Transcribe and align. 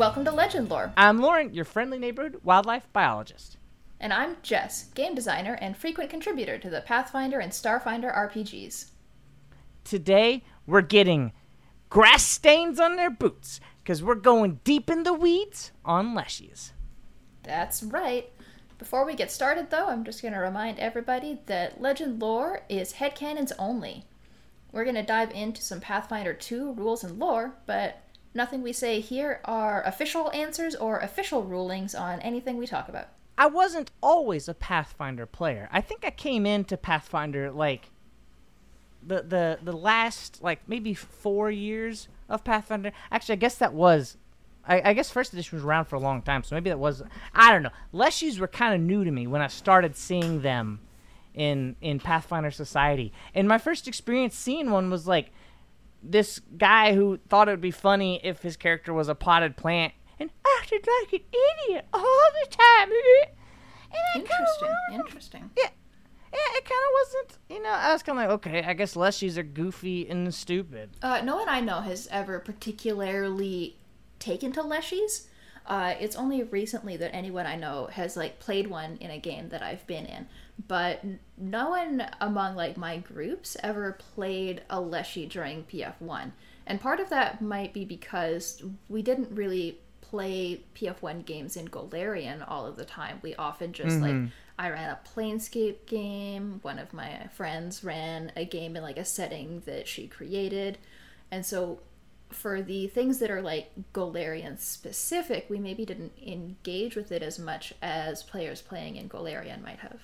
Welcome 0.00 0.24
to 0.24 0.30
Legend 0.30 0.70
Lore. 0.70 0.94
I'm 0.96 1.20
Loren, 1.20 1.52
your 1.52 1.66
friendly 1.66 1.98
neighborhood 1.98 2.40
wildlife 2.42 2.90
biologist. 2.90 3.58
And 4.00 4.14
I'm 4.14 4.38
Jess, 4.42 4.84
game 4.94 5.14
designer 5.14 5.58
and 5.60 5.76
frequent 5.76 6.08
contributor 6.08 6.56
to 6.56 6.70
the 6.70 6.80
Pathfinder 6.80 7.38
and 7.38 7.52
Starfinder 7.52 8.10
RPGs. 8.10 8.92
Today, 9.84 10.42
we're 10.66 10.80
getting 10.80 11.32
grass 11.90 12.22
stains 12.22 12.80
on 12.80 12.96
their 12.96 13.10
boots 13.10 13.60
because 13.80 14.02
we're 14.02 14.14
going 14.14 14.60
deep 14.64 14.88
in 14.88 15.02
the 15.02 15.12
weeds 15.12 15.70
on 15.84 16.14
leshies. 16.14 16.70
That's 17.42 17.82
right. 17.82 18.32
Before 18.78 19.04
we 19.04 19.14
get 19.14 19.30
started, 19.30 19.68
though, 19.68 19.88
I'm 19.88 20.04
just 20.04 20.22
going 20.22 20.32
to 20.32 20.40
remind 20.40 20.78
everybody 20.78 21.40
that 21.44 21.82
Legend 21.82 22.22
Lore 22.22 22.62
is 22.70 22.94
headcanons 22.94 23.52
only. 23.58 24.06
We're 24.72 24.84
going 24.84 24.96
to 24.96 25.02
dive 25.02 25.32
into 25.32 25.60
some 25.60 25.80
Pathfinder 25.80 26.32
2 26.32 26.72
rules 26.72 27.04
and 27.04 27.18
lore, 27.18 27.52
but 27.66 28.00
nothing 28.34 28.62
we 28.62 28.72
say 28.72 29.00
here 29.00 29.40
are 29.44 29.82
official 29.82 30.30
answers 30.32 30.74
or 30.74 30.98
official 30.98 31.42
rulings 31.42 31.94
on 31.94 32.20
anything 32.20 32.56
we 32.56 32.66
talk 32.66 32.88
about. 32.88 33.08
I 33.36 33.46
wasn't 33.46 33.90
always 34.02 34.48
a 34.48 34.54
Pathfinder 34.54 35.26
player. 35.26 35.68
I 35.72 35.80
think 35.80 36.04
I 36.04 36.10
came 36.10 36.44
into 36.44 36.76
Pathfinder 36.76 37.50
like 37.50 37.90
the 39.02 39.22
the 39.22 39.58
the 39.62 39.72
last 39.72 40.42
like 40.42 40.60
maybe 40.66 40.92
four 40.94 41.50
years 41.50 42.08
of 42.28 42.44
Pathfinder. 42.44 42.92
Actually, 43.10 43.34
I 43.34 43.36
guess 43.36 43.56
that 43.56 43.72
was. 43.72 44.16
I, 44.68 44.90
I 44.90 44.92
guess 44.92 45.10
first 45.10 45.32
edition 45.32 45.56
was 45.56 45.64
around 45.64 45.86
for 45.86 45.96
a 45.96 46.00
long 46.00 46.20
time, 46.20 46.42
so 46.42 46.54
maybe 46.54 46.68
that 46.68 46.78
was. 46.78 47.02
I 47.34 47.50
don't 47.50 47.62
know. 47.62 47.70
Leshies 47.94 48.38
were 48.38 48.46
kind 48.46 48.74
of 48.74 48.80
new 48.80 49.04
to 49.04 49.10
me 49.10 49.26
when 49.26 49.40
I 49.40 49.46
started 49.46 49.96
seeing 49.96 50.42
them 50.42 50.80
in 51.32 51.76
in 51.80 51.98
Pathfinder 51.98 52.50
Society, 52.50 53.10
and 53.34 53.48
my 53.48 53.56
first 53.56 53.88
experience 53.88 54.36
seeing 54.36 54.70
one 54.70 54.90
was 54.90 55.06
like 55.06 55.32
this 56.02 56.40
guy 56.56 56.94
who 56.94 57.18
thought 57.28 57.48
it 57.48 57.52
would 57.52 57.60
be 57.60 57.70
funny 57.70 58.20
if 58.24 58.42
his 58.42 58.56
character 58.56 58.92
was 58.92 59.08
a 59.08 59.14
potted 59.14 59.56
plant 59.56 59.92
and 60.18 60.30
acted 60.58 60.86
like 61.02 61.12
an 61.12 61.26
idiot 61.66 61.86
all 61.92 62.28
the 62.44 62.50
time. 62.50 62.90
And 64.14 64.22
interesting. 64.22 64.68
Interesting. 64.92 65.50
Yeah. 65.56 65.68
Yeah, 66.32 66.38
it 66.58 66.64
kind 66.64 66.80
of 66.80 66.92
wasn't, 67.02 67.38
you 67.50 67.60
know, 67.60 67.70
I 67.70 67.92
was 67.92 68.04
kind 68.04 68.16
of 68.16 68.24
like, 68.24 68.34
okay, 68.34 68.62
I 68.62 68.72
guess 68.72 68.94
leshies 68.94 69.36
are 69.36 69.42
goofy 69.42 70.08
and 70.08 70.32
stupid. 70.32 70.90
Uh, 71.02 71.22
no 71.24 71.34
one 71.34 71.48
I 71.48 71.60
know 71.60 71.80
has 71.80 72.06
ever 72.12 72.38
particularly 72.38 73.78
taken 74.20 74.52
to 74.52 74.62
leshies. 74.62 75.26
Uh, 75.66 75.94
it's 75.98 76.14
only 76.14 76.44
recently 76.44 76.96
that 76.98 77.12
anyone 77.14 77.46
I 77.46 77.56
know 77.56 77.88
has 77.92 78.16
like 78.16 78.38
played 78.38 78.68
one 78.68 78.96
in 79.00 79.10
a 79.10 79.18
game 79.18 79.48
that 79.48 79.60
I've 79.62 79.84
been 79.88 80.06
in, 80.06 80.28
but 80.68 81.04
no 81.38 81.70
one 81.70 82.06
among 82.20 82.56
like 82.56 82.76
my 82.76 82.98
groups 82.98 83.56
ever 83.62 83.92
played 83.92 84.62
a 84.68 84.76
leshie 84.76 85.28
during 85.28 85.64
PF1. 85.64 86.32
And 86.66 86.80
part 86.80 87.00
of 87.00 87.10
that 87.10 87.40
might 87.40 87.72
be 87.72 87.84
because 87.84 88.62
we 88.88 89.02
didn't 89.02 89.34
really 89.34 89.78
play 90.00 90.62
PF1 90.74 91.24
games 91.24 91.56
in 91.56 91.68
Golarion 91.68 92.44
all 92.46 92.66
of 92.66 92.76
the 92.76 92.84
time. 92.84 93.20
We 93.22 93.34
often 93.36 93.72
just 93.72 93.96
mm-hmm. 93.96 94.22
like 94.22 94.32
I 94.58 94.70
ran 94.70 94.90
a 94.90 94.98
Planescape 95.08 95.86
game. 95.86 96.58
One 96.62 96.78
of 96.78 96.92
my 96.92 97.28
friends 97.32 97.82
ran 97.82 98.32
a 98.36 98.44
game 98.44 98.76
in 98.76 98.82
like 98.82 98.98
a 98.98 99.04
setting 99.04 99.62
that 99.66 99.88
she 99.88 100.06
created. 100.06 100.78
And 101.30 101.46
so 101.46 101.80
for 102.30 102.62
the 102.62 102.86
things 102.88 103.18
that 103.18 103.30
are 103.30 103.42
like 103.42 103.70
Golarion 103.92 104.58
specific, 104.58 105.46
we 105.48 105.58
maybe 105.58 105.84
didn't 105.84 106.12
engage 106.24 106.96
with 106.96 107.12
it 107.12 107.22
as 107.22 107.38
much 107.38 107.72
as 107.82 108.22
players 108.22 108.60
playing 108.60 108.96
in 108.96 109.08
Golarion 109.08 109.62
might 109.62 109.78
have. 109.78 110.00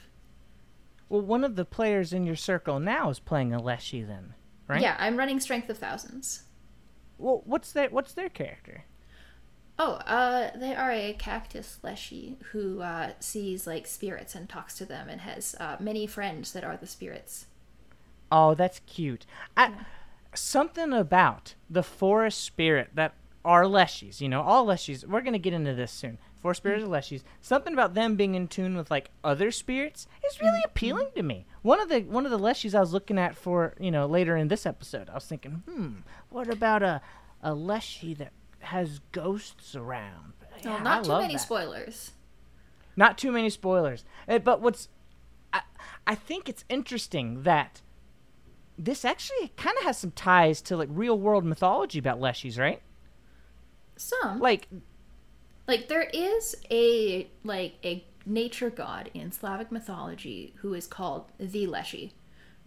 Well, 1.09 1.23
one 1.23 1.45
of 1.45 1.57
the 1.57 1.65
players 1.65 2.13
in 2.13 2.27
your 2.27 2.37
circle 2.37 2.81
now 2.81 3.11
is 3.11 3.21
playing 3.21 3.53
a 3.53 3.63
Leshy 3.63 4.03
then, 4.03 4.35
right? 4.67 4.81
Yeah, 4.81 4.97
I'm 4.99 5.17
running 5.17 5.39
Strength 5.41 5.71
of 5.71 5.79
Thousands. 5.79 6.43
Well, 7.19 7.43
what's 7.45 7.73
their 7.73 7.89
what's 7.91 8.13
their 8.13 8.29
character? 8.29 8.85
Oh, 9.79 9.93
uh, 10.07 10.57
they 10.57 10.75
are 10.75 10.91
a 10.91 11.15
cactus 11.19 11.79
leshy 11.83 12.39
who 12.53 12.81
uh, 12.81 13.11
sees 13.21 13.67
like 13.67 13.87
spirits 13.87 14.35
and 14.35 14.49
talks 14.49 14.77
to 14.79 14.87
them 14.87 15.09
and 15.11 15.21
has 15.21 15.55
uh, 15.61 15.77
many 15.79 16.07
friends 16.07 16.53
that 16.53 16.65
are 16.65 16.79
the 16.79 16.87
spirits. 16.87 17.47
Oh, 18.33 18.55
that's 18.55 18.81
cute. 18.87 19.27
I, 19.57 19.69
yeah. 19.69 19.85
Something 20.35 20.93
about 20.93 21.55
the 21.69 21.83
forest 21.83 22.43
spirit 22.43 22.91
that 22.95 23.15
are 23.45 23.65
leshies, 23.65 24.21
you 24.21 24.29
know, 24.29 24.43
all 24.43 24.67
leshies. 24.67 25.07
We're 25.07 25.21
gonna 25.21 25.39
get 25.39 25.53
into 25.53 25.75
this 25.75 25.93
soon. 25.93 26.19
Forest 26.47 26.59
spirits 26.59 26.85
mm-hmm. 26.85 26.93
leshies. 26.93 27.23
Something 27.41 27.73
about 27.73 27.95
them 27.95 28.15
being 28.15 28.37
in 28.37 28.47
tune 28.47 28.77
with 28.77 28.91
like 28.91 29.11
other 29.25 29.51
spirits 29.51 30.07
is 30.25 30.41
really 30.41 30.59
mm-hmm. 30.59 30.67
appealing 30.71 31.09
to 31.17 31.23
me. 31.23 31.47
One 31.63 31.81
of 31.81 31.89
the 31.89 32.01
one 32.01 32.25
of 32.25 32.31
the 32.31 32.39
leshies 32.39 32.75
I 32.75 32.81
was 32.81 32.93
looking 32.93 33.19
at 33.19 33.37
for 33.37 33.75
you 33.81 33.91
know 33.91 34.07
later 34.07 34.37
in 34.37 34.49
this 34.49 34.65
episode, 34.65 35.11
I 35.11 35.15
was 35.15 35.25
thinking, 35.25 35.63
hmm, 35.69 35.95
what 36.31 36.49
about 36.49 36.83
a 36.83 37.01
a 37.43 37.53
leshy 37.53 38.15
that 38.15 38.33
has 38.61 39.01
ghosts 39.13 39.75
around. 39.75 40.33
No, 40.65 40.77
yeah, 40.77 40.83
not 40.83 41.01
I 41.01 41.03
too 41.03 41.19
many 41.19 41.35
that. 41.35 41.41
spoilers. 41.41 42.13
Not 42.97 43.19
too 43.19 43.33
many 43.33 43.51
spoilers. 43.51 44.05
Uh, 44.29 44.39
but 44.39 44.61
what's 44.61 44.89
I, 45.53 45.63
I 46.07 46.15
think 46.15 46.49
it's 46.49 46.65
interesting 46.69 47.43
that 47.43 47.83
this 48.79 49.05
actually 49.05 49.53
kind 49.57 49.77
of 49.79 49.85
has 49.85 49.99
some 49.99 50.13
ties 50.13 50.61
to 50.63 50.77
like 50.77 50.89
real 50.93 51.19
world 51.19 51.45
mythology 51.45 51.99
about 51.99 52.21
leshies, 52.21 52.59
right? 52.59 52.83
Some. 53.97 54.41
Like 54.41 54.69
like 55.67 55.89
there 55.89 56.09
is 56.13 56.57
a 56.71 57.29
like 57.45 57.75
a 57.85 58.05
nature 58.25 58.71
god 58.71 59.11
in 59.15 59.31
Slavic 59.33 59.71
mythology 59.71 60.55
who 60.57 60.75
is 60.75 60.87
called 60.87 61.27
the 61.39 61.67
Leshy, 61.67 62.13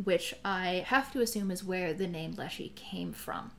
which 0.04 0.34
I 0.44 0.86
have 0.88 1.12
to 1.14 1.22
assume 1.22 1.52
is 1.52 1.64
where 1.64 1.94
the 1.94 2.08
name 2.08 2.34
Leshy 2.38 2.72
came 2.76 3.12
from. 3.14 3.52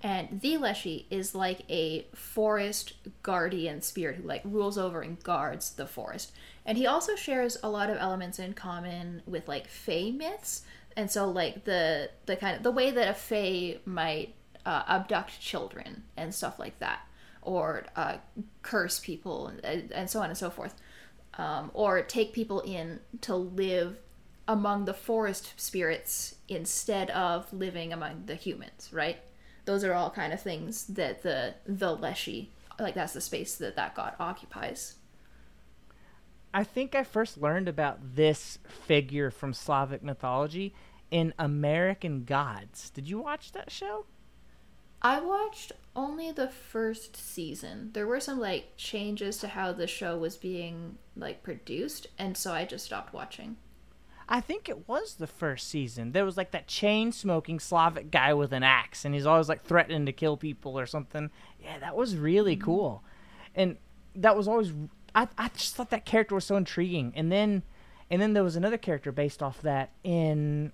And 0.00 0.40
the 0.42 0.58
Leshy 0.58 1.06
is 1.10 1.34
like 1.34 1.62
a 1.70 2.06
forest 2.14 2.92
guardian 3.22 3.80
spirit 3.80 4.16
who 4.16 4.28
like 4.28 4.42
rules 4.44 4.76
over 4.76 5.00
and 5.00 5.22
guards 5.22 5.70
the 5.70 5.86
forest. 5.86 6.32
And 6.66 6.76
he 6.76 6.86
also 6.86 7.16
shares 7.16 7.56
a 7.62 7.70
lot 7.70 7.90
of 7.90 7.96
elements 7.96 8.38
in 8.38 8.52
common 8.52 9.22
with 9.26 9.48
like 9.48 9.66
Fey 9.66 10.10
myths. 10.10 10.62
And 10.96 11.10
so 11.10 11.28
like 11.30 11.64
the 11.64 12.10
the 12.26 12.36
kind 12.36 12.56
of 12.56 12.62
the 12.62 12.70
way 12.70 12.90
that 12.90 13.08
a 13.08 13.14
Fey 13.14 13.80
might 13.84 14.34
uh, 14.66 14.82
abduct 14.86 15.40
children 15.40 16.04
and 16.16 16.34
stuff 16.34 16.58
like 16.58 16.78
that, 16.78 17.00
or 17.44 17.84
uh, 17.96 18.16
curse 18.62 18.98
people 18.98 19.52
and, 19.62 19.92
and 19.92 20.10
so 20.10 20.20
on 20.20 20.28
and 20.28 20.38
so 20.38 20.50
forth, 20.50 20.74
um, 21.38 21.70
or 21.74 22.02
take 22.02 22.32
people 22.32 22.60
in 22.60 23.00
to 23.22 23.36
live 23.36 23.98
among 24.46 24.84
the 24.84 24.94
forest 24.94 25.54
spirits 25.56 26.36
instead 26.48 27.10
of 27.10 27.50
living 27.52 27.92
among 27.92 28.26
the 28.26 28.34
humans, 28.34 28.90
right? 28.92 29.18
those 29.64 29.84
are 29.84 29.94
all 29.94 30.10
kind 30.10 30.32
of 30.32 30.40
things 30.40 30.84
that 30.86 31.22
the 31.22 31.54
the 31.66 31.94
leshy 31.94 32.50
like 32.78 32.94
that's 32.94 33.12
the 33.12 33.20
space 33.20 33.54
that 33.56 33.76
that 33.76 33.94
god 33.94 34.14
occupies. 34.18 34.96
I 36.52 36.64
think 36.64 36.94
i 36.94 37.04
first 37.04 37.40
learned 37.40 37.68
about 37.68 37.98
this 38.14 38.58
figure 38.68 39.30
from 39.30 39.52
slavic 39.52 40.02
mythology 40.02 40.74
in 41.10 41.34
american 41.38 42.24
gods. 42.24 42.90
Did 42.90 43.08
you 43.08 43.18
watch 43.18 43.52
that 43.52 43.70
show 43.70 44.06
i 45.04 45.20
watched 45.20 45.72
only 45.94 46.32
the 46.32 46.48
first 46.48 47.16
season 47.16 47.90
there 47.92 48.06
were 48.06 48.18
some 48.18 48.40
like 48.40 48.76
changes 48.76 49.36
to 49.36 49.46
how 49.46 49.72
the 49.72 49.86
show 49.86 50.16
was 50.16 50.36
being 50.36 50.98
like 51.16 51.42
produced 51.44 52.08
and 52.18 52.36
so 52.36 52.52
i 52.52 52.64
just 52.64 52.86
stopped 52.86 53.14
watching 53.14 53.56
I 54.28 54.40
think 54.40 54.68
it 54.68 54.88
was 54.88 55.14
the 55.14 55.26
first 55.26 55.68
season. 55.68 56.12
There 56.12 56.24
was 56.24 56.36
like 56.36 56.50
that 56.52 56.66
chain 56.66 57.12
smoking 57.12 57.60
Slavic 57.60 58.10
guy 58.10 58.32
with 58.32 58.52
an 58.52 58.62
axe, 58.62 59.04
and 59.04 59.14
he's 59.14 59.26
always 59.26 59.48
like 59.48 59.62
threatening 59.64 60.06
to 60.06 60.12
kill 60.12 60.36
people 60.36 60.78
or 60.78 60.86
something. 60.86 61.30
Yeah, 61.62 61.78
that 61.78 61.96
was 61.96 62.16
really 62.16 62.56
mm-hmm. 62.56 62.64
cool, 62.64 63.04
and 63.54 63.76
that 64.16 64.36
was 64.36 64.48
always. 64.48 64.72
I 65.14 65.28
I 65.36 65.48
just 65.48 65.74
thought 65.74 65.90
that 65.90 66.06
character 66.06 66.34
was 66.34 66.44
so 66.44 66.56
intriguing, 66.56 67.12
and 67.14 67.30
then, 67.30 67.62
and 68.10 68.20
then 68.20 68.32
there 68.32 68.42
was 68.42 68.56
another 68.56 68.78
character 68.78 69.12
based 69.12 69.42
off 69.42 69.60
that 69.62 69.90
in. 70.02 70.72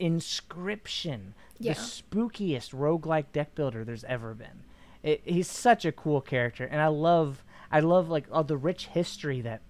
Inscryption, 0.00 1.32
yeah. 1.58 1.74
the 1.74 1.80
spookiest 1.80 2.74
roguelike 2.74 3.32
deck 3.32 3.54
builder 3.54 3.84
there's 3.84 4.04
ever 4.04 4.34
been. 4.34 4.64
It, 5.02 5.22
he's 5.24 5.48
such 5.48 5.84
a 5.84 5.92
cool 5.92 6.20
character, 6.20 6.64
and 6.64 6.80
I 6.80 6.86
love 6.88 7.44
I 7.70 7.80
love 7.80 8.08
like 8.08 8.26
all 8.30 8.44
the 8.44 8.56
rich 8.56 8.86
history 8.86 9.40
that 9.40 9.62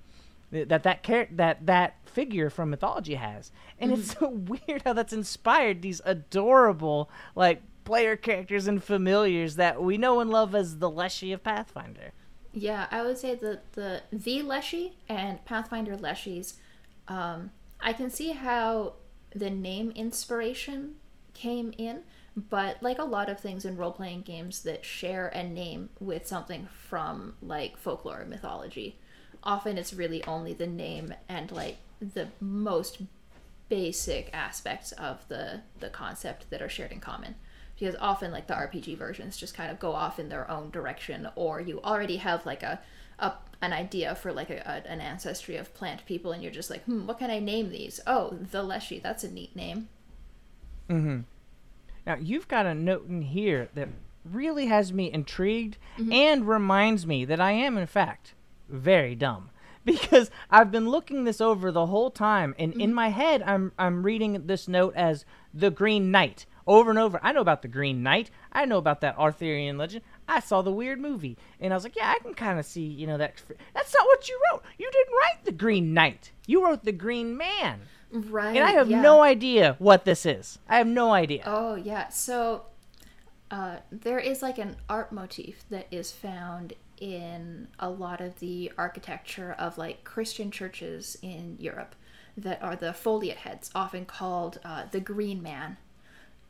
that 0.50 0.82
that 0.82 1.02
char- 1.02 1.28
that 1.30 1.66
that 1.66 1.96
figure 2.04 2.50
from 2.50 2.70
mythology 2.70 3.14
has, 3.14 3.50
and 3.78 3.90
mm-hmm. 3.90 4.00
it's 4.00 4.18
so 4.18 4.28
weird 4.68 4.82
how 4.82 4.92
that's 4.92 5.12
inspired 5.12 5.82
these 5.82 6.00
adorable 6.04 7.10
like 7.34 7.62
player 7.84 8.16
characters 8.16 8.66
and 8.66 8.82
familiars 8.82 9.56
that 9.56 9.82
we 9.82 9.96
know 9.96 10.20
and 10.20 10.30
love 10.30 10.54
as 10.54 10.78
the 10.78 10.90
Leshy 10.90 11.32
of 11.32 11.42
Pathfinder. 11.42 12.12
Yeah, 12.52 12.86
I 12.90 13.02
would 13.02 13.18
say 13.18 13.34
that 13.36 13.72
the 13.72 14.02
the 14.12 14.42
Leshy 14.42 14.98
and 15.08 15.42
Pathfinder 15.44 15.96
Leshies, 15.96 16.54
um, 17.08 17.50
I 17.80 17.94
can 17.94 18.10
see 18.10 18.32
how 18.32 18.94
the 19.34 19.50
name 19.50 19.90
inspiration 19.92 20.96
came 21.34 21.72
in, 21.78 22.02
but 22.36 22.82
like 22.82 22.98
a 22.98 23.04
lot 23.04 23.28
of 23.28 23.40
things 23.40 23.64
in 23.64 23.76
role 23.76 23.92
playing 23.92 24.22
games 24.22 24.62
that 24.62 24.84
share 24.84 25.28
a 25.28 25.42
name 25.42 25.90
with 26.00 26.26
something 26.26 26.68
from 26.88 27.34
like 27.42 27.76
folklore 27.76 28.22
or 28.22 28.26
mythology, 28.26 28.98
often 29.42 29.78
it's 29.78 29.92
really 29.92 30.22
only 30.24 30.52
the 30.52 30.66
name 30.66 31.14
and 31.28 31.50
like 31.50 31.78
the 32.00 32.28
most 32.40 33.02
basic 33.68 34.28
aspects 34.34 34.92
of 34.92 35.26
the 35.28 35.60
the 35.80 35.88
concept 35.88 36.50
that 36.50 36.60
are 36.60 36.68
shared 36.68 36.92
in 36.92 37.00
common 37.00 37.34
because 37.82 37.96
often 38.00 38.30
like 38.30 38.46
the 38.46 38.54
RPG 38.54 38.96
versions 38.96 39.36
just 39.36 39.56
kind 39.56 39.68
of 39.68 39.80
go 39.80 39.92
off 39.92 40.20
in 40.20 40.28
their 40.28 40.48
own 40.48 40.70
direction, 40.70 41.28
or 41.34 41.60
you 41.60 41.80
already 41.82 42.18
have 42.18 42.46
like 42.46 42.62
a, 42.62 42.80
a 43.18 43.32
an 43.60 43.72
idea 43.72 44.14
for 44.14 44.32
like 44.32 44.50
a, 44.50 44.58
a, 44.58 44.88
an 44.88 45.00
ancestry 45.00 45.56
of 45.56 45.74
plant 45.74 46.06
people, 46.06 46.30
and 46.30 46.44
you're 46.44 46.52
just 46.52 46.70
like, 46.70 46.84
hmm, 46.84 47.08
what 47.08 47.18
can 47.18 47.28
I 47.28 47.40
name 47.40 47.70
these? 47.70 47.98
Oh, 48.06 48.38
the 48.52 48.62
Leshy, 48.62 49.00
that's 49.00 49.24
a 49.24 49.32
neat 49.32 49.56
name. 49.56 49.88
Mm-hmm. 50.88 51.22
Now 52.06 52.16
you've 52.20 52.46
got 52.46 52.66
a 52.66 52.74
note 52.74 53.08
in 53.08 53.22
here 53.22 53.68
that 53.74 53.88
really 54.24 54.66
has 54.66 54.92
me 54.92 55.12
intrigued 55.12 55.76
and 56.12 56.46
reminds 56.46 57.04
me 57.04 57.24
that 57.24 57.40
I 57.40 57.50
am 57.50 57.76
in 57.76 57.88
fact 57.88 58.34
very 58.68 59.16
dumb 59.16 59.50
because 59.84 60.30
I've 60.48 60.70
been 60.70 60.88
looking 60.88 61.24
this 61.24 61.40
over 61.40 61.72
the 61.72 61.86
whole 61.86 62.12
time 62.12 62.54
and 62.60 62.72
in 62.74 62.94
my 62.94 63.08
head 63.08 63.42
I'm 63.42 63.72
I'm 63.76 64.04
reading 64.04 64.46
this 64.46 64.68
note 64.68 64.94
as 64.94 65.24
the 65.52 65.72
Green 65.72 66.12
Knight 66.12 66.46
over 66.66 66.90
and 66.90 66.98
over. 66.98 67.18
I 67.22 67.32
know 67.32 67.40
about 67.40 67.62
the 67.62 67.68
Green 67.68 68.02
Knight. 68.02 68.30
I 68.52 68.64
know 68.64 68.78
about 68.78 69.00
that 69.00 69.18
Arthurian 69.18 69.78
legend. 69.78 70.04
I 70.28 70.40
saw 70.40 70.62
the 70.62 70.72
weird 70.72 71.00
movie 71.00 71.36
and 71.60 71.72
I 71.72 71.76
was 71.76 71.84
like, 71.84 71.96
yeah, 71.96 72.14
I 72.14 72.18
can 72.22 72.34
kind 72.34 72.58
of 72.58 72.66
see, 72.66 72.84
you 72.84 73.06
know, 73.06 73.18
that 73.18 73.34
that's 73.74 73.94
not 73.94 74.06
what 74.06 74.28
you 74.28 74.40
wrote. 74.50 74.62
You 74.78 74.90
didn't 74.90 75.14
write 75.14 75.44
the 75.44 75.52
Green 75.52 75.94
Knight. 75.94 76.32
You 76.46 76.64
wrote 76.64 76.84
the 76.84 76.92
Green 76.92 77.36
Man. 77.36 77.80
Right. 78.10 78.56
And 78.56 78.64
I 78.64 78.72
have 78.72 78.90
yeah. 78.90 79.00
no 79.00 79.22
idea 79.22 79.76
what 79.78 80.04
this 80.04 80.26
is. 80.26 80.58
I 80.68 80.78
have 80.78 80.86
no 80.86 81.12
idea. 81.12 81.42
Oh 81.46 81.74
yeah, 81.74 82.08
so 82.08 82.66
uh, 83.50 83.76
there 83.90 84.18
is 84.18 84.42
like 84.42 84.58
an 84.58 84.76
art 84.88 85.12
motif 85.12 85.64
that 85.70 85.86
is 85.90 86.12
found 86.12 86.74
in 86.98 87.68
a 87.78 87.90
lot 87.90 88.20
of 88.20 88.38
the 88.38 88.70
architecture 88.78 89.56
of 89.58 89.76
like 89.76 90.04
Christian 90.04 90.50
churches 90.50 91.18
in 91.20 91.56
Europe 91.58 91.94
that 92.36 92.62
are 92.62 92.76
the 92.76 92.86
foliate 92.92 93.36
heads, 93.36 93.70
often 93.74 94.04
called 94.04 94.58
uh, 94.64 94.84
the 94.90 95.00
Green 95.00 95.42
Man. 95.42 95.76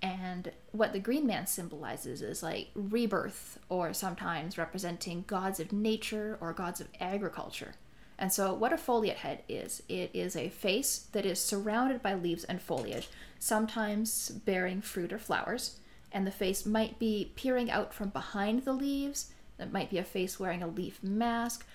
And 0.02 0.50
what 0.72 0.92
the 0.92 0.98
Green 0.98 1.26
Man 1.26 1.46
symbolizes 1.46 2.22
is 2.22 2.42
like 2.42 2.70
rebirth, 2.74 3.60
or 3.68 3.94
sometimes 3.94 4.58
representing 4.58 5.24
gods 5.28 5.60
of 5.60 5.72
nature 5.72 6.36
or 6.40 6.52
gods 6.52 6.80
of 6.80 6.88
agriculture. 7.00 7.74
And 8.18 8.32
so, 8.32 8.52
what 8.52 8.72
a 8.72 8.76
foliate 8.76 9.16
head 9.16 9.42
is, 9.48 9.82
it 9.88 10.10
is 10.12 10.34
a 10.34 10.48
face 10.48 11.06
that 11.12 11.24
is 11.24 11.40
surrounded 11.40 12.02
by 12.02 12.14
leaves 12.14 12.44
and 12.44 12.60
foliage, 12.60 13.08
sometimes 13.38 14.30
bearing 14.30 14.80
fruit 14.80 15.12
or 15.12 15.18
flowers. 15.18 15.78
And 16.10 16.26
the 16.26 16.32
face 16.32 16.66
might 16.66 16.98
be 16.98 17.32
peering 17.36 17.70
out 17.70 17.94
from 17.94 18.10
behind 18.10 18.64
the 18.64 18.72
leaves. 18.72 19.32
It 19.58 19.72
might 19.72 19.88
be 19.88 19.98
a 19.98 20.04
face 20.04 20.38
wearing 20.38 20.62
a 20.62 20.68
leaf 20.68 21.02
mask. 21.02 21.66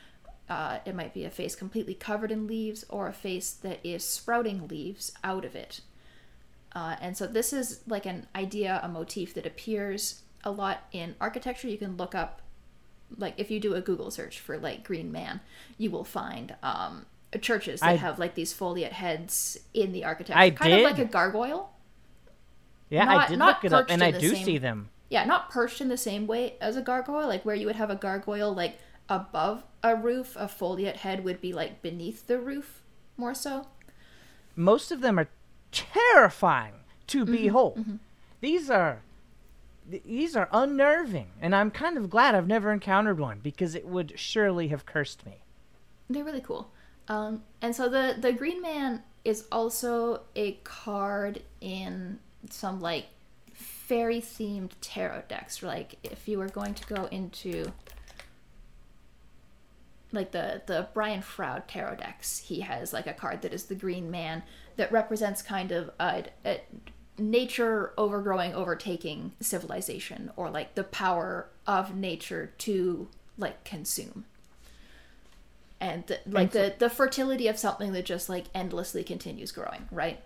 Uh, 0.50 0.80
it 0.86 0.96
might 0.96 1.14
be 1.14 1.26
a 1.26 1.30
face 1.30 1.56
completely 1.56 1.94
covered 1.94 2.32
in 2.32 2.46
leaves, 2.46 2.86
or 2.90 3.08
a 3.08 3.14
face 3.14 3.52
that 3.52 3.80
is 3.84 4.04
sprouting 4.04 4.68
leaves 4.68 5.12
out 5.24 5.44
of 5.44 5.56
it. 5.56 5.82
Uh, 6.78 6.96
and 7.02 7.18
so, 7.18 7.26
this 7.26 7.54
is 7.54 7.80
like 7.88 8.06
an 8.06 8.28
idea, 8.36 8.80
a 8.84 8.88
motif 8.88 9.34
that 9.34 9.48
appears 9.48 10.22
a 10.44 10.52
lot 10.52 10.84
in 10.92 11.16
architecture. 11.20 11.68
You 11.68 11.80
can 11.80 11.98
look 11.98 12.14
up 12.14 12.44
like 13.18 13.34
if 13.38 13.50
you 13.50 13.60
do 13.60 13.74
a 13.74 13.82
Google 13.82 14.12
search 14.12 14.40
for 14.40 14.60
like 14.60 14.84
Green 14.84 15.12
Man, 15.12 15.40
you 15.80 15.90
will 15.90 16.04
find 16.04 16.56
um, 16.62 17.08
churches 17.42 17.80
that 17.80 17.90
I- 17.90 17.96
have 17.96 18.20
like 18.20 18.36
these 18.36 18.54
foliate 18.54 18.92
heads 18.92 19.58
in 19.74 19.92
the 19.92 20.06
architecture, 20.06 20.40
I 20.40 20.52
kind 20.52 20.72
of 20.72 20.82
like 20.82 21.00
a 21.00 21.06
gargoyle. 21.06 21.72
Yeah, 22.92 23.10
I 23.10 23.28
did 23.28 23.40
not 23.40 23.64
look 23.64 23.66
it 23.66 23.74
up, 23.74 23.88
and 23.90 24.04
I 24.04 24.12
do 24.12 24.36
same- 24.36 24.46
see 24.46 24.58
them. 24.60 24.90
Yeah, 25.10 25.26
not 25.26 25.50
perched 25.50 25.82
in 25.82 25.88
the 25.88 25.98
same 25.98 26.28
way 26.28 26.58
as 26.62 26.76
a 26.76 26.82
gargoyle, 26.84 27.28
like 27.28 27.44
where 27.44 27.56
you 27.56 27.66
would 27.66 27.78
have 27.78 27.90
a 27.90 27.96
gargoyle 27.96 28.54
like 28.54 28.78
above 29.10 29.64
a 29.82 29.96
roof, 29.96 30.36
a 30.36 30.46
foliate 30.46 30.98
head 30.98 31.24
would 31.24 31.42
be 31.42 31.54
like 31.54 31.82
beneath 31.82 32.28
the 32.28 32.38
roof, 32.38 32.84
more 33.18 33.34
so. 33.34 33.66
Most 34.56 34.92
of 34.92 35.02
them 35.02 35.18
are 35.18 35.30
terrifying 35.92 36.74
to 37.08 37.26
Mm-hmm, 37.26 37.32
behold. 37.32 37.86
These 38.42 38.70
are 38.70 39.02
these 39.90 40.36
are 40.36 40.50
unnerving, 40.52 41.28
and 41.42 41.56
I'm 41.56 41.72
kind 41.72 41.98
of 41.98 42.10
glad 42.10 42.36
I've 42.36 42.48
never 42.48 42.74
encountered 42.74 43.20
one 43.20 43.40
because 43.42 43.74
it 43.74 43.86
would 43.88 44.14
surely 44.20 44.68
have 44.68 44.86
cursed 44.86 45.26
me. 45.26 45.38
They're 46.10 46.24
really 46.26 46.42
cool. 46.42 46.70
Um, 47.08 47.44
and 47.62 47.76
so 47.76 47.88
the 47.90 48.16
the 48.20 48.34
Green 48.34 48.62
Man 48.62 49.04
is 49.24 49.46
also 49.52 50.22
a 50.36 50.54
card 50.64 51.42
in 51.62 52.20
some 52.50 52.80
like 52.82 53.08
fairy 53.54 54.20
themed 54.22 54.72
tarot 54.82 55.24
decks. 55.30 55.64
Like 55.64 55.96
if 56.04 56.28
you 56.28 56.38
were 56.38 56.50
going 56.50 56.74
to 56.74 56.94
go 56.94 57.06
into 57.06 57.72
like 60.12 60.32
the 60.32 60.62
the 60.66 60.88
Brian 60.94 61.22
Froud 61.22 61.68
tarot 61.68 61.96
decks, 61.96 62.40
he 62.40 62.62
has 62.62 62.94
like 62.94 63.08
a 63.08 63.14
card 63.14 63.42
that 63.42 63.54
is 63.54 63.66
the 63.66 63.76
Green 63.76 64.10
Man 64.12 64.44
that 64.78 64.92
represents 64.92 65.42
kind 65.42 65.72
of 65.72 65.92
a, 66.00 66.26
a 66.46 66.62
nature 67.18 67.94
overgrowing, 67.98 68.54
overtaking 68.54 69.34
civilization, 69.42 70.32
or 70.36 70.50
like 70.50 70.76
the 70.76 70.84
power 70.84 71.50
of 71.66 71.96
nature 71.96 72.54
to 72.60 73.08
like 73.38 73.64
consume 73.64 74.26
and 75.80 76.08
the, 76.08 76.20
like 76.26 76.52
the 76.52 76.74
the 76.80 76.90
fertility 76.90 77.48
of 77.48 77.56
something 77.58 77.92
that 77.92 78.04
just 78.04 78.30
like 78.30 78.46
endlessly 78.56 79.04
continues 79.04 79.52
growing 79.52 79.88
right 79.92 80.22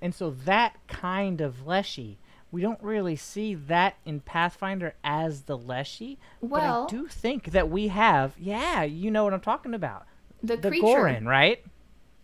And 0.00 0.14
so 0.14 0.30
that 0.44 0.76
kind 0.86 1.40
of 1.40 1.66
Leshy, 1.66 2.18
we 2.52 2.60
don't 2.60 2.80
really 2.82 3.16
see 3.16 3.54
that 3.54 3.96
in 4.04 4.20
Pathfinder 4.20 4.94
as 5.02 5.42
the 5.42 5.56
Leshy. 5.56 6.18
Well- 6.40 6.84
but 6.86 6.94
I 6.94 6.96
do 6.96 7.08
think 7.08 7.50
that 7.52 7.70
we 7.70 7.88
have, 7.88 8.34
yeah, 8.38 8.82
you 8.82 9.10
know 9.10 9.24
what 9.24 9.32
I'm 9.34 9.40
talking 9.40 9.74
about. 9.74 10.06
the, 10.42 10.56
The 10.58 10.68
creature 10.68 10.84
Gorin, 10.86 11.26
right? 11.26 11.64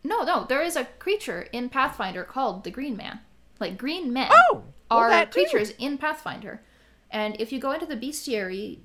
No 0.02 0.22
no 0.22 0.44
there 0.48 0.62
is 0.62 0.76
a 0.76 0.84
creature 0.84 1.42
in 1.52 1.68
pathfinder 1.68 2.24
called 2.24 2.64
the 2.64 2.70
green 2.70 2.96
man. 2.96 3.20
Like 3.58 3.76
green 3.76 4.12
men 4.12 4.30
Oh, 4.32 4.64
well, 4.90 5.00
are 5.00 5.26
creatures 5.26 5.72
in 5.78 5.98
pathfinder. 5.98 6.62
And 7.10 7.36
if 7.40 7.52
you 7.52 7.58
go 7.58 7.72
into 7.72 7.86
the 7.86 7.96
bestiary 7.96 8.78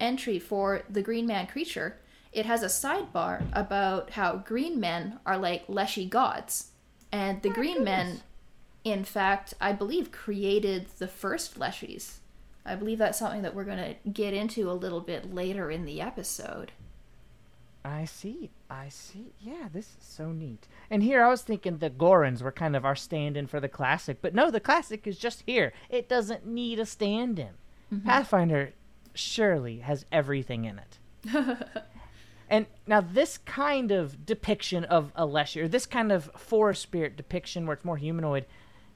entry 0.00 0.38
for 0.38 0.82
the 0.88 1.02
green 1.02 1.26
man 1.26 1.46
creature 1.46 1.98
it 2.32 2.46
has 2.46 2.64
a 2.64 2.66
sidebar 2.66 3.44
about 3.52 4.10
how 4.10 4.36
green 4.36 4.80
men 4.80 5.20
are 5.24 5.38
like 5.38 5.64
leshy 5.68 6.04
gods. 6.04 6.72
And 7.12 7.40
the 7.42 7.48
green 7.48 7.84
men 7.84 8.22
in 8.82 9.02
fact 9.04 9.54
i 9.60 9.72
believe 9.72 10.12
created 10.12 10.86
the 10.98 11.08
first 11.08 11.58
leshies. 11.58 12.18
I 12.66 12.74
believe 12.76 12.98
that's 12.98 13.18
something 13.18 13.42
that 13.42 13.54
we're 13.54 13.64
going 13.64 13.78
to 13.78 14.10
get 14.10 14.32
into 14.32 14.70
a 14.70 14.72
little 14.72 15.00
bit 15.00 15.34
later 15.34 15.70
in 15.70 15.84
the 15.84 16.00
episode 16.00 16.72
I 17.84 18.06
see. 18.06 18.50
I 18.70 18.88
see. 18.88 19.34
Yeah, 19.38 19.68
this 19.70 19.86
is 19.86 19.96
so 20.00 20.32
neat. 20.32 20.66
And 20.90 21.02
here 21.02 21.22
I 21.22 21.28
was 21.28 21.42
thinking 21.42 21.78
the 21.78 21.90
Gorons 21.90 22.40
were 22.40 22.52
kind 22.52 22.74
of 22.74 22.84
our 22.84 22.96
stand 22.96 23.36
in 23.36 23.46
for 23.46 23.60
the 23.60 23.68
classic, 23.68 24.18
but 24.22 24.34
no, 24.34 24.50
the 24.50 24.60
classic 24.60 25.06
is 25.06 25.18
just 25.18 25.42
here. 25.44 25.72
It 25.90 26.08
doesn't 26.08 26.46
need 26.46 26.78
a 26.78 26.86
stand 26.86 27.38
in. 27.38 27.50
Mm-hmm. 27.92 28.08
Pathfinder 28.08 28.72
surely 29.12 29.80
has 29.80 30.06
everything 30.10 30.64
in 30.64 30.78
it. 30.80 30.98
and 32.48 32.66
now, 32.86 33.02
this 33.02 33.36
kind 33.38 33.90
of 33.90 34.24
depiction 34.24 34.84
of 34.84 35.12
a 35.14 35.26
Leshy, 35.26 35.60
or 35.60 35.68
this 35.68 35.86
kind 35.86 36.10
of 36.10 36.30
forest 36.36 36.82
spirit 36.82 37.16
depiction 37.16 37.66
where 37.66 37.74
it's 37.74 37.84
more 37.84 37.98
humanoid, 37.98 38.46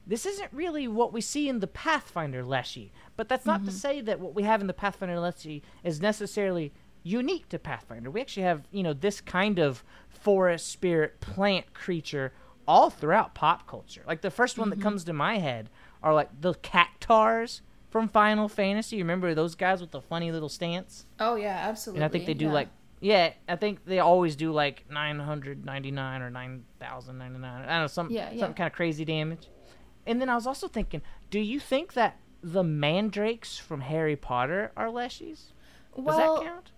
this 0.05 0.25
isn't 0.25 0.51
really 0.51 0.87
what 0.87 1.13
we 1.13 1.21
see 1.21 1.47
in 1.47 1.59
the 1.59 1.67
Pathfinder 1.67 2.43
Leshy. 2.43 2.91
But 3.15 3.29
that's 3.29 3.45
not 3.45 3.63
to 3.65 3.69
mm-hmm. 3.69 3.77
say 3.77 4.01
that 4.01 4.19
what 4.19 4.33
we 4.33 4.43
have 4.43 4.61
in 4.61 4.67
the 4.67 4.73
Pathfinder 4.73 5.19
Leshy 5.19 5.61
is 5.83 6.01
necessarily 6.01 6.71
unique 7.09 7.49
to 7.49 7.59
Pathfinder. 7.59 8.11
We 8.11 8.21
actually 8.21 8.43
have, 8.43 8.67
you 8.71 8.83
know, 8.83 8.93
this 8.93 9.21
kind 9.21 9.59
of 9.59 9.83
forest 10.07 10.67
spirit 10.67 11.19
plant 11.19 11.73
creature 11.73 12.33
all 12.67 12.89
throughout 12.89 13.33
pop 13.33 13.67
culture. 13.67 14.03
Like 14.05 14.21
the 14.21 14.31
first 14.31 14.57
one 14.57 14.69
that 14.69 14.75
mm-hmm. 14.75 14.83
comes 14.83 15.03
to 15.05 15.13
my 15.13 15.39
head 15.39 15.69
are 16.03 16.13
like 16.13 16.29
the 16.39 16.53
cactuars 16.55 17.61
from 17.89 18.07
Final 18.07 18.47
Fantasy. 18.47 18.97
You 18.97 19.03
remember 19.03 19.33
those 19.33 19.55
guys 19.55 19.81
with 19.81 19.91
the 19.91 20.01
funny 20.01 20.31
little 20.31 20.49
stance? 20.49 21.05
oh 21.19 21.35
yeah 21.35 21.67
absolutely 21.67 22.03
And 22.03 22.05
I 22.05 22.09
think 22.09 22.25
they 22.25 22.33
do 22.33 22.45
yeah. 22.45 22.53
like 22.53 22.69
yeah, 23.01 23.31
I 23.47 23.55
think 23.55 23.85
they 23.85 23.99
always 23.99 24.35
do 24.35 24.51
like 24.51 24.83
999 24.91 26.21
or 26.21 26.29
9099. 26.29 27.43
I 27.43 27.59
don't 27.59 27.67
know 27.67 27.87
some 27.87 28.11
Yeah, 28.11 28.29
yeah. 28.31 28.39
some 28.39 28.53
kind 28.53 28.67
of 28.67 28.73
crazy 28.73 29.05
damage. 29.05 29.47
And 30.05 30.19
then 30.19 30.29
I 30.29 30.35
was 30.35 30.45
also 30.45 30.67
thinking, 30.67 31.01
do 31.29 31.39
you 31.39 31.59
think 31.59 31.93
that 31.93 32.17
the 32.43 32.63
mandrakes 32.63 33.57
from 33.57 33.81
Harry 33.81 34.15
Potter 34.17 34.71
are 34.75 34.87
leshies? 34.87 35.53
Does 35.95 36.05
well 36.05 36.35
that 36.35 36.43
count? 36.43 36.71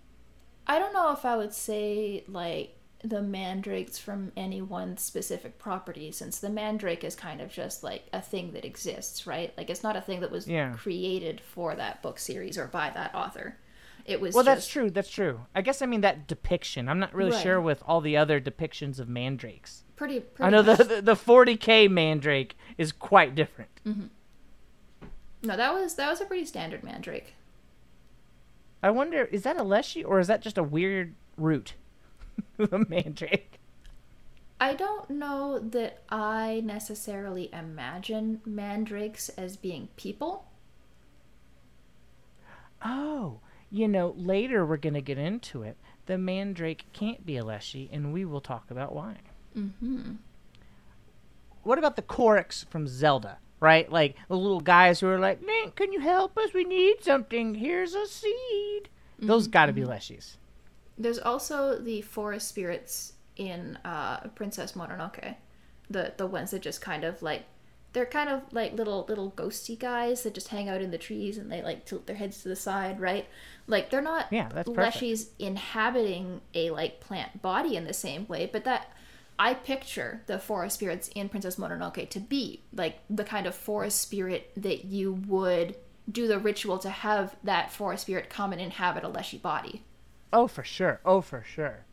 I 0.72 0.80
don't 0.80 0.94
know 0.94 1.12
if 1.12 1.25
I 1.25 1.36
would 1.36 1.54
say 1.54 2.24
like 2.28 2.75
the 3.04 3.22
mandrakes 3.22 3.98
from 3.98 4.32
any 4.38 4.62
one 4.62 4.96
specific 4.98 5.58
property, 5.58 6.12
since 6.12 6.40
the 6.40 6.50
mandrake 6.50 7.04
is 7.04 7.16
kind 7.16 7.42
of 7.42 7.51
just 7.51 7.84
like 7.84 8.04
a 8.13 8.22
thing 8.22 8.54
that 8.54 8.63
exists, 8.63 9.25
right? 9.28 9.54
Like 9.58 9.70
it's 9.70 9.84
not 9.84 9.96
a 9.98 10.01
thing 10.01 10.20
that 10.22 10.32
was 10.32 10.48
Yeah. 10.48 10.74
created 10.74 11.42
for 11.42 11.75
that 11.75 12.01
book 12.01 12.20
series 12.20 12.58
or 12.58 12.68
by 12.68 12.90
that 12.92 13.13
author. 13.16 13.58
It 14.06 14.22
was 14.22 14.34
Well, 14.34 14.44
that's 14.44 14.68
true. 14.68 14.90
That's 14.90 15.10
true. 15.10 15.42
I 15.54 15.62
guess 15.62 15.82
I 15.82 15.86
mean 15.88 16.01
that 16.01 16.28
depiction. 16.28 16.88
I'm 16.88 17.00
not 17.00 17.13
really 17.13 17.32
Right. 17.32 17.44
sure 17.44 17.60
with 17.60 17.84
all 17.86 18.01
the 18.01 18.16
other 18.18 18.40
depictions 18.40 19.00
of 19.00 19.10
mandrakes. 19.10 19.84
Pretty, 19.96 20.20
pretty 20.22 20.48
I 20.48 20.50
know 20.51 20.62
the, 20.62 20.78
much. 20.78 20.88
the 20.88 21.01
the 21.01 21.16
40k 21.16 21.90
mandrake 21.90 22.56
is 22.78 22.92
quite 22.92 23.36
different. 23.36 23.72
Mm-hmm. 23.86 24.08
No, 25.44 25.58
that 25.58 25.74
was 25.74 25.96
that 25.96 26.10
was 26.10 26.22
a 26.22 26.25
pretty 26.25 26.46
standard 26.46 26.84
mandrake. 26.84 27.34
I 28.83 28.89
wonder, 28.89 29.25
is 29.25 29.43
that 29.43 29.57
a 29.57 29.63
leshy 29.63 30.03
or 30.03 30.19
is 30.19 30.27
that 30.27 30.41
just 30.41 30.57
a 30.57 30.63
weird 30.63 31.15
root? 31.38 31.75
the 32.57 32.85
mandrake. 32.89 33.59
I 34.59 34.73
don't 34.75 35.09
know 35.09 35.59
that 35.59 36.03
I 36.09 36.61
necessarily 36.63 37.50
imagine 37.51 38.41
mandrakes 38.45 39.29
as 39.29 39.57
being 39.57 39.89
people. 39.97 40.45
Oh, 42.83 43.39
you 43.71 43.88
know, 43.88 44.13
later 44.17 44.65
we're 44.65 44.77
going 44.77 44.93
to 44.93 45.01
get 45.01 45.17
into 45.17 45.63
it. 45.63 45.77
The 46.05 46.17
mandrake 46.17 46.85
can't 46.93 47.25
be 47.25 47.38
a 47.38 47.43
Leshy, 47.43 47.89
and 47.91 48.13
we 48.13 48.25
will 48.25 48.41
talk 48.41 48.69
about 48.69 48.93
why. 48.93 49.17
Mm-hmm. 49.57 50.13
What 51.63 51.77
about 51.77 51.95
the 51.95 52.01
Koroks 52.01 52.65
from 52.69 52.88
Zelda? 52.88 53.38
Right? 53.62 53.89
Like 53.89 54.18
the 54.27 54.36
little 54.38 54.60
guys 54.60 55.00
who 55.00 55.08
are 55.08 55.20
like, 55.20 55.46
"Man, 55.46 55.72
can 55.72 55.94
you 55.94 56.01
help 56.01 56.38
us? 56.38 56.53
We 56.53 56.65
need 56.65 57.03
something. 57.03 57.56
Here's 57.56 57.94
a 57.94 58.06
seed. 58.08 58.89
Those 59.20 59.48
got 59.48 59.68
to 59.68 59.74
be 59.74 59.84
Leshies. 59.84 60.36
There's 60.98 61.20
also 61.20 61.80
the 61.80 62.01
forest 62.01 62.48
spirits 62.48 63.13
in 63.38 63.77
uh, 63.86 64.27
Princess 64.36 64.74
Mononoke, 64.74 65.36
the 65.89 66.13
the 66.18 66.27
ones 66.27 66.51
that 66.51 66.62
just 66.62 66.82
kind 66.82 67.03
of 67.03 67.22
like 67.22 67.46
they're 67.94 68.06
kind 68.06 68.30
of 68.30 68.41
like 68.51 68.74
little 68.74 69.06
little 69.08 69.32
ghosty 69.32 69.77
guys 69.77 70.24
that 70.24 70.34
just 70.34 70.48
hang 70.50 70.70
out 70.70 70.82
in 70.82 70.91
the 70.91 70.98
trees 70.98 71.38
and 71.38 71.51
they 71.51 71.62
like 71.62 71.86
tilt 71.86 72.08
their 72.08 72.15
heads 72.15 72.41
to 72.41 72.50
the 72.50 72.56
side, 72.56 73.00
right? 73.00 73.27
Like 73.68 73.89
they're 73.89 74.01
not 74.01 74.27
Yeah, 74.32 74.50
that's 74.53 74.70
leshies 74.70 75.30
inhabiting 75.39 76.41
a 76.53 76.70
like 76.72 77.00
plant 77.00 77.41
body 77.41 77.75
in 77.75 77.86
the 77.86 77.94
same 77.94 78.27
way, 78.27 78.50
but 78.51 78.63
that 78.63 78.91
I 79.39 79.53
picture 79.53 80.21
the 80.27 80.39
forest 80.39 80.75
spirits 80.75 81.09
in 81.15 81.29
Princess 81.29 81.55
Mononoke 81.55 82.09
to 82.09 82.19
be 82.19 82.61
like 82.73 83.00
the 83.09 83.23
kind 83.23 83.47
of 83.47 83.55
forest 83.55 84.01
spirit 84.01 84.51
that 84.55 84.85
you 84.85 85.13
would 85.27 85.75
do 86.11 86.27
the 86.27 86.39
ritual 86.39 86.77
to 86.79 86.89
have 86.89 87.35
that 87.43 87.71
forest 87.71 88.03
spirit 88.03 88.29
come 88.29 88.51
and 88.51 88.61
inhabit 88.61 89.03
a 89.03 89.07
leshy 89.07 89.38
body. 89.38 89.83
Oh, 90.33 90.47
for 90.47 90.63
sure. 90.63 91.00
Oh, 91.05 91.21
for 91.21 91.43
sure. 91.43 91.85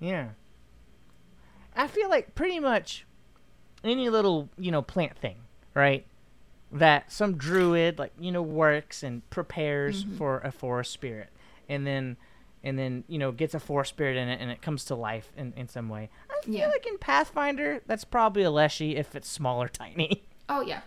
Yeah. 0.00 0.30
I 1.76 1.86
feel 1.86 2.08
like 2.08 2.34
pretty 2.34 2.60
much 2.60 3.06
any 3.82 4.08
little, 4.08 4.48
you 4.58 4.70
know, 4.70 4.82
plant 4.82 5.16
thing, 5.18 5.36
right? 5.74 6.06
That 6.72 7.12
some 7.12 7.36
druid 7.36 7.98
like, 7.98 8.12
you 8.18 8.32
know, 8.32 8.42
works 8.42 9.02
and 9.02 9.28
prepares 9.30 10.04
mm-hmm. 10.04 10.16
for 10.16 10.40
a 10.40 10.50
forest 10.50 10.92
spirit 10.92 11.30
and 11.68 11.86
then 11.86 12.16
and 12.64 12.76
then, 12.78 13.04
you 13.06 13.18
know, 13.18 13.30
gets 13.30 13.54
a 13.54 13.60
forest 13.60 13.90
spirit 13.90 14.16
in 14.16 14.28
it 14.28 14.40
and 14.40 14.50
it 14.50 14.60
comes 14.62 14.84
to 14.86 14.94
life 14.96 15.30
in, 15.36 15.52
in 15.56 15.68
some 15.68 15.88
way. 15.88 16.10
I 16.30 16.44
feel 16.44 16.54
Yeah. 16.54 16.68
like 16.68 16.86
in 16.86 16.98
Pathfinder, 16.98 17.82
that's 17.86 18.04
probably 18.04 18.42
a 18.42 18.50
Leshy 18.50 18.96
if 18.96 19.14
it's 19.14 19.28
small 19.28 19.62
or 19.62 19.68
tiny. 19.82 20.24
Oh 20.48 20.62
yeah. 20.62 20.80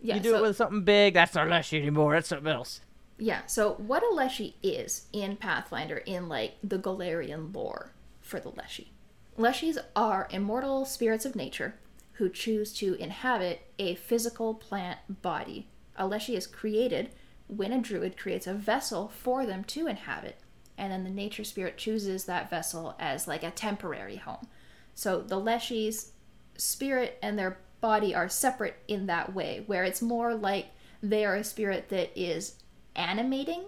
Yeah. 0.00 0.16
you 0.16 0.20
do 0.20 0.30
so, 0.30 0.36
it 0.38 0.42
with 0.42 0.56
something 0.56 0.82
big, 0.82 1.14
that's 1.14 1.34
not 1.34 1.48
Leshy 1.48 1.78
anymore, 1.80 2.14
that's 2.14 2.28
something 2.28 2.52
else. 2.52 2.80
yeah. 3.18 3.42
So 3.46 3.74
what 3.74 4.02
a 4.02 4.08
Leshy 4.14 4.56
is 4.62 5.06
in 5.12 5.36
Pathfinder 5.36 5.98
in 5.98 6.28
like 6.28 6.54
the 6.62 6.78
Golarion 6.78 7.54
lore 7.54 7.92
for 8.20 8.40
the 8.40 8.50
Leshy. 8.50 8.92
Leshies 9.38 9.78
are 9.94 10.26
immortal 10.30 10.84
spirits 10.84 11.24
of 11.24 11.36
nature 11.36 11.74
who 12.14 12.28
choose 12.28 12.72
to 12.74 12.94
inhabit 12.94 13.60
a 13.78 13.94
physical 13.94 14.54
plant 14.54 14.98
body. 15.22 15.68
A 15.96 16.06
Leshy 16.06 16.34
is 16.34 16.46
created 16.46 17.10
when 17.46 17.72
a 17.72 17.80
druid 17.80 18.16
creates 18.16 18.46
a 18.46 18.54
vessel 18.54 19.08
for 19.08 19.46
them 19.46 19.64
to 19.64 19.86
inhabit, 19.86 20.36
and 20.78 20.92
then 20.92 21.04
the 21.04 21.10
nature 21.10 21.44
spirit 21.44 21.76
chooses 21.76 22.24
that 22.24 22.48
vessel 22.48 22.94
as 22.98 23.28
like 23.28 23.42
a 23.42 23.50
temporary 23.50 24.16
home. 24.16 24.46
So 24.94 25.20
the 25.20 25.38
Leshy's 25.38 26.12
spirit 26.56 27.18
and 27.22 27.38
their 27.38 27.58
body 27.80 28.14
are 28.14 28.28
separate 28.28 28.76
in 28.88 29.06
that 29.06 29.34
way, 29.34 29.62
where 29.66 29.84
it's 29.84 30.00
more 30.00 30.34
like 30.34 30.66
they 31.02 31.24
are 31.24 31.34
a 31.36 31.44
spirit 31.44 31.88
that 31.90 32.10
is 32.16 32.54
animating 32.96 33.64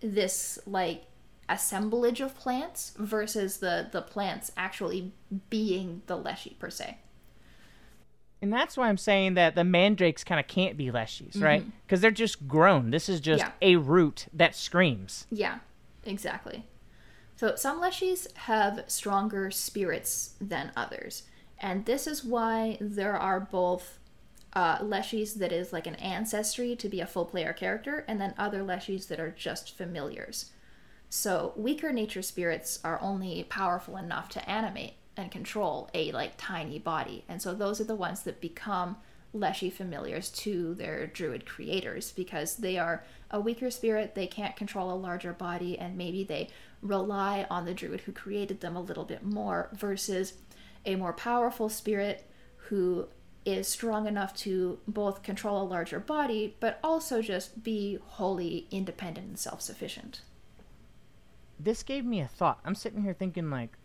this 0.00 0.58
like 0.66 1.04
assemblage 1.48 2.20
of 2.20 2.34
plants 2.36 2.92
versus 2.96 3.56
the 3.58 3.88
the 3.90 4.00
plants 4.00 4.52
actually 4.56 5.12
being 5.50 6.00
the 6.06 6.16
leshy 6.16 6.56
per 6.58 6.70
se. 6.70 6.96
And 8.42 8.50
that's 8.52 8.76
why 8.76 8.88
I'm 8.88 8.96
saying 8.96 9.34
that 9.34 9.54
the 9.54 9.64
mandrakes 9.64 10.24
kind 10.24 10.40
of 10.40 10.46
can't 10.46 10.76
be 10.76 10.86
leshies, 10.90 11.42
right? 11.42 11.60
Mm-hmm. 11.60 11.70
Because 11.86 12.00
they're 12.00 12.10
just 12.10 12.48
grown. 12.48 12.90
This 12.90 13.08
is 13.08 13.20
just 13.20 13.44
Yeah. 13.44 13.50
a 13.60 13.76
root 13.76 14.28
that 14.32 14.54
screams. 14.54 15.26
Yeah, 15.30 15.58
exactly. 16.04 16.64
So 17.36 17.56
some 17.56 17.80
leshies 17.80 18.32
have 18.36 18.84
stronger 18.86 19.50
spirits 19.50 20.34
than 20.40 20.72
others, 20.76 21.22
and 21.58 21.86
this 21.86 22.06
is 22.06 22.24
why 22.24 22.76
there 22.80 23.16
are 23.16 23.40
both 23.40 23.98
uh, 24.52 24.78
leshies 24.78 25.34
that 25.34 25.52
is 25.52 25.72
like 25.72 25.86
an 25.86 25.94
ancestry 25.96 26.74
to 26.76 26.88
be 26.88 27.00
a 27.00 27.06
full 27.06 27.24
player 27.24 27.52
character, 27.52 28.04
and 28.08 28.20
then 28.20 28.34
other 28.36 28.62
leshies 28.62 29.08
that 29.08 29.20
are 29.20 29.30
just 29.30 29.76
familiars. 29.76 30.50
So 31.08 31.52
weaker 31.56 31.92
nature 31.92 32.22
spirits 32.22 32.78
are 32.84 33.00
only 33.00 33.44
powerful 33.44 33.96
enough 33.96 34.28
to 34.30 34.50
animate 34.50 34.94
and 35.16 35.30
control 35.30 35.90
a 35.94 36.12
like 36.12 36.34
tiny 36.36 36.78
body, 36.78 37.24
and 37.28 37.40
so 37.40 37.54
those 37.54 37.80
are 37.80 37.84
the 37.84 37.94
ones 37.94 38.22
that 38.24 38.40
become 38.40 38.96
leshy 39.32 39.70
familiars 39.70 40.28
to 40.30 40.74
their 40.74 41.06
druid 41.06 41.46
creators 41.46 42.12
because 42.12 42.56
they 42.56 42.76
are 42.76 43.04
a 43.30 43.40
weaker 43.40 43.70
spirit, 43.70 44.14
they 44.14 44.26
can't 44.26 44.56
control 44.56 44.92
a 44.92 44.96
larger 44.96 45.32
body, 45.32 45.78
and 45.78 45.96
maybe 45.96 46.24
they 46.24 46.48
rely 46.82 47.46
on 47.50 47.64
the 47.64 47.74
druid 47.74 48.00
who 48.00 48.12
created 48.12 48.60
them 48.60 48.76
a 48.76 48.80
little 48.80 49.04
bit 49.04 49.22
more 49.22 49.68
versus 49.72 50.34
a 50.86 50.96
more 50.96 51.12
powerful 51.12 51.68
spirit 51.68 52.28
who 52.56 53.06
is 53.44 53.68
strong 53.68 54.06
enough 54.06 54.34
to 54.34 54.78
both 54.86 55.22
control 55.22 55.62
a 55.62 55.64
larger 55.64 55.98
body 55.98 56.56
but 56.60 56.78
also 56.84 57.22
just 57.22 57.62
be 57.62 57.98
wholly 58.02 58.66
independent 58.70 59.26
and 59.26 59.38
self-sufficient. 59.38 60.22
This 61.58 61.82
gave 61.82 62.04
me 62.04 62.20
a 62.20 62.28
thought. 62.28 62.60
I'm 62.64 62.74
sitting 62.74 63.02
here 63.02 63.12
thinking, 63.12 63.50
like, 63.50 63.76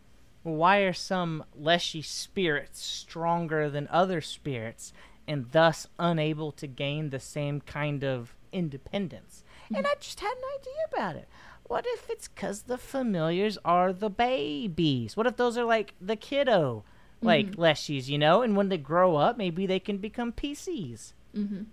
why 0.43 0.79
are 0.79 0.93
some 0.93 1.43
leshy 1.55 2.01
spirits 2.01 2.81
stronger 2.81 3.69
than 3.69 3.87
other 3.89 4.21
spirits 4.21 4.93
and 5.27 5.51
thus 5.51 5.87
unable 5.97 6.51
to 6.53 6.67
gain 6.67 7.09
the 7.09 7.19
same 7.19 7.59
kind 7.61 8.03
of 8.03 8.35
independence? 8.55 9.43
And 9.73 9.85
I 9.85 9.93
just 9.99 10.19
had 10.19 10.31
an 10.31 10.43
idea 10.59 10.73
about 10.93 11.15
it. 11.15 11.27
What 11.67 11.85
if 11.87 12.09
it's 12.09 12.27
because 12.27 12.63
the 12.63 12.77
familiars 12.77 13.57
are 13.65 13.91
the 13.91 14.09
babies? 14.09 15.17
What 15.17 15.27
if 15.27 15.37
those 15.37 15.57
are 15.57 15.65
like 15.65 15.95
the 15.99 16.15
kiddo, 16.15 16.83
like 17.21 17.55
leshies, 17.55 18.07
you 18.07 18.17
know? 18.17 18.41
And 18.41 18.55
when 18.55 18.69
they 18.69 18.77
grow 18.77 19.15
up, 19.15 19.37
maybe 19.37 19.65
they 19.65 19.79
can 19.79 19.97
become 19.97 20.31
PCs. 20.31 21.13
Mm-hmm. 21.35 21.63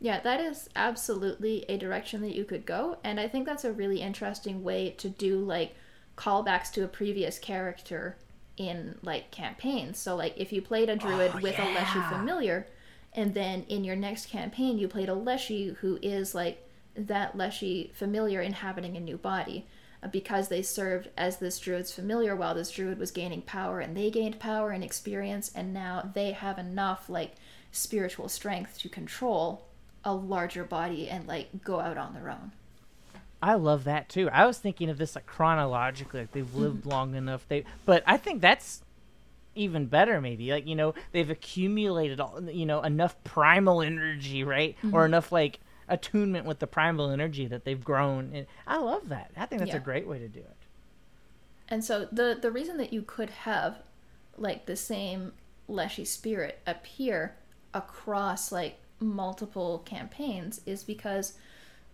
Yeah, 0.00 0.20
that 0.20 0.40
is 0.40 0.68
absolutely 0.76 1.64
a 1.68 1.76
direction 1.76 2.22
that 2.22 2.34
you 2.34 2.44
could 2.44 2.64
go, 2.64 2.98
and 3.02 3.18
I 3.18 3.26
think 3.26 3.46
that's 3.46 3.64
a 3.64 3.72
really 3.72 4.00
interesting 4.00 4.62
way 4.62 4.90
to 4.98 5.08
do 5.08 5.40
like 5.40 5.74
callbacks 6.16 6.70
to 6.72 6.84
a 6.84 6.88
previous 6.88 7.38
character 7.38 8.16
in 8.56 8.98
like 9.02 9.30
campaigns. 9.30 9.98
So 9.98 10.14
like 10.16 10.34
if 10.36 10.52
you 10.52 10.62
played 10.62 10.88
a 10.88 10.96
druid 10.96 11.32
Oh, 11.34 11.40
with 11.40 11.58
a 11.58 11.64
Leshy 11.64 12.00
familiar, 12.08 12.66
and 13.12 13.34
then 13.34 13.64
in 13.68 13.84
your 13.84 13.96
next 13.96 14.26
campaign 14.26 14.78
you 14.78 14.88
played 14.88 15.08
a 15.08 15.14
Leshy 15.14 15.76
who 15.80 15.98
is 16.02 16.34
like 16.34 16.68
that 16.96 17.36
Leshy 17.36 17.90
familiar 17.94 18.40
inhabiting 18.40 18.96
a 18.96 19.00
new 19.00 19.16
body. 19.16 19.66
uh, 20.02 20.08
Because 20.08 20.48
they 20.48 20.62
served 20.62 21.08
as 21.16 21.38
this 21.38 21.58
druid's 21.58 21.92
familiar 21.92 22.34
while 22.34 22.54
this 22.54 22.70
druid 22.70 22.98
was 22.98 23.10
gaining 23.10 23.42
power, 23.42 23.80
and 23.80 23.96
they 23.96 24.10
gained 24.10 24.38
power 24.38 24.70
and 24.70 24.82
experience, 24.82 25.50
and 25.54 25.72
now 25.72 26.10
they 26.14 26.32
have 26.32 26.58
enough 26.58 27.08
like 27.08 27.32
spiritual 27.70 28.28
strength 28.28 28.78
to 28.78 28.88
control 28.88 29.66
a 30.04 30.14
larger 30.14 30.64
body 30.64 31.08
and 31.08 31.26
like 31.26 31.62
go 31.64 31.80
out 31.80 31.98
on 31.98 32.14
their 32.14 32.30
own. 32.30 32.52
I 33.40 33.54
love 33.54 33.84
that 33.84 34.08
too. 34.08 34.28
I 34.32 34.46
was 34.46 34.58
thinking 34.58 34.90
of 34.90 34.98
this 34.98 35.14
like 35.14 35.26
chronologically, 35.26 36.20
like 36.20 36.32
they've 36.32 36.54
lived 36.54 36.86
long 36.86 37.14
enough. 37.14 37.46
They, 37.48 37.64
but 37.84 38.02
I 38.06 38.16
think 38.16 38.40
that's 38.40 38.82
even 39.58 39.86
better. 39.86 40.20
Maybe 40.20 40.50
like 40.50 40.66
you 40.66 40.76
know 40.76 40.94
they've 41.12 41.28
accumulated 41.30 42.20
all 42.20 42.40
you 42.50 42.66
know 42.66 42.82
enough 42.82 43.22
primal 43.24 43.82
energy, 43.82 44.44
right, 44.44 44.76
or 44.92 45.04
enough 45.04 45.32
like 45.32 45.60
attunement 45.88 46.44
with 46.44 46.58
the 46.58 46.66
primal 46.66 47.10
energy 47.10 47.46
that 47.46 47.64
they've 47.64 47.82
grown. 47.82 48.30
And 48.34 48.46
I 48.66 48.78
love 48.78 49.08
that. 49.08 49.32
I 49.36 49.46
think 49.46 49.60
that's 49.60 49.74
a 49.74 49.80
great 49.80 50.06
way 50.06 50.18
to 50.18 50.28
do 50.28 50.40
it. 50.40 50.56
And 51.68 51.84
so 51.84 52.08
the 52.10 52.38
the 52.40 52.50
reason 52.50 52.78
that 52.78 52.92
you 52.92 53.02
could 53.02 53.30
have 53.30 53.82
like 54.36 54.66
the 54.66 54.76
same 54.76 55.32
Leshy 55.66 56.04
spirit 56.04 56.60
appear 56.66 57.36
across 57.74 58.50
like 58.50 58.78
multiple 59.00 59.80
campaigns 59.80 60.60
is 60.64 60.82
because 60.82 61.34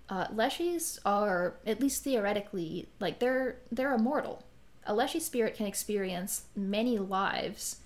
uh, 0.09 0.29
Leshies 0.29 0.99
are 1.05 1.57
at 1.67 1.81
least 1.81 2.05
theoretically 2.05 2.89
like 3.01 3.19
they're 3.19 3.59
they're 3.73 3.95
immortal. 3.95 4.45
A 4.87 4.95
Leshy 4.95 5.21
spirit 5.21 5.57
can 5.57 5.67
experience 5.67 6.45
many 6.55 6.99
lives, 6.99 7.81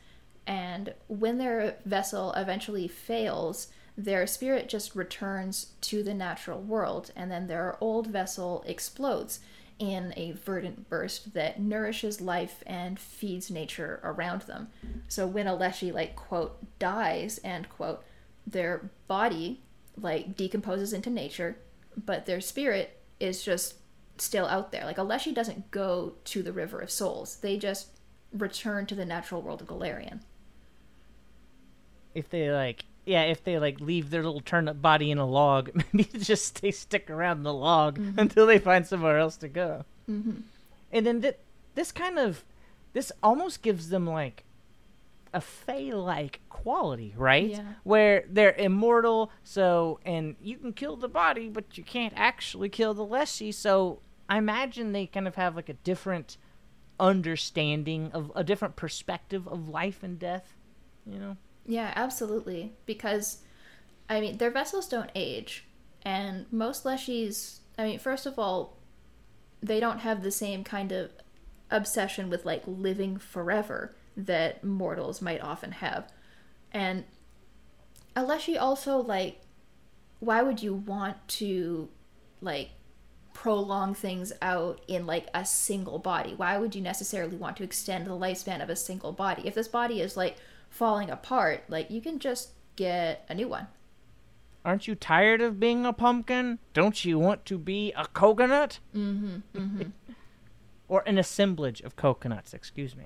and 0.47 0.95
when 1.07 1.39
their 1.39 1.77
vessel 1.85 2.33
eventually 2.33 2.89
fails, 2.89 3.69
their 3.97 4.27
spirit 4.27 4.69
just 4.69 4.95
returns 4.95 5.73
to 5.83 6.03
the 6.03 6.15
natural 6.15 6.61
world, 6.61 7.11
and 7.15 7.31
then 7.31 7.47
their 7.47 7.77
old 7.81 8.07
vessel 8.07 8.65
explodes 8.67 9.41
in 9.79 10.13
a 10.17 10.33
verdant 10.33 10.89
burst 10.89 11.35
that 11.35 11.61
nourishes 11.61 12.21
life 12.21 12.63
and 12.67 12.99
feeds 12.99 13.51
nature 13.51 14.01
around 14.03 14.43
them. 14.43 14.69
So 15.07 15.27
when 15.27 15.47
a 15.47 15.55
Leshy 15.55 15.93
like 15.93 16.17
quote 16.17 16.79
dies 16.79 17.39
end 17.45 17.69
quote, 17.69 18.03
their 18.47 18.91
body 19.07 19.61
like 19.97 20.37
decomposes 20.37 20.93
into 20.93 21.11
nature, 21.11 21.57
but 21.97 22.27
their 22.27 22.41
spirit 22.41 23.01
is 23.21 23.43
just 23.43 23.75
still 24.21 24.47
out 24.47 24.73
there. 24.73 24.85
Like 24.85 24.99
a 24.99 25.03
Leshy 25.03 25.33
doesn't 25.33 25.71
go 25.71 26.15
to 26.25 26.43
the 26.43 26.53
River 26.53 26.79
of 26.81 26.91
Souls. 26.91 27.37
They 27.37 27.57
just 27.57 27.89
return 28.33 28.87
to 28.87 28.95
the 28.95 29.05
natural 29.05 29.43
world 29.43 29.63
of 29.63 29.69
Golarion. 29.69 30.21
If 32.15 32.31
they 32.31 32.51
like, 32.51 32.85
yeah, 33.07 33.23
if 33.23 33.45
they 33.45 33.59
like 33.59 33.81
leave 33.81 34.11
their 34.11 34.23
little 34.23 34.41
turnip 34.41 34.83
body 34.83 35.11
in 35.11 35.19
a 35.19 35.27
log, 35.27 35.71
maybe 35.93 36.19
just 36.19 36.61
they 36.61 36.71
stick 36.71 37.11
around 37.11 37.43
the 37.43 37.55
log 37.55 37.99
until 38.17 38.47
they 38.47 38.59
find 38.59 38.87
somewhere 38.87 39.19
else 39.19 39.37
to 39.39 39.49
go. 39.49 39.85
Mm-hmm. 40.11 40.41
And 40.93 41.07
then 41.07 41.23
th- 41.23 41.39
this 41.75 41.93
kind 41.93 42.19
of, 42.19 42.45
this 42.93 43.13
almost 43.23 43.63
gives 43.63 43.91
them 43.91 44.07
like 44.07 44.45
a 45.33 45.41
fey-like 45.41 46.41
quality, 46.49 47.15
right? 47.17 47.51
Yeah. 47.51 47.63
Where 47.85 48.25
they're 48.29 48.55
immortal, 48.55 49.31
so 49.45 50.01
and 50.05 50.37
you 50.43 50.57
can 50.57 50.73
kill 50.73 50.97
the 50.97 51.09
body, 51.09 51.49
but 51.49 51.77
you 51.77 51.85
can't 51.85 52.15
actually 52.17 52.69
kill 52.69 52.95
the 52.95 53.05
Leshy. 53.05 53.53
So 53.53 54.01
I 54.29 54.39
imagine 54.39 54.93
they 54.93 55.07
kind 55.07 55.27
of 55.27 55.37
have 55.37 55.57
like 55.57 55.69
a 55.69 55.75
different 55.75 56.37
understanding 57.01 58.11
of 58.13 58.33
a 58.35 58.45
different 58.45 58.77
perspective 58.77 59.47
of 59.49 59.69
life 59.69 60.03
and 60.03 60.19
death. 60.19 60.55
You 61.07 61.19
know? 61.19 61.37
Yeah, 61.67 61.93
absolutely. 61.97 62.73
Because, 62.87 63.39
I 64.09 64.21
mean, 64.21 64.39
their 64.39 64.51
vessels 64.51 64.89
don't 64.89 65.11
age. 65.15 65.65
And 66.03 66.47
most 66.53 66.85
Leshies, 66.85 67.61
I 67.79 67.85
mean, 67.85 67.99
first 67.99 68.27
of 68.27 68.39
all, 68.39 68.77
they 69.61 69.81
don't 69.81 70.01
have 70.01 70.23
the 70.23 70.31
same 70.31 70.65
kind 70.65 70.93
of 70.93 71.11
obsession 71.71 72.31
with, 72.31 72.45
like, 72.45 72.63
living 72.67 73.19
forever 73.19 73.95
that 74.17 74.65
mortals 74.65 75.21
might 75.21 75.41
often 75.41 75.73
have. 75.73 76.11
And 76.73 77.05
a 78.15 78.23
Leshy 78.23 78.57
also, 78.57 78.99
like, 78.99 79.41
why 80.21 80.43
would 80.43 80.63
you 80.63 80.75
want 80.75 81.17
to, 81.29 81.89
like, 82.41 82.71
prolong 83.43 83.95
things 83.95 84.33
out 84.43 84.81
in 84.89 85.07
like 85.07 85.29
a 85.33 85.45
single 85.45 86.01
body 86.01 86.35
why 86.35 86.59
would 86.59 86.75
you 86.75 86.83
necessarily 86.83 87.37
want 87.37 87.57
to 87.57 87.63
extend 87.63 88.05
the 88.05 88.11
lifespan 88.11 88.61
of 88.61 88.69
a 88.69 88.75
single 88.75 89.13
body 89.13 89.43
if 89.47 89.55
this 89.55 89.69
body 89.69 90.01
is 90.01 90.17
like 90.17 90.37
falling 90.69 91.09
apart 91.09 91.63
like 91.69 91.89
you 91.89 92.01
can 92.01 92.19
just 92.19 92.51
get 92.75 93.25
a 93.29 93.35
new 93.35 93.47
one 93.49 93.69
Aren't 94.65 94.89
you 94.89 94.97
tired 94.97 95.41
of 95.41 95.59
being 95.61 95.87
a 95.87 95.93
pumpkin? 95.95 96.59
Don't 96.75 97.03
you 97.05 97.17
want 97.19 97.47
to 97.47 97.57
be 97.59 97.93
a 97.97 98.07
coconut? 98.09 98.81
mm-hmm, 98.95 99.37
mm-hmm. 99.57 99.83
Or 100.89 101.05
an 101.07 101.17
assemblage 101.17 101.81
of 101.83 101.95
coconuts, 101.95 102.53
excuse 102.53 102.97
me. 102.97 103.05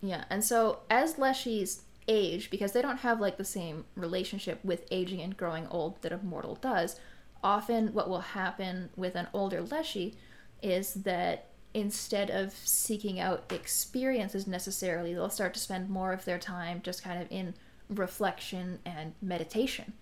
yeah 0.00 0.24
and 0.30 0.42
so 0.42 0.80
as 0.88 1.14
leshies 1.16 1.82
age 2.08 2.50
because 2.50 2.72
they 2.72 2.82
don't 2.82 3.00
have 3.08 3.20
like 3.20 3.36
the 3.36 3.44
same 3.44 3.84
relationship 3.94 4.58
with 4.64 4.86
aging 4.90 5.20
and 5.20 5.36
growing 5.36 5.66
old 5.68 6.00
that 6.02 6.12
a 6.12 6.18
mortal 6.18 6.54
does 6.56 6.98
often 7.44 7.92
what 7.92 8.08
will 8.08 8.20
happen 8.20 8.90
with 8.96 9.14
an 9.14 9.28
older 9.32 9.60
leshy 9.60 10.14
is 10.62 10.94
that 10.94 11.50
instead 11.74 12.30
of 12.30 12.52
seeking 12.52 13.20
out 13.20 13.52
experiences 13.52 14.46
necessarily 14.46 15.12
they'll 15.12 15.28
start 15.28 15.52
to 15.52 15.60
spend 15.60 15.90
more 15.90 16.12
of 16.12 16.24
their 16.24 16.38
time 16.38 16.80
just 16.82 17.02
kind 17.02 17.20
of 17.20 17.30
in 17.30 17.54
reflection 17.88 18.78
and 18.86 19.12
meditation. 19.20 19.92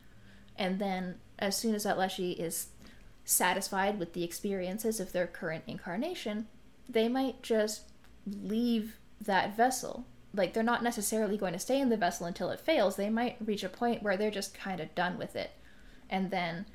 And 0.57 0.79
then 0.79 1.17
as 1.39 1.57
soon 1.57 1.75
as 1.75 1.83
that 1.85 1.99
leshy 1.99 2.33
is 2.33 2.69
satisfied 3.25 3.99
with 3.99 4.13
the 4.13 4.23
experiences 4.23 5.01
of 5.01 5.13
their 5.13 5.27
current 5.27 5.65
incarnation 5.67 6.47
they 6.89 7.09
might 7.09 7.43
just 7.43 7.83
leave 8.27 8.99
that 9.21 9.57
vessel. 9.57 10.07
Like 10.35 10.53
they're 10.53 10.63
not 10.63 10.83
necessarily 10.83 11.37
going 11.37 11.53
to 11.53 11.59
stay 11.59 11.81
in 11.81 11.89
the 11.89 11.97
vessel 11.97 12.27
until 12.27 12.51
it 12.51 12.61
fails. 12.61 12.97
They 12.97 13.11
might 13.11 13.37
reach 13.45 13.65
a 13.65 13.69
point 13.69 14.03
where 14.03 14.17
they're 14.17 14.31
just 14.31 14.55
kind 14.55 14.81
of 14.81 14.95
done 14.95 15.19
with 15.19 15.37
it. 15.37 15.53
And 16.09 16.31
then 16.31 16.67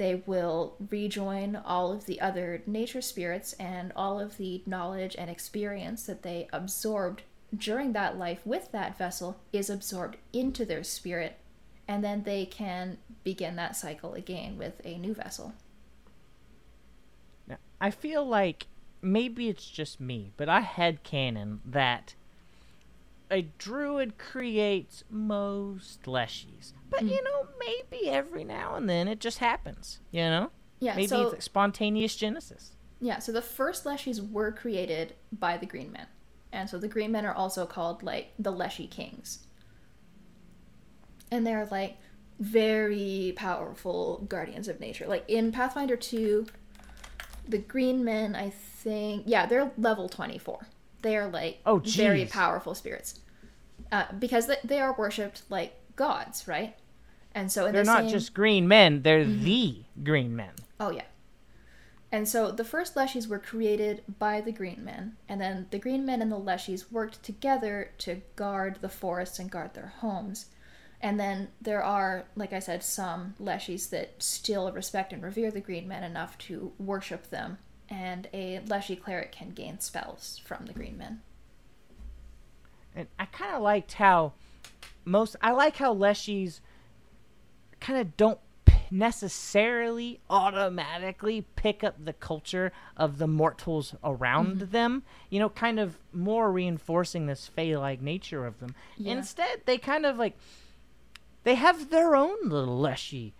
they 0.00 0.22
will 0.24 0.76
rejoin 0.88 1.54
all 1.54 1.92
of 1.92 2.06
the 2.06 2.22
other 2.22 2.62
nature 2.66 3.02
spirits 3.02 3.52
and 3.60 3.92
all 3.94 4.18
of 4.18 4.38
the 4.38 4.62
knowledge 4.64 5.14
and 5.18 5.28
experience 5.28 6.04
that 6.04 6.22
they 6.22 6.48
absorbed 6.54 7.20
during 7.54 7.92
that 7.92 8.16
life 8.16 8.40
with 8.46 8.72
that 8.72 8.96
vessel 8.96 9.38
is 9.52 9.68
absorbed 9.68 10.16
into 10.32 10.64
their 10.64 10.82
spirit 10.82 11.36
and 11.86 12.02
then 12.02 12.22
they 12.22 12.46
can 12.46 12.96
begin 13.24 13.56
that 13.56 13.76
cycle 13.76 14.14
again 14.14 14.56
with 14.56 14.80
a 14.86 14.96
new 14.96 15.12
vessel. 15.12 15.52
I 17.78 17.90
feel 17.90 18.24
like 18.24 18.68
maybe 19.02 19.50
it's 19.50 19.68
just 19.68 20.00
me, 20.00 20.32
but 20.38 20.48
I 20.48 20.60
had 20.60 21.02
canon 21.02 21.60
that 21.62 22.14
a 23.30 23.42
druid 23.58 24.18
creates 24.18 25.04
most 25.10 26.02
leshies. 26.04 26.72
But 26.88 27.02
you 27.02 27.18
mm. 27.18 27.24
know, 27.24 27.46
maybe 27.58 28.08
every 28.08 28.44
now 28.44 28.74
and 28.74 28.88
then 28.88 29.08
it 29.08 29.20
just 29.20 29.38
happens. 29.38 30.00
You 30.10 30.22
know? 30.22 30.50
yeah 30.80 30.94
maybe 30.96 31.06
so 31.06 31.22
it's 31.22 31.32
like 31.32 31.42
spontaneous 31.42 32.16
genesis. 32.16 32.72
Yeah, 33.00 33.18
so 33.18 33.32
the 33.32 33.42
first 33.42 33.84
Leshies 33.84 34.30
were 34.30 34.52
created 34.52 35.14
by 35.32 35.56
the 35.56 35.66
Green 35.66 35.92
Men. 35.92 36.06
And 36.52 36.68
so 36.68 36.78
the 36.78 36.88
Green 36.88 37.12
Men 37.12 37.24
are 37.24 37.32
also 37.32 37.64
called 37.64 38.02
like 38.02 38.32
the 38.38 38.50
Leshy 38.50 38.86
Kings. 38.86 39.46
And 41.30 41.46
they're 41.46 41.66
like 41.70 41.96
very 42.38 43.32
powerful 43.36 44.26
guardians 44.28 44.68
of 44.68 44.80
nature. 44.80 45.06
Like 45.06 45.24
in 45.28 45.52
Pathfinder 45.52 45.96
2, 45.96 46.46
the 47.48 47.58
Green 47.58 48.04
Men, 48.04 48.34
I 48.34 48.50
think, 48.50 49.22
yeah, 49.26 49.46
they're 49.46 49.70
level 49.78 50.08
24. 50.08 50.66
They 51.02 51.16
are 51.16 51.28
like 51.28 51.60
Oh, 51.66 51.78
very 51.78 52.24
powerful 52.26 52.74
spirits. 52.74 53.20
Uh, 53.92 54.04
because 54.18 54.46
they, 54.46 54.56
they 54.64 54.80
are 54.80 54.94
worshipped 54.96 55.42
like 55.48 55.74
gods, 55.96 56.46
right? 56.46 56.76
And 57.34 57.50
so 57.50 57.66
in 57.66 57.72
They're 57.72 57.82
the 57.84 57.90
not 57.90 58.00
same- 58.02 58.10
just 58.10 58.34
green 58.34 58.66
men, 58.68 59.02
they're 59.02 59.24
the 59.24 59.82
green 60.02 60.34
men. 60.36 60.52
Oh 60.78 60.90
yeah. 60.90 61.04
And 62.12 62.28
so 62.28 62.50
the 62.50 62.64
first 62.64 62.96
Leshies 62.96 63.28
were 63.28 63.38
created 63.38 64.02
by 64.18 64.40
the 64.40 64.50
Green 64.50 64.84
Men, 64.84 65.16
and 65.28 65.40
then 65.40 65.66
the 65.70 65.78
Green 65.78 66.04
Men 66.04 66.20
and 66.20 66.32
the 66.32 66.40
Leshies 66.40 66.90
worked 66.90 67.22
together 67.22 67.92
to 67.98 68.20
guard 68.34 68.78
the 68.80 68.88
forests 68.88 69.38
and 69.38 69.48
guard 69.48 69.74
their 69.74 69.92
homes. 69.98 70.46
And 71.00 71.20
then 71.20 71.50
there 71.62 71.84
are, 71.84 72.24
like 72.34 72.52
I 72.52 72.58
said, 72.58 72.82
some 72.82 73.34
Leshies 73.40 73.90
that 73.90 74.20
still 74.20 74.72
respect 74.72 75.12
and 75.12 75.22
revere 75.22 75.52
the 75.52 75.60
Green 75.60 75.86
Men 75.86 76.02
enough 76.02 76.36
to 76.38 76.72
worship 76.80 77.30
them, 77.30 77.58
and 77.90 78.28
a 78.32 78.60
Leshy 78.66 78.96
cleric 78.96 79.32
can 79.32 79.50
gain 79.50 79.80
spells 79.80 80.40
from 80.44 80.66
the 80.66 80.72
Green 80.72 80.96
Men. 80.96 81.20
And 82.94 83.08
I 83.18 83.24
kind 83.26 83.54
of 83.54 83.62
liked 83.62 83.94
how 83.94 84.32
most 85.04 85.36
I 85.42 85.50
like 85.52 85.76
how 85.76 85.94
Leshies 85.94 86.60
kind 87.80 87.98
of 87.98 88.16
don't 88.16 88.38
necessarily 88.90 90.20
automatically 90.28 91.46
pick 91.54 91.84
up 91.84 92.04
the 92.04 92.12
culture 92.12 92.72
of 92.96 93.18
the 93.18 93.26
mortals 93.26 93.94
around 94.02 94.56
mm-hmm. 94.56 94.70
them. 94.72 95.02
You 95.28 95.40
know, 95.40 95.48
kind 95.48 95.78
of 95.78 95.98
more 96.12 96.50
reinforcing 96.50 97.26
this 97.26 97.46
fey-like 97.46 98.00
nature 98.00 98.46
of 98.46 98.58
them. 98.60 98.74
Yeah. 98.96 99.12
Instead, 99.12 99.62
they 99.66 99.78
kind 99.78 100.06
of 100.06 100.16
like 100.16 100.36
they 101.44 101.54
have 101.54 101.90
their 101.90 102.14
own 102.14 102.48
little 102.48 102.78
Leshy 102.78 103.34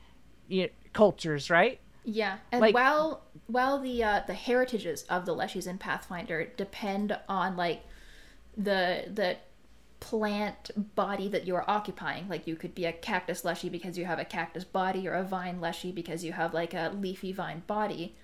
y- 0.51 0.71
cultures, 0.93 1.51
right? 1.51 1.81
Yeah, 2.05 2.39
and 2.51 2.61
Like- 2.61 2.75
while 2.75 3.23
while 3.47 3.79
the 3.79 4.03
uh, 4.03 4.21
the 4.27 4.35
heritages 4.35 5.03
of 5.05 5.27
the 5.27 5.35
Leshies 5.35 5.67
in 5.67 5.79
Pathfinder 5.79 6.45
depend 6.57 7.19
on 7.29 7.57
like 7.57 7.83
the 8.57 9.05
the 9.13 9.37
plant 10.01 10.71
body 10.95 11.29
that 11.29 11.47
you 11.47 11.55
are 11.55 11.69
occupying, 11.69 12.27
like 12.29 12.47
you 12.47 12.57
could 12.57 12.75
be 12.75 12.87
a 12.87 12.93
cactus 12.93 13.45
Leshy 13.45 13.69
because 13.69 13.99
you 13.99 14.07
have 14.07 14.19
a 14.19 14.25
cactus 14.25 14.65
body, 14.65 15.07
or 15.07 15.13
a 15.15 15.23
vine 15.23 15.61
Leshy 15.61 15.93
because 15.93 16.25
you 16.25 16.33
have 16.33 16.55
like 16.55 16.73
a 16.75 16.91
leafy 16.95 17.33
vine 17.33 17.63
body. 17.67 18.17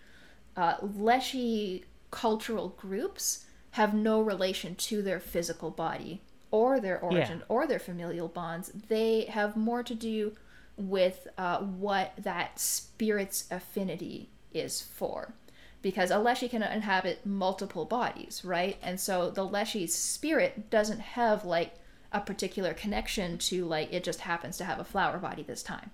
Uh, 0.56 0.76
Leshy 0.80 1.84
cultural 2.10 2.70
groups 2.70 3.44
have 3.72 3.92
no 3.92 4.22
relation 4.22 4.74
to 4.74 5.02
their 5.02 5.20
physical 5.20 5.70
body 5.70 6.22
or 6.50 6.80
their 6.80 6.98
origin 6.98 7.42
or 7.48 7.66
their 7.66 7.78
familial 7.78 8.28
bonds. 8.28 8.72
They 8.88 9.26
have 9.26 9.54
more 9.54 9.82
to 9.82 9.94
do 9.94 10.32
with 10.76 11.28
uh, 11.38 11.58
what 11.58 12.12
that 12.18 12.58
spirit's 12.58 13.44
affinity 13.50 14.30
is 14.52 14.80
for. 14.80 15.34
Because 15.82 16.10
a 16.10 16.18
Leshy 16.18 16.48
can 16.48 16.62
inhabit 16.62 17.24
multiple 17.24 17.84
bodies, 17.84 18.42
right? 18.44 18.76
And 18.82 18.98
so 18.98 19.30
the 19.30 19.44
Leshy's 19.44 19.94
spirit 19.94 20.68
doesn't 20.70 21.00
have 21.00 21.44
like 21.44 21.74
a 22.12 22.20
particular 22.20 22.74
connection 22.74 23.38
to 23.38 23.64
like 23.64 23.92
it 23.92 24.02
just 24.02 24.20
happens 24.20 24.56
to 24.56 24.64
have 24.64 24.78
a 24.78 24.84
flower 24.84 25.18
body 25.18 25.42
this 25.42 25.62
time. 25.62 25.90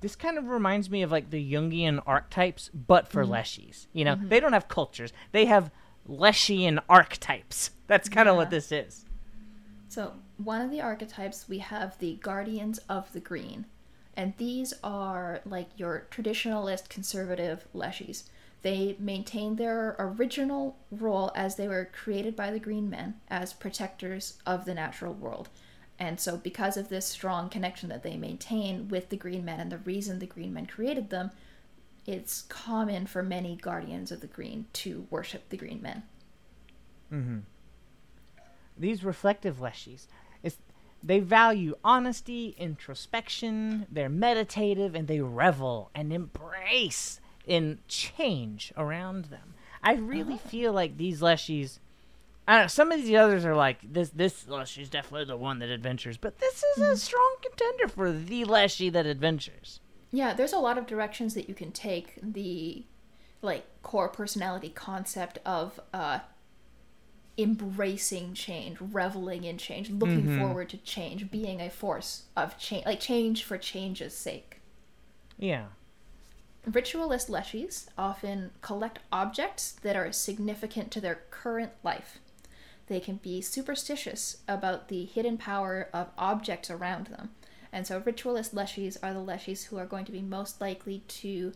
This 0.00 0.16
kind 0.16 0.38
of 0.38 0.48
reminds 0.48 0.88
me 0.88 1.02
of 1.02 1.10
like 1.10 1.30
the 1.30 1.52
Jungian 1.52 2.00
archetypes, 2.06 2.70
but 2.72 3.08
for 3.08 3.24
Leshies. 3.24 3.86
You 3.92 4.06
know, 4.06 4.18
they 4.20 4.40
don't 4.40 4.54
have 4.54 4.68
cultures; 4.68 5.12
they 5.32 5.44
have 5.44 5.70
Leshian 6.08 6.80
archetypes. 6.88 7.70
That's 7.86 8.08
kind 8.08 8.28
of 8.28 8.36
what 8.36 8.50
this 8.50 8.72
is. 8.72 9.04
So, 9.88 10.14
one 10.44 10.60
of 10.60 10.70
the 10.70 10.80
archetypes 10.80 11.48
we 11.48 11.58
have 11.58 11.98
the 11.98 12.14
Guardians 12.16 12.78
of 12.88 13.12
the 13.12 13.20
Green. 13.20 13.66
And 14.14 14.34
these 14.36 14.74
are 14.82 15.40
like 15.44 15.68
your 15.76 16.06
traditionalist 16.10 16.88
conservative 16.88 17.66
Leshies. 17.74 18.24
They 18.62 18.96
maintain 18.98 19.56
their 19.56 19.96
original 19.98 20.76
role 20.90 21.32
as 21.34 21.56
they 21.56 21.66
were 21.68 21.90
created 21.92 22.36
by 22.36 22.50
the 22.50 22.58
Green 22.58 22.90
Men 22.90 23.14
as 23.28 23.52
protectors 23.52 24.38
of 24.44 24.64
the 24.64 24.74
natural 24.74 25.14
world. 25.14 25.48
And 25.98 26.18
so, 26.18 26.36
because 26.36 26.76
of 26.76 26.88
this 26.88 27.06
strong 27.06 27.48
connection 27.48 27.88
that 27.90 28.02
they 28.02 28.16
maintain 28.16 28.88
with 28.88 29.10
the 29.10 29.16
Green 29.16 29.44
Men 29.44 29.60
and 29.60 29.70
the 29.72 29.78
reason 29.78 30.18
the 30.18 30.26
Green 30.26 30.52
Men 30.52 30.66
created 30.66 31.10
them, 31.10 31.30
it's 32.06 32.42
common 32.42 33.06
for 33.06 33.22
many 33.22 33.56
Guardians 33.56 34.10
of 34.10 34.20
the 34.20 34.26
Green 34.26 34.66
to 34.74 35.06
worship 35.10 35.48
the 35.48 35.56
Green 35.56 35.80
Men. 35.82 36.02
Mm-hmm. 37.12 37.38
these 38.78 39.02
reflective 39.02 39.56
leshies, 39.58 40.06
they 41.02 41.20
value 41.20 41.76
honesty, 41.82 42.54
introspection, 42.58 43.86
they're 43.90 44.08
meditative, 44.08 44.94
and 44.94 45.08
they 45.08 45.20
revel 45.20 45.90
and 45.94 46.12
embrace 46.12 47.20
in 47.46 47.78
change 47.88 48.72
around 48.76 49.26
them. 49.26 49.54
I 49.82 49.94
really 49.94 50.36
feel 50.36 50.72
like 50.72 50.96
these 50.96 51.20
leshies. 51.20 51.78
I 52.46 52.54
don't 52.56 52.64
know, 52.64 52.68
some 52.68 52.92
of 52.92 53.02
these 53.02 53.16
others 53.16 53.44
are 53.44 53.54
like 53.54 53.78
this. 53.92 54.10
This 54.10 54.46
leshy's 54.48 54.90
definitely 54.90 55.26
the 55.26 55.36
one 55.36 55.58
that 55.60 55.68
adventures, 55.68 56.16
but 56.16 56.38
this 56.38 56.62
is 56.76 56.82
a 56.82 56.96
strong 56.96 57.36
contender 57.42 57.88
for 57.88 58.12
the 58.12 58.44
leshy 58.44 58.90
that 58.90 59.06
adventures. 59.06 59.80
Yeah, 60.10 60.34
there's 60.34 60.52
a 60.52 60.58
lot 60.58 60.76
of 60.76 60.86
directions 60.86 61.34
that 61.34 61.48
you 61.48 61.54
can 61.54 61.70
take 61.70 62.14
the 62.22 62.84
like 63.42 63.64
core 63.82 64.08
personality 64.08 64.68
concept 64.68 65.38
of 65.46 65.80
uh 65.94 66.18
embracing 67.40 68.34
change, 68.34 68.78
reveling 68.80 69.44
in 69.44 69.58
change, 69.58 69.90
looking 69.90 70.22
mm-hmm. 70.22 70.38
forward 70.38 70.68
to 70.70 70.76
change, 70.78 71.30
being 71.30 71.60
a 71.60 71.70
force 71.70 72.24
of 72.36 72.58
change, 72.58 72.86
like 72.86 73.00
change 73.00 73.44
for 73.44 73.58
change's 73.58 74.16
sake. 74.16 74.60
Yeah. 75.38 75.66
Ritualist 76.66 77.28
leshies 77.28 77.86
often 77.96 78.50
collect 78.60 78.98
objects 79.10 79.72
that 79.82 79.96
are 79.96 80.12
significant 80.12 80.90
to 80.90 81.00
their 81.00 81.22
current 81.30 81.72
life. 81.82 82.18
They 82.86 83.00
can 83.00 83.16
be 83.16 83.40
superstitious 83.40 84.38
about 84.46 84.88
the 84.88 85.04
hidden 85.04 85.38
power 85.38 85.88
of 85.92 86.08
objects 86.18 86.70
around 86.70 87.06
them. 87.06 87.30
And 87.72 87.86
so, 87.86 88.02
ritualist 88.04 88.54
leshies 88.54 88.96
are 89.02 89.14
the 89.14 89.20
leshies 89.20 89.66
who 89.66 89.78
are 89.78 89.86
going 89.86 90.04
to 90.06 90.12
be 90.12 90.20
most 90.20 90.60
likely 90.60 91.04
to 91.06 91.52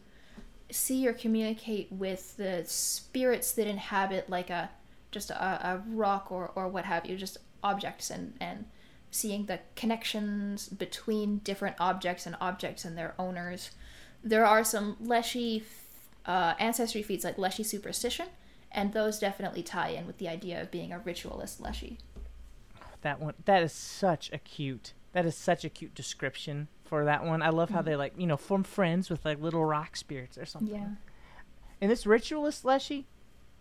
see 0.70 1.06
or 1.06 1.12
communicate 1.12 1.90
with 1.90 2.36
the 2.36 2.62
spirits 2.66 3.52
that 3.52 3.66
inhabit, 3.66 4.30
like 4.30 4.48
a 4.48 4.70
just 5.14 5.30
a, 5.30 5.42
a 5.42 5.82
rock 5.88 6.30
or, 6.30 6.52
or 6.54 6.68
what 6.68 6.84
have 6.84 7.06
you, 7.06 7.16
just 7.16 7.38
objects 7.62 8.10
and, 8.10 8.34
and 8.40 8.66
seeing 9.10 9.46
the 9.46 9.60
connections 9.76 10.68
between 10.68 11.38
different 11.38 11.76
objects 11.78 12.26
and 12.26 12.36
objects 12.40 12.84
and 12.84 12.98
their 12.98 13.14
owners. 13.18 13.70
There 14.22 14.44
are 14.44 14.64
some 14.64 14.96
Leshy 15.00 15.64
uh, 16.26 16.54
ancestry 16.58 17.02
feats 17.02 17.24
like 17.24 17.38
Leshy 17.38 17.62
Superstition, 17.62 18.26
and 18.72 18.92
those 18.92 19.18
definitely 19.18 19.62
tie 19.62 19.90
in 19.90 20.06
with 20.06 20.18
the 20.18 20.28
idea 20.28 20.60
of 20.60 20.70
being 20.70 20.92
a 20.92 20.98
ritualist 20.98 21.60
Leshy. 21.60 21.98
That 23.02 23.20
one 23.20 23.34
that 23.44 23.62
is 23.62 23.72
such 23.72 24.30
a 24.32 24.38
cute 24.38 24.94
that 25.12 25.24
is 25.24 25.36
such 25.36 25.64
a 25.64 25.68
cute 25.68 25.94
description 25.94 26.68
for 26.84 27.04
that 27.04 27.24
one. 27.24 27.40
I 27.40 27.50
love 27.50 27.70
how 27.70 27.82
they 27.82 27.96
like, 27.96 28.14
you 28.18 28.26
know, 28.26 28.36
form 28.36 28.64
friends 28.64 29.08
with 29.08 29.24
like 29.24 29.40
little 29.40 29.64
rock 29.64 29.96
spirits 29.96 30.36
or 30.36 30.44
something. 30.44 30.74
Yeah. 30.74 30.88
In 31.80 31.88
this 31.88 32.04
ritualist 32.04 32.64
leshy, 32.64 33.06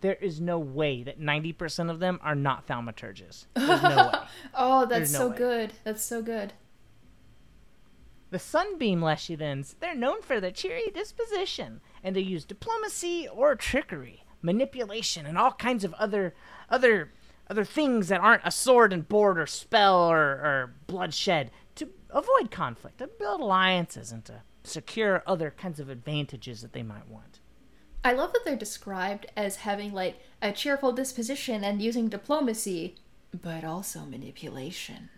there 0.04 0.16
is 0.16 0.42
no 0.42 0.60
way 0.60 1.02
that 1.02 1.18
90% 1.20 1.89
of 1.89 2.00
them 2.00 2.20
are 2.22 2.36
not 2.36 2.68
thaumaturges. 2.68 3.46
There's 3.56 3.82
no 3.82 4.12
way. 4.13 4.20
Oh, 4.54 4.86
that's 4.86 5.13
no 5.13 5.20
so 5.20 5.28
way. 5.30 5.38
good. 5.38 5.74
That's 5.86 6.04
so 6.04 6.22
good. 6.22 6.52
The 8.30 8.38
Sunbeam 8.38 9.00
Leshians, 9.00 9.76
they're 9.80 9.96
known 9.96 10.22
for 10.22 10.42
their 10.42 10.52
cheery 10.52 10.92
disposition, 10.94 11.80
and 12.04 12.16
they 12.16 12.22
use 12.22 12.44
diplomacy 12.44 13.30
or 13.34 13.56
trickery, 13.56 14.26
manipulation, 14.42 15.26
and 15.26 15.38
all 15.38 15.54
kinds 15.54 15.86
of 15.86 15.94
other 15.94 16.34
other 16.70 17.12
other 17.50 17.63
things 17.63 18.10
that 18.10 18.20
aren't 18.20 18.42
a 18.44 18.52
sword 18.52 18.92
and 18.92 19.08
board 19.08 19.39
or 19.39 19.48
spell 19.48 20.12
or, 20.12 20.20
or 20.20 20.74
bloodshed 20.86 21.50
to 21.76 21.89
avoid 22.10 22.52
conflict, 22.52 22.98
to 22.98 23.08
build 23.08 23.39
alliances, 23.39 24.12
and 24.12 24.26
to 24.26 24.42
secure 24.66 25.24
other 25.26 25.52
kinds 25.52 25.80
of 25.80 25.88
advantages 25.89 26.62
that 26.62 26.74
they 26.74 26.84
might 26.84 27.08
want. 27.08 27.39
I 28.04 28.12
love 28.13 28.34
that 28.34 28.44
they're 28.44 28.56
described 28.56 29.28
as 29.36 29.58
having 29.58 29.94
like 29.94 30.20
a 30.42 30.52
cheerful 30.52 30.92
disposition 30.92 31.63
and 31.63 31.82
using 31.82 32.10
diplomacy, 32.10 32.96
but 33.32 33.63
also 33.63 34.02
manipulation. 34.02 35.10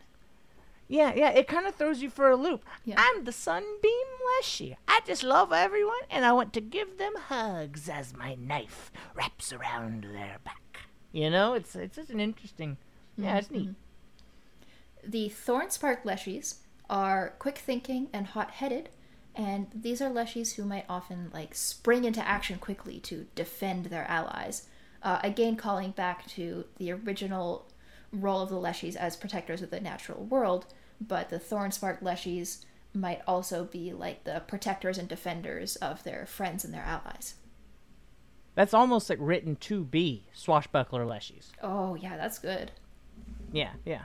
Yeah, 0.88 1.14
yeah, 1.16 1.32
it 1.32 1.48
kind 1.48 1.66
of 1.66 1.74
throws 1.74 2.04
you 2.04 2.12
for 2.12 2.30
a 2.30 2.36
loop. 2.36 2.64
Yeah. 2.84 2.96
I'm 2.98 3.24
the 3.24 3.32
Sunbeam 3.32 4.08
Leshy. 4.38 4.78
I 4.88 5.02
just 5.06 5.24
love 5.24 5.52
everyone, 5.52 5.96
and 6.12 6.24
I 6.24 6.32
want 6.32 6.54
to 6.54 6.62
give 6.62 7.00
them 7.00 7.14
hugs 7.28 7.90
as 7.90 8.16
my 8.16 8.36
knife 8.36 8.92
wraps 9.16 9.52
around 9.52 10.04
their 10.04 10.38
back. 10.44 10.82
You 11.12 11.32
know, 11.32 11.54
it's 11.54 11.76
it's 11.76 11.96
just 11.96 12.12
an 12.12 12.20
interesting. 12.20 12.78
Yeah, 13.18 13.38
it's 13.38 13.50
neat. 13.50 13.70
Mm-hmm. 13.70 15.10
The 15.10 15.30
Thornspark 15.30 16.04
Leshies 16.04 16.58
are 16.90 17.34
quick 17.40 17.58
thinking 17.58 18.10
and 18.14 18.28
hot 18.28 18.52
headed, 18.52 18.90
and 19.36 19.68
these 19.74 20.02
are 20.02 20.10
Leshies 20.10 20.56
who 20.56 20.66
might 20.66 20.86
often 20.88 21.30
like 21.34 21.54
spring 21.54 22.06
into 22.06 22.26
action 22.26 22.58
quickly 22.58 23.00
to 23.02 23.28
defend 23.36 23.86
their 23.86 24.06
allies. 24.10 24.68
Uh, 25.04 25.20
again, 25.24 25.56
calling 25.56 25.92
back 25.92 26.26
to 26.28 26.66
the 26.78 26.92
original 26.92 27.68
role 28.12 28.42
of 28.42 28.50
the 28.50 28.56
Leshies 28.56 28.96
as 28.96 29.16
protectors 29.16 29.62
of 29.62 29.70
the 29.70 29.80
natural 29.80 30.24
world, 30.24 30.66
but 31.00 31.30
the 31.30 31.40
Thornspark 31.40 32.02
Leshies 32.02 32.64
might 32.94 33.22
also 33.28 33.66
be 33.66 33.92
like 33.92 34.24
the 34.24 34.42
protectors 34.48 34.98
and 34.98 35.08
defenders 35.08 35.76
of 35.78 36.04
their 36.04 36.26
friends 36.26 36.64
and 36.64 36.74
their 36.74 36.84
allies. 36.84 37.36
That's 38.56 38.74
almost 38.74 39.10
like 39.10 39.20
written 39.22 39.58
to 39.58 39.84
be 39.84 40.24
swashbuckler 40.34 41.06
Leshies. 41.06 41.52
Oh, 41.62 41.96
yeah, 41.96 42.16
that's 42.16 42.40
good. 42.40 42.72
Yeah, 43.52 43.72
yeah. 43.86 44.04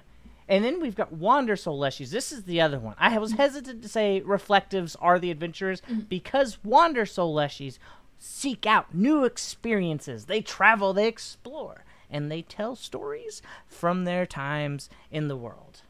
And 0.50 0.64
then 0.64 0.80
we've 0.80 0.96
got 0.96 1.12
Wander 1.12 1.54
Soul 1.54 1.78
Leshies. 1.78 2.10
This 2.10 2.32
is 2.32 2.42
the 2.42 2.60
other 2.60 2.80
one. 2.80 2.96
I 2.98 3.16
was 3.18 3.32
hesitant 3.32 3.82
to 3.82 3.88
say 3.88 4.20
reflectives 4.20 4.96
are 4.96 5.20
the 5.20 5.30
adventurers 5.30 5.80
mm-hmm. 5.82 6.00
because 6.00 6.58
Wander 6.64 7.06
Soul 7.06 7.32
Leshies 7.32 7.78
seek 8.18 8.66
out 8.66 8.92
new 8.92 9.24
experiences. 9.24 10.24
They 10.24 10.40
travel, 10.40 10.92
they 10.92 11.06
explore, 11.06 11.84
and 12.10 12.32
they 12.32 12.42
tell 12.42 12.74
stories 12.74 13.42
from 13.68 14.04
their 14.04 14.26
times 14.26 14.90
in 15.12 15.28
the 15.28 15.36
world. 15.36 15.82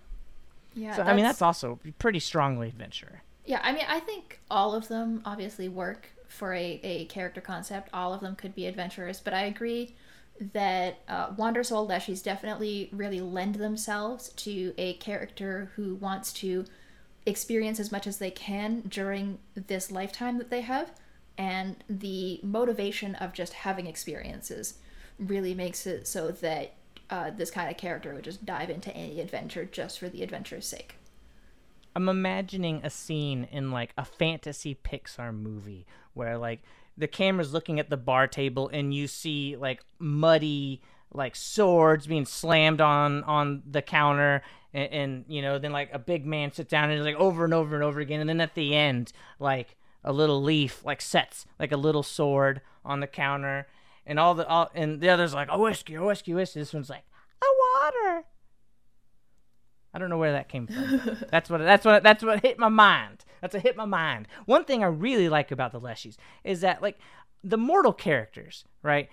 Yeah, 0.74 0.94
So, 0.94 1.02
I 1.04 1.14
mean, 1.14 1.24
that's 1.24 1.42
also 1.42 1.80
pretty 1.98 2.20
strongly 2.20 2.68
adventure. 2.68 3.22
Yeah, 3.46 3.60
I 3.64 3.72
mean, 3.72 3.86
I 3.88 3.98
think 3.98 4.40
all 4.50 4.74
of 4.74 4.88
them 4.88 5.22
obviously 5.24 5.70
work 5.70 6.10
for 6.28 6.52
a, 6.52 6.80
a 6.84 7.06
character 7.06 7.40
concept. 7.40 7.88
All 7.94 8.12
of 8.12 8.20
them 8.20 8.36
could 8.36 8.54
be 8.54 8.66
adventurers, 8.66 9.20
but 9.20 9.32
I 9.32 9.44
agree 9.44 9.96
that 10.52 11.00
uh, 11.06 11.32
Wander 11.36 11.62
Soul 11.62 11.86
Leshies 11.86 12.22
definitely 12.22 12.88
really 12.92 13.20
lend 13.20 13.56
themselves 13.56 14.30
to 14.30 14.72
a 14.78 14.94
character 14.94 15.70
who 15.76 15.94
wants 15.96 16.32
to 16.34 16.64
experience 17.26 17.78
as 17.78 17.92
much 17.92 18.06
as 18.06 18.18
they 18.18 18.30
can 18.30 18.80
during 18.88 19.38
this 19.54 19.90
lifetime 19.90 20.38
that 20.38 20.50
they 20.50 20.62
have. 20.62 20.92
And 21.36 21.76
the 21.88 22.40
motivation 22.42 23.14
of 23.16 23.32
just 23.32 23.52
having 23.52 23.86
experiences 23.86 24.78
really 25.18 25.54
makes 25.54 25.86
it 25.86 26.06
so 26.06 26.30
that 26.30 26.74
uh, 27.10 27.30
this 27.30 27.50
kind 27.50 27.70
of 27.70 27.76
character 27.76 28.14
would 28.14 28.24
just 28.24 28.46
dive 28.46 28.70
into 28.70 28.94
any 28.96 29.20
adventure 29.20 29.64
just 29.64 29.98
for 29.98 30.08
the 30.08 30.22
adventure's 30.22 30.66
sake. 30.66 30.96
I'm 31.94 32.08
imagining 32.08 32.80
a 32.84 32.90
scene 32.90 33.48
in 33.50 33.70
like 33.70 33.92
a 33.98 34.04
fantasy 34.04 34.76
Pixar 34.76 35.34
movie 35.36 35.86
where 36.14 36.38
like 36.38 36.60
the 37.00 37.08
camera's 37.08 37.52
looking 37.52 37.80
at 37.80 37.90
the 37.90 37.96
bar 37.96 38.26
table 38.26 38.68
and 38.72 38.94
you 38.94 39.06
see 39.06 39.56
like 39.56 39.82
muddy 39.98 40.82
like 41.12 41.34
swords 41.34 42.06
being 42.06 42.24
slammed 42.24 42.80
on 42.80 43.24
on 43.24 43.62
the 43.68 43.82
counter 43.82 44.42
and, 44.72 44.92
and 44.92 45.24
you 45.28 45.42
know 45.42 45.58
then 45.58 45.72
like 45.72 45.90
a 45.92 45.98
big 45.98 46.24
man 46.24 46.52
sits 46.52 46.70
down 46.70 46.90
and 46.90 46.98
it's 46.98 47.04
like 47.04 47.16
over 47.16 47.44
and 47.44 47.54
over 47.54 47.74
and 47.74 47.82
over 47.82 48.00
again 48.00 48.20
and 48.20 48.28
then 48.28 48.40
at 48.40 48.54
the 48.54 48.74
end 48.74 49.12
like 49.38 49.76
a 50.04 50.12
little 50.12 50.42
leaf 50.42 50.84
like 50.84 51.00
sets 51.00 51.46
like 51.58 51.72
a 51.72 51.76
little 51.76 52.02
sword 52.02 52.60
on 52.84 53.00
the 53.00 53.06
counter 53.06 53.66
and 54.06 54.20
all 54.20 54.34
the 54.34 54.46
all 54.46 54.70
and 54.74 55.00
the 55.00 55.08
others 55.08 55.34
like 55.34 55.48
a 55.50 55.58
whiskey 55.58 55.94
a 55.94 56.04
whiskey 56.04 56.34
whiskey 56.34 56.60
this 56.60 56.72
one's 56.72 56.90
like 56.90 57.04
a 57.42 57.46
water 57.82 58.24
I 59.92 59.98
don't 59.98 60.08
know 60.10 60.18
where 60.18 60.32
that 60.32 60.48
came 60.48 60.66
from. 60.66 61.16
that's 61.30 61.50
what 61.50 61.58
that's 61.58 61.84
what 61.84 62.02
that's 62.02 62.22
what 62.22 62.42
hit 62.42 62.58
my 62.58 62.68
mind. 62.68 63.24
That's 63.40 63.54
a 63.54 63.60
hit 63.60 63.76
my 63.76 63.84
mind. 63.84 64.28
One 64.46 64.64
thing 64.64 64.82
I 64.82 64.88
really 64.88 65.28
like 65.28 65.50
about 65.50 65.72
the 65.72 65.80
Leshies 65.80 66.16
is 66.44 66.60
that 66.60 66.82
like 66.82 66.98
the 67.42 67.58
mortal 67.58 67.92
characters, 67.92 68.64
right? 68.82 69.08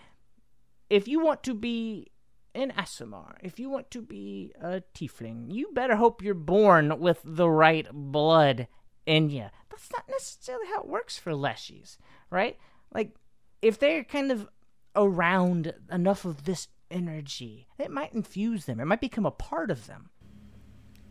If 0.90 1.08
you 1.08 1.20
want 1.20 1.44
to 1.44 1.54
be 1.54 2.08
an 2.56 2.72
Aasimar, 2.78 3.36
if 3.42 3.60
you 3.60 3.70
want 3.70 3.92
to 3.92 4.02
be 4.02 4.54
a 4.62 4.82
tiefling, 4.94 5.54
you 5.54 5.70
better 5.74 5.96
hope 5.96 6.22
you're 6.22 6.34
born 6.34 7.00
with 7.00 7.22
the 7.24 7.50
right 7.50 7.88
blood 7.92 8.68
in 9.06 9.30
you. 9.30 9.46
That's 9.70 9.92
not 9.92 10.10
necessarily 10.10 10.68
how 10.68 10.82
it 10.82 10.88
works 10.88 11.18
for 11.18 11.32
Leshies, 11.32 11.98
right? 12.30 12.58
Like 12.94 13.16
if 13.62 13.80
they're 13.80 14.04
kind 14.04 14.32
of 14.32 14.50
around 14.96 15.74
enough 15.92 16.26
of 16.26 16.46
this 16.46 16.68
energy, 16.90 17.68
it 17.78 17.92
might 17.92 18.14
infuse 18.14 18.66
them. 18.66 18.80
It 18.80 18.86
might 18.86 19.02
become 19.02 19.26
a 19.26 19.32
part 19.32 19.72
of 19.72 19.88
them. 19.88 20.10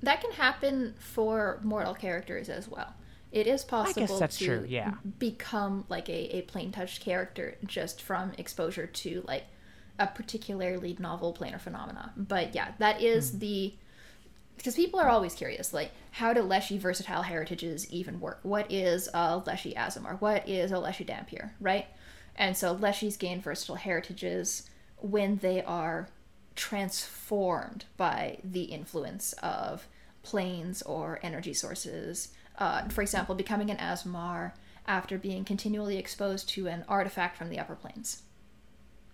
That 0.02 0.20
can 0.20 0.32
happen 0.32 0.94
for 0.98 1.60
mortal 1.62 1.94
characters 1.94 2.48
as 2.48 2.68
well. 2.68 2.94
It 3.36 3.46
is 3.46 3.64
possible 3.64 4.18
to 4.18 4.44
true, 4.44 4.64
yeah. 4.66 4.94
become 5.18 5.84
like 5.88 6.08
a, 6.08 6.36
a 6.38 6.42
plane 6.42 6.72
touched 6.72 7.02
character 7.02 7.56
just 7.66 8.00
from 8.00 8.32
exposure 8.38 8.86
to 8.86 9.22
like 9.26 9.44
a 9.98 10.06
particularly 10.06 10.96
novel 10.98 11.34
planar 11.38 11.60
phenomena. 11.60 12.12
But 12.16 12.54
yeah, 12.54 12.72
that 12.78 13.02
is 13.02 13.30
Hmm. 13.30 13.38
the 13.40 13.74
because 14.56 14.74
people 14.74 14.98
are 14.98 15.08
always 15.10 15.34
curious, 15.34 15.74
like 15.74 15.90
how 16.12 16.32
do 16.32 16.40
Leshy 16.40 16.78
versatile 16.78 17.22
heritages 17.22 17.90
even 17.90 18.20
work? 18.20 18.40
What 18.42 18.72
is 18.72 19.08
a 19.12 19.42
Leshy 19.44 19.74
Aasimar? 19.74 20.18
What 20.20 20.48
is 20.48 20.72
a 20.72 20.78
Leshy 20.78 21.04
Dhampir, 21.04 21.50
right? 21.60 21.86
And 22.36 22.56
so 22.56 22.74
Leshies 22.74 23.18
gain 23.18 23.40
versatile 23.42 23.76
heritages 23.76 24.68
when 24.98 25.36
they 25.36 25.62
are 25.62 26.08
transformed 26.54 27.84
by 27.98 28.38
the 28.42 28.64
influence 28.64 29.34
of 29.42 29.86
planes 30.22 30.80
or 30.82 31.20
energy 31.22 31.52
sources. 31.52 32.28
Uh, 32.58 32.88
for 32.88 33.02
example, 33.02 33.34
becoming 33.34 33.70
an 33.70 33.76
Aasimar 33.76 34.52
after 34.86 35.18
being 35.18 35.44
continually 35.44 35.98
exposed 35.98 36.48
to 36.50 36.68
an 36.68 36.84
artifact 36.88 37.36
from 37.36 37.50
the 37.50 37.58
upper 37.58 37.74
planes. 37.74 38.22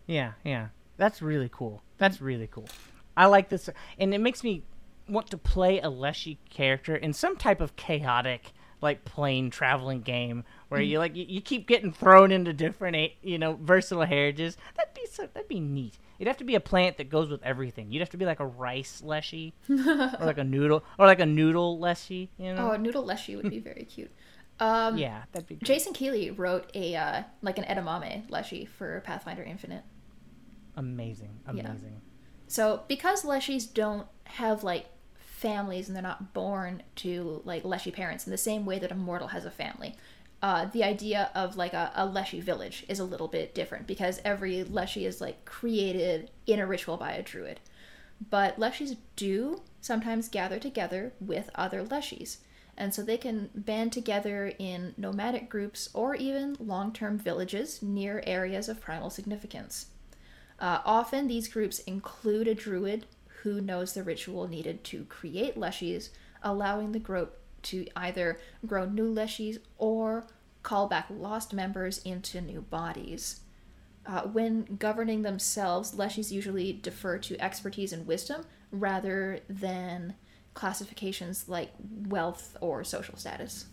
Yeah, 0.06 0.32
yeah. 0.44 0.68
That's 0.96 1.22
really 1.22 1.50
cool. 1.50 1.82
That's 1.98 2.20
really 2.20 2.46
cool. 2.46 2.68
I 3.16 3.26
like 3.26 3.48
this, 3.48 3.68
and 3.98 4.14
it 4.14 4.20
makes 4.20 4.44
me 4.44 4.62
want 5.08 5.28
to 5.30 5.38
play 5.38 5.80
a 5.80 5.88
Leshy 5.88 6.38
character 6.48 6.94
in 6.94 7.12
some 7.12 7.36
type 7.36 7.60
of 7.60 7.76
chaotic, 7.76 8.52
like 8.80 9.04
plane 9.04 9.50
traveling 9.50 10.00
game 10.00 10.44
where 10.68 10.80
you 10.80 10.98
like 10.98 11.14
you, 11.14 11.24
you 11.28 11.40
keep 11.40 11.66
getting 11.66 11.92
thrown 11.92 12.32
into 12.32 12.52
different, 12.52 13.12
you 13.22 13.38
know, 13.38 13.58
versatile 13.60 14.04
heritages. 14.04 14.56
That'd 14.76 14.94
be 14.94 15.06
so. 15.10 15.28
That'd 15.32 15.48
be 15.48 15.60
neat. 15.60 15.98
It'd 16.22 16.28
have 16.28 16.36
to 16.36 16.44
be 16.44 16.54
a 16.54 16.60
plant 16.60 16.98
that 16.98 17.10
goes 17.10 17.28
with 17.28 17.42
everything. 17.42 17.90
You'd 17.90 17.98
have 17.98 18.10
to 18.10 18.16
be 18.16 18.24
like 18.24 18.38
a 18.38 18.46
rice 18.46 19.02
Leshy, 19.02 19.54
or 19.68 20.18
like 20.20 20.38
a 20.38 20.44
noodle, 20.44 20.84
or 20.96 21.06
like 21.06 21.18
a 21.18 21.26
noodle 21.26 21.80
Leshy. 21.80 22.30
You 22.38 22.54
know? 22.54 22.68
Oh, 22.68 22.70
a 22.70 22.78
noodle 22.78 23.04
leshy 23.04 23.34
would 23.34 23.50
be 23.50 23.58
very 23.70 23.82
cute. 23.82 24.12
Um, 24.60 24.96
yeah, 24.96 25.24
that'd 25.32 25.48
be. 25.48 25.56
Great. 25.56 25.66
Jason 25.66 25.92
Keeley 25.92 26.30
wrote 26.30 26.70
a 26.74 26.94
uh, 26.94 27.22
like 27.42 27.58
an 27.58 27.64
edamame 27.64 28.30
leshy 28.30 28.66
for 28.66 29.00
Pathfinder 29.00 29.42
Infinite. 29.42 29.82
Amazing, 30.76 31.40
amazing. 31.44 32.00
So 32.46 32.84
because 32.86 33.24
leshies 33.24 33.74
don't 33.74 34.06
have 34.24 34.62
like 34.62 34.86
families 35.16 35.88
and 35.88 35.96
they're 35.96 36.04
not 36.04 36.32
born 36.32 36.84
to 36.94 37.42
like 37.44 37.64
leshy 37.64 37.90
parents 37.90 38.28
in 38.28 38.30
the 38.30 38.38
same 38.38 38.64
way 38.64 38.78
that 38.78 38.92
a 38.92 38.94
mortal 38.94 39.26
has 39.28 39.44
a 39.44 39.50
family, 39.50 39.96
uh, 40.42 40.66
the 40.66 40.82
idea 40.82 41.30
of 41.36 41.56
like 41.56 41.72
a, 41.72 41.92
a 41.94 42.04
leshy 42.04 42.40
village 42.40 42.84
is 42.88 42.98
a 42.98 43.04
little 43.04 43.28
bit 43.28 43.54
different 43.54 43.86
because 43.86 44.20
every 44.24 44.64
leshy 44.64 45.06
is 45.06 45.20
like 45.20 45.44
created 45.44 46.30
in 46.46 46.58
a 46.58 46.66
ritual 46.66 46.96
by 46.96 47.12
a 47.12 47.22
druid. 47.22 47.60
But 48.28 48.58
leshies 48.58 48.96
do 49.14 49.62
sometimes 49.80 50.28
gather 50.28 50.58
together 50.58 51.12
with 51.20 51.48
other 51.54 51.84
leshies. 51.84 52.38
And 52.76 52.92
so 52.92 53.02
they 53.02 53.18
can 53.18 53.50
band 53.54 53.92
together 53.92 54.52
in 54.58 54.94
nomadic 54.96 55.48
groups 55.48 55.88
or 55.94 56.16
even 56.16 56.56
long 56.58 56.92
term 56.92 57.18
villages 57.18 57.80
near 57.82 58.22
areas 58.26 58.68
of 58.68 58.80
primal 58.80 59.10
significance. 59.10 59.86
Uh, 60.58 60.80
often 60.84 61.28
these 61.28 61.48
groups 61.48 61.80
include 61.80 62.48
a 62.48 62.54
druid 62.54 63.06
who 63.42 63.60
knows 63.60 63.92
the 63.92 64.02
ritual 64.02 64.48
needed 64.48 64.82
to 64.84 65.04
create 65.04 65.56
leshies, 65.56 66.10
allowing 66.42 66.92
the 66.92 66.98
group 66.98 67.38
to 67.62 67.86
either 67.96 68.38
grow 68.66 68.86
new 68.86 69.12
leshies 69.12 69.58
or 69.78 70.26
call 70.62 70.86
back 70.86 71.06
lost 71.10 71.52
members 71.52 71.98
into 71.98 72.40
new 72.40 72.60
bodies. 72.60 73.40
Uh, 74.04 74.22
when 74.22 74.76
governing 74.78 75.22
themselves, 75.22 75.94
leshies 75.94 76.30
usually 76.30 76.72
defer 76.72 77.18
to 77.18 77.40
expertise 77.40 77.92
and 77.92 78.06
wisdom 78.06 78.44
rather 78.70 79.40
than 79.48 80.14
classifications 80.54 81.48
like 81.48 81.72
wealth 81.80 82.56
or 82.60 82.82
social 82.84 83.16
status. 83.16 83.66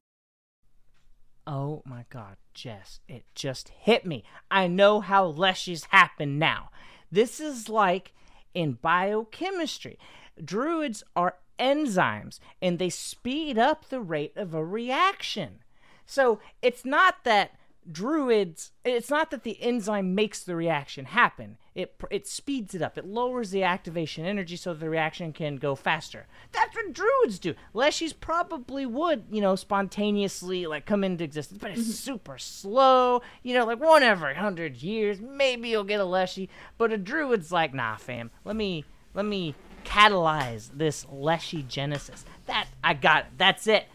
Oh 1.47 1.82
my 1.84 2.06
god, 2.12 2.38
Jess, 2.54 2.99
it 3.08 3.25
just 3.34 3.69
hit 3.69 4.06
me. 4.06 4.23
I 4.52 4.67
know 4.67 4.99
how 4.99 5.32
leshies 5.32 5.88
happen 5.89 6.38
now. 6.38 6.69
This 7.12 7.39
is 7.39 7.67
like 7.67 8.13
in 8.54 8.73
biochemistry. 8.73 9.97
Druids 10.43 11.04
are 11.15 11.38
enzymes 11.60 12.39
and 12.62 12.80
they 12.80 12.89
speed 12.89 13.58
up 13.58 13.89
the 13.89 14.02
rate 14.02 14.34
of 14.36 14.54
a 14.54 14.63
reaction. 14.63 15.60
So 16.06 16.39
it's 16.62 16.86
not 16.86 17.24
that 17.24 17.52
druids 17.91 18.72
it's 18.86 19.10
not 19.10 19.32
that 19.32 19.43
the 19.43 19.62
enzyme 19.62 20.13
makes 20.13 20.43
the 20.43 20.56
reaction 20.56 21.06
happen. 21.06 21.58
It 21.74 21.95
it 22.12 22.28
speeds 22.28 22.76
it 22.76 22.82
up. 22.82 22.98
It 22.98 23.06
lowers 23.06 23.52
the 23.52 23.63
activation 23.63 24.26
energy 24.26 24.56
so 24.56 24.74
the 24.74 24.89
reaction 24.89 25.34
can 25.34 25.56
go 25.56 25.76
faster. 25.76 26.28
That's 26.52 26.76
what 26.76 26.93
druids 26.93 27.39
do. 27.39 27.56
Leshies 27.74 28.13
probably 28.19 28.86
would 28.86 29.26
you 29.32 29.41
know 29.41 29.56
spontaneously 29.56 30.67
like 30.67 30.86
come 30.86 31.04
into 31.04 31.24
existence 31.24 31.60
but 31.60 31.72
it's 31.72 31.82
mm-hmm. 31.82 31.91
super 31.91 32.38
slow 32.38 33.22
you 33.43 33.54
know 33.54 33.65
like 33.65 33.80
one 33.80 34.04
every 34.04 34.36
hundred 34.36 34.78
years 34.78 35.19
maybe 35.19 35.69
you'll 35.69 35.84
get 35.84 36.00
a 36.00 36.06
leshy 36.06 36.50
but 36.78 36.93
a 36.93 36.98
druid's 36.98 37.52
like 37.52 37.74
nah 37.74 37.95
fam 37.95 38.30
let 38.45 38.56
me 38.56 38.84
let 39.13 39.26
me 39.26 39.56
catalyze 39.89 40.69
this 40.73 41.06
leshy 41.12 41.63
genesis 41.63 42.23
that 42.45 42.67
i 42.84 42.93
got 42.93 43.21
it 43.25 43.32
that's 43.38 43.65
it 43.67 43.86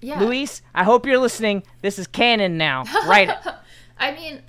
Yeah. 0.00 0.20
Luis, 0.20 0.60
I 0.74 0.84
hope 0.84 1.06
you're 1.06 1.18
listening. 1.18 1.62
This 1.80 1.98
is 1.98 2.06
canon 2.06 2.58
now. 2.58 2.84
Write 3.06 3.30
it. 3.30 3.36
I 3.98 4.12
mean, 4.12 4.42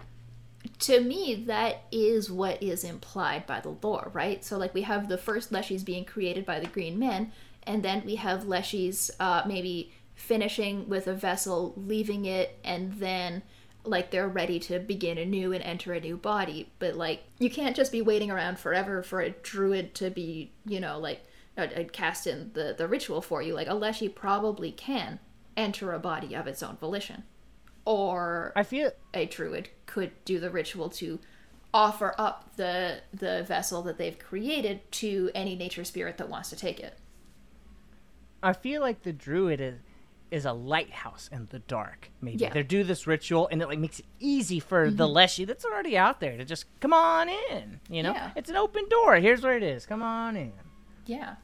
to 0.80 1.00
me, 1.00 1.46
that 1.48 1.84
is 1.92 2.30
what 2.30 2.62
is 2.62 2.84
implied 2.84 3.46
by 3.48 3.62
the 3.62 3.74
lore, 3.82 4.12
right? 4.14 4.44
So, 4.44 4.58
like, 4.58 4.74
we 4.74 4.82
have 4.82 5.08
the 5.08 5.18
first 5.18 5.54
Leshies 5.54 5.86
being 5.86 6.04
created 6.04 6.46
by 6.46 6.60
the 6.60 6.68
Green 6.68 7.00
Men, 7.00 7.32
and 7.64 7.84
then 7.84 8.04
we 8.06 8.16
have 8.16 8.44
Leshies 8.44 9.12
uh, 9.20 9.44
maybe 9.48 9.94
finishing 10.14 10.90
with 10.90 11.08
a 11.08 11.14
vessel, 11.14 11.74
leaving 11.78 12.26
it, 12.26 12.60
and 12.66 12.94
then, 13.00 13.42
like, 13.88 14.12
they're 14.12 14.28
ready 14.28 14.60
to 14.60 14.80
begin 14.80 15.18
anew 15.18 15.54
and 15.54 15.64
enter 15.64 15.94
a 15.94 16.00
new 16.00 16.18
body. 16.18 16.72
But, 16.80 16.96
like, 16.96 17.24
you 17.40 17.50
can't 17.50 17.76
just 17.76 17.92
be 17.92 18.02
waiting 18.02 18.32
around 18.32 18.60
forever 18.60 19.04
for 19.04 19.22
a 19.22 19.30
druid 19.30 19.96
to 19.96 20.10
be, 20.10 20.52
you 20.66 20.80
know, 20.80 21.00
like, 21.00 21.24
uh, 21.58 21.68
cast 21.92 22.28
in 22.28 22.52
the, 22.54 22.76
the 22.78 22.88
ritual 22.88 23.22
for 23.22 23.42
you. 23.42 23.54
Like, 23.54 23.68
a 23.68 23.74
Leshy 23.74 24.10
probably 24.10 24.72
can 24.72 25.20
enter 25.56 25.94
a 25.94 26.00
body 26.00 26.36
of 26.36 26.48
its 26.48 26.62
own 26.62 26.78
volition. 26.78 27.24
Or 27.86 28.52
I 28.56 28.64
feel 28.64 28.92
a 29.14 29.26
druid 29.26 29.70
could 29.86 30.12
do 30.26 30.40
the 30.40 30.50
ritual 30.50 30.90
to 30.90 31.20
offer 31.74 32.16
up 32.18 32.56
the 32.56 33.02
the 33.14 33.44
vessel 33.44 33.82
that 33.84 33.98
they've 33.98 34.18
created 34.18 34.90
to 34.92 35.30
any 35.36 35.56
nature 35.56 35.84
spirit 35.84 36.18
that 36.18 36.30
wants 36.30 36.50
to 36.50 36.56
take 36.56 36.80
it. 36.80 36.98
I 38.42 38.54
feel 38.54 38.82
like 38.82 39.04
the 39.04 39.14
druid 39.14 39.62
is 39.62 39.76
is 40.32 40.46
a 40.46 40.54
lighthouse 40.54 41.30
in 41.32 41.48
the 41.52 41.60
dark. 41.60 42.10
Maybe 42.22 42.38
Yeah. 42.38 42.48
Mm-hmm. 42.50 42.54
they 42.56 42.64
do 42.64 42.84
this 42.84 43.06
ritual 43.08 43.48
and 43.52 43.62
it 43.62 43.68
like 43.68 43.80
makes 43.80 44.00
it 44.00 44.06
easy 44.20 44.60
for 44.60 44.90
the 44.90 45.08
leshy 45.08 45.46
that's 45.46 45.64
already 45.66 45.98
out 45.98 46.20
there 46.20 46.36
to 46.38 46.44
just 46.46 46.66
come 46.80 46.94
on 46.94 47.30
in. 47.30 47.80
You 47.90 48.04
know, 48.04 48.14
Yeah. 48.14 48.32
it's 48.36 48.50
an 48.50 48.56
open 48.56 48.88
door. 48.90 49.16
Here's 49.18 49.44
where 49.44 49.56
it 49.56 49.64
is. 49.64 49.86
Come 49.86 50.02
on 50.02 50.36
in. 50.36 50.54
Yeah. 51.06 51.36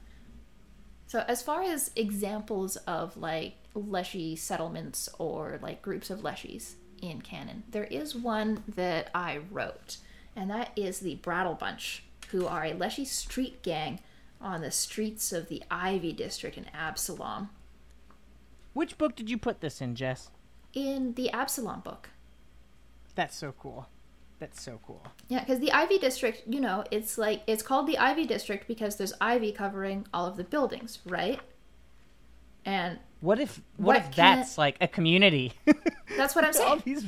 So 1.07 1.23
as 1.27 1.41
far 1.41 1.61
as 1.63 1.91
examples 1.95 2.75
of 2.77 3.17
like 3.17 3.55
leshy 3.73 4.35
settlements 4.35 5.09
or 5.19 5.59
like 5.61 5.81
groups 5.81 6.09
of 6.09 6.19
leshies 6.21 6.75
in 7.01 7.21
canon, 7.21 7.63
there 7.69 7.83
is 7.85 8.15
one 8.15 8.63
that 8.67 9.09
I 9.13 9.39
wrote, 9.51 9.97
and 10.35 10.49
that 10.49 10.71
is 10.75 10.99
the 10.99 11.15
Brattle 11.15 11.53
Bunch, 11.55 12.03
who 12.29 12.47
are 12.47 12.63
a 12.65 12.73
leshy 12.73 13.05
street 13.05 13.61
gang 13.61 13.99
on 14.39 14.61
the 14.61 14.71
streets 14.71 15.31
of 15.33 15.49
the 15.49 15.61
Ivy 15.69 16.13
District 16.13 16.57
in 16.57 16.65
Absalom. 16.73 17.49
Which 18.73 18.97
book 18.97 19.15
did 19.15 19.29
you 19.29 19.37
put 19.37 19.61
this 19.61 19.81
in, 19.81 19.95
Jess? 19.95 20.31
In 20.73 21.13
the 21.13 21.29
Absalom 21.31 21.81
book. 21.81 22.09
That's 23.15 23.35
so 23.35 23.53
cool. 23.59 23.87
That's 24.39 24.61
so 24.61 24.79
cool. 24.85 25.03
Yeah, 25.27 25.41
because 25.41 25.59
the 25.59 25.71
Ivy 25.71 25.99
District, 25.99 26.41
you 26.47 26.59
know, 26.59 26.83
it's 26.89 27.17
like 27.17 27.43
it's 27.45 27.61
called 27.61 27.85
the 27.87 27.97
Ivy 27.97 28.25
District 28.25 28.67
because 28.67 28.95
there's 28.95 29.13
ivy 29.21 29.51
covering 29.51 30.07
all 30.13 30.25
of 30.25 30.35
the 30.37 30.43
buildings, 30.43 30.99
right? 31.05 31.39
And 32.65 32.99
What 33.19 33.39
if 33.39 33.61
what, 33.77 33.85
What 33.85 33.97
if 33.97 34.15
that's 34.15 34.57
like 34.57 34.77
a 34.81 34.87
community? 34.87 35.53
that's 36.17 36.35
what 36.35 36.45
I'm 36.45 36.53
saying. 36.53 36.81
these 36.85 37.05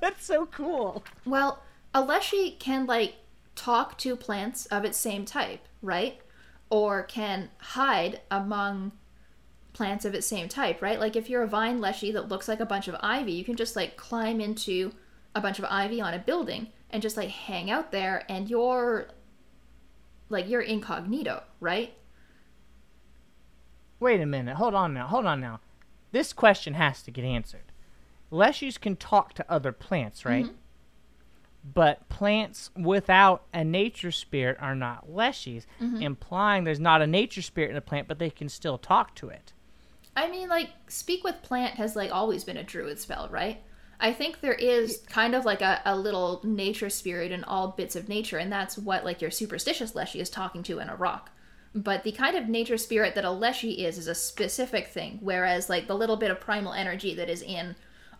That's 0.00 0.24
so 0.24 0.46
cool. 0.46 1.02
Well, 1.26 1.62
a 1.92 2.00
leshy 2.02 2.52
can 2.52 2.86
like 2.86 3.16
talk 3.54 3.98
to 3.98 4.16
plants 4.16 4.66
of 4.66 4.84
its 4.84 4.96
same 4.96 5.24
type, 5.24 5.60
right? 5.82 6.20
Or 6.70 7.02
can 7.02 7.50
hide 7.58 8.20
among 8.30 8.92
plants 9.80 10.04
of 10.04 10.14
its 10.14 10.26
same 10.26 10.46
type, 10.46 10.82
right? 10.82 11.00
Like 11.00 11.16
if 11.16 11.30
you're 11.30 11.42
a 11.42 11.48
vine 11.48 11.80
leshy 11.80 12.12
that 12.12 12.28
looks 12.28 12.48
like 12.48 12.60
a 12.60 12.66
bunch 12.66 12.86
of 12.86 12.94
ivy, 13.00 13.32
you 13.32 13.44
can 13.44 13.56
just 13.56 13.76
like 13.76 13.96
climb 13.96 14.38
into 14.38 14.92
a 15.34 15.40
bunch 15.40 15.58
of 15.58 15.64
ivy 15.70 16.02
on 16.02 16.12
a 16.12 16.18
building 16.18 16.66
and 16.90 17.00
just 17.00 17.16
like 17.16 17.30
hang 17.30 17.70
out 17.70 17.90
there 17.90 18.26
and 18.28 18.50
you're 18.50 19.06
like 20.28 20.46
you're 20.46 20.60
incognito, 20.60 21.44
right? 21.60 21.94
Wait 24.00 24.20
a 24.20 24.26
minute. 24.26 24.56
Hold 24.56 24.74
on 24.74 24.92
now. 24.92 25.06
Hold 25.06 25.24
on 25.24 25.40
now. 25.40 25.60
This 26.12 26.34
question 26.34 26.74
has 26.74 27.02
to 27.04 27.10
get 27.10 27.24
answered. 27.24 27.72
Leshies 28.30 28.78
can 28.78 28.96
talk 28.96 29.32
to 29.32 29.50
other 29.50 29.72
plants, 29.72 30.26
right? 30.26 30.44
Mm-hmm. 30.44 30.54
But 31.72 32.06
plants 32.10 32.68
without 32.76 33.44
a 33.54 33.64
nature 33.64 34.12
spirit 34.12 34.58
are 34.60 34.74
not 34.74 35.08
leshies, 35.10 35.64
mm-hmm. 35.80 36.02
implying 36.02 36.64
there's 36.64 36.78
not 36.78 37.00
a 37.00 37.06
nature 37.06 37.40
spirit 37.40 37.70
in 37.70 37.78
a 37.78 37.80
plant, 37.80 38.08
but 38.08 38.18
they 38.18 38.28
can 38.28 38.50
still 38.50 38.76
talk 38.76 39.14
to 39.14 39.30
it. 39.30 39.54
I 40.20 40.28
mean, 40.28 40.50
like, 40.50 40.68
speak 40.86 41.24
with 41.24 41.40
plant 41.40 41.76
has 41.76 41.96
like 41.96 42.12
always 42.12 42.44
been 42.44 42.58
a 42.58 42.62
druid 42.62 42.98
spell, 42.98 43.30
right? 43.30 43.62
I 43.98 44.12
think 44.12 44.40
there 44.40 44.52
is 44.52 44.98
kind 45.08 45.34
of 45.34 45.46
like 45.46 45.62
a, 45.62 45.80
a 45.86 45.96
little 45.96 46.42
nature 46.44 46.90
spirit 46.90 47.32
in 47.32 47.42
all 47.42 47.68
bits 47.68 47.96
of 47.96 48.06
nature, 48.06 48.36
and 48.36 48.52
that's 48.52 48.76
what 48.76 49.02
like 49.02 49.22
your 49.22 49.30
superstitious 49.30 49.94
leshy 49.94 50.20
is 50.20 50.28
talking 50.28 50.62
to 50.64 50.78
in 50.78 50.90
a 50.90 50.94
rock. 50.94 51.30
But 51.74 52.02
the 52.02 52.12
kind 52.12 52.36
of 52.36 52.50
nature 52.50 52.76
spirit 52.76 53.14
that 53.14 53.24
a 53.24 53.30
leshy 53.30 53.86
is 53.86 53.96
is 53.96 54.08
a 54.08 54.14
specific 54.14 54.88
thing, 54.88 55.20
whereas 55.22 55.70
like 55.70 55.86
the 55.86 55.96
little 55.96 56.18
bit 56.18 56.30
of 56.30 56.38
primal 56.38 56.74
energy 56.74 57.14
that 57.14 57.30
is 57.30 57.40
in 57.40 57.76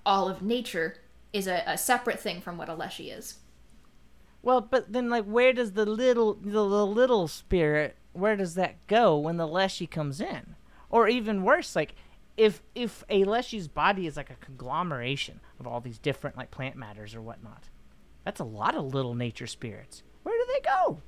all 0.06 0.26
of 0.26 0.40
nature 0.40 0.96
is 1.34 1.46
a, 1.46 1.62
a 1.66 1.76
separate 1.76 2.18
thing 2.18 2.40
from 2.40 2.56
what 2.56 2.70
a 2.70 2.74
leshy 2.74 3.10
is. 3.10 3.40
Well, 4.40 4.62
but 4.62 4.90
then 4.90 5.10
like 5.10 5.26
where 5.26 5.52
does 5.52 5.72
the 5.72 5.84
little 5.84 6.32
the, 6.32 6.50
the 6.50 6.86
little 6.86 7.28
spirit 7.28 7.96
where 8.14 8.36
does 8.36 8.54
that 8.54 8.86
go 8.86 9.18
when 9.18 9.36
the 9.36 9.46
Leshy 9.46 9.86
comes 9.86 10.20
in? 10.20 10.56
Or 10.90 11.08
even 11.08 11.42
worse, 11.44 11.74
like 11.76 11.94
if 12.36 12.62
if 12.74 13.04
a 13.08 13.24
Leshy's 13.24 13.68
body 13.68 14.06
is 14.06 14.16
like 14.16 14.30
a 14.30 14.44
conglomeration 14.44 15.40
of 15.58 15.66
all 15.66 15.80
these 15.80 15.98
different 15.98 16.36
like 16.36 16.50
plant 16.50 16.76
matters 16.76 17.14
or 17.14 17.20
whatnot, 17.20 17.68
that's 18.24 18.40
a 18.40 18.44
lot 18.44 18.74
of 18.74 18.92
little 18.94 19.14
nature 19.14 19.46
spirits. 19.46 20.02
Where 20.22 20.36
do 20.36 20.52
they 20.52 20.60
go? 20.68 21.02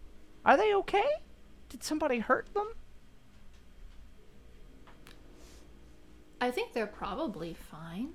Are 0.45 0.57
they 0.57 0.75
okay? 0.75 1.11
Did 1.69 1.83
somebody 1.83 2.19
hurt 2.19 2.53
them? 2.55 2.73
I 6.41 6.51
think 6.51 6.73
they're 6.73 6.87
probably 6.87 7.55
fine. 7.55 8.11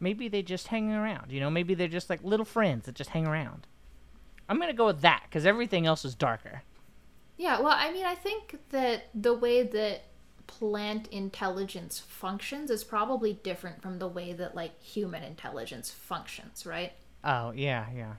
Maybe 0.00 0.28
they 0.28 0.42
just 0.42 0.66
hang 0.66 0.92
around. 0.92 1.30
You 1.30 1.40
know, 1.40 1.50
maybe 1.50 1.74
they're 1.74 1.86
just 1.88 2.10
like 2.10 2.22
little 2.24 2.44
friends 2.44 2.86
that 2.86 2.96
just 2.96 3.10
hang 3.10 3.26
around. 3.26 3.66
I'm 4.48 4.58
gonna 4.58 4.72
go 4.72 4.86
with 4.86 5.00
that 5.02 5.22
because 5.24 5.46
everything 5.46 5.86
else 5.86 6.04
is 6.04 6.14
darker. 6.14 6.62
Yeah, 7.38 7.60
well, 7.60 7.74
I 7.74 7.92
mean, 7.92 8.04
I 8.04 8.14
think 8.14 8.58
that 8.70 9.08
the 9.14 9.32
way 9.32 9.62
that 9.62 10.02
plant 10.58 11.08
intelligence 11.08 11.98
functions 11.98 12.70
is 12.70 12.84
probably 12.84 13.32
different 13.32 13.80
from 13.80 13.98
the 13.98 14.06
way 14.06 14.34
that 14.34 14.54
like 14.54 14.80
human 14.82 15.22
intelligence 15.22 15.90
functions, 15.90 16.66
right? 16.66 16.92
Oh 17.24 17.52
yeah, 17.52 17.86
yeah. 17.94 18.14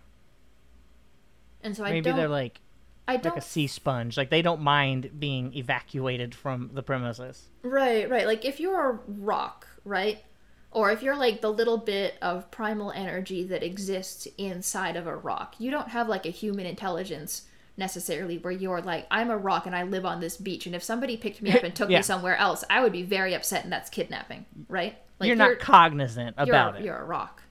And 1.61 1.77
so 1.77 1.83
I 1.85 1.91
Maybe 1.91 2.11
they're 2.11 2.27
like 2.27 2.59
I 3.07 3.13
like 3.13 3.23
don't 3.23 3.37
a 3.37 3.41
sea 3.41 3.67
sponge. 3.67 4.17
Like 4.17 4.31
they 4.31 4.41
don't 4.41 4.61
mind 4.61 5.11
being 5.19 5.53
evacuated 5.53 6.33
from 6.33 6.71
the 6.73 6.81
premises. 6.81 7.49
Right, 7.61 8.09
right. 8.09 8.25
Like 8.25 8.45
if 8.45 8.59
you're 8.59 8.89
a 8.89 8.99
rock, 9.07 9.67
right? 9.85 10.23
Or 10.71 10.91
if 10.91 11.03
you're 11.03 11.15
like 11.15 11.41
the 11.41 11.53
little 11.53 11.77
bit 11.77 12.15
of 12.19 12.49
primal 12.49 12.91
energy 12.91 13.43
that 13.43 13.61
exists 13.61 14.27
inside 14.39 14.95
of 14.95 15.05
a 15.05 15.15
rock, 15.15 15.55
you 15.59 15.69
don't 15.69 15.89
have 15.89 16.09
like 16.09 16.25
a 16.25 16.31
human 16.31 16.65
intelligence 16.65 17.43
necessarily 17.77 18.37
where 18.37 18.51
you're 18.53 18.81
like, 18.81 19.07
I'm 19.09 19.29
a 19.29 19.37
rock 19.37 19.65
and 19.65 19.75
I 19.75 19.83
live 19.83 20.05
on 20.05 20.19
this 20.19 20.37
beach, 20.37 20.65
and 20.65 20.75
if 20.75 20.83
somebody 20.83 21.17
picked 21.17 21.41
me 21.41 21.51
up 21.51 21.63
and 21.63 21.73
took 21.75 21.89
Yeah. 21.89 21.99
me 21.99 22.03
somewhere 22.03 22.35
else, 22.37 22.63
I 22.69 22.81
would 22.81 22.91
be 22.91 23.03
very 23.03 23.33
upset, 23.33 23.63
and 23.63 23.71
that's 23.73 23.89
kidnapping, 23.89 24.45
right? 24.69 24.95
Like 25.19 25.27
you're 25.27 25.35
not 25.35 25.59
cognizant 25.59 26.35
you're, 26.37 26.47
about 26.49 26.75
it. 26.77 26.83
You're 26.85 26.97
a 26.97 27.05
rock, 27.05 27.41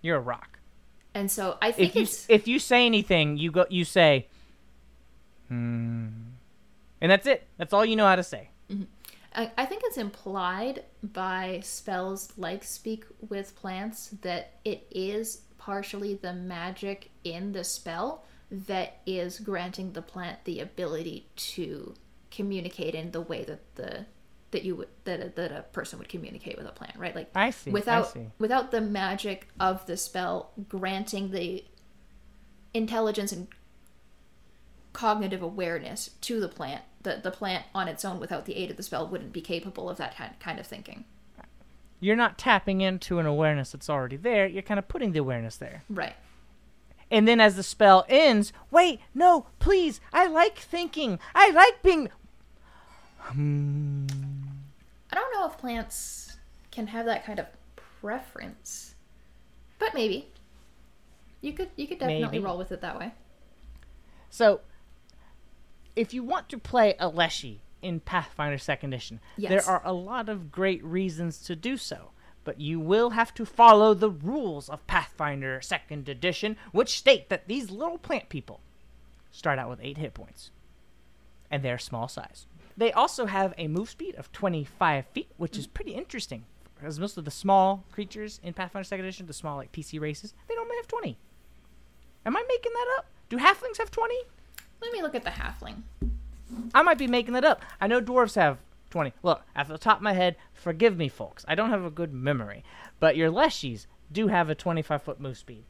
You're 0.00 0.16
a 0.16 0.20
rock. 0.20 0.58
and 1.14 1.30
so 1.30 1.58
I 1.60 1.72
think 1.72 1.90
If 1.90 1.96
you 1.96 2.02
it's 2.02 2.26
if 2.28 2.48
you 2.48 2.58
say 2.58 2.86
anything, 2.86 3.36
you 3.36 3.50
go 3.50 3.66
you 3.68 3.84
say, 3.84 4.28
hmm, 5.48 6.08
and 7.00 7.10
that's 7.10 7.26
it. 7.26 7.46
That's 7.58 7.72
all 7.72 7.84
you 7.84 7.96
know 7.96 8.06
how 8.06 8.16
to 8.16 8.22
say. 8.22 8.50
I, 9.34 9.50
I 9.56 9.64
think 9.66 9.82
it's 9.84 9.96
implied 9.96 10.84
by 11.02 11.60
spells 11.62 12.32
like 12.36 12.62
Speak 12.64 13.04
with 13.28 13.56
Plants 13.56 14.08
that 14.22 14.54
it 14.64 14.86
is 14.90 15.42
partially 15.58 16.14
the 16.14 16.32
magic 16.32 17.10
in 17.24 17.52
the 17.52 17.64
spell 17.64 18.24
that 18.52 18.98
is 19.06 19.40
granting 19.40 19.92
the 19.94 20.02
plant 20.02 20.44
the 20.44 20.60
ability 20.60 21.26
to 21.36 21.94
communicate 22.30 22.94
in 22.94 23.10
the 23.10 23.20
way 23.20 23.44
that 23.44 23.74
the 23.76 24.06
that 24.50 24.62
you 24.62 24.76
would 24.76 24.88
that 25.04 25.20
a, 25.20 25.28
that 25.30 25.50
a 25.50 25.62
person 25.72 25.98
would 25.98 26.08
communicate 26.10 26.58
with 26.58 26.66
a 26.66 26.72
plant, 26.72 26.94
right? 26.96 27.16
Like 27.16 27.30
I 27.34 27.50
see. 27.50 27.70
without 27.70 28.08
I 28.08 28.12
see. 28.12 28.26
without 28.38 28.70
the 28.70 28.80
magic 28.82 29.48
of 29.58 29.86
the 29.86 29.96
spell 29.96 30.50
granting 30.68 31.30
the 31.30 31.64
intelligence 32.74 33.32
and 33.32 33.48
cognitive 34.92 35.40
awareness 35.42 36.10
to 36.20 36.38
the 36.38 36.48
plant 36.48 36.82
the, 37.02 37.18
the 37.22 37.30
plant 37.30 37.64
on 37.74 37.88
its 37.88 38.04
own 38.04 38.20
without 38.20 38.44
the 38.44 38.54
aid 38.56 38.70
of 38.70 38.76
the 38.76 38.82
spell 38.82 39.06
wouldn't 39.08 39.32
be 39.32 39.40
capable 39.40 39.88
of 39.88 39.96
that 39.96 40.14
kind- 40.16 40.38
kind 40.38 40.60
of 40.60 40.66
thinking 40.66 41.04
You're 41.98 42.16
not 42.16 42.36
tapping 42.36 42.80
into 42.82 43.18
an 43.18 43.26
awareness 43.26 43.72
that's 43.72 43.88
already 43.88 44.16
there. 44.16 44.46
You're 44.46 44.62
kind 44.62 44.78
of 44.78 44.86
putting 44.88 45.12
the 45.12 45.18
awareness 45.20 45.56
there. 45.56 45.82
right 45.88 46.14
And 47.12 47.28
then 47.28 47.40
as 47.40 47.56
the 47.56 47.62
spell 47.62 48.06
ends, 48.08 48.54
wait, 48.70 49.00
no, 49.14 49.46
please, 49.58 50.00
I 50.14 50.26
like 50.26 50.58
thinking. 50.58 51.18
I 51.34 51.50
like 51.50 51.82
being. 51.82 52.08
Hmm. 53.18 54.06
i 55.12 55.14
don't 55.14 55.32
know 55.32 55.46
if 55.46 55.56
plants 55.58 56.38
can 56.72 56.88
have 56.88 57.06
that 57.06 57.24
kind 57.24 57.38
of 57.38 57.46
preference 58.00 58.96
but 59.78 59.94
maybe 59.94 60.26
you 61.40 61.52
could 61.52 61.70
you 61.76 61.86
could 61.86 62.00
definitely 62.00 62.38
Maybe. 62.38 62.44
roll 62.44 62.58
with 62.58 62.72
it 62.72 62.80
that 62.80 62.98
way 62.98 63.12
So, 64.28 64.60
if 65.94 66.12
you 66.12 66.24
want 66.24 66.48
to 66.48 66.58
play 66.58 66.96
a 66.98 67.06
Leshy 67.08 67.60
in 67.80 68.00
Pathfinder 68.00 68.58
Second 68.58 68.92
Edition, 68.92 69.20
there 69.38 69.64
are 69.68 69.82
a 69.84 69.92
lot 69.92 70.28
of 70.28 70.50
great 70.50 70.82
reasons 70.84 71.38
to 71.44 71.54
do 71.54 71.76
so. 71.76 72.10
But 72.44 72.60
you 72.60 72.80
will 72.80 73.10
have 73.10 73.32
to 73.34 73.46
follow 73.46 73.94
the 73.94 74.10
rules 74.10 74.68
of 74.68 74.86
Pathfinder 74.86 75.60
Second 75.60 76.08
Edition, 76.08 76.56
which 76.72 76.98
state 76.98 77.28
that 77.28 77.46
these 77.46 77.70
little 77.70 77.98
plant 77.98 78.28
people 78.28 78.60
start 79.30 79.58
out 79.58 79.70
with 79.70 79.80
8 79.82 79.98
hit 79.98 80.14
points. 80.14 80.50
And 81.50 81.62
they're 81.62 81.78
small 81.78 82.08
size. 82.08 82.46
They 82.76 82.92
also 82.92 83.26
have 83.26 83.54
a 83.58 83.68
move 83.68 83.90
speed 83.90 84.14
of 84.16 84.32
25 84.32 85.06
feet, 85.06 85.28
which 85.36 85.56
is 85.56 85.66
pretty 85.66 85.92
interesting. 85.92 86.44
Because 86.74 86.98
most 86.98 87.16
of 87.16 87.24
the 87.24 87.30
small 87.30 87.84
creatures 87.92 88.40
in 88.42 88.54
Pathfinder 88.54 88.84
Second 88.84 89.04
Edition, 89.04 89.26
the 89.26 89.32
small 89.32 89.56
like 89.56 89.70
PC 89.70 90.00
races, 90.00 90.34
they 90.48 90.56
normally 90.56 90.76
have 90.76 90.88
20. 90.88 91.16
Am 92.26 92.36
I 92.36 92.44
making 92.48 92.72
that 92.72 92.94
up? 92.98 93.06
Do 93.28 93.38
halflings 93.38 93.78
have 93.78 93.90
20? 93.90 94.14
let 94.82 94.92
me 94.92 95.00
look 95.00 95.14
at 95.14 95.22
the 95.22 95.30
halfling 95.30 95.82
I 96.74 96.82
might 96.82 96.98
be 96.98 97.06
making 97.06 97.32
that 97.34 97.44
up. 97.44 97.62
I 97.80 97.86
know 97.86 98.00
dwarves 98.00 98.34
have 98.34 98.58
20. 98.92 99.12
Look, 99.22 99.42
at 99.56 99.66
the 99.66 99.78
top 99.78 99.96
of 99.96 100.02
my 100.02 100.12
head, 100.12 100.36
forgive 100.52 100.96
me, 100.96 101.08
folks. 101.08 101.44
I 101.48 101.54
don't 101.54 101.70
have 101.70 101.84
a 101.84 101.90
good 101.90 102.12
memory. 102.12 102.62
But 103.00 103.16
your 103.16 103.30
Leshies 103.30 103.86
do 104.12 104.28
have 104.28 104.48
a 104.50 104.54
25 104.54 105.02
foot 105.02 105.18
move 105.18 105.38
speed. 105.38 105.64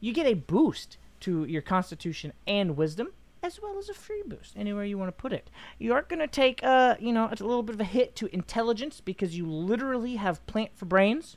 You 0.00 0.12
get 0.12 0.26
a 0.26 0.34
boost 0.34 0.98
to 1.20 1.44
your 1.44 1.62
constitution 1.62 2.32
and 2.46 2.76
wisdom, 2.76 3.12
as 3.42 3.62
well 3.62 3.78
as 3.78 3.88
a 3.88 3.94
free 3.94 4.22
boost, 4.26 4.54
anywhere 4.56 4.84
you 4.84 4.98
want 4.98 5.08
to 5.08 5.22
put 5.22 5.32
it. 5.32 5.50
You 5.78 5.92
are 5.94 6.02
going 6.02 6.18
to 6.18 6.26
take, 6.26 6.62
uh, 6.62 6.96
you 6.98 7.12
know, 7.12 7.26
a 7.26 7.30
little 7.30 7.62
bit 7.62 7.76
of 7.76 7.80
a 7.80 7.84
hit 7.84 8.16
to 8.16 8.34
intelligence 8.34 9.00
because 9.00 9.38
you 9.38 9.46
literally 9.46 10.16
have 10.16 10.44
plant 10.46 10.72
for 10.74 10.84
brains. 10.84 11.36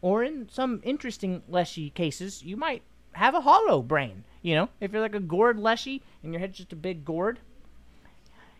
Or 0.00 0.24
in 0.24 0.48
some 0.50 0.80
interesting 0.82 1.42
Leshy 1.48 1.90
cases, 1.90 2.42
you 2.42 2.56
might 2.56 2.82
have 3.12 3.34
a 3.34 3.42
hollow 3.42 3.82
brain. 3.82 4.24
You 4.42 4.54
know, 4.54 4.68
if 4.80 4.92
you're 4.92 5.00
like 5.00 5.14
a 5.14 5.20
gourd 5.20 5.58
Leshy 5.58 6.02
and 6.22 6.32
your 6.32 6.40
head's 6.40 6.58
just 6.58 6.72
a 6.72 6.76
big 6.76 7.04
gourd, 7.04 7.40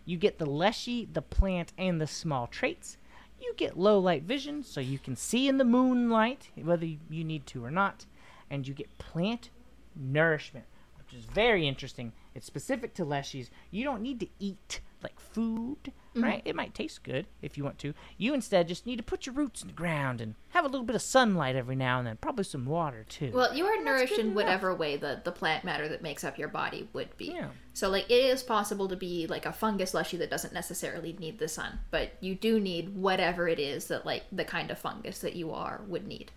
you 0.05 0.17
get 0.17 0.39
the 0.39 0.47
leshy, 0.47 1.09
the 1.13 1.23
plant, 1.23 1.73
and 1.79 2.01
the 2.01 2.07
small 2.07 2.47
traits. 2.47 2.99
You 3.41 3.55
get 3.57 3.79
low 3.79 3.99
light 3.99 4.23
vision, 4.23 4.63
so 4.63 4.81
you 4.81 4.99
can 4.99 5.17
see 5.17 5.49
in 5.49 5.59
the 5.59 5.65
moonlight, 5.65 6.49
whether 6.55 6.87
you 6.87 7.25
need 7.25 7.47
to 7.49 7.65
or 7.65 7.71
not. 7.71 8.07
And 8.51 8.67
you 8.67 8.75
get 8.75 8.99
plant 8.99 9.51
nourishment, 9.97 10.67
which 10.99 11.19
is 11.19 11.25
very 11.25 11.67
interesting. 11.67 12.13
It's 12.35 12.47
specific 12.47 12.95
to 12.95 13.05
leshies. 13.05 13.51
You 13.71 13.85
don't 13.85 14.03
need 14.03 14.21
to 14.21 14.29
eat 14.39 14.81
like 15.05 15.21
food, 15.21 15.79
mm-hmm. 15.85 16.25
right? 16.25 16.43
It 16.45 16.57
might 16.57 16.75
taste 16.75 17.05
good 17.05 17.27
if 17.41 17.57
you 17.57 17.63
want 17.63 17.79
to. 17.81 17.95
You 18.19 18.35
instead 18.35 18.67
just 18.67 18.87
need 18.87 18.97
to 18.97 19.03
put 19.03 19.27
your 19.27 19.35
roots 19.35 19.63
in 19.63 19.69
the 19.69 19.75
ground 19.75 20.21
and 20.21 20.35
have 20.49 20.65
a 20.65 20.69
little 20.69 20.85
bit 20.85 20.97
of 20.97 21.03
sunlight 21.03 21.55
every 21.55 21.77
now 21.77 21.99
and 21.99 22.07
then, 22.07 22.17
probably 22.21 22.45
some 22.45 22.67
water 22.67 23.05
too. 23.09 23.31
Well, 23.33 23.55
you 23.55 23.67
are 23.67 23.77
that's 23.77 23.85
nourished 23.85 24.19
in 24.19 24.27
enough. 24.27 24.35
whatever 24.37 24.75
way 24.75 24.97
the, 24.97 25.21
the 25.23 25.31
plant 25.31 25.65
matter 25.65 25.89
that 25.89 26.03
makes 26.03 26.25
up 26.25 26.39
your 26.39 26.49
body 26.49 26.89
would 26.93 27.17
be. 27.17 27.27
Yeah. 27.27 27.51
So, 27.75 27.89
like, 27.89 28.11
it 28.11 28.25
is 28.25 28.43
possible 28.43 28.89
to 28.89 28.97
be 28.97 29.27
like 29.29 29.47
a 29.47 29.53
fungus 29.53 29.95
leshy 29.95 30.17
that 30.17 30.31
doesn't 30.31 30.55
necessarily 30.55 31.15
need 31.19 31.39
the 31.39 31.49
sun, 31.49 31.79
but 31.91 32.13
you 32.21 32.35
do 32.35 32.59
need 32.59 32.97
whatever 32.97 33.47
it 33.47 33.61
is 33.61 33.87
that, 33.89 34.07
like, 34.07 34.25
the 34.33 34.45
kind 34.45 34.71
of 34.71 34.79
fungus 34.79 35.19
that 35.21 35.37
you 35.37 35.53
are 35.53 35.83
would 35.87 36.07
need. 36.07 36.33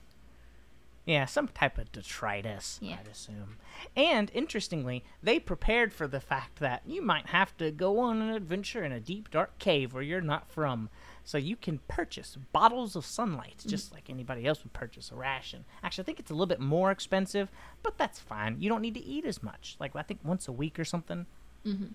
Yeah, 1.08 1.26
some 1.26 1.48
type 1.48 1.78
of 1.78 1.89
detritus, 1.93 2.80
Yeah. 2.82 2.98
I'd 3.00 3.08
assume. 3.08 3.58
And 3.96 4.30
interestingly, 4.34 5.06
they 5.24 5.39
prepared 5.39 5.93
for 5.93 6.06
the 6.06 6.20
fact 6.20 6.60
that 6.60 6.82
you 6.86 7.02
might 7.02 7.28
have 7.28 7.56
to 7.58 7.72
go 7.72 8.00
on 8.00 8.22
an 8.22 8.34
adventure 8.34 8.84
in 8.84 8.91
a 8.91 9.00
deep, 9.00 9.32
dark 9.32 9.58
cave 9.58 9.93
where 9.93 10.04
you're 10.04 10.20
not 10.20 10.52
from. 10.52 10.89
So 11.24 11.38
you 11.38 11.56
can 11.56 11.79
purchase 11.88 12.38
bottles 12.52 12.98
of 12.98 13.06
sunlight, 13.06 13.63
just 13.65 13.94
like 13.94 14.10
anybody 14.10 14.46
else 14.46 14.63
would 14.63 14.73
purchase 14.73 15.10
a 15.10 15.15
ration. 15.15 15.63
Actually, 15.81 16.04
I 16.04 16.06
think 16.08 16.19
it's 16.19 16.31
a 16.31 16.34
little 16.34 16.46
bit 16.46 16.60
more 16.60 16.92
expensive, 16.92 17.50
but 17.84 17.98
that's 17.98 18.19
fine. 18.19 18.58
You 18.60 18.67
don't 18.67 18.81
need 18.81 18.96
to 18.96 19.04
eat 19.04 19.23
as 19.25 19.42
much. 19.42 19.77
Like 19.79 19.96
I 19.96 20.02
think 20.02 20.19
once 20.25 20.50
a 20.50 20.52
week 20.52 20.77
or 20.77 20.86
something. 20.86 21.25
Mm-hmm. 21.65 21.88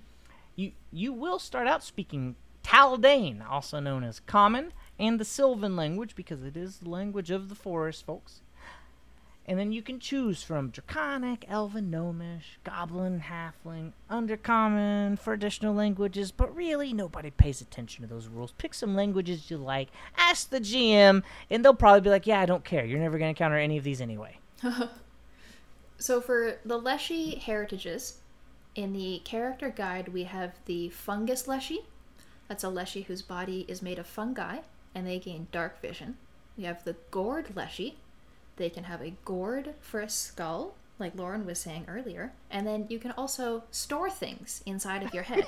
You 0.57 0.73
you 0.91 1.13
will 1.13 1.39
start 1.39 1.67
out 1.67 1.83
speaking 1.83 2.37
Taldane, 2.63 3.43
also 3.47 3.79
known 3.81 4.05
as 4.05 4.21
Common, 4.21 4.73
and 4.99 5.19
the 5.19 5.25
Sylvan 5.25 5.77
language 5.77 6.15
because 6.15 6.43
it 6.43 6.57
is 6.57 6.79
the 6.79 6.89
language 6.89 7.31
of 7.31 7.49
the 7.49 7.55
forest, 7.55 8.07
folks. 8.07 8.41
And 9.47 9.59
then 9.59 9.73
you 9.73 9.83
can 9.83 9.99
choose 9.99 10.43
from 10.43 10.71
Draconic, 10.71 11.45
Elven, 11.49 11.91
Gnomish, 11.91 12.59
Goblin, 12.63 13.25
Halfling, 13.29 13.93
Undercommon 14.11 15.19
for 15.19 15.33
additional 15.33 15.75
languages, 15.75 16.31
but 16.31 16.55
really 16.55 16.93
nobody 16.93 17.31
pays 17.31 17.61
attention 17.61 18.03
to 18.03 18.09
those 18.09 18.29
rules. 18.29 18.53
Pick 18.53 18.73
some 18.73 18.95
languages 18.95 19.51
you 19.51 19.57
like, 19.57 19.89
ask 20.17 20.51
the 20.51 20.61
GM, 20.61 21.23
and 21.51 21.65
they'll 21.65 21.75
probably 21.75 22.03
be 22.03 22.11
like, 22.11 22.27
yeah, 22.27 22.41
I 22.41 22.47
don't 22.47 22.65
care. 22.65 22.85
You're 22.85 23.01
never 23.01 23.19
going 23.19 23.35
to 23.35 23.41
encounter 23.41 23.57
any 23.57 23.79
of 23.79 23.85
these 23.85 24.01
anyway. 24.01 24.39
So, 26.03 26.21
for 26.21 26.59
the 26.65 26.79
Leshy 26.79 27.37
heritages, 27.37 28.19
in 28.75 28.93
the 28.93 29.21
character 29.25 29.71
guide, 29.71 30.09
we 30.09 30.25
have 30.25 30.59
the 30.65 30.89
Fungus 30.89 31.47
Leshy. 31.47 31.85
That's 32.49 32.65
a 32.65 32.69
Leshy 32.69 33.03
whose 33.03 33.23
body 33.23 33.65
is 33.69 33.83
made 33.83 34.01
of 34.01 34.07
fungi, 34.09 34.63
and 34.97 35.07
they 35.07 35.21
gain 35.21 35.47
dark 35.53 35.81
vision. 35.81 36.17
We 36.57 36.65
have 36.65 36.83
the 36.83 36.97
Gourd 37.13 37.55
Leshy. 37.55 37.99
They 38.63 38.71
can 38.71 38.85
have 38.85 39.03
a 39.03 39.11
gourd 39.25 39.75
for 39.81 40.01
a 40.01 40.09
skull, 40.09 40.77
like 41.01 41.17
Loren 41.17 41.45
was 41.45 41.59
saying 41.59 41.87
earlier, 41.89 42.33
and 42.49 42.65
then 42.65 42.87
you 42.89 43.01
can 43.01 43.11
also 43.11 43.65
store 43.73 44.09
things 44.09 44.63
inside 44.65 45.03
of 45.03 45.13
your 45.13 45.25
head. 45.25 45.47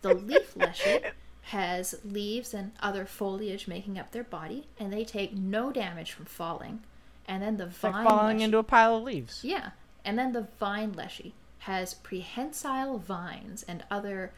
the 0.00 0.14
leaf 0.28 0.56
leshy 0.56 1.00
has 1.42 1.94
leaves 2.06 2.54
and 2.54 2.72
other 2.80 3.04
foliage 3.04 3.68
making 3.68 3.98
up 3.98 4.12
their 4.12 4.24
body, 4.24 4.66
and 4.78 4.90
they 4.90 5.04
take 5.04 5.34
no 5.36 5.70
damage 5.70 6.12
from 6.12 6.24
falling. 6.24 6.80
And 7.26 7.42
then 7.42 7.58
the 7.58 7.66
It's 7.66 7.76
vine 7.76 7.92
like 7.92 8.08
falling 8.08 8.38
leshy, 8.38 8.44
into 8.44 8.56
a 8.56 8.62
pile 8.62 8.96
of 8.96 9.02
leaves. 9.02 9.44
yeah, 9.44 9.72
and 10.02 10.18
then 10.18 10.32
the 10.32 10.48
vine 10.58 10.94
leshy 10.94 11.34
has 11.60 11.92
prehensile 11.92 12.96
vines 12.98 13.62
and 13.64 13.84
other 13.90 14.32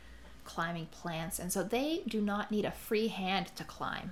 climbing 0.44 0.86
plants, 0.86 1.38
and 1.38 1.52
so 1.52 1.62
they 1.62 2.02
do 2.08 2.20
not 2.20 2.50
need 2.50 2.64
a 2.64 2.72
free 2.72 3.06
hand 3.06 3.52
to 3.54 3.62
climb. 3.62 4.10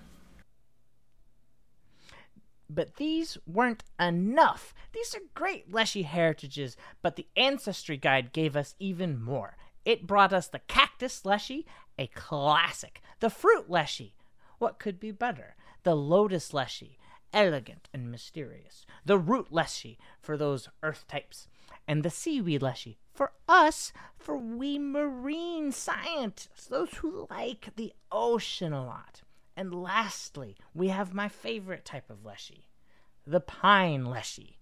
But 2.71 2.97
these 2.97 3.39
weren't 3.47 3.85
enough. 3.99 4.75
These 4.93 5.15
are 5.15 5.21
great 5.35 5.73
Leshy 5.73 6.03
heritages, 6.03 6.77
but 7.03 7.17
the 7.17 7.27
Ancestry 7.37 7.97
Guide 7.97 8.33
gave 8.33 8.57
us 8.57 8.75
even 8.79 9.23
more. 9.23 9.57
It 9.85 10.07
brought 10.07 10.33
us 10.35 10.49
the 10.49 10.59
Cactus 10.61 11.25
Leshy, 11.25 11.67
a 11.99 12.09
classic. 12.09 13.01
The 13.21 13.31
Fruit 13.31 13.71
Leshy, 13.71 14.15
what 14.59 14.79
could 14.79 15.01
be 15.01 15.13
better? 15.13 15.57
The 15.83 15.95
Lotus 15.95 16.53
Leshy, 16.53 16.99
elegant 17.33 17.89
and 17.95 18.11
mysterious. 18.11 18.85
The 19.05 19.19
Root 19.19 19.47
Leshy, 19.51 19.99
for 20.21 20.37
those 20.37 20.69
earth 20.83 21.07
types. 21.09 21.49
And 21.87 22.03
the 22.03 22.11
Seaweed 22.11 22.61
Leshy, 22.61 22.99
for 23.15 23.33
us, 23.49 23.93
for 24.19 24.37
we 24.37 24.79
marine 24.79 25.73
scientists, 25.73 26.67
those 26.67 26.91
who 26.97 27.27
like 27.31 27.71
the 27.77 27.95
ocean 28.13 28.73
a 28.75 28.85
lot. 28.85 29.23
And 29.59 29.75
lastly, 29.75 30.57
we 30.73 30.87
have 30.87 31.13
my 31.13 31.27
favorite 31.27 31.85
type 31.85 32.11
of 32.11 32.25
leshy, 32.25 32.69
the 33.27 33.41
pine 33.41 34.05
leshy, 34.05 34.57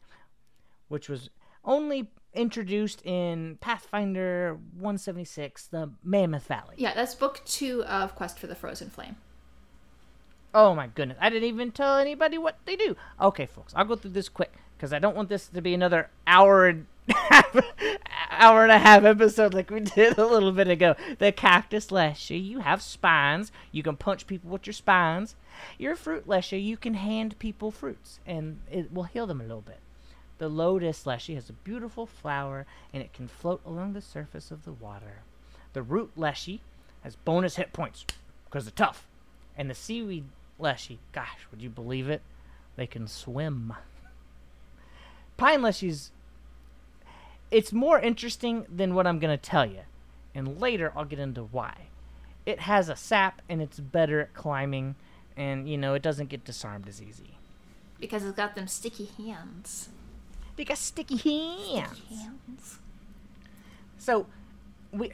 which 0.88 1.10
was 1.10 1.28
only 1.66 2.08
introduced 2.32 3.04
in 3.04 3.58
Pathfinder 3.60 4.54
176, 4.54 5.66
the 5.66 5.90
Mammoth 6.02 6.46
Valley. 6.46 6.76
Yeah, 6.78 6.94
that's 6.94 7.14
book 7.14 7.42
two 7.44 7.84
of 7.84 8.14
Quest 8.14 8.38
for 8.38 8.46
the 8.46 8.54
Frozen 8.54 8.88
Flame. 8.88 9.16
Oh 10.54 10.74
my 10.74 10.86
goodness, 10.86 11.18
I 11.20 11.28
didn't 11.28 11.50
even 11.50 11.72
tell 11.72 11.98
anybody 11.98 12.38
what 12.38 12.60
they 12.64 12.76
do. 12.76 12.96
Okay, 13.20 13.44
folks, 13.44 13.74
I'll 13.76 13.84
go 13.84 13.96
through 13.96 14.12
this 14.12 14.30
quick 14.30 14.54
because 14.76 14.92
I 14.92 14.98
don't 14.98 15.16
want 15.16 15.28
this 15.28 15.46
to 15.48 15.62
be 15.62 15.74
another 15.74 16.10
hour 16.26 16.66
and 16.66 16.86
hour 18.30 18.62
and 18.62 18.72
a 18.72 18.78
half 18.78 19.04
episode 19.04 19.54
like 19.54 19.70
we 19.70 19.80
did 19.80 20.18
a 20.18 20.26
little 20.26 20.52
bit 20.52 20.68
ago. 20.68 20.94
The 21.18 21.32
cactus 21.32 21.90
leshy, 21.90 22.38
you 22.38 22.60
have 22.60 22.82
spines. 22.82 23.52
You 23.72 23.82
can 23.82 23.96
punch 23.96 24.26
people 24.26 24.50
with 24.50 24.66
your 24.66 24.74
spines. 24.74 25.36
Your 25.78 25.96
fruit 25.96 26.28
leshy, 26.28 26.60
you 26.60 26.76
can 26.76 26.94
hand 26.94 27.38
people 27.38 27.70
fruits 27.70 28.20
and 28.26 28.60
it 28.70 28.92
will 28.92 29.04
heal 29.04 29.26
them 29.26 29.40
a 29.40 29.44
little 29.44 29.60
bit. 29.60 29.80
The 30.38 30.48
lotus 30.48 31.06
leshy 31.06 31.34
has 31.34 31.48
a 31.48 31.54
beautiful 31.54 32.06
flower 32.06 32.66
and 32.92 33.02
it 33.02 33.12
can 33.12 33.28
float 33.28 33.62
along 33.64 33.92
the 33.92 34.02
surface 34.02 34.50
of 34.50 34.64
the 34.64 34.72
water. 34.72 35.22
The 35.72 35.82
root 35.82 36.10
leshy 36.16 36.60
has 37.02 37.16
bonus 37.16 37.56
hit 37.56 37.72
points 37.72 38.04
because 38.44 38.64
they're 38.64 38.72
tough. 38.74 39.06
And 39.56 39.70
the 39.70 39.74
seaweed 39.74 40.24
leshy, 40.58 40.98
gosh, 41.12 41.46
would 41.50 41.62
you 41.62 41.70
believe 41.70 42.10
it? 42.10 42.20
They 42.76 42.86
can 42.86 43.06
swim. 43.06 43.72
Pine 45.36 45.60
leshies, 45.60 46.10
it's 47.50 47.72
more 47.72 47.98
interesting 47.98 48.66
than 48.74 48.94
what 48.94 49.06
I'm 49.06 49.18
going 49.18 49.36
to 49.36 49.42
tell 49.42 49.66
you. 49.66 49.80
And 50.34 50.60
later 50.60 50.92
I'll 50.96 51.04
get 51.04 51.18
into 51.18 51.42
why. 51.42 51.88
It 52.44 52.60
has 52.60 52.88
a 52.88 52.96
sap 52.96 53.42
and 53.48 53.60
it's 53.60 53.80
better 53.80 54.20
at 54.20 54.34
climbing 54.34 54.94
and, 55.36 55.68
you 55.68 55.76
know, 55.76 55.94
it 55.94 56.02
doesn't 56.02 56.28
get 56.28 56.44
disarmed 56.44 56.88
as 56.88 57.02
easy. 57.02 57.38
Because 57.98 58.24
it's 58.24 58.36
got 58.36 58.54
them 58.54 58.68
sticky 58.68 59.10
hands. 59.18 59.90
Because 60.54 60.78
sticky 60.78 61.16
hands. 61.16 62.02
Hands. 62.08 62.78
So, 63.98 64.26
we 64.92 65.12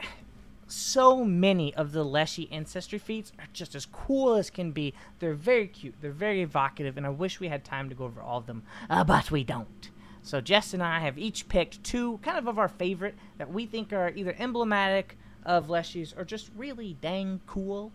so 0.67 1.23
many 1.23 1.73
of 1.75 1.91
the 1.91 2.03
Leshy 2.03 2.51
ancestry 2.51 2.97
feats 2.97 3.31
are 3.37 3.47
just 3.53 3.75
as 3.75 3.85
cool 3.85 4.35
as 4.35 4.49
can 4.49 4.71
be. 4.71 4.93
They're 5.19 5.33
very 5.33 5.67
cute. 5.67 5.95
They're 6.01 6.11
very 6.11 6.41
evocative, 6.41 6.97
and 6.97 7.05
I 7.05 7.09
wish 7.09 7.39
we 7.39 7.49
had 7.49 7.63
time 7.63 7.89
to 7.89 7.95
go 7.95 8.05
over 8.05 8.21
all 8.21 8.39
of 8.39 8.47
them, 8.47 8.63
uh, 8.89 9.03
but 9.03 9.29
we 9.29 9.43
don't. 9.43 9.89
So 10.23 10.39
Jess 10.39 10.73
and 10.73 10.81
I 10.81 10.99
have 10.99 11.19
each 11.19 11.49
picked 11.49 11.83
two, 11.83 12.17
kind 12.23 12.37
of 12.37 12.47
of 12.47 12.57
our 12.57 12.69
favorite 12.69 13.15
that 13.37 13.51
we 13.51 13.65
think 13.65 13.91
are 13.91 14.09
either 14.15 14.35
emblematic 14.39 15.17
of 15.45 15.69
Leshy's 15.69 16.13
or 16.17 16.23
just 16.23 16.49
really 16.55 16.97
dang 17.01 17.41
cool. 17.45 17.91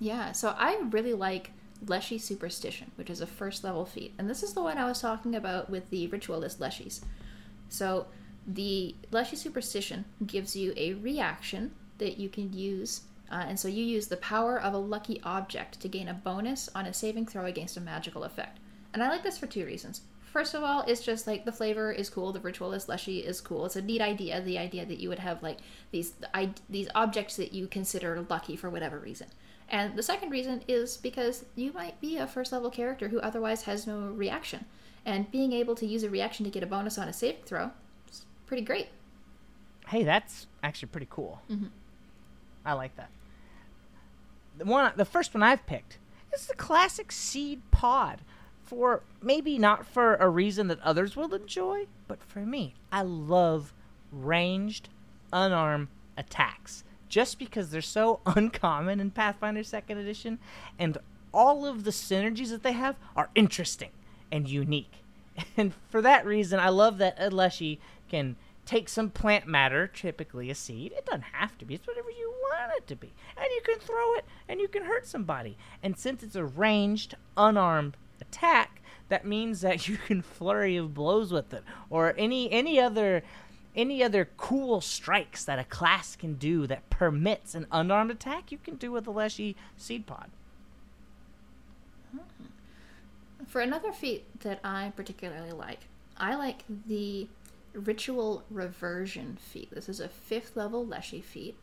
Yeah, 0.00 0.32
so 0.32 0.54
I 0.58 0.80
really 0.90 1.14
like 1.14 1.52
Leshy 1.86 2.18
Superstition, 2.18 2.90
which 2.96 3.08
is 3.08 3.20
a 3.20 3.26
first 3.26 3.62
level 3.62 3.84
feat. 3.84 4.12
And 4.18 4.28
this 4.28 4.42
is 4.42 4.54
the 4.54 4.62
one 4.62 4.76
I 4.76 4.86
was 4.86 5.00
talking 5.00 5.36
about 5.36 5.70
with 5.70 5.88
the 5.90 6.08
ritualist 6.08 6.58
Leshies. 6.58 7.00
So 7.68 8.06
the 8.46 8.96
Leshy 9.12 9.36
Superstition 9.36 10.04
gives 10.26 10.56
you 10.56 10.74
a 10.76 10.94
reaction 10.94 11.70
that 11.98 12.18
you 12.18 12.28
can 12.28 12.52
use. 12.52 13.02
Uh, 13.30 13.44
and 13.46 13.60
so 13.60 13.68
you 13.68 13.84
use 13.84 14.08
the 14.08 14.16
power 14.16 14.60
of 14.60 14.74
a 14.74 14.78
lucky 14.78 15.20
object 15.22 15.80
to 15.80 15.88
gain 15.88 16.08
a 16.08 16.14
bonus 16.14 16.68
on 16.74 16.86
a 16.86 16.92
saving 16.92 17.26
throw 17.26 17.44
against 17.44 17.76
a 17.76 17.80
magical 17.80 18.24
effect. 18.24 18.58
And 18.92 19.02
I 19.02 19.08
like 19.08 19.22
this 19.22 19.38
for 19.38 19.46
two 19.46 19.64
reasons. 19.64 20.00
First 20.32 20.54
of 20.54 20.62
all, 20.62 20.84
it's 20.86 21.02
just 21.02 21.26
like 21.26 21.44
the 21.44 21.52
flavor 21.52 21.90
is 21.90 22.08
cool. 22.08 22.32
The 22.32 22.38
ritualist 22.38 22.88
leshy 22.88 23.18
is 23.18 23.40
cool. 23.40 23.66
It's 23.66 23.74
a 23.74 23.82
neat 23.82 24.00
idea. 24.00 24.40
The 24.40 24.58
idea 24.58 24.86
that 24.86 25.00
you 25.00 25.08
would 25.08 25.18
have 25.18 25.42
like 25.42 25.58
these 25.90 26.14
I, 26.32 26.50
these 26.68 26.88
objects 26.94 27.36
that 27.36 27.52
you 27.52 27.66
consider 27.66 28.24
lucky 28.28 28.54
for 28.54 28.70
whatever 28.70 28.98
reason. 28.98 29.26
And 29.68 29.96
the 29.96 30.02
second 30.02 30.30
reason 30.30 30.62
is 30.68 30.96
because 30.96 31.44
you 31.56 31.72
might 31.72 32.00
be 32.00 32.16
a 32.16 32.26
first 32.26 32.52
level 32.52 32.70
character 32.70 33.08
who 33.08 33.20
otherwise 33.20 33.64
has 33.64 33.86
no 33.86 34.00
reaction. 34.08 34.66
And 35.04 35.30
being 35.30 35.52
able 35.52 35.74
to 35.76 35.86
use 35.86 36.04
a 36.04 36.10
reaction 36.10 36.44
to 36.44 36.50
get 36.50 36.62
a 36.62 36.66
bonus 36.66 36.96
on 36.98 37.08
a 37.08 37.12
saving 37.12 37.42
throw 37.44 37.70
is 38.08 38.24
pretty 38.46 38.62
great. 38.62 38.88
Hey, 39.88 40.04
that's 40.04 40.46
actually 40.62 40.88
pretty 40.88 41.08
cool. 41.10 41.40
Mm-hmm. 41.50 41.66
I 42.64 42.74
like 42.74 42.94
that. 42.96 43.10
The 44.58 44.64
one, 44.64 44.92
the 44.94 45.04
first 45.04 45.34
one 45.34 45.42
I've 45.42 45.66
picked 45.66 45.98
is 46.32 46.46
the 46.46 46.54
classic 46.54 47.10
seed 47.10 47.62
pod. 47.72 48.20
For 48.70 49.02
maybe 49.20 49.58
not 49.58 49.84
for 49.84 50.14
a 50.14 50.28
reason 50.28 50.68
that 50.68 50.78
others 50.82 51.16
will 51.16 51.34
enjoy, 51.34 51.88
but 52.06 52.22
for 52.22 52.46
me, 52.46 52.76
I 52.92 53.02
love 53.02 53.74
ranged, 54.12 54.88
unarmed 55.32 55.88
attacks. 56.16 56.84
Just 57.08 57.40
because 57.40 57.70
they're 57.70 57.82
so 57.82 58.20
uncommon 58.26 59.00
in 59.00 59.10
Pathfinder 59.10 59.64
Second 59.64 59.98
Edition, 59.98 60.38
and 60.78 60.98
all 61.34 61.66
of 61.66 61.82
the 61.82 61.90
synergies 61.90 62.50
that 62.50 62.62
they 62.62 62.70
have 62.70 62.94
are 63.16 63.30
interesting 63.34 63.90
and 64.30 64.48
unique. 64.48 65.02
And 65.56 65.74
for 65.88 66.00
that 66.02 66.24
reason, 66.24 66.60
I 66.60 66.68
love 66.68 66.98
that 66.98 67.16
a 67.18 67.28
Leshy 67.28 67.80
can 68.08 68.36
take 68.66 68.88
some 68.88 69.10
plant 69.10 69.48
matter, 69.48 69.88
typically 69.88 70.48
a 70.48 70.54
seed. 70.54 70.92
It 70.92 71.06
doesn't 71.06 71.32
have 71.32 71.58
to 71.58 71.64
be, 71.64 71.74
it's 71.74 71.88
whatever 71.88 72.10
you 72.10 72.32
want 72.40 72.70
it 72.76 72.86
to 72.86 72.94
be. 72.94 73.12
And 73.36 73.46
you 73.50 73.62
can 73.64 73.80
throw 73.80 74.14
it 74.14 74.24
and 74.48 74.60
you 74.60 74.68
can 74.68 74.84
hurt 74.84 75.08
somebody. 75.08 75.56
And 75.82 75.98
since 75.98 76.22
it's 76.22 76.36
a 76.36 76.44
ranged, 76.44 77.16
unarmed 77.36 77.96
attack, 78.30 78.80
that 79.08 79.26
means 79.26 79.60
that 79.60 79.88
you 79.88 79.96
can 79.96 80.22
flurry 80.22 80.76
of 80.76 80.94
blows 80.94 81.32
with 81.32 81.52
it. 81.52 81.64
Or 81.88 82.14
any 82.16 82.50
any 82.50 82.80
other 82.80 83.22
any 83.76 84.02
other 84.02 84.28
cool 84.36 84.80
strikes 84.80 85.44
that 85.44 85.58
a 85.58 85.64
class 85.64 86.16
can 86.16 86.34
do 86.34 86.66
that 86.66 86.90
permits 86.90 87.54
an 87.54 87.66
unarmed 87.70 88.10
attack, 88.10 88.50
you 88.50 88.58
can 88.58 88.74
do 88.76 88.90
with 88.90 89.06
a 89.06 89.10
Leshy 89.10 89.56
seed 89.76 90.06
pod. 90.06 90.30
For 93.46 93.60
another 93.60 93.92
feat 93.92 94.24
that 94.40 94.60
I 94.64 94.92
particularly 94.96 95.52
like, 95.52 95.80
I 96.16 96.34
like 96.36 96.64
the 96.86 97.28
Ritual 97.72 98.44
Reversion 98.50 99.38
feat. 99.40 99.70
This 99.72 99.88
is 99.88 100.00
a 100.00 100.08
fifth 100.08 100.56
level 100.56 100.84
Leshy 100.84 101.20
feat, 101.20 101.56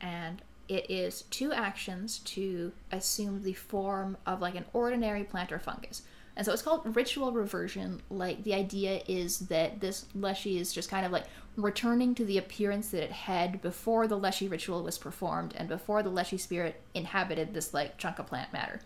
and 0.00 0.42
it 0.68 0.90
is 0.90 1.22
two 1.30 1.52
actions 1.52 2.18
to 2.20 2.72
assume 2.90 3.42
the 3.42 3.52
form 3.52 4.16
of 4.26 4.40
like 4.40 4.54
an 4.54 4.64
ordinary 4.72 5.24
plant 5.24 5.52
or 5.52 5.58
fungus. 5.58 6.02
And 6.36 6.44
so 6.44 6.52
it's 6.52 6.62
called 6.62 6.96
ritual 6.96 7.32
reversion. 7.32 8.00
Like 8.10 8.42
the 8.42 8.54
idea 8.54 9.02
is 9.06 9.40
that 9.40 9.80
this 9.80 10.06
Leshy 10.14 10.58
is 10.58 10.72
just 10.72 10.90
kind 10.90 11.06
of 11.06 11.12
like 11.12 11.26
returning 11.56 12.14
to 12.16 12.24
the 12.24 12.38
appearance 12.38 12.88
that 12.90 13.04
it 13.04 13.12
had 13.12 13.62
before 13.62 14.08
the 14.08 14.18
Leshy 14.18 14.48
ritual 14.48 14.82
was 14.82 14.98
performed 14.98 15.54
and 15.56 15.68
before 15.68 16.02
the 16.02 16.10
Leshy 16.10 16.38
spirit 16.38 16.80
inhabited 16.94 17.54
this 17.54 17.72
like 17.72 17.98
chunk 17.98 18.18
of 18.18 18.26
plant 18.26 18.52
matter. 18.52 18.80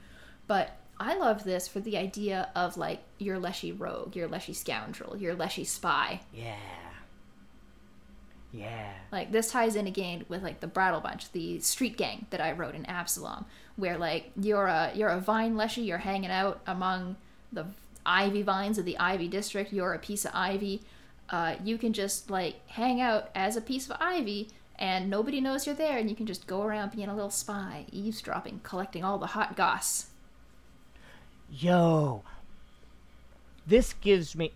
But 0.46 0.76
I 1.00 1.16
love 1.16 1.44
this 1.44 1.68
for 1.68 1.80
the 1.80 1.96
idea 1.96 2.50
of 2.54 2.76
like 2.76 3.02
your 3.18 3.38
Leshy 3.38 3.72
rogue, 3.72 4.14
your 4.14 4.28
Leshy 4.28 4.52
scoundrel, 4.52 5.16
your 5.16 5.34
Leshy 5.34 5.64
spy. 5.64 6.20
Yeah. 6.32 6.56
Yeah. 8.52 8.92
Like 9.12 9.30
this 9.30 9.50
ties 9.50 9.76
in 9.76 9.86
again 9.86 10.24
with 10.28 10.42
like 10.42 10.60
the 10.60 10.66
Brattle 10.66 11.00
Bunch, 11.00 11.30
the 11.32 11.60
street 11.60 11.96
gang 11.96 12.26
that 12.30 12.40
I 12.40 12.52
wrote 12.52 12.74
in 12.74 12.86
Absalom, 12.86 13.44
where 13.76 13.98
like 13.98 14.32
you're 14.40 14.66
a 14.66 14.92
you're 14.94 15.08
a 15.08 15.20
vine 15.20 15.56
leshy, 15.56 15.82
you're 15.82 15.98
hanging 15.98 16.30
out 16.30 16.60
among 16.66 17.16
the 17.52 17.66
ivy 18.06 18.42
vines 18.42 18.78
of 18.78 18.84
the 18.84 18.98
ivy 18.98 19.28
district. 19.28 19.72
You're 19.72 19.92
a 19.92 19.98
piece 19.98 20.24
of 20.24 20.30
ivy. 20.34 20.82
Uh, 21.28 21.56
you 21.62 21.76
can 21.76 21.92
just 21.92 22.30
like 22.30 22.66
hang 22.68 23.00
out 23.00 23.28
as 23.34 23.56
a 23.56 23.60
piece 23.60 23.88
of 23.88 23.96
ivy, 24.00 24.48
and 24.78 25.10
nobody 25.10 25.40
knows 25.42 25.66
you're 25.66 25.74
there, 25.74 25.98
and 25.98 26.08
you 26.08 26.16
can 26.16 26.26
just 26.26 26.46
go 26.46 26.62
around 26.62 26.92
being 26.92 27.08
a 27.08 27.14
little 27.14 27.30
spy, 27.30 27.84
eavesdropping, 27.92 28.60
collecting 28.62 29.04
all 29.04 29.18
the 29.18 29.26
hot 29.26 29.56
goss. 29.56 30.06
Yo. 31.50 32.22
This 33.66 33.92
gives 33.92 34.34
me 34.34 34.52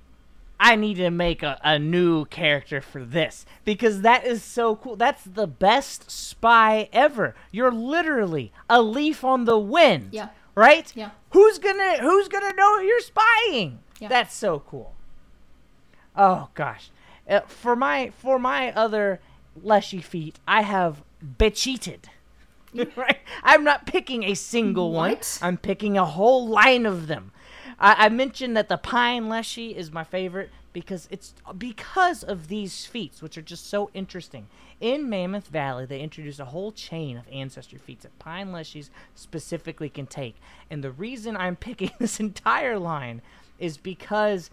I 0.62 0.76
need 0.76 0.94
to 0.98 1.10
make 1.10 1.42
a, 1.42 1.58
a 1.64 1.76
new 1.76 2.24
character 2.26 2.80
for 2.80 3.04
this 3.04 3.44
because 3.64 4.02
that 4.02 4.24
is 4.24 4.44
so 4.44 4.76
cool. 4.76 4.94
That's 4.94 5.24
the 5.24 5.48
best 5.48 6.08
spy 6.08 6.88
ever. 6.92 7.34
You're 7.50 7.72
literally 7.72 8.52
a 8.70 8.80
leaf 8.80 9.24
on 9.24 9.44
the 9.44 9.58
wind. 9.58 10.10
Yeah. 10.12 10.28
Right? 10.54 10.92
Yeah. 10.94 11.10
Who's 11.30 11.58
gonna 11.58 11.98
Who's 11.98 12.28
gonna 12.28 12.54
know 12.54 12.78
you're 12.78 13.00
spying? 13.00 13.80
Yeah. 13.98 14.06
That's 14.06 14.36
so 14.36 14.60
cool. 14.60 14.94
Oh 16.16 16.48
gosh, 16.54 16.90
uh, 17.28 17.40
for 17.40 17.74
my 17.74 18.12
for 18.16 18.38
my 18.38 18.72
other 18.72 19.20
leshy 19.60 20.00
feat, 20.00 20.38
I 20.46 20.62
have 20.62 21.02
becheated. 21.20 22.08
right? 22.96 23.18
I'm 23.42 23.64
not 23.64 23.86
picking 23.86 24.22
a 24.22 24.34
single 24.34 24.92
one. 24.92 25.18
I'm 25.42 25.56
picking 25.56 25.98
a 25.98 26.04
whole 26.04 26.46
line 26.46 26.86
of 26.86 27.08
them. 27.08 27.32
I, 27.78 28.06
I 28.06 28.08
mentioned 28.08 28.56
that 28.56 28.68
the 28.68 28.76
pine 28.76 29.28
leshy 29.28 29.76
is 29.76 29.92
my 29.92 30.04
favorite 30.04 30.50
because 30.72 31.06
it's 31.10 31.34
because 31.58 32.22
of 32.22 32.48
these 32.48 32.86
feats, 32.86 33.20
which 33.20 33.36
are 33.36 33.42
just 33.42 33.68
so 33.68 33.90
interesting. 33.94 34.46
In 34.80 35.08
Mammoth 35.08 35.48
Valley, 35.48 35.86
they 35.86 36.00
introduced 36.00 36.40
a 36.40 36.46
whole 36.46 36.72
chain 36.72 37.16
of 37.16 37.24
ancestry 37.30 37.78
feats 37.78 38.02
that 38.04 38.18
pine 38.18 38.48
leshies 38.48 38.88
specifically 39.14 39.88
can 39.88 40.06
take. 40.06 40.36
And 40.70 40.82
the 40.82 40.90
reason 40.90 41.36
I'm 41.36 41.56
picking 41.68 41.90
this 41.98 42.20
entire 42.20 42.78
line 42.78 43.22
is 43.58 43.76
because 43.76 44.50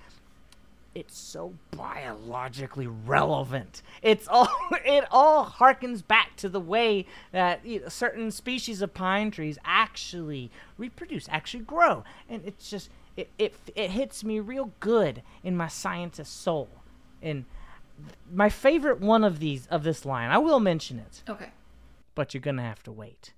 it's 0.96 1.18
so 1.18 1.54
biologically 1.72 2.88
relevant. 2.88 3.82
It's 4.02 4.28
all 4.28 4.50
it 4.86 5.06
all 5.12 5.46
harkens 5.46 6.06
back 6.06 6.36
to 6.38 6.50
the 6.50 6.60
way 6.60 7.06
that 7.32 7.66
you 7.66 7.82
know, 7.82 7.90
certain 7.90 8.32
species 8.32 8.82
of 8.82 8.94
pine 8.94 9.32
trees 9.32 9.58
actually 9.64 10.52
reproduce, 10.78 11.30
actually 11.30 11.64
grow, 11.64 12.04
and 12.28 12.42
it's 12.46 12.70
just 12.70 12.90
it 13.20 13.30
it 13.38 13.54
it 13.76 13.90
hits 13.92 14.24
me 14.24 14.40
real 14.40 14.72
good 14.80 15.22
in 15.44 15.56
my 15.58 15.68
scientist 15.68 16.42
soul. 16.42 16.70
And 17.22 17.46
my 18.32 18.50
favorite 18.50 19.00
one 19.02 19.24
of 19.24 19.40
these 19.40 19.68
of 19.68 19.84
this 19.84 20.06
line, 20.06 20.30
I 20.32 20.38
will 20.38 20.60
mention 20.60 21.00
it, 21.00 21.24
Okay. 21.30 21.50
but 22.16 22.34
you're 22.34 22.42
gonna 22.42 22.64
have 22.64 22.84
to 22.84 22.92
wait 22.92 23.34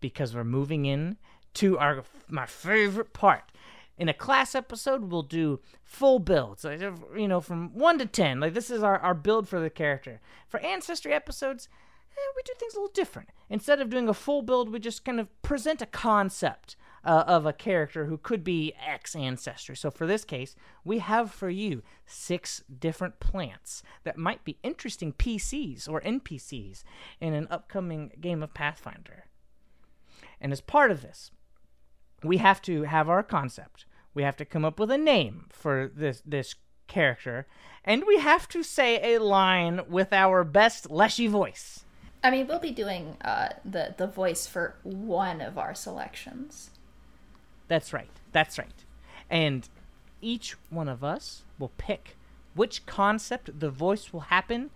because 0.00 0.34
we're 0.34 0.44
moving 0.44 0.84
in 0.84 1.16
to 1.54 1.78
our 1.78 2.04
my 2.28 2.46
favorite 2.46 3.12
part. 3.12 3.44
In 3.98 4.08
a 4.08 4.14
class 4.14 4.54
episode, 4.54 5.10
we'll 5.12 5.22
do 5.22 5.60
full 5.84 6.18
builds, 6.18 6.64
like, 6.64 6.80
you 7.14 7.28
know, 7.28 7.40
from 7.40 7.72
one 7.74 7.98
to 7.98 8.06
ten. 8.06 8.40
Like 8.40 8.54
this 8.54 8.70
is 8.70 8.82
our, 8.82 8.98
our 8.98 9.14
build 9.14 9.48
for 9.48 9.60
the 9.60 9.70
character. 9.70 10.20
For 10.48 10.58
ancestry 10.60 11.12
episodes, 11.12 11.68
eh, 12.16 12.32
we 12.34 12.42
do 12.42 12.52
things 12.58 12.74
a 12.74 12.78
little 12.78 12.92
different. 12.94 13.28
Instead 13.50 13.80
of 13.80 13.90
doing 13.90 14.08
a 14.08 14.14
full 14.14 14.42
build, 14.42 14.70
we 14.70 14.80
just 14.80 15.04
kind 15.04 15.20
of 15.20 15.28
present 15.42 15.82
a 15.82 15.86
concept 15.86 16.74
uh, 17.04 17.24
of 17.26 17.46
a 17.46 17.52
character 17.52 18.06
who 18.06 18.16
could 18.16 18.44
be 18.44 18.74
X 18.84 19.14
ancestry. 19.16 19.76
So 19.76 19.90
for 19.90 20.06
this 20.06 20.24
case, 20.24 20.54
we 20.84 20.98
have 20.98 21.30
for 21.30 21.50
you 21.50 21.82
six 22.06 22.62
different 22.78 23.20
plants 23.20 23.82
that 24.04 24.16
might 24.16 24.44
be 24.44 24.58
interesting 24.62 25.12
PCs 25.12 25.88
or 25.88 26.00
NPCs 26.00 26.84
in 27.20 27.34
an 27.34 27.48
upcoming 27.50 28.12
game 28.20 28.42
of 28.42 28.54
Pathfinder. 28.54 29.26
And 30.40 30.52
as 30.52 30.60
part 30.60 30.90
of 30.90 31.02
this, 31.02 31.30
we 32.22 32.38
have 32.38 32.62
to 32.62 32.82
have 32.82 33.08
our 33.08 33.22
concept. 33.22 33.86
We 34.14 34.22
have 34.22 34.36
to 34.36 34.44
come 34.44 34.64
up 34.64 34.78
with 34.78 34.90
a 34.90 34.98
name 34.98 35.46
for 35.50 35.90
this 35.94 36.22
this 36.26 36.54
character, 36.86 37.46
and 37.84 38.04
we 38.06 38.18
have 38.18 38.46
to 38.48 38.62
say 38.62 39.14
a 39.14 39.22
line 39.22 39.80
with 39.88 40.12
our 40.12 40.44
best 40.44 40.90
Leshy 40.90 41.26
voice. 41.26 41.84
I 42.22 42.30
mean, 42.30 42.46
we'll 42.46 42.60
be 42.60 42.70
doing 42.70 43.16
uh, 43.22 43.50
the 43.64 43.94
the 43.96 44.06
voice 44.06 44.46
for 44.46 44.76
one 44.82 45.40
of 45.40 45.58
our 45.58 45.74
selections. 45.74 46.70
That's 47.72 47.94
right. 47.94 48.10
That's 48.32 48.58
right. 48.58 48.84
And 49.30 49.66
each 50.20 50.56
one 50.68 50.90
of 50.90 51.02
us 51.02 51.44
will 51.58 51.72
pick 51.78 52.18
which 52.54 52.84
concept 52.84 53.60
the 53.60 53.70
voice 53.70 54.12
will 54.12 54.28
happen 54.28 54.68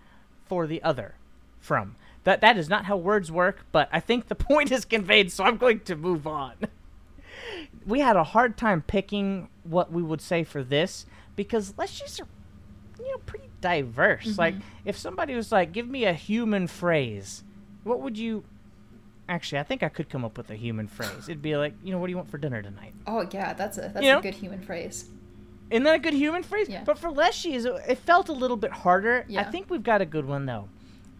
for 0.47 0.65
the 0.65 0.81
other 0.81 1.13
from. 1.59 1.95
That 2.23 2.41
that 2.41 2.57
is 2.57 2.69
not 2.69 2.85
how 2.85 2.97
words 2.97 3.31
work, 3.31 3.67
but 3.71 3.87
I 3.91 3.99
think 3.99 4.29
the 4.29 4.35
point 4.49 4.71
is 4.71 4.83
conveyed, 4.83 5.31
so 5.31 5.43
I'm 5.43 5.57
going 5.57 5.81
to 5.81 5.95
move 5.95 6.25
on. 6.25 6.55
We 7.85 7.99
had 7.99 8.17
a 8.17 8.23
hard 8.23 8.57
time 8.57 8.81
picking 8.81 9.47
what 9.63 9.91
we 9.91 10.01
would 10.01 10.21
say 10.21 10.43
for 10.43 10.63
this 10.63 11.05
because 11.35 11.73
leshies 11.73 12.19
are 12.19 12.27
you 12.99 13.11
know 13.11 13.19
pretty 13.19 13.49
diverse. 13.61 14.25
Mm-hmm. 14.25 14.39
Like 14.39 14.55
if 14.83 14.97
somebody 14.97 15.35
was 15.35 15.51
like, 15.51 15.71
"Give 15.71 15.87
me 15.87 16.03
a 16.03 16.13
human 16.13 16.65
phrase," 16.67 17.43
what 17.83 18.01
would 18.01 18.17
you? 18.17 18.43
Actually, 19.29 19.59
I 19.59 19.63
think 19.63 19.83
I 19.83 19.89
could 19.89 20.09
come 20.09 20.23
up 20.23 20.37
with 20.37 20.49
a 20.51 20.55
human 20.55 20.87
phrase. 20.87 21.27
It'd 21.27 21.41
be 21.41 21.57
like, 21.57 21.73
you 21.83 21.91
know, 21.91 21.97
what 21.97 22.07
do 22.07 22.11
you 22.11 22.17
want 22.17 22.29
for 22.31 22.37
dinner 22.37 22.61
tonight? 22.61 22.93
Oh 23.05 23.27
yeah, 23.31 23.53
that's 23.53 23.77
a 23.77 23.81
that's 23.93 24.01
You 24.05 24.13
know? 24.13 24.19
a 24.19 24.21
good 24.21 24.35
human 24.35 24.61
phrase. 24.61 25.09
Isn't 25.69 25.83
that 25.83 25.95
a 25.95 25.99
good 25.99 26.13
human 26.13 26.43
phrase? 26.43 26.69
Yeah. 26.69 26.83
But 26.85 26.97
for 26.97 27.09
leshies, 27.09 27.65
it- 27.65 27.89
it 27.91 27.97
felt 27.97 28.29
a 28.29 28.33
little 28.33 28.55
bit 28.55 28.71
harder. 28.71 29.25
Yeah. 29.27 29.41
I 29.41 29.43
think 29.51 29.69
we've 29.69 29.83
got 29.83 30.01
a 30.01 30.05
good 30.05 30.25
one 30.25 30.45
though. 30.45 30.69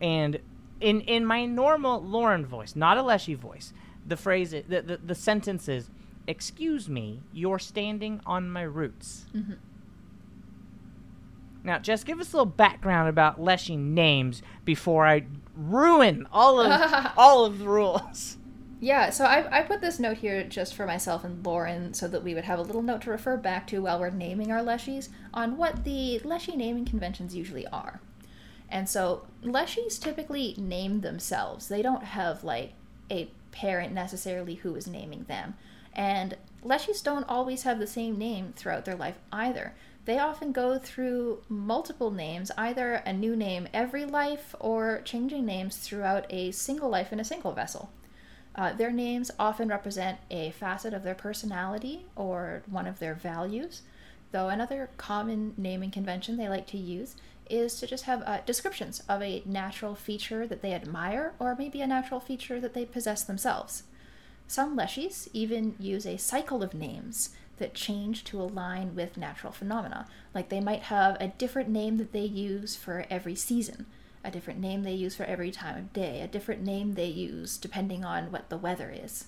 And 0.02 0.40
in 0.80 1.02
in 1.02 1.26
my 1.26 1.46
normal 1.46 2.02
Loren 2.02 2.46
voice, 2.46 2.76
not 2.76 2.98
a 2.98 3.02
leshy 3.02 3.34
voice, 3.34 3.74
the 4.06 4.16
phrase, 4.16 4.52
the 4.52 4.62
the, 4.82 5.00
the 5.06 5.16
sentence 5.16 5.68
is, 5.68 5.90
"Excuse 6.28 6.88
me, 6.88 7.24
you're 7.34 7.60
standing 7.60 8.22
on 8.26 8.50
my 8.50 8.62
roots." 8.62 9.26
Mm-hmm. 9.36 9.54
Now, 11.64 11.80
Jess, 11.80 12.04
give 12.06 12.20
us 12.22 12.32
a 12.32 12.38
little 12.38 12.46
background 12.46 13.10
about 13.10 13.42
leshy 13.42 13.76
names 13.76 14.42
before 14.64 15.06
I 15.06 15.26
ruin 15.58 16.28
all 16.32 16.60
of 16.60 17.12
all 17.18 17.46
of 17.46 17.60
the 17.60 17.68
rules. 17.68 18.38
Yeah, 18.80 19.10
so 19.10 19.26
I, 19.26 19.60
I 19.60 19.62
put 19.64 19.82
this 19.82 20.00
note 20.00 20.18
here 20.18 20.44
just 20.44 20.76
for 20.76 20.86
myself 20.86 21.24
and 21.24 21.44
Loren 21.44 21.96
so 21.96 22.08
that 22.08 22.24
we 22.24 22.36
would 22.36 22.44
have 22.44 22.60
a 22.60 22.64
little 22.64 22.84
note 22.84 23.02
to 23.04 23.10
refer 23.10 23.36
back 23.36 23.66
to 23.68 23.82
while 23.82 24.00
we're 24.00 24.12
naming 24.12 24.52
our 24.52 24.62
leshies 24.62 25.10
on 25.34 25.58
what 25.58 25.84
the 25.84 26.20
leshy 26.20 26.56
naming 26.56 26.86
conventions 26.86 27.36
usually 27.36 27.66
are. 27.68 28.00
And 28.70 28.88
so 28.88 29.26
leshies 29.44 30.00
typically 30.00 30.54
name 30.60 31.02
themselves. 31.02 31.70
They 31.70 31.82
don't 31.82 32.04
have 32.04 32.44
like 32.44 32.74
a 33.10 33.32
parent 33.52 33.94
necessarily 33.94 34.56
who 34.56 34.76
is 34.76 34.86
naming 34.86 35.24
them. 35.24 35.56
And 35.94 36.38
leshies 36.64 37.04
don't 37.04 37.28
always 37.28 37.64
have 37.64 37.80
the 37.80 37.88
same 37.88 38.20
name 38.20 38.54
throughout 38.56 38.86
their 38.86 38.96
life 38.96 39.18
either. 39.32 39.74
They 40.08 40.20
often 40.20 40.54
go 40.54 40.80
through 40.80 41.42
multiple 41.50 42.12
names, 42.12 42.50
either 42.58 42.94
a 43.06 43.12
new 43.12 43.36
name 43.36 43.68
every 43.74 44.06
life 44.06 44.56
or 44.58 45.02
changing 45.04 45.46
names 45.46 45.76
throughout 45.76 46.26
a 46.30 46.52
single 46.52 46.88
life 46.88 47.12
in 47.12 47.20
a 47.20 47.26
single 47.26 47.52
vessel. 47.52 47.92
Uh, 48.56 48.72
their 48.72 48.94
names 48.94 49.32
often 49.38 49.68
represent 49.68 50.20
a 50.32 50.52
facet 50.52 50.94
of 50.94 51.04
their 51.04 51.14
personality 51.14 52.06
or 52.16 52.64
one 52.68 52.88
of 52.88 53.00
their 53.00 53.16
values, 53.16 53.82
though 54.32 54.48
another 54.48 54.90
common 54.96 55.54
naming 55.58 55.92
convention 55.92 56.38
they 56.38 56.48
like 56.48 56.68
to 56.68 56.78
use 56.78 57.18
is 57.50 57.78
to 57.82 57.86
just 57.86 58.06
have 58.06 58.24
uh, 58.26 58.40
descriptions 58.46 59.04
of 59.10 59.22
a 59.22 59.44
natural 59.46 59.94
feature 59.94 60.48
that 60.48 60.62
they 60.62 60.72
admire 60.72 61.34
or 61.38 61.54
maybe 61.54 61.82
a 61.82 61.88
natural 61.88 62.22
feature 62.22 62.62
that 62.62 62.74
they 62.74 62.86
possess 62.86 63.26
themselves. 63.26 63.84
Some 64.48 64.78
leshies 64.78 65.28
even 65.34 65.76
use 65.78 66.06
a 66.06 66.16
cycle 66.16 66.64
of 66.64 66.74
names 66.74 67.32
that 67.58 67.74
change 67.74 68.24
to 68.26 68.42
align 68.42 68.96
with 68.96 69.18
natural 69.18 69.52
phenomena. 69.52 70.08
Like 70.34 70.50
they 70.50 70.60
might 70.60 70.84
have 70.84 71.18
a 71.20 71.30
different 71.30 71.70
name 71.70 71.98
that 71.98 72.12
they 72.12 72.26
use 72.26 72.76
for 72.76 73.06
every 73.10 73.36
season, 73.36 73.86
a 74.24 74.32
different 74.32 74.60
name 74.60 74.84
they 74.84 74.94
use 74.94 75.16
for 75.16 75.24
every 75.24 75.52
time 75.52 75.78
of 75.78 75.94
day, 75.94 76.22
a 76.22 76.28
different 76.28 76.64
name 76.64 76.94
they 76.94 77.08
use 77.08 77.58
depending 77.58 78.06
on 78.06 78.32
what 78.32 78.50
the 78.50 78.58
weather 78.58 78.94
is. 78.96 79.26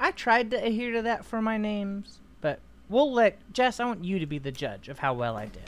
I 0.00 0.10
tried 0.12 0.50
to 0.52 0.64
adhere 0.64 0.92
to 0.92 1.02
that 1.02 1.24
for 1.24 1.42
my 1.42 1.56
names, 1.56 2.18
but 2.40 2.60
we'll 2.88 3.12
let 3.12 3.38
Jess. 3.52 3.80
I 3.80 3.84
want 3.84 4.04
you 4.04 4.18
to 4.18 4.26
be 4.26 4.38
the 4.38 4.52
judge 4.52 4.88
of 4.88 5.00
how 5.00 5.12
well 5.14 5.36
I 5.36 5.46
did. 5.46 5.62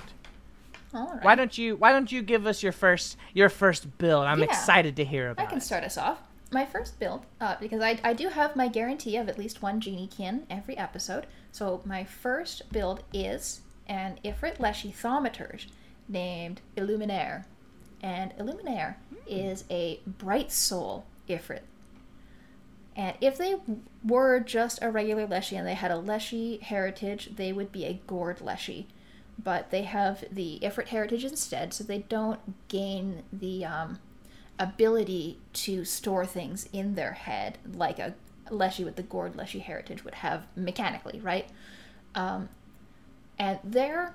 All 0.95 1.07
right. 1.15 1.25
Why 1.25 1.35
don't 1.35 1.57
you 1.57 1.77
Why 1.77 1.93
don't 1.93 2.11
you 2.11 2.23
give 2.23 2.47
us 2.47 2.63
your 2.63 2.73
first 2.73 3.17
your 3.35 3.49
first 3.49 3.99
build? 3.99 4.27
I'm 4.27 4.39
Yeah. 4.41 4.47
excited 4.47 4.97
to 4.97 5.05
hear 5.05 5.31
about. 5.31 5.45
It. 5.45 5.47
I 5.47 5.51
can 5.51 5.61
start 5.61 5.85
us 5.85 5.97
off. 5.99 6.19
My 6.53 6.67
first 6.67 6.99
build, 6.99 7.27
uh, 7.41 7.57
because 7.61 7.81
I, 7.81 8.01
I 8.03 8.13
do 8.13 8.29
have 8.29 8.57
my 8.57 8.67
guarantee 8.67 9.17
of 9.17 9.29
at 9.29 9.39
least 9.39 9.63
one 9.63 9.81
genie 9.81 10.09
kin 10.09 10.47
every 10.51 10.77
episode. 10.77 11.27
So 11.53 11.81
my 11.85 12.03
first 12.03 12.73
build 12.73 13.05
is 13.13 13.61
an 13.87 14.19
Ifrit 14.25 14.59
Leshy 14.59 14.93
Thaumaturge 14.93 15.67
named 16.09 16.61
Illuminaire. 16.77 17.45
And 18.03 18.33
Illuminaire 18.37 18.97
is 19.29 19.65
a 19.71 20.01
bright 20.07 20.51
soul 20.51 21.05
Ifrit. 21.29 21.63
And 22.97 23.17
if 23.21 23.39
they 23.39 23.57
were 24.05 24.41
just 24.41 24.83
a 24.83 24.91
regular 24.91 25.27
Leshy 25.27 25.55
and 25.57 25.67
they 25.67 25.75
had 25.75 25.93
a 25.93 25.99
Leshy 25.99 26.57
heritage, 26.59 27.31
they 27.37 27.53
would 27.53 27.71
be 27.71 27.85
a 27.85 28.01
Gourd 28.09 28.41
Leshy. 28.41 28.89
But 29.43 29.71
they 29.71 29.83
have 29.83 30.25
the 30.31 30.59
Ifrit 30.63 30.89
heritage 30.89 31.25
instead, 31.25 31.73
so 31.73 31.85
they 31.85 32.01
don't 32.01 32.41
gain 32.69 33.23
the 33.33 33.65
um, 33.65 34.01
ability 34.61 35.39
to 35.55 35.85
store 35.85 36.25
things 36.25 36.69
in 36.73 36.95
their 36.95 37.13
head 37.13 37.59
like 37.73 37.99
a 37.99 38.15
Leshy 38.51 38.85
with 38.85 38.97
the 38.97 39.03
Gourd 39.03 39.37
Leshy 39.37 39.61
heritage 39.61 40.05
would 40.05 40.17
have 40.17 40.47
mechanically, 40.55 41.21
right? 41.21 41.49
Um, 42.15 42.49
and 43.39 43.59
their 43.65 44.15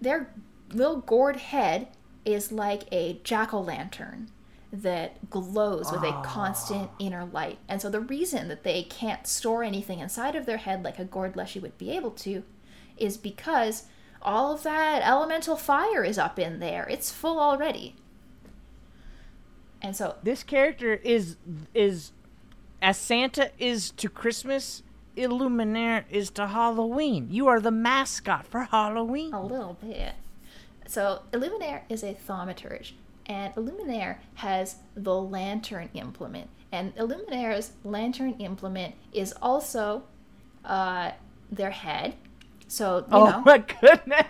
their 0.00 0.32
little 0.72 0.96
gourd 0.96 1.36
head 1.36 1.88
is 2.24 2.50
like 2.50 2.84
a 2.90 3.20
jack 3.22 3.52
o' 3.54 3.60
lantern 3.60 4.30
that 4.72 5.28
glows 5.30 5.92
with 5.92 6.02
a 6.02 6.22
constant 6.24 6.90
inner 6.98 7.26
light. 7.26 7.58
And 7.68 7.80
so 7.80 7.90
the 7.90 8.00
reason 8.00 8.48
that 8.48 8.64
they 8.64 8.82
can't 8.84 9.26
store 9.26 9.62
anything 9.62 9.98
inside 9.98 10.34
of 10.34 10.46
their 10.46 10.56
head 10.56 10.82
like 10.82 10.98
a 10.98 11.04
gourd 11.04 11.36
leshy 11.36 11.60
would 11.60 11.76
be 11.76 11.90
able 11.90 12.10
to 12.12 12.42
is 12.96 13.18
because 13.18 13.84
all 14.22 14.54
of 14.54 14.62
that 14.62 15.02
elemental 15.04 15.56
fire 15.56 16.02
is 16.02 16.16
up 16.16 16.38
in 16.38 16.58
there. 16.58 16.86
It's 16.88 17.12
full 17.12 17.38
already. 17.38 17.96
And 19.82 19.96
so 19.96 20.16
This 20.22 20.42
character 20.42 20.94
is 20.94 21.36
is 21.74 22.12
as 22.80 22.96
Santa 22.98 23.50
is 23.58 23.90
to 23.92 24.08
Christmas, 24.08 24.82
Illuminaire 25.16 26.04
is 26.10 26.30
to 26.30 26.48
Halloween. 26.48 27.28
You 27.30 27.48
are 27.48 27.60
the 27.60 27.70
mascot 27.70 28.46
for 28.46 28.64
Halloween. 28.64 29.32
A 29.32 29.44
little 29.44 29.76
bit. 29.80 30.14
So 30.86 31.22
Illuminaire 31.32 31.82
is 31.88 32.02
a 32.02 32.14
thaumaturge, 32.14 32.92
and 33.26 33.54
Illuminaire 33.54 34.18
has 34.34 34.76
the 34.96 35.14
lantern 35.14 35.90
implement. 35.94 36.48
And 36.72 36.94
Illuminaire's 36.96 37.72
lantern 37.84 38.34
implement 38.38 38.94
is 39.12 39.34
also 39.42 40.04
uh, 40.64 41.12
their 41.50 41.70
head. 41.70 42.14
So, 42.66 42.98
you 42.98 43.04
oh 43.12 43.24
know, 43.26 43.42
my 43.44 43.58
goodness. 43.80 44.26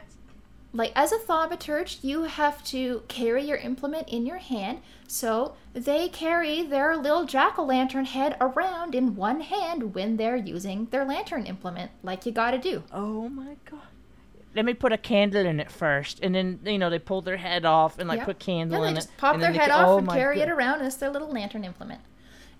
Like 0.75 0.93
as 0.95 1.13
a 1.13 1.19
thaumaturge, 1.19 1.99
you 2.03 2.23
have 2.23 2.65
to 2.65 3.03
carry 3.09 3.45
your 3.45 3.59
implement 3.59 4.09
in 4.09 4.25
your 4.25 4.39
hand. 4.39 4.81
So 5.07 5.55
they 5.75 6.09
carry 6.09 6.63
their 6.63 6.97
little 6.97 7.25
jack 7.27 7.59
o' 7.59 7.65
lantern 7.65 8.07
head 8.07 8.37
around 8.41 8.95
in 8.95 9.15
one 9.15 9.43
hand 9.43 9.95
when 9.95 10.17
they're 10.17 10.37
using 10.37 10.87
their 10.91 11.05
lantern 11.05 11.45
implement, 11.47 11.91
like 12.03 12.25
you 12.25 12.33
gotta 12.33 12.57
do. 12.59 12.85
Oh 12.93 13.29
my 13.29 13.57
god. 13.71 13.81
Let 14.55 14.65
me 14.67 14.75
put 14.75 14.93
a 14.93 14.99
candle 14.99 15.45
in 15.47 15.61
it 15.61 15.71
first, 15.71 16.21
and 16.23 16.35
then 16.35 16.61
you 16.65 16.79
know 16.79 16.89
they 16.91 16.99
pull 16.99 17.21
their 17.23 17.37
head 17.39 17.65
off 17.67 17.99
and 17.99 18.09
like 18.09 18.19
Yep. 18.19 18.27
put 18.27 18.39
candle 18.39 18.79
Yeah, 18.79 18.83
they 18.85 18.89
in 18.91 18.95
just 18.95 19.09
it. 19.11 19.17
pop 19.19 19.39
their 19.41 19.53
head 19.53 19.71
off 19.71 19.89
oh 19.89 19.99
and 19.99 20.09
carry 20.09 20.41
it 20.41 20.49
around 20.49 20.81
as 20.81 20.97
their 20.97 21.11
little 21.11 21.31
lantern 21.31 21.65
implement. 21.65 22.01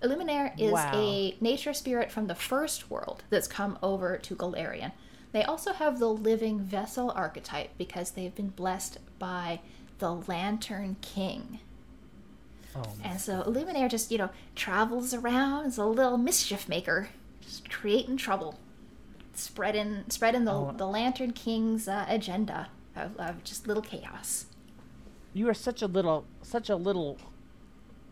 Illuminaire 0.03 0.53
is 0.59 0.71
Wow. 0.73 0.91
a 0.93 1.35
nature 1.39 1.73
spirit 1.73 2.11
from 2.11 2.27
the 2.27 2.35
first 2.35 2.91
world 2.91 3.23
that's 3.29 3.47
come 3.47 3.79
over 3.81 4.17
to 4.17 4.35
Golarion. 4.35 4.91
They 5.33 5.43
also 5.43 5.73
have 5.73 5.99
the 5.99 6.09
living 6.09 6.59
vessel 6.59 7.11
archetype 7.15 7.71
because 7.77 8.11
they've 8.11 8.33
been 8.33 8.49
blessed 8.49 8.99
by 9.19 9.59
the 9.99 10.11
Lantern 10.13 10.95
King. 11.01 11.59
Oh. 12.75 12.83
And 13.03 13.19
so 13.19 13.43
Illuminaire 13.43 13.89
just, 13.89 14.11
you 14.11 14.17
know, 14.17 14.29
travels 14.55 15.13
around 15.13 15.65
as 15.65 15.77
a 15.77 15.85
little 15.85 16.17
mischief 16.17 16.69
maker, 16.69 17.09
just 17.41 17.69
creating 17.69 18.17
trouble, 18.17 18.59
spreading 19.33 20.03
spreading 20.09 20.45
the, 20.45 20.53
Oh. 20.53 20.73
the 20.77 20.87
Lantern 20.87 21.31
King's 21.31 21.87
uh, 21.87 22.05
agenda 22.07 22.69
of, 22.95 23.17
of 23.17 23.43
just 23.43 23.67
little 23.67 23.83
chaos. 23.83 24.45
You 25.33 25.49
are 25.49 25.53
such 25.55 25.81
a 25.81 25.87
little, 25.87 26.25
such 26.43 26.69
a 26.69 26.75
little 26.75 27.17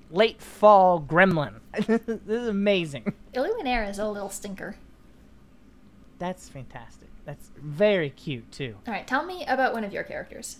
late 0.09 0.41
fall 0.41 0.99
gremlin. 0.99 1.59
this 1.87 2.01
is 2.27 2.47
amazing. 2.47 3.13
Illuminaire 3.35 3.87
is 3.87 3.99
a 3.99 4.09
little 4.09 4.29
stinker. 4.29 4.75
That's 6.17 6.49
fantastic. 6.49 7.09
That's 7.25 7.49
very 7.57 8.09
cute 8.09 8.51
too. 8.51 8.75
All 8.87 8.93
right, 8.93 9.05
tell 9.07 9.25
me 9.25 9.45
about 9.45 9.73
one 9.73 9.83
of 9.83 9.93
your 9.93 10.03
characters. 10.03 10.57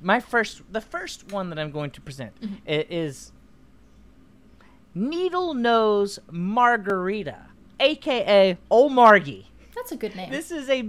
my 0.00 0.18
first 0.20 0.62
the 0.72 0.80
first 0.80 1.30
one 1.32 1.50
that 1.50 1.58
i'm 1.58 1.70
going 1.70 1.90
to 1.90 2.00
present 2.00 2.32
i- 2.66 2.86
is 2.88 3.32
needle 4.94 5.54
nose 5.54 6.18
margarita 6.30 7.46
aka 7.78 8.56
old 8.70 8.92
margie 8.92 9.50
That's 9.74 9.92
a 9.92 9.96
good 9.96 10.16
name. 10.16 10.30
this 10.30 10.50
is 10.50 10.68
a 10.68 10.88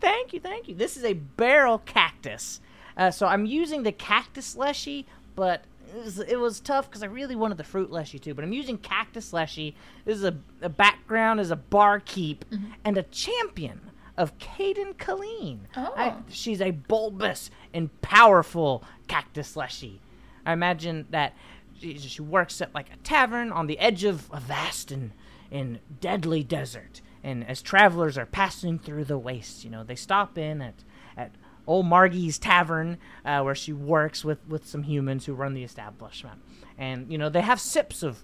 thank 0.00 0.32
you 0.32 0.40
thank 0.40 0.68
you. 0.68 0.74
This 0.74 0.96
is 0.96 1.04
a 1.04 1.14
barrel 1.14 1.78
cactus. 1.78 2.60
Uh, 2.96 3.10
so 3.10 3.26
i'm 3.26 3.46
using 3.46 3.82
the 3.82 3.92
cactus 3.92 4.56
leshy 4.56 5.06
but 5.34 5.64
it 5.96 6.04
was, 6.04 6.18
it 6.20 6.36
was 6.38 6.60
tough 6.60 6.88
because 6.88 7.02
i 7.02 7.06
really 7.06 7.34
wanted 7.36 7.56
the 7.58 7.64
fruit 7.64 7.90
leshy 7.90 8.18
too. 8.18 8.34
But 8.34 8.44
i'm 8.44 8.52
using 8.52 8.78
cactus 8.78 9.32
leshy 9.32 9.74
this 10.04 10.16
is 10.18 10.24
a, 10.24 10.36
a 10.62 10.68
background 10.68 11.40
as 11.40 11.50
a 11.50 11.56
barkeep 11.56 12.44
and 12.84 12.96
a 12.98 13.02
champion 13.04 13.80
of 14.16 14.38
Cayden 14.38 14.94
Cailean. 14.94 15.60
I- 15.76 16.10
Oh. 16.10 16.22
she's 16.28 16.60
a 16.60 16.70
bulbous 16.70 17.50
and 17.72 17.90
powerful 18.00 18.84
cactus 19.08 19.56
leshy. 19.56 20.00
I 20.46 20.52
imagine 20.52 21.06
that 21.10 21.34
she, 21.78 21.98
she 21.98 22.22
works 22.22 22.60
at 22.60 22.74
like 22.74 22.92
a 22.92 22.96
tavern 22.98 23.50
on 23.50 23.66
the 23.66 23.78
edge 23.78 24.04
of 24.04 24.28
a 24.32 24.40
vast 24.40 24.90
and, 24.92 25.12
and 25.50 25.80
deadly 26.00 26.42
desert. 26.44 27.00
And 27.22 27.46
as 27.48 27.62
travelers 27.62 28.18
are 28.18 28.26
passing 28.26 28.78
through 28.78 29.04
the 29.06 29.18
waste, 29.18 29.64
you 29.64 29.70
know, 29.70 29.82
they 29.82 29.94
stop 29.96 30.36
in 30.38 30.60
at, 30.60 30.74
at 31.16 31.32
old 31.66 31.86
Margie's 31.86 32.38
tavern 32.38 32.98
uh, 33.24 33.40
where 33.42 33.54
she 33.54 33.72
works 33.72 34.22
with, 34.24 34.46
with 34.46 34.66
some 34.66 34.82
humans 34.82 35.24
who 35.24 35.32
run 35.34 35.54
the 35.54 35.64
establishment. 35.64 36.40
And, 36.76 37.10
you 37.10 37.16
know, 37.16 37.30
they 37.30 37.40
have 37.40 37.60
sips 37.60 38.02
of 38.02 38.22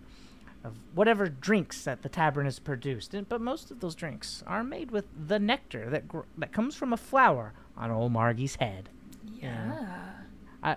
of 0.65 0.77
whatever 0.95 1.29
drinks 1.29 1.85
that 1.85 2.03
the 2.03 2.09
tavern 2.09 2.45
has 2.45 2.59
produced. 2.59 3.15
And, 3.15 3.29
but 3.29 3.41
most 3.41 3.71
of 3.71 3.81
those 3.81 3.95
drinks 3.95 4.43
are 4.47 4.63
made 4.63 4.91
with 4.91 5.07
the 5.29 5.39
nectar 5.39 5.89
that 5.91 6.07
gr- 6.09 6.21
that 6.39 6.53
comes 6.53 6.77
from 6.77 6.93
a 6.93 6.97
flower 6.97 7.53
on 7.77 7.91
old 7.91 8.13
Margie's 8.13 8.57
head. 8.57 8.89
yeah. 9.41 10.11
I 10.63 10.77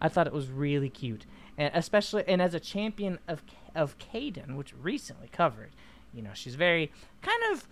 I 0.00 0.08
thought 0.08 0.26
it 0.26 0.32
was 0.32 0.48
really 0.48 0.88
cute, 0.88 1.26
and 1.56 1.70
especially 1.74 2.24
and 2.26 2.40
as 2.40 2.54
a 2.54 2.60
champion 2.60 3.18
of 3.28 3.42
of 3.74 3.98
Cayden, 3.98 4.56
which 4.56 4.72
recently 4.80 5.28
covered, 5.28 5.70
you 6.14 6.22
know, 6.22 6.30
she's 6.34 6.54
very 6.54 6.90
kind 7.20 7.42
of 7.52 7.68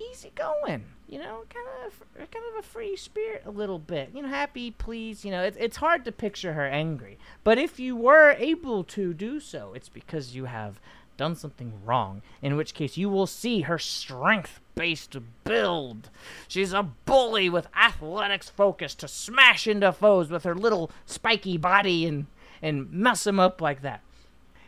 easygoing, 0.00 0.84
you 1.08 1.18
know, 1.18 1.44
kind 1.48 1.66
of 1.86 2.30
kind 2.30 2.44
of 2.52 2.58
a 2.58 2.62
free 2.62 2.96
spirit 2.96 3.42
a 3.44 3.50
little 3.50 3.78
bit, 3.78 4.10
you 4.14 4.22
know, 4.22 4.28
happy, 4.28 4.70
pleased, 4.70 5.24
you 5.24 5.30
know. 5.30 5.42
It's 5.42 5.56
it's 5.58 5.76
hard 5.76 6.04
to 6.04 6.12
picture 6.12 6.52
her 6.52 6.66
angry, 6.66 7.18
but 7.44 7.58
if 7.58 7.78
you 7.78 7.96
were 7.96 8.32
able 8.38 8.84
to 8.84 9.14
do 9.14 9.40
so, 9.40 9.72
it's 9.74 9.88
because 9.88 10.34
you 10.34 10.46
have 10.46 10.80
done 11.16 11.34
something 11.34 11.72
wrong, 11.84 12.22
in 12.42 12.56
which 12.56 12.74
case 12.74 12.96
you 12.96 13.08
will 13.08 13.26
see 13.26 13.62
her 13.62 13.78
strength 13.78 14.60
based 14.74 15.16
build. 15.44 16.10
She's 16.46 16.72
a 16.72 16.82
bully 16.82 17.48
with 17.48 17.68
athletics 17.74 18.50
focus 18.50 18.94
to 18.96 19.08
smash 19.08 19.66
into 19.66 19.92
foes 19.92 20.30
with 20.30 20.44
her 20.44 20.54
little 20.54 20.90
spiky 21.06 21.56
body 21.56 22.06
and 22.06 22.26
and 22.62 22.90
mess 22.90 23.24
them 23.24 23.38
up 23.38 23.60
like 23.60 23.82
that. 23.82 24.02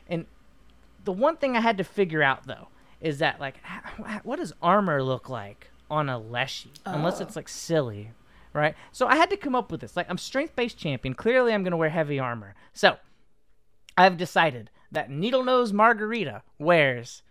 And 0.08 0.26
the 1.04 1.12
one 1.12 1.36
thing 1.36 1.56
I 1.56 1.60
had 1.60 1.78
to 1.78 1.84
figure 1.84 2.22
out 2.22 2.46
though 2.46 2.68
is 3.00 3.18
that 3.18 3.40
like 3.40 3.56
what 4.22 4.36
does 4.38 4.52
armor 4.62 5.02
look 5.02 5.28
like 5.28 5.70
on 5.90 6.08
a 6.08 6.18
Leshy 6.18 6.72
unless 6.84 7.20
Oh. 7.20 7.24
it's 7.24 7.36
like 7.36 7.48
silly, 7.48 8.10
right? 8.52 8.74
So 8.92 9.06
I 9.06 9.16
had 9.16 9.30
to 9.30 9.36
come 9.36 9.54
up 9.54 9.70
with 9.70 9.80
this. 9.80 9.96
Like 9.96 10.06
I'm 10.10 10.18
strength 10.18 10.54
based 10.56 10.78
champion. 10.78 11.14
Clearly 11.14 11.52
I'm 11.54 11.62
going 11.62 11.70
to 11.70 11.76
wear 11.76 11.88
heavy 11.90 12.18
armor. 12.18 12.54
So 12.74 12.96
I've 13.96 14.16
decided 14.16 14.70
that 14.92 15.10
Needle 15.10 15.44
Nose 15.44 15.72
Margarita 15.72 16.42
wears 16.58 17.22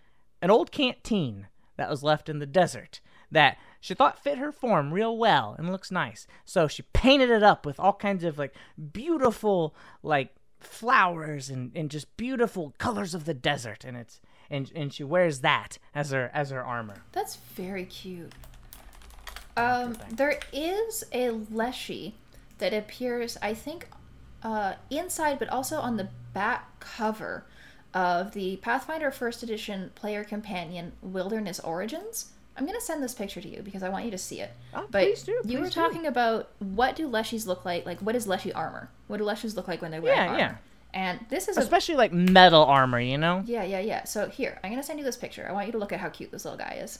an 0.41 0.49
old 0.51 0.71
canteen 0.71 1.47
that 1.77 1.89
was 1.89 2.03
left 2.03 2.29
in 2.29 2.39
the 2.39 2.45
desert 2.45 2.99
that 3.31 3.57
she 3.79 3.93
thought 3.93 4.23
fit 4.23 4.37
her 4.37 4.51
form 4.51 4.93
real 4.93 5.17
well 5.17 5.55
and 5.57 5.71
looks 5.71 5.91
nice. 5.91 6.25
So 6.45 6.67
she 6.67 6.81
painted 6.93 7.29
it 7.29 7.43
up 7.43 7.65
with 7.65 7.79
all 7.79 7.93
kinds 7.93 8.23
of 8.23 8.37
like 8.37 8.53
beautiful 8.91 9.75
like 10.01 10.33
flowers 10.59 11.49
and, 11.49 11.71
and 11.75 11.91
just 11.91 12.15
beautiful 12.17 12.73
colors 12.79 13.13
of 13.13 13.25
the 13.25 13.33
desert 13.33 13.83
and 13.85 13.95
it's 13.95 14.19
and 14.49 14.71
and 14.75 14.93
she 14.93 15.03
wears 15.03 15.41
that 15.41 15.77
as 15.95 16.11
her 16.11 16.29
as 16.33 16.49
her 16.51 16.63
armor. 16.63 17.03
That's 17.11 17.35
very 17.55 17.85
cute. 17.85 18.33
Um, 19.55 19.97
there 20.11 20.39
is 20.53 21.03
a 21.11 21.31
Leshy 21.31 22.13
that 22.59 22.73
appears, 22.73 23.37
I 23.41 23.53
think, 23.55 23.87
uh, 24.43 24.73
inside, 24.91 25.39
but 25.39 25.49
also 25.49 25.77
on 25.79 25.97
the 25.97 26.09
back 26.33 26.79
cover 26.79 27.45
of 27.93 28.33
the 28.33 28.57
Pathfinder 28.57 29.09
First 29.09 29.41
Edition 29.41 29.91
player 29.95 30.23
companion 30.23 30.91
Wilderness 31.01 31.59
Origins. 31.59 32.31
I'm 32.55 32.65
gonna 32.65 32.81
send 32.81 33.01
this 33.03 33.13
picture 33.13 33.41
to 33.41 33.47
you 33.47 33.61
because 33.61 33.81
I 33.83 33.89
want 33.89 34.05
you 34.05 34.11
to 34.11 34.17
see 34.17 34.41
it. 34.41 34.51
Oh, 34.73 34.85
but 34.91 35.03
please 35.05 35.23
do, 35.23 35.41
you 35.45 35.57
were 35.59 35.65
please 35.65 35.73
do. 35.73 35.79
talking 35.81 36.05
about 36.07 36.49
what 36.59 36.95
do 36.95 37.07
Leshies 37.09 37.45
look 37.47 37.65
like? 37.65 37.85
Like, 37.85 37.99
what 37.99 38.15
is 38.15 38.27
Leshy 38.27 38.51
armor? 38.53 38.89
What 39.07 39.17
do 39.17 39.23
Leshies 39.23 39.55
look 39.55 39.67
like 39.67 39.81
when 39.81 39.91
they 39.91 39.99
wear 39.99 40.13
Yeah, 40.15 40.25
armor? 40.27 40.37
yeah. 40.39 40.55
And 40.93 41.19
this 41.29 41.47
is 41.47 41.57
a 41.57 41.59
Especially 41.61 41.95
like 41.95 42.11
metal 42.13 42.63
armor, 42.63 42.99
you 42.99 43.17
know? 43.17 43.43
yeah, 43.45 43.63
yeah, 43.63 43.79
yeah. 43.79 44.03
So 44.05 44.27
here, 44.29 44.59
I'm 44.63 44.71
gonna 44.71 44.81
send 44.83 44.97
you 44.99 45.05
this 45.05 45.17
picture. 45.17 45.45
I 45.47 45.51
want 45.51 45.67
you 45.67 45.71
to 45.73 45.77
look 45.77 45.91
at 45.91 45.99
how 45.99 46.09
cute 46.09 46.31
this 46.31 46.45
little 46.45 46.57
guy 46.57 46.79
is. 46.81 46.99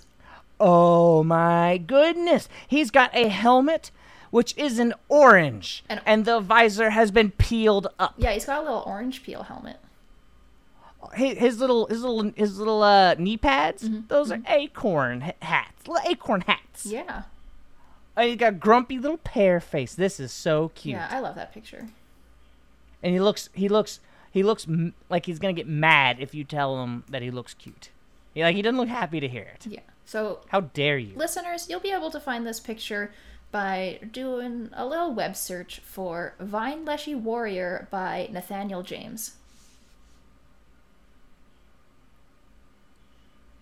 Oh 0.59 1.23
my 1.23 1.77
goodness. 1.77 2.49
He's 2.67 2.91
got 2.91 3.15
a 3.15 3.27
helmet 3.29 3.91
which 4.29 4.53
is 4.57 4.77
an 4.77 4.93
orange 5.07 5.85
And- 5.87 6.01
and 6.05 6.25
the 6.25 6.41
visor 6.41 6.89
has 6.89 7.11
been 7.11 7.31
peeled 7.31 7.87
up. 7.97 8.13
Yeah, 8.17 8.31
he's 8.33 8.43
got 8.45 8.59
a 8.59 8.63
little 8.63 8.83
orange 8.85 9.23
peel 9.23 9.43
helmet. 9.43 9.77
his, 11.15 11.37
his 11.37 11.59
little 11.59 11.87
his 11.87 12.01
little 12.01 12.31
his 12.35 12.57
little 12.59 12.83
uh, 12.83 13.13
knee 13.15 13.37
pads. 13.37 13.83
Mm-hmm. 13.83 14.07
Those 14.09 14.31
are 14.31 14.41
acorn 14.47 15.31
hats, 15.41 15.87
little 15.87 16.09
acorn 16.11 16.41
hats. 16.41 16.85
Yeah. 16.85 17.23
Uh, 18.17 18.23
he's 18.23 18.35
got 18.35 18.59
grumpy 18.59 18.97
little 18.99 19.17
pear 19.17 19.59
face. 19.61 19.95
This 19.95 20.19
is 20.19 20.31
so 20.33 20.69
cute. 20.75 20.95
Yeah, 20.97 21.07
I 21.09 21.19
love 21.19 21.35
that 21.35 21.53
picture. 21.53 21.87
And 23.07 23.13
he 23.13 23.21
looks 23.21 23.47
he 23.53 23.69
looks 23.69 24.01
he 24.31 24.43
looks 24.43 24.67
m- 24.67 24.93
like 25.09 25.27
he's 25.27 25.39
gonna 25.39 25.53
get 25.53 25.65
mad 25.65 26.17
if 26.19 26.35
you 26.35 26.43
tell 26.43 26.83
him 26.83 27.05
that 27.07 27.21
he 27.21 27.31
looks 27.31 27.53
cute. 27.53 27.87
He, 28.33 28.43
like 28.43 28.53
he 28.53 28.61
doesn't 28.61 28.75
look 28.75 28.89
happy 28.89 29.21
to 29.21 29.29
hear 29.29 29.43
it. 29.55 29.65
Yeah. 29.65 29.79
So, 30.03 30.39
How 30.49 30.59
dare 30.59 30.97
you? 30.97 31.15
listeners, 31.15 31.69
you'll 31.69 31.79
be 31.79 31.93
able 31.93 32.11
to 32.11 32.19
find 32.19 32.45
this 32.45 32.59
picture 32.59 33.13
by 33.49 33.99
doing 34.11 34.69
a 34.73 34.85
little 34.85 35.13
web 35.13 35.37
search 35.37 35.79
for 35.79 36.33
Vine 36.37 36.83
Leshy 36.83 37.15
Warrior 37.15 37.87
by 37.91 38.27
Nathaniel 38.29 38.83
James. 38.83 39.35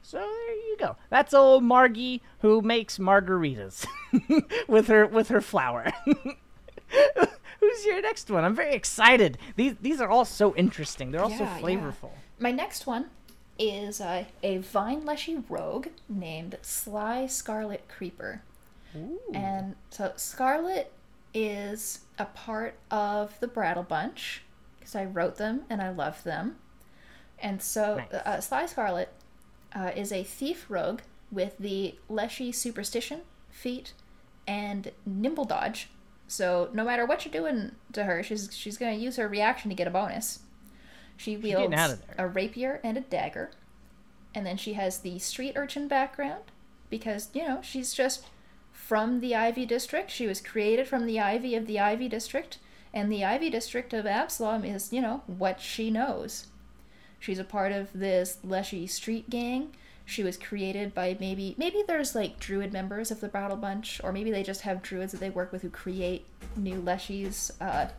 So 0.01 0.17
there 0.17 0.55
you 0.55 0.75
go. 0.79 0.95
That's 1.11 1.35
old 1.35 1.63
Margie 1.63 2.23
who 2.39 2.63
makes 2.63 2.97
margaritas 2.97 3.85
with 4.67 4.87
her 4.87 5.05
with 5.05 5.27
her 5.27 5.41
flour. 5.41 5.91
Who's 7.71 7.85
your 7.85 8.01
next 8.01 8.29
one? 8.29 8.43
I'm 8.43 8.55
very 8.55 8.73
excited. 8.73 9.37
These 9.55 9.75
these 9.81 9.99
are 10.01 10.09
all 10.09 10.25
so 10.25 10.55
interesting. 10.55 11.11
They're 11.11 11.21
all 11.23 11.29
so 11.29 11.43
Yeah, 11.43 11.57
yeah. 11.57 11.61
flavorful. 11.63 12.11
My 12.39 12.51
next 12.51 12.85
one 12.85 13.07
is 13.57 14.01
uh, 14.01 14.25
a 14.43 14.57
Vine 14.57 15.05
Leshy 15.05 15.37
rogue 15.49 15.87
named 16.09 16.57
Sly 16.61 17.25
Scarlet 17.27 17.87
Creeper. 17.87 18.41
And 19.33 19.75
so 19.89 20.13
Scarlet 20.15 20.89
is 21.33 21.99
a 22.17 22.23
part 22.25 22.75
of 22.89 23.37
the 23.41 23.47
Brattle 23.47 23.83
Bunch 23.83 24.43
because 24.79 24.95
I 24.95 25.03
wrote 25.03 25.35
them 25.35 25.63
and 25.69 25.81
I 25.81 25.89
love 25.89 26.23
them. 26.23 26.55
And 27.39 27.61
so 27.61 27.97
Nice. 27.97 28.13
uh, 28.13 28.39
Sly 28.39 28.65
Scarlet 28.67 29.09
uh, 29.73 29.91
is 29.93 30.13
a 30.13 30.23
thief 30.23 30.65
rogue 30.69 31.01
with 31.29 31.57
the 31.57 31.95
Leshy 32.07 32.53
superstition, 32.53 33.21
feat, 33.51 33.91
and 34.47 34.91
nimble 35.05 35.43
dodge. 35.43 35.89
So 36.27 36.69
no 36.73 36.83
matter 36.83 37.05
what 37.05 37.25
you're 37.25 37.31
doing 37.31 37.73
to 37.93 38.03
her, 38.05 38.23
she's 38.23 38.49
she's 38.55 38.77
gonna 38.77 38.93
use 38.93 39.17
her 39.17 39.27
reaction 39.27 39.69
to 39.69 39.75
get 39.75 39.87
a 39.87 39.91
bonus. 39.91 40.39
She 41.17 41.37
wields 41.37 41.73
out 41.73 41.91
of 41.91 42.07
there. 42.07 42.25
a 42.25 42.27
rapier 42.27 42.81
and 42.83 42.97
a 42.97 43.01
dagger, 43.01 43.51
and 44.33 44.45
then 44.45 44.57
she 44.57 44.73
has 44.73 44.99
the 44.99 45.19
street 45.19 45.53
urchin 45.55 45.87
background 45.87 46.43
because 46.89 47.29
you 47.33 47.43
know 47.47 47.59
she's 47.61 47.93
just 47.93 48.25
from 48.71 49.21
the 49.21 49.35
Ivy 49.35 49.65
District. 49.65 50.11
She 50.11 50.27
was 50.27 50.41
created 50.41 50.87
from 50.87 51.05
the 51.05 51.19
Ivy 51.19 51.55
of 51.55 51.67
the 51.67 51.79
Ivy 51.79 52.09
District, 52.09 52.57
and 52.93 53.11
the 53.11 53.23
Ivy 53.23 53.49
District 53.49 53.93
of 53.93 54.05
Absalom 54.05 54.65
is 54.65 54.91
you 54.91 55.01
know 55.01 55.21
what 55.27 55.61
she 55.61 55.89
knows. 55.89 56.47
She's 57.19 57.39
a 57.39 57.43
part 57.43 57.71
of 57.71 57.93
this 57.93 58.39
Leshy 58.43 58.87
street 58.87 59.29
gang. 59.29 59.75
She 60.05 60.23
was 60.23 60.37
created 60.37 60.93
by 60.93 61.17
maybe 61.19 61.55
maybe 61.57 61.83
there's 61.87 62.13
like 62.13 62.39
druid 62.39 62.71
members 62.71 63.09
of 63.09 63.21
the 63.21 63.27
Brattle 63.27 63.57
Bunch, 63.57 63.99
or 64.03 64.11
maybe 64.11 64.29
they 64.29 64.43
just 64.43 64.61
have 64.61 64.83
druids 64.83 65.11
that 65.11 65.19
they 65.19 65.31
work 65.31 65.51
with 65.51 65.63
who 65.63 65.69
create 65.69 66.25
new 66.55 66.79
Leshies 66.79 67.51
uh, 67.59 67.89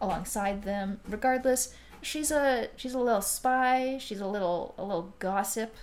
alongside 0.00 0.62
them. 0.62 1.00
Regardless, 1.08 1.74
she's 2.00 2.30
a 2.30 2.68
she's 2.76 2.94
a 2.94 2.98
little 2.98 3.20
spy. 3.20 3.98
She's 4.00 4.20
a 4.20 4.26
little 4.26 4.74
a 4.78 4.84
little 4.84 5.14
gossip. 5.18 5.74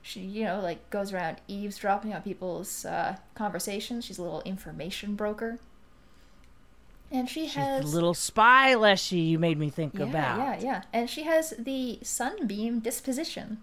She 0.00 0.20
you 0.20 0.44
know 0.44 0.60
like 0.60 0.88
goes 0.88 1.12
around 1.12 1.42
eavesdropping 1.48 2.14
on 2.14 2.22
people's 2.22 2.86
uh, 2.86 3.16
conversations. 3.34 4.06
She's 4.06 4.18
a 4.18 4.22
little 4.22 4.42
information 4.42 5.16
broker. 5.16 5.58
And 7.12 7.28
she 7.28 7.46
She's 7.46 7.54
has 7.54 7.82
the 7.82 7.90
little 7.90 8.14
spy 8.14 8.74
Leshy 8.74 9.18
you 9.18 9.38
made 9.38 9.58
me 9.58 9.68
think 9.68 9.94
yeah, 9.94 10.04
about. 10.04 10.38
Yeah, 10.38 10.58
yeah. 10.60 10.82
And 10.92 11.10
she 11.10 11.24
has 11.24 11.52
the 11.58 11.98
sunbeam 12.02 12.78
disposition. 12.78 13.58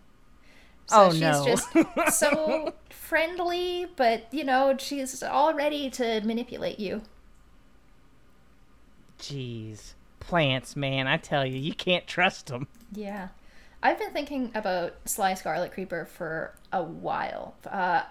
Oh, 0.92 1.12
she's 1.12 1.22
no. 1.22 1.46
just 1.46 1.68
so 2.20 2.74
friendly, 2.90 3.88
but 3.96 4.32
you 4.32 4.44
know, 4.44 4.76
she's 4.78 5.22
all 5.24 5.54
ready 5.54 5.90
to 5.92 6.22
manipulate 6.22 6.80
you. 6.80 7.02
Jeez. 9.20 9.94
Plants, 10.20 10.76
man, 10.76 11.08
I 11.08 11.18
tell 11.18 11.46
you, 11.46 11.58
you 11.58 11.74
can't 11.74 12.06
trust 12.06 12.48
them. 12.48 12.68
Yeah. 12.92 13.30
I've 13.82 14.00
been 14.00 14.12
thinking 14.12 14.52
about 14.54 14.96
Sly 15.06 15.36
Scarlet 15.36 15.72
Creeper 15.72 16.06
for 16.06 16.56
a 16.74 16.84
while. 16.84 17.56
Uh, 17.66 18.04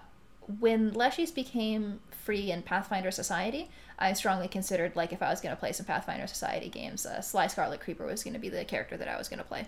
when 0.59 0.91
Leshies 0.91 1.33
became 1.33 1.99
free 2.09 2.51
in 2.51 2.63
Pathfinder 2.63 3.11
Society, 3.11 3.69
I 3.99 4.13
strongly 4.13 4.47
considered, 4.47 4.95
like, 4.95 5.11
if 5.11 5.21
I 5.21 5.29
was 5.29 5.41
going 5.41 5.53
to 5.53 5.59
play 5.59 5.73
some 5.73 5.85
Pathfinder 5.85 6.27
Society 6.27 6.69
games, 6.69 7.05
uh, 7.05 7.21
Sly 7.21 7.47
Scarlet 7.47 7.81
Creeper 7.81 8.05
was 8.05 8.23
going 8.23 8.33
to 8.33 8.39
be 8.39 8.49
the 8.49 8.63
character 8.63 8.95
that 8.97 9.07
I 9.07 9.17
was 9.17 9.27
going 9.27 9.39
to 9.39 9.45
play. 9.45 9.67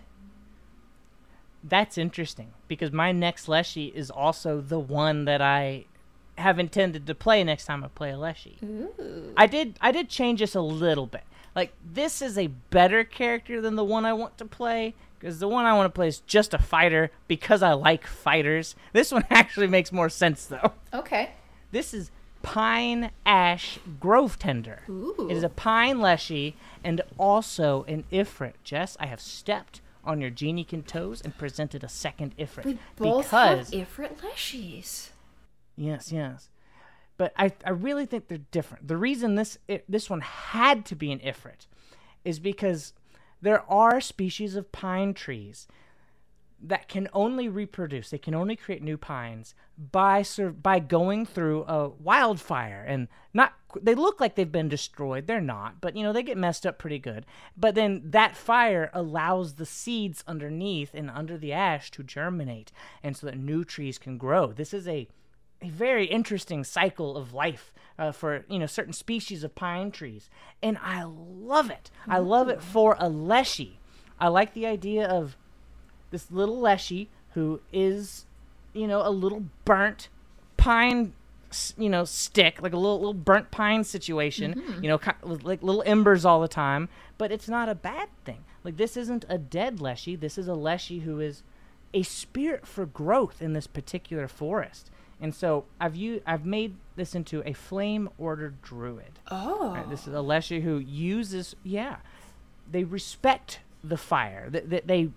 That's 1.63 1.97
interesting 1.97 2.53
because 2.67 2.91
my 2.91 3.11
next 3.11 3.47
Leshy 3.47 3.87
is 3.87 4.09
also 4.09 4.61
the 4.61 4.79
one 4.79 5.25
that 5.25 5.41
I 5.41 5.85
have 6.37 6.57
intended 6.57 7.05
to 7.07 7.15
play 7.15 7.43
next 7.43 7.65
time 7.65 7.83
I 7.83 7.89
play 7.89 8.11
a 8.11 8.17
Leshy. 8.17 8.57
Ooh. 8.63 9.33
I 9.35 9.45
did 9.45 9.77
I 9.81 9.91
did 9.91 10.09
change 10.09 10.39
this 10.39 10.55
a 10.55 10.61
little 10.61 11.05
bit. 11.05 11.23
Like 11.55 11.73
this 11.83 12.21
is 12.21 12.37
a 12.37 12.47
better 12.47 13.03
character 13.03 13.59
than 13.61 13.75
the 13.75 13.83
one 13.83 14.05
I 14.05 14.13
want 14.13 14.37
to 14.37 14.45
play 14.45 14.95
because 15.19 15.39
the 15.39 15.47
one 15.47 15.65
I 15.65 15.73
want 15.73 15.93
to 15.93 15.95
play 15.95 16.07
is 16.07 16.19
just 16.21 16.53
a 16.53 16.57
fighter 16.57 17.11
because 17.27 17.61
I 17.61 17.73
like 17.73 18.07
fighters. 18.07 18.75
This 18.93 19.11
one 19.11 19.25
actually 19.29 19.67
makes 19.67 19.91
more 19.91 20.09
sense 20.09 20.45
though. 20.45 20.73
Okay. 20.93 21.31
This 21.71 21.93
is 21.93 22.09
Pine 22.41 23.11
Ash 23.25 23.79
Grove 23.99 24.39
Tender. 24.39 24.83
Ooh. 24.89 25.27
It 25.29 25.35
is 25.35 25.43
a 25.43 25.49
Pine 25.49 25.99
Leshy 25.99 26.55
and 26.83 27.01
also 27.17 27.83
an 27.87 28.05
Ifrit. 28.11 28.53
Jess, 28.63 28.95
I 28.99 29.07
have 29.07 29.19
stepped 29.19 29.81
on 30.03 30.21
your 30.21 30.31
Geniekin 30.31 30.85
toes 30.85 31.21
and 31.21 31.37
presented 31.37 31.83
a 31.83 31.89
second 31.89 32.35
Ifrit 32.37 32.65
We 32.65 32.79
both 32.95 33.25
because 33.25 33.71
have 33.71 33.87
Ifrit 33.87 34.17
Leshies. 34.17 35.09
Yes, 35.75 36.11
yes. 36.11 36.49
But 37.17 37.33
I, 37.37 37.51
I 37.65 37.71
really 37.71 38.05
think 38.05 38.27
they're 38.27 38.37
different. 38.37 38.87
The 38.87 38.97
reason 38.97 39.35
this 39.35 39.57
i 39.69 39.81
this 39.89 40.09
one 40.09 40.21
had 40.21 40.85
to 40.85 40.95
be 40.95 41.11
an 41.11 41.19
Ifrit 41.19 41.67
is 42.23 42.39
because 42.39 42.93
there 43.41 43.69
are 43.69 44.01
species 44.01 44.55
of 44.55 44.71
pine 44.71 45.13
trees 45.13 45.67
that 46.61 46.87
can 46.87 47.07
only 47.13 47.47
reproduce. 47.47 48.09
They 48.09 48.17
can 48.17 48.35
only 48.35 48.55
create 48.55 48.83
new 48.83 48.97
pines 48.97 49.55
by 49.77 50.21
sur- 50.21 50.51
by 50.51 50.79
going 50.79 51.25
through 51.25 51.63
a 51.63 51.89
wildfire 51.89 52.83
and 52.87 53.07
not 53.33 53.53
they 53.81 53.95
look 53.95 54.19
like 54.19 54.35
they've 54.35 54.51
been 54.51 54.69
destroyed. 54.69 55.27
They're 55.27 55.39
not, 55.39 55.79
but 55.79 55.95
you 55.95 56.03
know, 56.03 56.11
they 56.11 56.23
get 56.23 56.37
messed 56.37 56.65
up 56.65 56.79
pretty 56.79 56.99
good. 56.99 57.25
But 57.55 57.75
then 57.75 58.01
that 58.03 58.35
fire 58.35 58.89
allows 58.93 59.55
the 59.55 59.65
seeds 59.65 60.23
underneath 60.27 60.91
and 60.93 61.09
under 61.09 61.37
the 61.37 61.53
ash 61.53 61.91
to 61.91 62.03
germinate 62.03 62.71
and 63.03 63.15
so 63.15 63.27
that 63.27 63.37
new 63.37 63.63
trees 63.63 63.97
can 63.97 64.17
grow. 64.17 64.51
This 64.51 64.73
is 64.73 64.87
a 64.87 65.07
a 65.61 65.69
very 65.69 66.05
interesting 66.05 66.63
cycle 66.63 67.17
of 67.17 67.33
life 67.33 67.73
uh, 67.97 68.11
for 68.11 68.45
you 68.49 68.59
know 68.59 68.65
certain 68.65 68.93
species 68.93 69.43
of 69.43 69.55
pine 69.55 69.91
trees, 69.91 70.29
and 70.63 70.77
I 70.81 71.03
love 71.03 71.69
it. 71.69 71.91
I 72.07 72.19
love 72.19 72.49
it 72.49 72.61
for 72.61 72.95
a 72.99 73.09
leshy. 73.09 73.79
I 74.19 74.27
like 74.29 74.53
the 74.53 74.65
idea 74.65 75.07
of 75.07 75.37
this 76.11 76.31
little 76.31 76.59
leshy 76.59 77.09
who 77.33 77.61
is, 77.71 78.25
you 78.73 78.87
know, 78.87 79.01
a 79.05 79.09
little 79.09 79.45
burnt 79.65 80.09
pine, 80.57 81.13
you 81.77 81.89
know, 81.89 82.03
stick 82.05 82.61
like 82.61 82.73
a 82.73 82.77
little 82.77 82.97
little 82.97 83.13
burnt 83.13 83.51
pine 83.51 83.83
situation. 83.83 84.55
Mm-hmm. 84.55 84.83
You 84.83 84.89
know, 84.89 84.99
like 85.23 85.63
little 85.63 85.83
embers 85.85 86.25
all 86.25 86.41
the 86.41 86.47
time, 86.47 86.89
but 87.17 87.31
it's 87.31 87.47
not 87.47 87.69
a 87.69 87.75
bad 87.75 88.09
thing. 88.25 88.43
Like 88.63 88.77
this 88.77 88.97
isn't 88.97 89.25
a 89.29 89.37
dead 89.37 89.79
leshy. 89.81 90.15
This 90.15 90.37
is 90.37 90.47
a 90.47 90.55
leshy 90.55 90.99
who 90.99 91.19
is 91.19 91.43
a 91.93 92.03
spirit 92.03 92.67
for 92.67 92.85
growth 92.85 93.41
in 93.41 93.53
this 93.53 93.67
particular 93.67 94.27
forest. 94.27 94.91
And 95.21 95.35
so 95.35 95.65
I've 95.79 95.95
u- 95.95 96.21
I've 96.25 96.45
made 96.45 96.75
this 96.95 97.13
into 97.13 97.43
a 97.45 97.53
flame 97.53 98.09
ordered 98.17 98.61
druid. 98.61 99.19
Oh. 99.29 99.73
Right, 99.73 99.89
this 99.89 100.07
is 100.07 100.13
a 100.13 100.21
leshy 100.21 100.61
who 100.61 100.77
uses 100.77 101.55
yeah. 101.63 101.97
They 102.71 102.83
respect 102.83 103.59
the 103.83 103.97
fire. 103.97 104.49
That 104.49 104.69
they, 104.69 104.81
they 104.81 105.09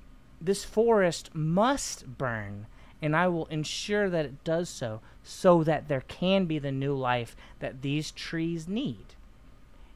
this 0.44 0.64
forest 0.64 1.34
must 1.34 2.18
burn 2.18 2.66
and 3.00 3.16
I 3.16 3.26
will 3.26 3.46
ensure 3.46 4.08
that 4.08 4.24
it 4.24 4.44
does 4.44 4.68
so 4.68 5.00
so 5.24 5.64
that 5.64 5.88
there 5.88 6.04
can 6.06 6.46
be 6.46 6.58
the 6.58 6.70
new 6.70 6.94
life 6.94 7.34
that 7.58 7.82
these 7.82 8.12
trees 8.12 8.68
need. 8.68 9.14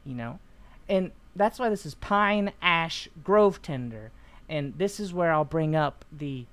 You 0.05 0.13
know? 0.15 0.39
And 0.89 1.11
that's 1.35 1.57
why 1.57 1.69
this 1.69 1.85
is 1.85 1.95
pine 1.95 2.51
ash 2.61 3.07
grove 3.23 3.61
tender 3.61 4.11
and 4.49 4.73
this 4.77 4.99
is 4.99 5.13
where 5.13 5.31
I'll 5.31 5.45
bring 5.45 5.75
up 5.75 6.05
the 6.11 6.45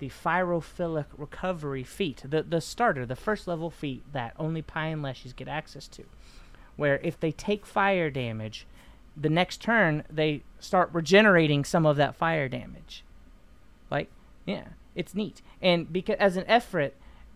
the 0.00 0.10
pyrophilic 0.10 1.06
recovery 1.16 1.84
feat, 1.84 2.22
the 2.28 2.42
the 2.42 2.60
starter, 2.60 3.06
the 3.06 3.16
first 3.16 3.46
level 3.46 3.70
feat 3.70 4.02
that 4.12 4.34
only 4.38 4.62
pine 4.62 5.00
leshies 5.00 5.34
get 5.34 5.48
access 5.48 5.86
to. 5.88 6.04
Where 6.76 6.98
if 6.98 7.18
they 7.18 7.30
take 7.30 7.64
fire 7.64 8.10
damage, 8.10 8.66
the 9.16 9.28
next 9.28 9.60
turn 9.60 10.02
they 10.10 10.42
start 10.58 10.90
regenerating 10.92 11.64
some 11.64 11.86
of 11.86 11.96
that 11.96 12.16
fire 12.16 12.48
damage. 12.48 13.04
Like, 13.90 14.10
yeah, 14.46 14.68
it's 14.94 15.14
neat. 15.14 15.42
And 15.60 15.92
because 15.92 16.16
as 16.18 16.36
an 16.36 16.44
Ifrit, 16.44 16.92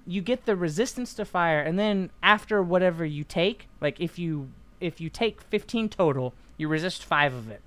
you 0.07 0.23
get 0.23 0.47
the 0.47 0.57
resistance 0.57 1.13
to 1.15 1.25
fire, 1.25 1.61
and 1.61 1.79
then 1.79 2.11
after 2.23 2.63
whatever 2.63 3.05
you 3.05 3.25
take, 3.25 3.69
like 3.81 4.01
if 4.01 4.19
you 4.19 4.51
if 4.81 5.01
you 5.01 5.11
take 5.11 5.43
15 5.43 5.89
total, 5.89 6.35
you 6.57 6.69
resist 6.69 7.05
five 7.05 7.35
of 7.35 7.51
it. 7.51 7.61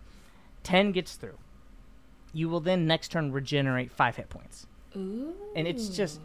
10 0.63 0.91
gets 0.91 1.15
through. 1.15 1.38
You 2.34 2.47
will 2.49 2.61
then 2.61 2.88
next 2.88 3.09
turn 3.09 3.32
regenerate 3.32 3.91
five 3.91 4.15
hit 4.15 4.29
points 4.29 4.65
Ooh. 4.95 5.34
and 5.55 5.67
it's 5.67 5.89
just 5.89 6.21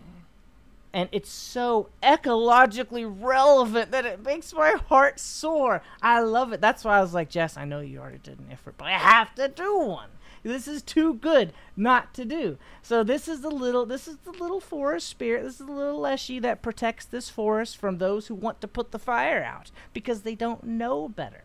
and 0.93 1.09
it's 1.13 1.31
so 1.31 1.91
ecologically 2.03 3.05
relevant 3.21 3.91
that 3.91 4.07
it 4.07 4.25
makes 4.25 4.55
my 4.55 4.77
heart 4.89 5.21
soar. 5.21 5.83
I 6.01 6.21
love 6.21 6.55
it. 6.55 6.61
That's 6.63 6.85
why 6.85 6.97
I 6.97 7.01
was 7.03 7.13
like, 7.13 7.29
Jess, 7.29 7.59
I 7.59 7.67
know 7.67 7.81
you 7.81 7.99
already 7.99 8.19
did 8.19 8.39
an 8.39 8.47
Ifrit, 8.51 8.75
but 8.79 8.87
I 8.87 8.93
have 8.93 9.35
to 9.35 9.49
do 9.49 9.79
one. 9.79 10.09
This 10.47 10.69
is 10.69 10.83
too 10.83 11.15
good 11.15 11.53
not 11.77 12.15
to 12.15 12.25
do. 12.25 12.57
So 12.81 13.03
this 13.03 13.27
is 13.27 13.41
the 13.41 13.51
little 13.51 13.85
this 13.85 14.07
is 14.07 14.17
the 14.19 14.31
little 14.31 14.61
forest 14.61 15.09
spirit. 15.09 15.43
This 15.43 15.61
is 15.61 15.67
the 15.67 15.73
little 15.73 15.99
leshy 15.99 16.39
that 16.39 16.63
protects 16.63 17.05
this 17.05 17.29
forest 17.29 17.77
from 17.77 17.99
those 17.99 18.29
who 18.29 18.35
want 18.35 18.61
to 18.61 18.69
put 18.69 18.93
the 18.93 18.99
fire 18.99 19.43
out 19.43 19.71
because 19.93 20.23
they 20.23 20.35
don't 20.35 20.65
know 20.65 21.09
better. 21.09 21.45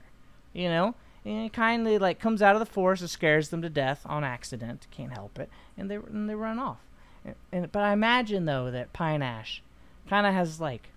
You 0.54 0.70
know? 0.70 0.96
And 1.26 1.46
it 1.46 1.54
kindly 1.54 1.98
like 1.98 2.20
comes 2.20 2.42
out 2.42 2.56
of 2.56 2.60
the 2.60 2.66
forest 2.66 3.02
and 3.02 3.10
scares 3.10 3.50
them 3.50 3.62
to 3.64 3.70
death 3.70 4.02
on 4.06 4.24
accident. 4.24 4.88
Can't 4.92 5.14
help 5.14 5.40
it. 5.40 5.50
And 5.78 5.90
they 5.90 5.96
and 5.96 6.30
they 6.30 6.36
run 6.36 6.60
off 6.60 6.80
And, 7.26 7.36
and 7.52 7.72
but 7.72 7.84
I 7.84 7.94
imagine 7.94 8.46
though 8.46 8.70
that 8.70 8.94
Pine 8.94 9.24
Ash 9.24 9.64
kind 10.08 10.28
of 10.28 10.34
has 10.34 10.62
like 10.62 10.90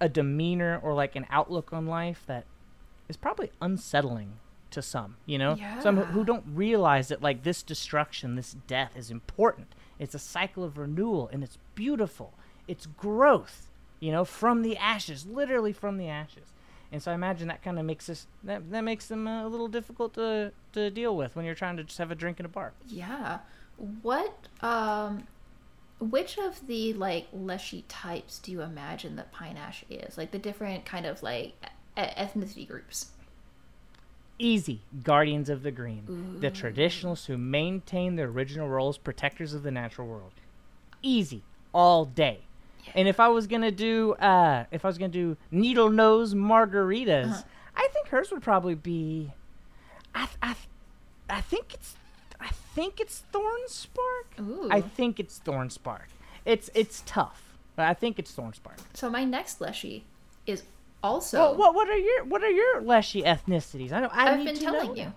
a 0.00 0.08
demeanor 0.08 0.80
or 0.82 0.94
like 0.94 1.14
an 1.14 1.26
outlook 1.30 1.72
on 1.72 1.86
life 1.86 2.24
that 2.26 2.44
is 3.08 3.16
probably 3.16 3.52
unsettling 3.60 4.32
to 4.72 4.82
some, 4.82 5.16
you 5.26 5.38
know? 5.38 5.54
Some 5.80 5.96
who- 5.96 6.24
don't 6.24 6.44
realize 6.46 7.08
that 7.08 7.22
like 7.22 7.42
this 7.42 7.62
destruction, 7.62 8.34
this 8.36 8.54
death 8.66 8.96
is 8.96 9.10
important. 9.10 9.74
It's 9.98 10.14
a 10.14 10.18
cycle 10.18 10.64
of 10.64 10.78
renewal 10.78 11.28
and 11.32 11.42
it's 11.44 11.58
beautiful. 11.74 12.32
It's 12.68 12.86
growth, 12.86 13.68
you 14.00 14.10
know, 14.12 14.24
from 14.24 14.62
the 14.62 14.76
ashes, 14.76 15.26
literally 15.26 15.72
from 15.72 15.96
the 15.98 16.08
ashes. 16.08 16.52
And 16.90 17.02
so 17.02 17.10
I 17.10 17.14
imagine 17.14 17.48
that 17.48 17.62
kind 17.62 17.78
of 17.78 17.86
makes 17.86 18.06
this 18.06 18.26
that, 18.44 18.70
that 18.70 18.82
makes 18.82 19.06
them 19.06 19.26
uh, 19.26 19.46
a 19.46 19.48
little 19.48 19.68
difficult 19.68 20.14
to 20.14 20.52
to 20.72 20.90
deal 20.90 21.16
with 21.16 21.34
when 21.36 21.44
you're 21.46 21.54
trying 21.54 21.76
to 21.78 21.84
just 21.84 21.98
have 21.98 22.10
a 22.10 22.14
drink 22.14 22.38
in 22.38 22.46
a 22.46 22.50
bar. 22.50 22.72
Yeah. 22.86 23.38
What 24.02 24.48
um 24.60 25.26
which 26.00 26.36
of 26.38 26.66
the 26.66 26.92
like 26.94 27.28
leshy 27.32 27.84
types 27.88 28.38
do 28.38 28.52
you 28.52 28.60
imagine 28.60 29.16
that 29.16 29.32
pine 29.32 29.56
ash 29.56 29.84
is? 29.88 30.18
Like 30.18 30.32
the 30.32 30.38
different 30.38 30.84
kind 30.84 31.06
of 31.06 31.22
like 31.22 31.54
ethnicity 31.96 32.66
groups. 32.68 33.06
Easy, 34.42 34.80
Guardians 35.04 35.48
of 35.48 35.62
the 35.62 35.70
Green, 35.70 36.38
the 36.40 36.50
traditionalists 36.50 37.26
who 37.26 37.38
maintain 37.38 38.16
their 38.16 38.26
original 38.26 38.68
roles, 38.68 38.98
protectors 38.98 39.54
of 39.54 39.62
the 39.62 39.70
natural 39.70 40.08
world. 40.08 40.32
Easy, 41.00 41.42
all 41.72 42.04
day. 42.04 42.40
And 42.94 43.06
if 43.06 43.20
I 43.20 43.28
was 43.28 43.46
gonna 43.46 43.70
do, 43.70 44.14
uh, 44.14 44.64
if 44.72 44.84
I 44.84 44.88
was 44.88 44.98
gonna 44.98 45.10
do 45.12 45.36
needle 45.52 45.90
nose 45.90 46.34
margaritas, 46.34 47.30
Uh-huh. 47.30 47.42
I 47.76 47.88
think 47.92 48.08
hers 48.08 48.30
would 48.32 48.42
probably 48.42 48.74
be. 48.74 49.32
I, 50.14 50.28
I, 50.42 50.56
I 51.30 51.40
think 51.40 51.72
it's, 51.72 51.94
I 52.40 52.48
think 52.48 53.00
it's 53.00 53.22
Thornspark. 53.32 54.40
Ooh. 54.40 54.68
I 54.70 54.80
think 54.80 55.20
it's 55.20 55.38
Thorn 55.38 55.70
Spark. 55.70 56.08
It's 56.44 56.68
it's 56.74 57.02
tough, 57.06 57.56
but 57.76 57.86
I 57.86 57.94
think 57.94 58.18
it's 58.18 58.32
Thorn 58.32 58.52
Spark. 58.52 58.78
So 58.94 59.08
my 59.08 59.22
next 59.24 59.60
leshy 59.60 60.04
is 60.46 60.64
also 61.02 61.38
Well, 61.38 61.56
what 61.56 61.74
what 61.74 61.88
are 61.88 61.96
your 61.98 62.24
what 62.24 62.42
are 62.42 62.50
your 62.50 62.80
Leshy 62.80 63.22
ethnicities? 63.22 63.92
I 63.92 64.00
know 64.00 64.08
I 64.12 64.30
I've 64.32 64.38
need 64.38 64.44
been 64.46 64.54
to 64.56 64.60
telling 64.60 64.88
know 64.88 64.94
you. 64.94 65.12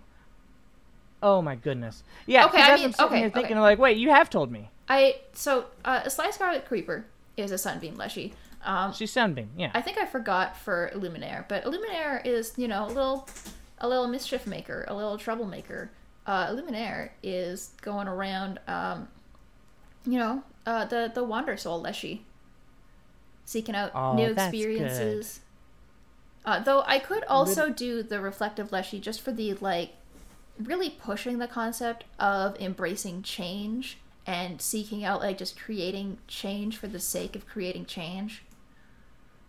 Oh 1.24 1.42
my 1.42 1.56
goodness. 1.56 2.04
Yeah. 2.26 2.46
Okay, 2.46 2.62
I 2.62 2.76
mean- 2.76 2.94
I'm 3.00 3.06
okay, 3.08 3.30
thinking, 3.30 3.54
okay. 3.54 3.60
like, 3.60 3.80
wait, 3.80 3.98
you 3.98 4.10
have 4.12 4.30
told 4.30 4.52
me. 4.52 4.70
I 4.88 5.18
so 5.34 5.66
uh, 5.84 6.02
a 6.06 6.10
Sly 6.10 6.30
Scarlet 6.32 6.66
Creeper 6.66 7.06
is 7.38 7.52
a 7.52 7.58
sunbeam 7.58 7.96
leshy. 7.96 8.34
Um, 8.64 8.94
She's 8.94 9.12
Sunbeam. 9.12 9.50
Yeah. 9.58 9.70
I 9.76 9.82
think 9.82 10.00
I 10.00 10.06
forgot 10.06 10.58
for 10.58 10.92
Illuminaire, 10.96 11.48
but 11.48 11.64
Illuminaire 11.66 12.26
is 12.26 12.54
you 12.58 12.68
know 12.68 12.86
a 12.86 12.88
little 12.88 13.28
a 13.80 13.88
little 13.88 14.08
mischief 14.08 14.48
maker, 14.48 14.86
a 14.88 14.94
little 14.96 15.18
troublemaker. 15.18 15.92
Uh, 16.26 16.48
Illuminaire 16.48 17.10
is 17.22 17.72
going 17.84 18.08
around, 18.08 18.60
um, 18.68 19.08
you 20.06 20.18
know, 20.18 20.42
uh, 20.66 20.86
the 20.86 21.12
the 21.14 21.24
Wander 21.24 21.58
Soul 21.58 21.82
Leshy, 21.82 22.26
seeking 23.46 23.76
out 23.76 23.92
Oh, 23.94 24.14
new 24.16 24.32
experiences. 24.32 25.42
Uh, 26.46 26.60
though 26.60 26.84
I 26.86 27.00
could 27.00 27.24
also 27.26 27.70
do 27.70 28.04
the 28.04 28.22
reflective 28.22 28.72
Leshy 28.72 29.00
just 29.00 29.22
for 29.22 29.32
the 29.32 29.54
like 29.56 29.93
really 30.60 30.89
pushing 30.89 31.39
the 31.39 31.48
concept 31.48 32.06
of 32.20 32.60
embracing 32.62 33.24
change 33.24 33.98
and 34.26 34.62
seeking 34.62 35.04
out 35.04 35.22
like 35.22 35.38
just 35.38 35.60
creating 35.60 36.20
change 36.28 36.78
for 36.78 36.88
the 36.88 37.00
sake 37.00 37.36
of 37.36 37.48
creating 37.48 37.86
change. 37.86 38.43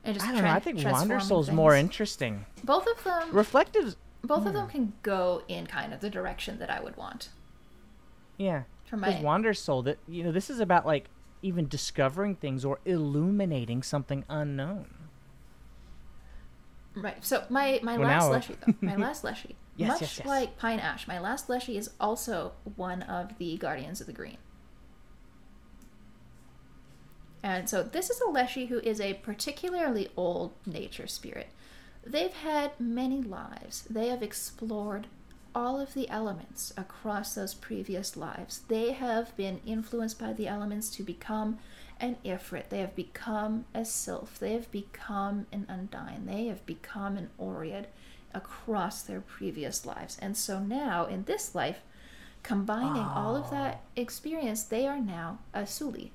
And 0.05 0.14
just 0.14 0.26
I 0.26 0.32
don't 0.32 0.42
know. 0.42 0.51
I 0.51 0.59
think 0.61 0.78
Wander 0.78 0.90
transforming 0.90 1.20
Soul's 1.20 1.51
more 1.51 1.74
interesting. 1.74 2.47
Both 2.64 2.86
of 2.86 3.03
them, 3.05 3.28
Reflectives. 3.32 3.97
both 4.22 4.47
of 4.47 4.53
them 4.53 4.68
can 4.68 4.92
go 5.03 5.42
in 5.49 5.66
kind 5.66 5.92
of 5.92 6.01
the 6.01 6.11
direction 6.11 6.59
that 6.61 6.70
I 6.70 6.80
would 6.80 6.97
want. 6.97 7.30
Yeah. 8.36 8.62
For 8.84 8.97
Because 8.97 9.16
my 9.16 9.20
Wander 9.20 9.53
Soul, 9.53 9.82
that 9.82 9.99
you 10.09 10.22
know, 10.22 10.32
this 10.32 10.49
is 10.49 10.61
about 10.61 10.86
like 10.86 11.07
even 11.42 11.68
discovering 11.68 12.36
things 12.36 12.64
or 12.64 12.78
illuminating 12.84 13.82
something 13.82 14.24
unknown. 14.28 14.86
Right. 16.97 17.24
So 17.24 17.44
my 17.51 17.80
my 17.82 17.97
Well, 17.99 18.09
last 18.09 18.24
now- 18.26 18.30
leshy, 18.32 18.57
though, 18.66 18.74
my 18.80 18.97
last 19.07 19.22
leshy, 19.24 19.55
Yes, 19.76 19.88
much 19.88 20.01
yes, 20.03 20.18
yes. 20.18 20.26
like 20.26 20.59
Pine 20.59 20.80
Ash, 20.80 21.07
my 21.07 21.18
last 21.20 21.49
leshy 21.49 21.76
is 21.76 21.90
also 22.01 22.53
one 22.76 23.03
of 23.03 23.36
the 23.38 23.57
Guardians 23.59 24.01
of 24.01 24.07
the 24.07 24.12
Green. 24.12 24.38
And 27.42 27.68
so 27.68 27.82
this 27.82 28.11
is 28.11 28.20
a 28.20 28.28
leshy 28.30 28.66
who 28.66 28.80
is 28.80 29.01
a 29.01 29.14
particularly 29.14 30.09
old 30.16 30.53
nature 30.66 31.07
spirit. 31.07 31.49
They've 32.05 32.32
had 32.32 32.72
many 32.80 33.22
lives. 33.22 33.82
They 33.88 34.09
have 34.09 34.22
explored 34.22 35.07
all 35.55 35.80
of 35.80 35.94
the 35.94 36.09
elements 36.11 36.72
across 36.76 37.34
those 37.34 37.55
previous 37.55 38.16
lives. 38.16 38.61
They 38.68 38.92
have 38.92 39.36
been 39.36 39.61
influenced 39.64 40.18
by 40.18 40.32
the 40.32 40.49
elements 40.49 40.90
to 40.90 41.03
become 41.03 41.59
an 42.01 42.16
Ifrit. 42.24 42.68
They 42.68 42.78
have 42.80 42.94
become 42.94 43.64
a 43.74 43.84
Sylph. 43.84 44.38
They 44.38 44.53
have 44.53 44.70
become 44.70 45.47
an 45.53 45.66
Undine. 45.68 46.26
They 46.26 46.47
have 46.47 46.64
become 46.66 47.16
an 47.16 47.30
Oread 47.40 47.86
across 48.34 49.03
their 49.03 49.20
previous 49.20 49.86
lives. 49.86 50.18
And 50.20 50.36
so 50.36 50.61
now, 50.61 51.07
in 51.07 51.24
this 51.24 51.55
life, 51.55 51.80
combining 52.42 53.03
all 53.03 53.34
of 53.36 53.51
that 53.51 53.80
experience, 53.97 54.62
they 54.64 54.86
are 54.86 55.01
now 55.01 55.38
a 55.55 55.66
Suli, 55.66 56.12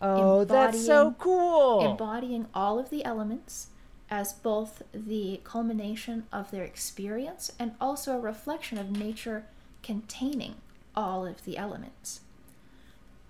Oh, 0.00 0.44
that's 0.44 0.84
so 0.86 1.14
cool. 1.18 1.90
embodying 1.90 2.46
all 2.54 2.78
of 2.78 2.90
the 2.90 3.04
elements 3.04 3.68
as 4.10 4.32
both 4.32 4.82
the 4.92 5.40
culmination 5.44 6.24
of 6.32 6.50
their 6.50 6.62
experience 6.64 7.50
and 7.58 7.72
also 7.80 8.16
a 8.16 8.20
reflection 8.20 8.78
of 8.78 8.90
nature 8.90 9.44
containing 9.82 10.54
all 10.94 11.26
of 11.26 11.44
the 11.44 11.58
elements. 11.58 12.20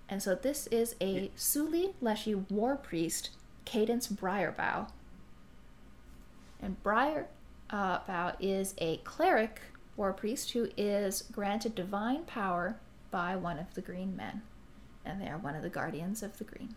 And 0.09 0.23
so 0.23 0.33
this 0.33 0.65
is 0.67 0.95
a 0.99 1.29
Suli 1.35 1.93
Leshy 2.01 2.33
war 2.33 2.75
priest, 2.75 3.29
Cadence 3.65 4.07
Briarbow. 4.07 4.87
And 6.61 6.81
Briar 6.81 7.27
uh, 7.69 8.31
is 8.39 8.73
a 8.79 8.97
cleric 8.97 9.61
war 9.95 10.11
priest 10.11 10.51
who 10.51 10.69
is 10.75 11.21
granted 11.31 11.75
divine 11.75 12.23
power 12.23 12.77
by 13.11 13.35
one 13.35 13.59
of 13.59 13.73
the 13.75 13.81
green 13.81 14.15
men. 14.15 14.41
And 15.05 15.21
they 15.21 15.27
are 15.27 15.37
one 15.37 15.55
of 15.55 15.61
the 15.61 15.69
guardians 15.69 16.23
of 16.23 16.37
the 16.39 16.43
green. 16.43 16.75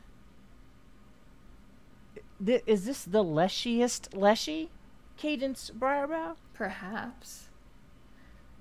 Is 2.66 2.84
this 2.84 3.04
the 3.04 3.24
leshiest 3.24 4.14
leshy? 4.14 4.70
Cadence 5.16 5.70
Briarbow? 5.70 6.36
Perhaps. 6.52 7.48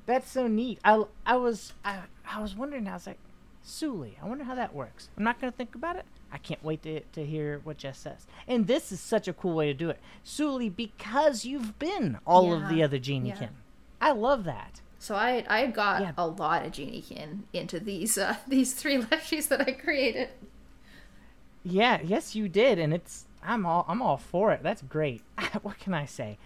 That's 0.06 0.32
so 0.32 0.48
neat. 0.48 0.80
I, 0.84 1.04
I 1.26 1.36
was 1.36 1.74
I, 1.84 2.00
I 2.26 2.42
was 2.42 2.56
wondering. 2.56 2.88
I 2.88 2.94
was 2.94 3.08
like, 3.08 3.20
Suli. 3.64 4.18
I 4.22 4.28
wonder 4.28 4.44
how 4.44 4.56
that 4.56 4.74
works. 4.74 5.10
I'm 5.18 5.24
not 5.24 5.40
gonna 5.40 5.52
think 5.52 5.76
about 5.76 5.96
it. 5.96 6.06
I 6.32 6.38
can't 6.38 6.64
wait 6.64 6.82
to, 6.84 7.02
to 7.02 7.26
hear 7.26 7.60
what 7.64 7.78
Jess 7.78 8.00
says. 8.00 8.26
And 8.48 8.68
this 8.68 8.92
is 8.92 9.00
such 9.02 9.28
a 9.28 9.34
cool 9.34 9.54
way 9.56 9.68
to 9.68 9.74
do 9.74 9.90
it, 9.90 10.00
Suli, 10.24 10.70
because 10.70 11.44
you've 11.46 11.78
been 11.78 12.18
all 12.26 12.54
of 12.54 12.70
the 12.70 12.82
other 12.82 13.00
genie 13.00 13.30
yeah. 13.30 13.36
kin. 13.38 13.50
I 14.00 14.12
love 14.12 14.46
that. 14.46 14.82
So 14.98 15.16
I 15.16 15.44
I 15.50 15.68
got 15.68 16.02
Yeah. 16.02 16.12
a 16.18 16.28
lot 16.28 16.66
of 16.66 16.72
geniekin 16.74 17.42
into 17.54 17.80
these 17.80 18.18
uh, 18.18 18.38
these 18.48 18.74
three 18.74 18.98
leshies 19.02 19.48
that 19.50 19.62
I 19.62 19.72
created. 19.72 20.30
Yeah, 21.64 22.00
yes, 22.04 22.36
you 22.36 22.50
did, 22.50 22.80
and 22.80 22.94
it's 22.94 23.26
I'm 23.44 23.66
all 23.66 23.86
I'm 23.88 24.02
all 24.02 24.18
for 24.18 24.52
it. 24.52 24.64
That's 24.64 24.82
great. 24.82 25.22
what 25.62 25.80
can 25.80 25.94
I 25.94 26.06
say? 26.06 26.38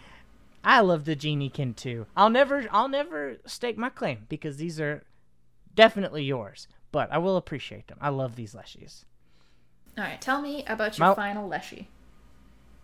I 0.63 0.79
love 0.81 1.05
the 1.05 1.15
geniekin 1.15 1.75
too. 1.75 2.07
I'll 2.17 2.29
never 2.29 2.65
I'll 2.71 2.87
never 2.89 3.37
stake 3.45 3.77
my 3.77 3.89
claim 3.89 4.25
because 4.29 4.57
these 4.57 4.79
are 4.79 5.03
definitely 5.75 6.23
yours, 6.23 6.67
but 6.95 7.11
I 7.11 7.17
will 7.17 7.35
appreciate 7.35 7.87
them. 7.87 7.97
I 7.99 8.07
love 8.07 8.37
these 8.37 8.53
leshies. 8.53 9.03
All 9.97 10.05
right, 10.05 10.21
tell 10.21 10.41
me 10.41 10.63
about 10.65 10.97
your 10.97 11.07
Mal- 11.07 11.15
final 11.15 11.45
leshy. 11.45 11.89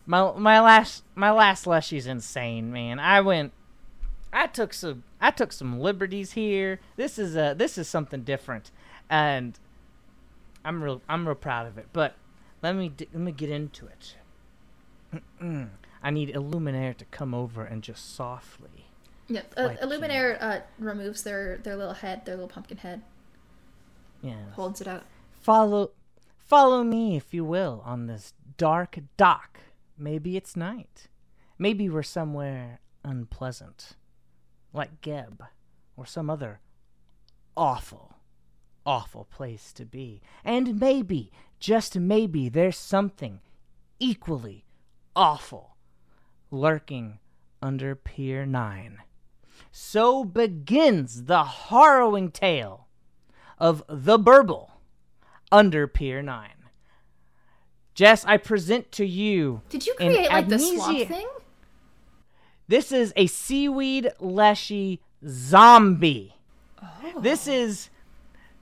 My 0.06 0.34
my 0.38 0.60
last 0.60 1.06
my 1.16 1.32
last 1.32 1.66
Leshy's 1.66 2.08
insane, 2.08 2.74
man. 2.74 3.00
I 3.00 3.22
went 3.22 3.54
I 4.34 4.48
took 4.48 4.74
some 4.74 5.06
I 5.22 5.32
took 5.32 5.54
some 5.54 5.80
liberties 5.80 6.34
here. 6.34 6.82
This 6.98 7.18
is 7.18 7.38
a 7.38 7.56
this 7.58 7.78
is 7.78 7.88
something 7.88 8.24
different. 8.24 8.70
And 9.10 9.58
I'm 10.66 10.84
real 10.84 11.02
I'm 11.08 11.26
real 11.26 11.36
proud 11.36 11.68
of 11.68 11.78
it. 11.78 11.88
But 11.94 12.16
let 12.62 12.76
me 12.76 12.90
d- 12.90 13.08
let 13.14 13.22
me 13.22 13.32
get 13.32 13.50
into 13.50 13.88
it. 13.88 14.18
I 16.04 16.10
need 16.10 16.34
Illuminaire 16.36 16.98
to 16.98 17.06
come 17.06 17.34
over 17.34 17.64
and 17.64 17.82
just 17.82 18.14
softly. 18.14 18.88
Yeah, 19.30 19.44
uh, 19.56 19.68
Like 19.68 19.80
Illuminaire 19.80 20.38
uh, 20.42 20.60
removes 20.78 21.24
their 21.24 21.60
their 21.60 21.78
little 21.78 21.94
head, 21.94 22.26
their 22.26 22.36
little 22.36 22.50
pumpkin 22.50 22.78
head, 22.78 23.04
Yeah. 24.22 24.52
holds 24.54 24.82
it 24.82 24.88
out. 24.88 25.04
Follow 25.32 25.92
follow 26.38 26.84
me 26.84 27.16
if 27.16 27.34
you 27.34 27.44
will 27.44 27.82
on 27.86 28.08
this 28.08 28.34
dark 28.58 29.00
dock. 29.18 29.60
Maybe 29.98 30.38
it's 30.38 30.56
night. 30.56 31.08
Maybe 31.58 31.90
we're 31.90 32.04
somewhere 32.04 32.80
unpleasant. 33.04 33.98
Like 34.74 35.02
Geb 35.02 35.44
or 35.96 36.06
some 36.06 36.30
other 36.30 36.60
awful 37.58 38.12
awful 38.86 39.26
place 39.26 39.72
to 39.74 39.86
be. 39.86 40.22
And 40.44 40.80
maybe, 40.80 41.32
just 41.60 41.98
maybe 41.98 42.50
there's 42.50 42.78
something 42.78 43.40
equally 44.00 44.66
awful 45.16 45.76
lurking 46.50 47.20
under 47.62 47.96
Pier 47.96 48.46
9. 48.46 48.98
So 49.72 50.26
begins 50.26 51.26
the 51.26 51.44
harrowing 51.44 52.32
tale 52.32 52.88
of 53.62 53.84
the 53.88 54.18
Burble, 54.18 54.72
under 55.52 55.88
Pier 55.88 56.24
9. 56.24 56.50
Jess, 57.94 58.26
I 58.26 58.38
present 58.38 58.92
to 58.94 59.06
you. 59.06 59.62
Did 59.70 59.86
you 59.86 59.94
create 59.94 60.30
like 60.30 60.48
the 60.50 60.58
swamp 60.58 61.08
thing? 61.08 61.28
This 62.68 62.92
is 62.92 63.14
a 63.16 63.28
seaweed 63.28 64.12
leshy 64.20 65.02
zombie. 65.28 66.36
Oh. 66.82 67.22
This 67.22 67.48
is 67.48 67.90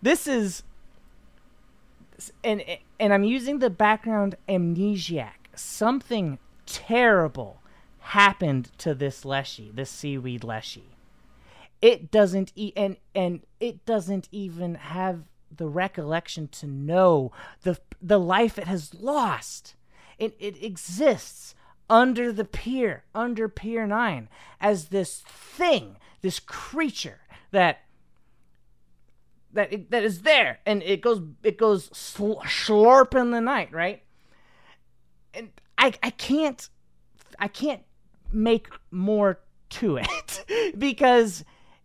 this 0.01 0.27
is 0.27 0.63
and 2.43 2.61
and 2.99 3.13
I'm 3.13 3.23
using 3.23 3.59
the 3.59 3.69
background 3.69 4.35
amnesiac. 4.49 5.47
Something 5.55 6.39
terrible 6.65 7.61
happened 7.99 8.71
to 8.79 8.93
this 8.93 9.23
leshy, 9.23 9.71
this 9.73 9.91
seaweed 9.91 10.43
leshy. 10.43 10.97
It 11.81 12.11
doesn't 12.11 12.51
e- 12.55 12.73
and 12.75 12.97
and 13.15 13.41
it 13.59 13.85
doesn't 13.85 14.27
even 14.31 14.75
have 14.75 15.23
the 15.55 15.67
recollection 15.67 16.47
to 16.49 16.67
know 16.67 17.31
the 17.63 17.79
the 18.01 18.19
life 18.19 18.57
it 18.57 18.67
has 18.67 18.93
lost. 18.93 19.75
It 20.17 20.35
it 20.39 20.61
exists 20.63 21.55
under 21.89 22.31
the 22.31 22.45
pier, 22.45 23.03
under 23.15 23.49
Pier 23.49 23.87
9 23.87 24.29
as 24.61 24.89
this 24.89 25.23
thing, 25.25 25.97
this 26.21 26.39
creature 26.39 27.21
that 27.51 27.79
that 29.51 29.73
it, 29.73 29.91
that 29.91 30.03
is 30.03 30.21
there 30.21 30.59
and 30.65 30.83
it 30.83 31.01
goes 31.01 31.21
it 31.43 31.57
goes 31.57 31.89
sl- 31.97 32.41
slurp 32.43 33.19
in 33.19 33.31
the 33.31 33.41
night 33.41 33.71
right 33.71 34.03
and 35.33 35.49
i 35.77 35.91
i 36.03 36.11
can't 36.11 36.69
i 37.39 37.47
can't 37.47 37.81
make 38.31 38.67
more 38.91 39.39
to 39.69 39.97
it 39.97 40.75
because 40.77 41.43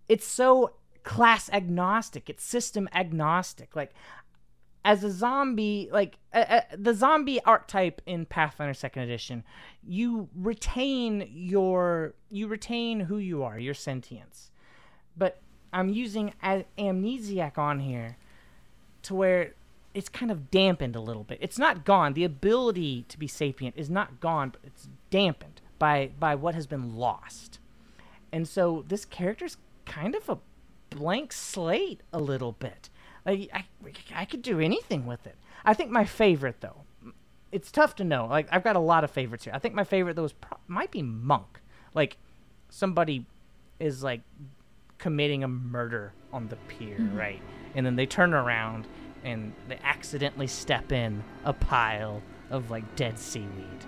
it's 0.08 0.26
so 0.26 0.72
class 1.02 1.50
agnostic 1.52 2.30
it's 2.30 2.42
system 2.42 2.88
agnostic 2.94 3.76
like 3.76 3.92
as 4.84 5.04
a 5.04 5.10
zombie 5.10 5.88
like 5.92 6.18
the 6.76 6.94
zombie 6.94 7.40
archetype 7.44 8.00
in 8.06 8.24
pathfinder 8.24 8.74
second 8.74 9.02
edition 9.02 9.44
you 9.86 10.28
retain 10.34 11.28
your 11.30 12.14
you 12.30 12.46
retain 12.46 13.00
who 13.00 13.18
you 13.18 13.42
are 13.42 13.58
your 13.58 13.74
sentience 13.74 14.50
but 15.16 15.40
I'm 15.74 15.88
using 15.88 16.32
a- 16.42 16.64
amnesiac 16.78 17.58
on 17.58 17.80
here 17.80 18.16
to 19.02 19.14
where 19.14 19.54
it's 19.92 20.08
kind 20.08 20.30
of 20.30 20.50
dampened 20.50 20.96
a 20.96 21.00
little 21.00 21.24
bit. 21.24 21.38
It's 21.40 21.58
not 21.58 21.84
gone. 21.84 22.14
The 22.14 22.24
ability 22.24 23.04
to 23.08 23.18
be 23.18 23.26
sapient 23.26 23.74
is 23.76 23.90
not 23.90 24.20
gone, 24.20 24.50
but 24.50 24.60
it's 24.64 24.88
dampened 25.10 25.60
by 25.78 26.10
by 26.18 26.36
what 26.36 26.54
has 26.54 26.66
been 26.66 26.96
lost. 26.96 27.58
And 28.32 28.48
so 28.48 28.84
this 28.88 29.04
character's 29.04 29.56
kind 29.86 30.14
of 30.14 30.28
a 30.28 30.38
blank 30.90 31.32
slate 31.32 32.00
a 32.12 32.18
little 32.18 32.52
bit. 32.52 32.90
Like 33.26 33.50
I, 33.52 33.64
I 34.14 34.24
could 34.24 34.42
do 34.42 34.60
anything 34.60 35.06
with 35.06 35.26
it. 35.26 35.36
I 35.64 35.74
think 35.74 35.90
my 35.90 36.04
favorite 36.04 36.60
though, 36.60 36.82
it's 37.52 37.70
tough 37.70 37.94
to 37.96 38.04
know. 38.04 38.26
Like 38.26 38.48
I've 38.50 38.64
got 38.64 38.76
a 38.76 38.80
lot 38.80 39.04
of 39.04 39.10
favorites 39.10 39.44
here. 39.44 39.54
I 39.54 39.58
think 39.58 39.74
my 39.74 39.84
favorite 39.84 40.16
though 40.16 40.24
is 40.24 40.32
pro- 40.32 40.58
might 40.66 40.90
be 40.90 41.02
monk. 41.02 41.60
Like 41.94 42.18
somebody 42.68 43.26
is 43.80 44.02
like 44.02 44.20
committing 44.98 45.44
a 45.44 45.48
murder 45.48 46.12
on 46.32 46.48
the 46.48 46.56
pier, 46.68 46.98
mm-hmm. 46.98 47.16
right? 47.16 47.42
And 47.74 47.84
then 47.84 47.96
they 47.96 48.06
turn 48.06 48.34
around 48.34 48.86
and 49.24 49.52
they 49.68 49.78
accidentally 49.82 50.46
step 50.46 50.92
in 50.92 51.22
a 51.44 51.52
pile 51.52 52.22
of 52.50 52.70
like 52.70 52.96
dead 52.96 53.18
seaweed. 53.18 53.84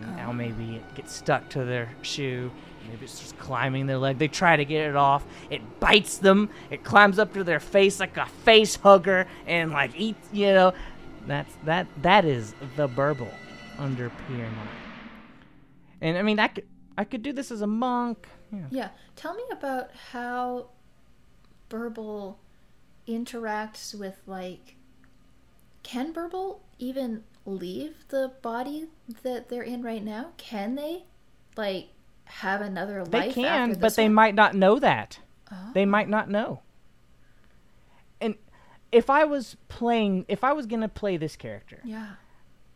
And 0.00 0.16
now 0.16 0.30
oh. 0.30 0.32
maybe 0.32 0.76
it 0.76 0.94
gets 0.94 1.14
stuck 1.14 1.48
to 1.50 1.64
their 1.64 1.90
shoe. 2.02 2.50
Maybe 2.88 3.04
it's 3.04 3.20
just 3.20 3.38
climbing 3.38 3.86
their 3.86 3.98
leg. 3.98 4.18
They 4.18 4.28
try 4.28 4.56
to 4.56 4.64
get 4.64 4.88
it 4.88 4.96
off. 4.96 5.24
It 5.50 5.80
bites 5.80 6.18
them. 6.18 6.50
It 6.70 6.84
climbs 6.84 7.18
up 7.18 7.32
to 7.34 7.44
their 7.44 7.60
face 7.60 8.00
like 8.00 8.16
a 8.16 8.26
face 8.26 8.76
hugger 8.76 9.26
and 9.46 9.70
like 9.70 9.92
eats. 9.96 10.28
You 10.32 10.52
know, 10.54 10.74
that's 11.26 11.54
that. 11.64 11.86
That 12.02 12.24
is 12.24 12.54
the 12.76 12.88
burble 12.88 13.32
under 13.78 14.10
Pier 14.10 14.44
Nine. 14.44 14.68
And 16.00 16.18
I 16.18 16.22
mean, 16.22 16.38
I 16.38 16.48
could 16.48 16.66
I 16.96 17.04
could 17.04 17.22
do 17.22 17.32
this 17.32 17.50
as 17.50 17.62
a 17.62 17.66
monk. 17.66 18.28
Yeah. 18.52 18.66
Yeah. 18.70 18.88
Tell 19.16 19.34
me 19.34 19.44
about 19.50 19.90
how 20.12 20.68
Burble 21.68 22.36
interacts 23.08 23.98
with 23.98 24.20
like 24.26 24.76
can 25.82 26.12
Burble 26.12 26.60
even 26.78 27.24
leave 27.44 28.08
the 28.08 28.32
body 28.42 28.88
that 29.22 29.48
they're 29.48 29.62
in 29.62 29.82
right 29.82 30.02
now? 30.02 30.32
Can 30.36 30.74
they 30.74 31.04
like 31.56 31.88
have 32.24 32.60
another 32.60 33.04
They 33.04 33.18
life 33.18 33.34
They 33.34 33.42
can, 33.42 33.74
but 33.78 33.94
they 33.96 34.04
one? 34.04 34.14
might 34.14 34.34
not 34.34 34.54
know 34.54 34.78
that. 34.78 35.18
Oh. 35.52 35.70
They 35.74 35.84
might 35.84 36.08
not 36.08 36.28
know. 36.30 36.62
And 38.20 38.36
if 38.92 39.10
I 39.10 39.24
was 39.24 39.56
playing, 39.68 40.24
if 40.28 40.44
I 40.44 40.52
was 40.52 40.66
gonna 40.66 40.88
play 40.88 41.16
this 41.16 41.36
character, 41.36 41.80
Yeah. 41.84 42.14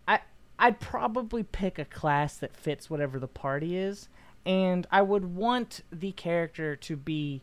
I 0.07 0.20
I'd 0.59 0.80
probably 0.80 1.42
pick 1.42 1.78
a 1.78 1.84
class 1.84 2.36
that 2.38 2.57
fits 2.57 2.90
whatever 2.90 3.18
the 3.18 3.28
party 3.28 3.76
is, 3.76 4.09
and 4.44 4.86
I 4.90 5.03
would 5.03 5.34
want 5.36 5.82
the 5.92 6.12
character 6.12 6.74
to 6.76 6.96
be 6.96 7.42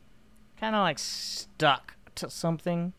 kind 0.59 0.75
of 0.75 0.81
like 0.81 0.99
stuck 0.99 1.95
to 2.15 2.29
something 2.29 2.93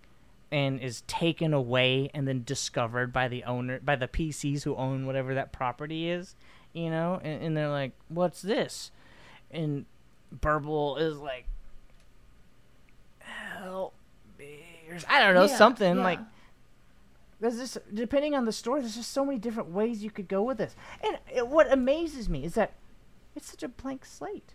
and 0.53 0.79
is 0.81 1.01
taken 1.03 1.53
away 1.53 2.11
and 2.15 2.27
then 2.29 2.43
discovered 2.45 3.13
by 3.13 3.29
the 3.29 3.43
owner 3.45 3.81
by 3.81 3.97
the 3.97 4.09
PCs 4.09 4.63
who 4.63 4.75
own 4.77 5.07
whatever 5.07 5.35
that 5.35 5.53
property 5.53 6.09
is, 6.09 6.35
you 6.73 6.89
know, 6.91 7.21
and, 7.23 7.43
and 7.43 7.57
they're 7.57 7.69
like, 7.71 7.93
"What's 8.09 8.43
this?" 8.43 8.91
And 9.51 9.87
Burble 10.33 10.97
is 10.97 11.19
like, 11.19 11.47
"Help 13.19 13.95
me," 14.39 14.65
or 14.91 14.99
I 15.09 15.21
don't 15.21 15.35
know, 15.35 15.45
Yeah, 15.45 15.57
something 15.57 15.97
yeah. 15.97 16.03
like 16.05 16.21
there's 17.41 17.59
just 17.59 17.79
depending 17.95 18.35
on 18.35 18.45
the 18.47 18.53
story 18.53 18.81
there's 18.81 18.97
just 18.97 19.13
so 19.13 19.25
many 19.25 19.39
different 19.39 19.71
ways 19.71 20.03
you 20.03 20.11
could 20.11 20.29
go 20.29 20.43
with 20.43 20.59
this. 20.59 20.75
And 21.03 21.19
it, 21.33 21.49
what 21.49 21.71
amazes 21.73 22.29
me 22.29 22.45
is 22.45 22.55
that 22.55 22.73
it's 23.35 23.51
such 23.51 23.63
a 23.63 23.69
blank 23.69 24.05
slate. 24.05 24.55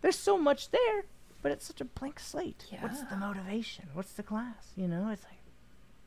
There's 0.00 0.18
so 0.18 0.36
much 0.36 0.70
there 0.70 1.04
but 1.42 1.50
it's 1.50 1.66
such 1.66 1.80
a 1.80 1.84
blank 1.84 2.20
slate. 2.20 2.66
Yeah. 2.70 2.82
what's 2.82 3.02
the 3.02 3.16
motivation? 3.16 3.88
What's 3.94 4.12
the 4.12 4.22
class? 4.22 4.72
You 4.76 4.88
know 4.88 5.08
it's 5.10 5.24
like 5.24 5.41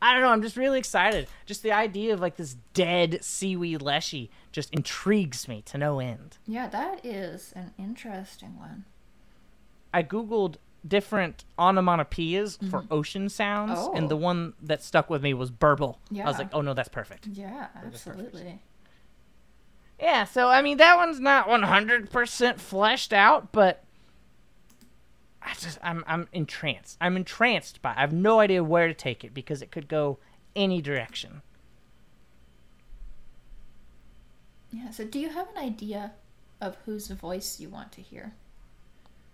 i 0.05 0.13
don't 0.13 0.21
know 0.21 0.29
i'm 0.29 0.41
just 0.41 0.55
really 0.57 0.77
excited 0.79 1.27
just 1.45 1.63
the 1.63 1.71
idea 1.71 2.13
of 2.13 2.19
like 2.19 2.35
this 2.37 2.55
dead 2.73 3.23
seaweed 3.23 3.81
leshy 3.81 4.29
just 4.51 4.71
intrigues 4.73 5.47
me 5.47 5.61
to 5.63 5.77
no 5.77 5.99
end 5.99 6.37
Yeah, 6.47 6.67
that 6.67 7.05
is 7.05 7.51
an 7.55 7.71
interesting 7.77 8.57
one. 8.57 8.85
i 9.93 10.03
googled 10.03 10.55
different 10.87 11.45
onomatopoeias 11.57 12.69
for 12.69 12.85
ocean 12.91 13.27
sounds 13.29 13.71
and 13.71 13.79
Mm-hmm. 13.89 14.03
Oh. 14.05 14.07
the 14.07 14.17
one 14.17 14.53
that 14.61 14.83
stuck 14.83 15.09
with 15.09 15.23
me 15.23 15.33
was 15.33 15.49
burble 15.49 15.97
Yeah. 16.11 16.25
i 16.25 16.27
was 16.27 16.37
like 16.37 16.49
oh 16.53 16.61
no 16.61 16.73
that's 16.75 16.89
perfect 16.89 17.27
Yeah, 17.27 17.67
just 17.71 17.73
perfect. 17.73 17.95
absolutely. 17.95 18.61
Yeah, 19.99 20.25
so 20.25 20.49
I 20.49 20.61
mean 20.61 20.75
that 20.77 20.97
one's 20.97 21.21
not 21.21 21.47
100% 21.47 22.59
fleshed 22.59 23.13
out, 23.13 23.53
but 23.53 23.84
I 25.45 25.53
just 25.53 25.77
I'm 25.83 26.03
I'm 26.07 26.27
entranced. 26.33 26.97
I'm 26.99 27.15
entranced 27.15 27.81
by. 27.81 27.93
I 27.95 28.01
have 28.01 28.13
no 28.13 28.39
idea 28.39 28.63
where 28.63 28.87
to 28.87 28.93
take 28.93 29.23
it 29.23 29.33
because 29.33 29.61
it 29.61 29.71
could 29.71 29.87
go 29.87 30.17
any 30.55 30.81
direction. 30.81 31.41
Yeah, 34.71 34.89
so 34.89 35.05
do 35.05 35.19
you 35.19 35.29
have 35.29 35.47
an 35.55 35.57
idea 35.63 36.13
of 36.59 36.77
whose 36.85 37.07
voice 37.07 37.59
you 37.59 37.69
want 37.69 37.91
to 37.93 38.01
hear? 38.01 38.33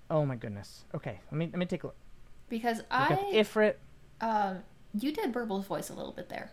Oh 0.09 0.25
my 0.25 0.35
goodness. 0.35 0.83
Okay, 0.93 1.19
let 1.31 1.37
me 1.37 1.45
let 1.45 1.57
me 1.57 1.65
take 1.65 1.83
a 1.83 1.87
look. 1.87 1.95
Because 2.49 2.79
the 2.79 2.85
I 2.91 3.31
Ifrit. 3.33 3.75
um 4.19 4.63
you 4.93 5.13
did 5.13 5.31
Burble's 5.31 5.65
voice 5.65 5.89
a 5.89 5.93
little 5.93 6.11
bit 6.11 6.27
there. 6.27 6.51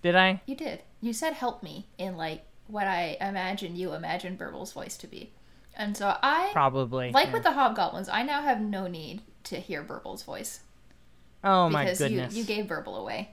Did 0.00 0.16
I? 0.16 0.40
You 0.46 0.56
did. 0.56 0.82
You 1.00 1.12
said 1.12 1.34
help 1.34 1.62
me 1.62 1.86
in 1.98 2.16
like 2.16 2.44
what 2.66 2.86
I 2.86 3.18
imagine 3.20 3.76
you 3.76 3.92
imagine 3.92 4.36
Burble's 4.36 4.72
voice 4.72 4.96
to 4.96 5.06
be. 5.06 5.32
And 5.74 5.96
so 5.96 6.16
I 6.22 6.50
Probably. 6.52 7.12
like 7.12 7.28
yeah. 7.28 7.32
with 7.32 7.42
the 7.44 7.52
hobgoblins, 7.52 8.08
I 8.08 8.22
now 8.22 8.42
have 8.42 8.60
no 8.60 8.86
need 8.86 9.22
to 9.44 9.56
hear 9.56 9.82
Burble's 9.82 10.22
voice. 10.22 10.60
Oh 11.42 11.68
my 11.68 11.84
because 11.84 11.98
goodness. 11.98 12.34
you, 12.34 12.42
you 12.42 12.46
gave 12.46 12.68
Burble 12.68 12.96
away. 12.96 13.30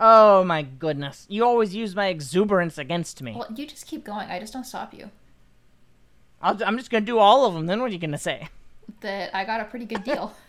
oh 0.00 0.44
my 0.44 0.62
goodness. 0.62 1.26
You 1.28 1.44
always 1.44 1.74
use 1.74 1.94
my 1.94 2.06
exuberance 2.06 2.78
against 2.78 3.20
me. 3.22 3.34
Well, 3.36 3.52
you 3.54 3.66
just 3.66 3.86
keep 3.86 4.04
going. 4.04 4.30
I 4.30 4.38
just 4.38 4.52
don't 4.52 4.64
stop 4.64 4.94
you. 4.94 5.10
I'll, 6.40 6.62
I'm 6.64 6.78
just 6.78 6.90
gonna 6.90 7.04
do 7.04 7.18
all 7.18 7.44
of 7.46 7.54
them. 7.54 7.66
Then 7.66 7.80
what 7.80 7.90
are 7.90 7.94
you 7.94 7.98
gonna 7.98 8.16
say? 8.16 8.48
That 9.00 9.36
I 9.36 9.44
got 9.44 9.60
a 9.60 9.64
pretty 9.64 9.84
good 9.84 10.04
deal. 10.04 10.32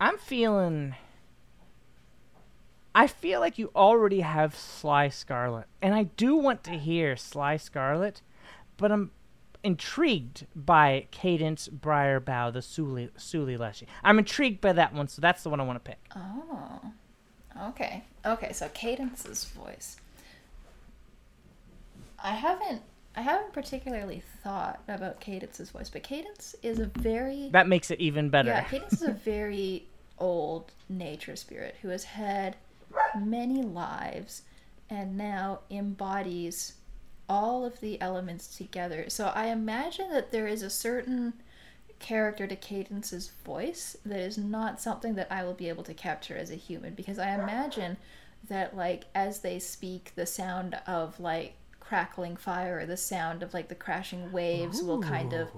I'm 0.00 0.18
feeling. 0.18 0.94
I 2.94 3.06
feel 3.08 3.40
like 3.40 3.58
you 3.58 3.70
already 3.74 4.20
have 4.20 4.54
Sly 4.54 5.08
Scarlet, 5.08 5.66
and 5.82 5.94
I 5.94 6.04
do 6.04 6.36
want 6.36 6.62
to 6.64 6.72
hear 6.72 7.16
Sly 7.16 7.56
Scarlet, 7.56 8.20
but 8.76 8.92
I'm 8.92 9.10
intrigued 9.62 10.46
by 10.54 11.06
Cadence 11.10 11.68
Briarbow, 11.68 12.52
the 12.52 12.62
Suli 12.62 13.10
Suli 13.16 13.56
Leshy. 13.56 13.86
I'm 14.02 14.18
intrigued 14.18 14.60
by 14.60 14.72
that 14.74 14.94
one, 14.94 15.08
so 15.08 15.20
that's 15.20 15.42
the 15.42 15.50
one 15.50 15.60
I 15.60 15.64
want 15.64 15.82
to 15.82 15.90
pick. 15.90 15.98
Oh. 16.14 16.80
Okay. 17.68 18.02
Okay, 18.26 18.52
so 18.52 18.68
Cadence's 18.68 19.44
voice. 19.44 19.96
I 22.22 22.34
haven't 22.34 22.82
I 23.16 23.22
haven't 23.22 23.52
particularly 23.52 24.22
thought 24.42 24.82
about 24.88 25.20
Cadence's 25.20 25.70
voice, 25.70 25.88
but 25.88 26.02
Cadence 26.02 26.56
is 26.62 26.80
a 26.80 26.86
very 26.86 27.48
That 27.52 27.68
makes 27.68 27.90
it 27.90 28.00
even 28.00 28.28
better. 28.28 28.48
Yeah, 28.48 28.64
Cadence 28.64 28.94
is 28.94 29.02
a 29.02 29.12
very 29.24 29.86
old 30.18 30.72
nature 30.88 31.36
spirit 31.36 31.76
who 31.82 31.88
has 31.88 32.04
had 32.04 32.56
many 33.18 33.62
lives 33.62 34.42
and 34.90 35.16
now 35.16 35.60
embodies 35.70 36.74
all 37.28 37.64
of 37.64 37.80
the 37.80 38.00
elements 38.00 38.56
together. 38.56 39.06
So 39.08 39.32
I 39.34 39.46
imagine 39.46 40.10
that 40.10 40.30
there 40.30 40.46
is 40.46 40.62
a 40.62 40.70
certain 40.70 41.34
character 41.98 42.46
to 42.46 42.56
Cadence's 42.56 43.30
voice 43.44 43.96
that 44.04 44.20
is 44.20 44.36
not 44.36 44.80
something 44.80 45.14
that 45.14 45.28
I 45.30 45.44
will 45.44 45.54
be 45.54 45.68
able 45.68 45.84
to 45.84 45.94
capture 45.94 46.36
as 46.36 46.50
a 46.50 46.56
human 46.56 46.94
because 46.94 47.18
I 47.18 47.34
imagine 47.34 47.96
that 48.48 48.76
like 48.76 49.04
as 49.14 49.40
they 49.40 49.58
speak 49.58 50.12
the 50.14 50.26
sound 50.26 50.76
of 50.86 51.18
like 51.18 51.54
crackling 51.80 52.36
fire 52.36 52.80
or 52.80 52.86
the 52.86 52.96
sound 52.96 53.42
of 53.42 53.54
like 53.54 53.68
the 53.68 53.74
crashing 53.74 54.32
waves 54.32 54.82
will 54.82 55.00
kind 55.00 55.32
of 55.32 55.48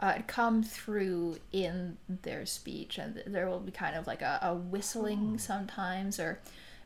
uh, 0.00 0.18
come 0.26 0.62
through 0.62 1.36
in 1.52 1.96
their 2.08 2.44
speech 2.46 2.98
and 2.98 3.22
there 3.26 3.48
will 3.48 3.60
be 3.60 3.70
kind 3.70 3.96
of 3.96 4.06
like 4.06 4.22
a, 4.22 4.38
a 4.42 4.54
whistling 4.54 5.38
sometimes 5.38 6.18
or 6.18 6.40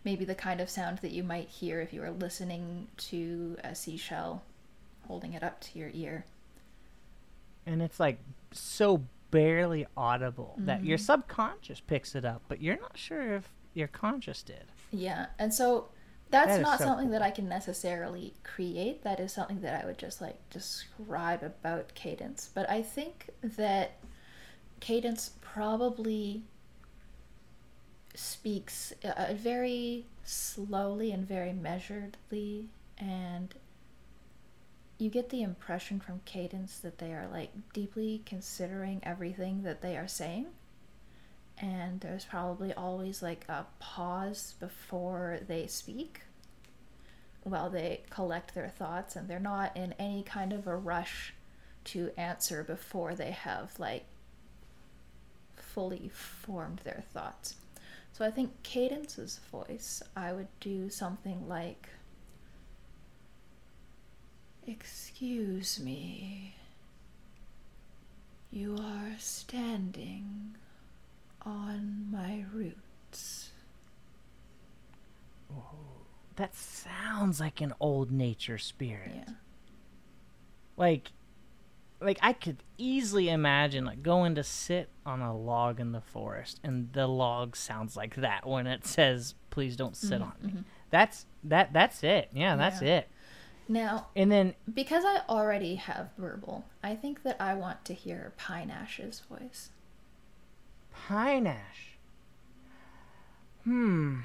maybe 0.08 0.24
the 0.24 0.34
kind 0.34 0.60
of 0.60 0.70
sound 0.70 0.98
that 0.98 1.12
you 1.12 1.22
might 1.22 1.48
hear 1.48 1.80
if 1.80 1.92
you 1.92 2.00
were 2.00 2.10
listening 2.10 2.88
to 2.96 3.56
a 3.64 3.74
seashell 3.74 4.42
holding 5.06 5.32
it 5.34 5.42
up 5.42 5.60
to 5.60 5.78
your 5.78 5.90
ear 5.94 6.24
and 7.66 7.82
it's 7.82 8.00
like 8.00 8.18
so 8.52 9.04
barely 9.30 9.86
audible 9.96 10.60
that 10.64 10.84
your 10.84 10.98
Mm-hmm. 10.98 11.04
subconscious 11.04 11.80
picks 11.80 12.14
it 12.14 12.24
up, 12.24 12.42
but 12.48 12.60
you're 12.62 12.80
not 12.80 12.96
sure 12.96 13.34
if 13.36 13.54
your 13.74 13.88
conscious 13.88 14.42
did. 14.42 14.72
Yeah, 14.90 15.26
and 15.38 15.52
so 15.52 15.88
that's 16.30 16.56
That 16.56 16.62
not 16.62 16.78
so 16.78 16.84
something 16.84 17.08
cool. 17.08 17.12
that 17.12 17.22
I 17.22 17.30
can 17.30 17.48
necessarily 17.48 18.34
create. 18.44 19.02
That 19.02 19.20
is 19.20 19.32
something 19.32 19.60
that 19.62 19.82
I 19.82 19.86
would 19.86 19.98
just 19.98 20.20
like 20.20 20.36
describe 20.50 21.42
about 21.42 21.94
Cadence. 21.94 22.50
But 22.52 22.68
I 22.70 22.82
think 22.82 23.30
that 23.42 23.92
Cadence 24.80 25.32
probably 25.40 26.44
speaks 28.18 28.92
uh, 29.04 29.32
very 29.32 30.04
slowly 30.24 31.12
and 31.12 31.26
very 31.26 31.52
measuredly, 31.52 32.66
and 32.98 33.54
you 34.98 35.08
get 35.08 35.30
the 35.30 35.42
impression 35.42 36.00
from 36.00 36.20
Cadence 36.24 36.78
that 36.78 36.98
they 36.98 37.12
are 37.12 37.28
like 37.32 37.52
deeply 37.72 38.22
considering 38.26 39.00
everything 39.04 39.62
that 39.62 39.82
they 39.82 39.96
are 39.96 40.08
saying. 40.08 40.46
And 41.60 42.00
there's 42.00 42.24
probably 42.24 42.72
always 42.72 43.22
like 43.22 43.44
a 43.48 43.66
pause 43.78 44.54
before 44.58 45.40
they 45.46 45.66
speak 45.66 46.22
while 47.44 47.70
they 47.70 48.02
collect 48.10 48.54
their 48.54 48.68
thoughts 48.68 49.16
and 49.16 49.28
they're 49.28 49.38
not 49.40 49.76
in 49.76 49.94
any 49.98 50.22
kind 50.22 50.52
of 50.52 50.66
a 50.66 50.76
rush 50.76 51.34
to 51.84 52.10
answer 52.16 52.62
before 52.62 53.14
they 53.14 53.30
have 53.30 53.72
like 53.78 54.04
fully 55.56 56.10
formed 56.12 56.80
their 56.84 57.02
thoughts 57.12 57.54
so 58.18 58.24
i 58.24 58.30
think 58.30 58.50
cadence's 58.64 59.38
voice 59.52 60.02
i 60.16 60.32
would 60.32 60.48
do 60.58 60.90
something 60.90 61.48
like 61.48 61.88
excuse 64.66 65.78
me 65.78 66.54
you 68.50 68.76
are 68.80 69.12
standing 69.18 70.56
on 71.42 72.06
my 72.10 72.44
roots. 72.52 73.52
That 76.36 76.54
sounds 76.54 77.40
like 77.40 77.60
an 77.60 77.74
old 77.80 78.10
nature 78.10 78.58
spirit. 78.58 79.10
Yeah. 79.26 79.34
Like 80.76 81.10
like 82.00 82.18
I 82.22 82.32
could 82.32 82.62
easily 82.76 83.28
imagine 83.28 83.84
like 83.84 84.02
going 84.02 84.34
to 84.36 84.44
sit 84.44 84.88
on 85.04 85.20
a 85.20 85.36
log 85.36 85.80
in 85.80 85.92
the 85.92 86.00
forest 86.00 86.60
and 86.62 86.92
the 86.92 87.06
log 87.06 87.56
sounds 87.56 87.96
like 87.96 88.14
that 88.16 88.46
when 88.46 88.66
it 88.66 88.86
says 88.86 89.34
please 89.50 89.76
don't 89.76 89.96
sit 89.96 90.22
on 90.22 90.32
me. 90.42 90.52
That's 90.90 91.26
that 91.44 91.72
that's 91.72 92.02
it. 92.04 92.30
Yeah, 92.32 92.56
that's 92.56 92.76
Mm-hmm, 92.76 92.86
Yeah. 92.86 92.98
it. 92.98 93.08
Now, 93.70 94.06
And 94.16 94.32
then 94.32 94.54
because 94.72 95.04
I 95.04 95.20
already 95.28 95.74
have 95.74 96.16
Burble, 96.16 96.64
I 96.82 96.94
think 96.94 97.22
that 97.24 97.36
I 97.40 97.52
want 97.54 97.84
to 97.86 97.92
hear 97.94 98.32
Pine 98.38 98.70
Ash's 98.70 99.20
voice. 99.28 99.70
Pine 101.06 101.46
Ash. 101.46 101.98
Hmm. 103.64 104.20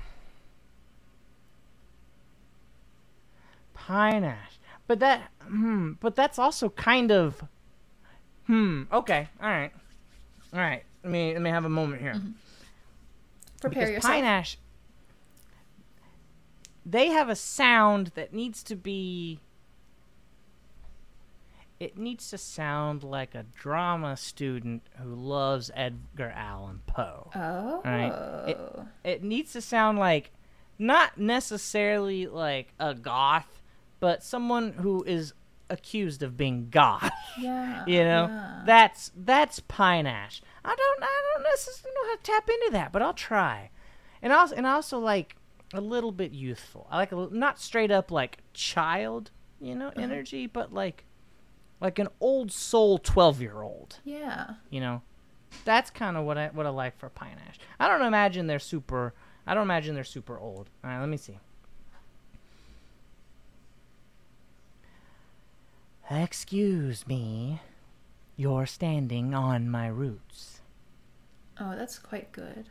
Pine 3.73 4.23
Ash. 4.23 4.59
But 4.87 4.99
that 4.99 5.31
hmm, 5.43 5.93
but 5.99 6.15
that's 6.15 6.39
also 6.39 6.69
kind 6.69 7.11
of 7.11 7.43
Hmm, 8.47 8.83
okay. 8.91 9.27
All 9.41 9.49
right. 9.49 9.71
All 10.53 10.59
right. 10.59 10.83
Let 11.03 11.11
me 11.11 11.33
let 11.33 11.41
me 11.41 11.49
have 11.49 11.65
a 11.65 11.69
moment 11.69 12.01
here. 12.01 12.13
Prepare 13.61 13.83
because 13.85 13.89
yourself. 13.89 14.13
Pine 14.13 14.23
Ash 14.23 14.57
they 16.85 17.07
have 17.07 17.29
a 17.29 17.35
sound 17.35 18.11
that 18.15 18.33
needs 18.33 18.63
to 18.63 18.75
be 18.75 19.39
it 21.79 21.97
needs 21.97 22.29
to 22.29 22.37
sound 22.37 23.03
like 23.03 23.35
a 23.35 23.43
drama 23.55 24.15
student 24.15 24.83
who 25.01 25.13
loves 25.13 25.69
Edgar 25.75 26.31
Allan 26.33 26.81
Poe. 26.85 27.29
oh. 27.35 27.81
Right. 27.83 28.47
It, 28.47 28.57
it 29.03 29.23
needs 29.23 29.51
to 29.53 29.61
sound 29.61 29.99
like 29.99 30.31
not 30.79 31.17
necessarily 31.17 32.25
like 32.25 32.73
a 32.79 32.93
goth, 32.93 33.61
but 33.99 34.23
someone 34.23 34.73
who 34.73 35.03
is 35.03 35.33
accused 35.73 36.23
of 36.23 36.37
being 36.37 36.69
goth. 36.69 37.11
yeah. 37.39 37.83
You 37.85 38.03
know, 38.03 38.27
yeah. 38.27 38.61
that's 38.65 39.11
that's 39.15 39.59
Pine 39.59 40.05
Ash. 40.05 40.41
I 40.63 40.75
don't 40.75 41.03
I 41.03 41.21
don't 41.33 41.43
necessarily 41.43 41.95
know 41.95 42.09
how 42.09 42.15
to 42.15 42.21
tap 42.21 42.49
into 42.49 42.71
that, 42.71 42.91
but 42.91 43.01
I'll 43.01 43.13
try. 43.13 43.71
And 44.21 44.31
also 44.31 44.55
and 44.55 44.65
also 44.65 44.99
like 44.99 45.35
a 45.73 45.81
little 45.81 46.11
bit 46.11 46.31
youthful. 46.31 46.87
I 46.89 46.97
like 46.97 47.11
a 47.11 47.27
not 47.31 47.59
straight 47.59 47.91
up 47.91 48.11
like 48.11 48.37
child, 48.53 49.31
you 49.59 49.75
know, 49.75 49.87
uh-huh. 49.87 50.01
energy, 50.01 50.47
but 50.47 50.71
like 50.71 51.05
like 51.81 51.99
an 51.99 52.07
old 52.21 52.51
soul 52.51 52.99
twelve 52.99 53.41
year 53.41 53.61
old. 53.61 53.99
Yeah. 54.05 54.51
You 54.69 54.79
know, 54.79 55.01
that's 55.65 55.89
kind 55.89 56.15
of 56.15 56.25
what 56.25 56.37
I 56.37 56.49
what 56.53 56.65
I 56.65 56.69
like 56.69 56.97
for 56.97 57.09
Pine 57.09 57.37
Ash. 57.49 57.57
I 57.79 57.87
don't 57.87 58.05
imagine 58.05 58.47
they're 58.47 58.59
super. 58.59 59.13
I 59.45 59.53
don't 59.53 59.63
imagine 59.63 59.95
they're 59.95 60.05
super 60.05 60.39
old. 60.39 60.69
All 60.83 60.89
right, 60.89 60.99
let 60.99 61.09
me 61.09 61.17
see. 61.17 61.39
Excuse 66.09 67.07
me, 67.07 67.61
you're 68.35 68.65
standing 68.65 69.33
on 69.33 69.69
my 69.69 69.87
roots. 69.87 70.61
Oh, 71.59 71.75
that's 71.75 71.97
quite 71.99 72.31
good. 72.31 72.65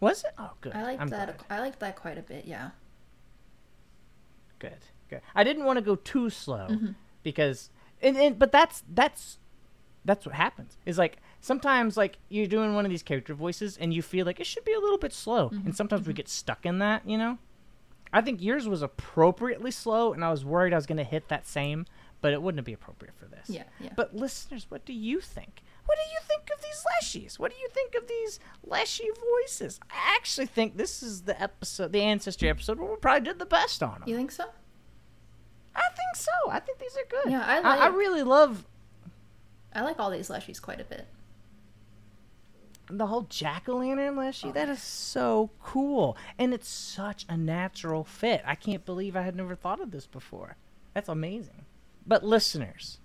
Was 0.00 0.24
it? 0.24 0.32
Oh, 0.38 0.52
good. 0.60 0.72
I 0.74 0.82
like 0.82 0.98
that. 0.98 1.08
glad. 1.08 1.34
I 1.50 1.60
like 1.60 1.78
that 1.78 1.96
quite 1.96 2.18
a 2.18 2.22
bit. 2.22 2.46
Yeah. 2.46 2.70
Good. 4.58 4.78
Good. 5.08 5.20
I 5.34 5.44
didn't 5.44 5.64
want 5.64 5.76
to 5.78 5.82
go 5.82 5.96
too 5.96 6.30
slow 6.30 6.68
Mm-hmm. 6.70 6.92
because, 7.22 7.70
and, 8.02 8.16
and 8.16 8.38
but 8.38 8.50
that's 8.52 8.82
that's 8.92 9.38
that's 10.04 10.24
what 10.26 10.34
happens. 10.34 10.78
Is 10.86 10.96
like 10.98 11.18
sometimes 11.40 11.96
like 11.96 12.18
you're 12.28 12.46
doing 12.46 12.74
one 12.74 12.84
of 12.86 12.90
these 12.90 13.02
character 13.02 13.34
voices 13.34 13.76
and 13.76 13.92
you 13.92 14.02
feel 14.02 14.24
like 14.26 14.40
it 14.40 14.46
should 14.46 14.64
be 14.64 14.72
a 14.72 14.80
little 14.80 14.98
bit 14.98 15.12
slow, 15.12 15.50
Mm-hmm. 15.50 15.66
and 15.66 15.76
sometimes 15.76 16.06
we 16.06 16.12
get 16.14 16.28
stuck 16.28 16.64
in 16.64 16.78
that. 16.78 17.06
You 17.06 17.18
know, 17.18 17.38
I 18.12 18.20
think 18.22 18.42
yours 18.42 18.66
was 18.68 18.80
appropriately 18.82 19.70
slow, 19.70 20.12
and 20.14 20.24
I 20.24 20.30
was 20.30 20.44
worried 20.44 20.72
I 20.72 20.76
was 20.76 20.86
going 20.86 20.98
to 20.98 21.04
hit 21.04 21.28
that 21.28 21.46
same, 21.46 21.84
but 22.20 22.32
it 22.32 22.42
wouldn't 22.42 22.64
be 22.66 22.72
appropriate 22.72 23.14
for 23.16 23.26
this. 23.26 23.48
Yeah. 23.48 23.64
Yeah. 23.80 23.90
But 23.96 24.14
listeners, 24.14 24.66
what 24.68 24.84
do 24.84 24.92
you 24.92 25.20
think? 25.20 25.62
What 25.86 25.96
do 25.96 26.10
you 26.12 26.18
think 26.28 26.50
of 26.54 26.62
these 26.62 26.84
leshies? 27.24 27.38
What 27.38 27.50
do 27.50 27.56
you 27.58 27.68
think 27.70 27.94
of 27.94 28.06
these 28.06 28.38
leshy 28.64 29.08
voices? 29.42 29.80
I 29.90 30.14
actually 30.16 30.46
think 30.46 30.76
this 30.76 31.02
is 31.02 31.22
the 31.22 31.40
episode, 31.40 31.92
the 31.92 32.02
ancestry 32.02 32.48
episode, 32.48 32.78
where 32.78 32.90
we 32.90 32.96
probably 32.96 33.22
did 33.28 33.38
the 33.38 33.46
best 33.46 33.82
on 33.82 34.00
them. 34.00 34.08
you 34.08 34.16
think 34.16 34.30
so? 34.30 34.44
I 35.74 35.80
think 35.96 36.16
so. 36.16 36.50
I 36.50 36.60
think 36.60 36.78
these 36.78 36.96
are 36.96 37.06
good. 37.22 37.32
Yeah, 37.32 37.44
I 37.44 37.58
I, 37.58 37.76
like- 37.88 37.94
really 37.96 38.22
love 38.22 38.66
I 39.74 39.82
like 39.82 39.98
all 39.98 40.10
these 40.10 40.28
leshies 40.28 40.60
quite 40.60 40.80
a 40.80 40.84
bit. 40.84 41.06
the 42.88 43.06
whole 43.06 43.22
jack 43.30 43.68
o' 43.68 43.76
lantern 43.76 44.16
leshy. 44.16 44.48
Oh. 44.48 44.52
That 44.52 44.68
is 44.68 44.82
so 44.82 45.50
cool, 45.62 46.16
and 46.38 46.52
it's 46.52 46.68
such 46.68 47.24
a 47.28 47.36
natural 47.36 48.02
fit. 48.04 48.42
I 48.44 48.56
can't 48.56 48.84
believe 48.84 49.14
I 49.16 49.22
had 49.22 49.36
never 49.36 49.54
thought 49.54 49.80
of 49.80 49.92
this 49.92 50.06
before. 50.06 50.56
That's 50.92 51.08
amazing. 51.08 51.64
But 52.06 52.24
listeners, 52.24 52.98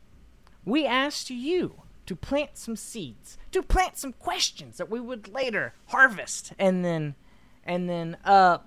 we 0.63 0.85
asked 0.85 1.29
you 1.29 1.83
to 2.05 2.15
plant 2.15 2.57
some 2.57 2.75
seeds, 2.75 3.37
to 3.51 3.61
plant 3.61 3.97
some 3.97 4.13
questions 4.13 4.77
that 4.77 4.89
we 4.89 4.99
would 4.99 5.27
later 5.27 5.73
harvest, 5.87 6.53
and 6.59 6.85
then, 6.85 7.15
and 7.63 7.89
then 7.89 8.17
uh, 8.23 8.59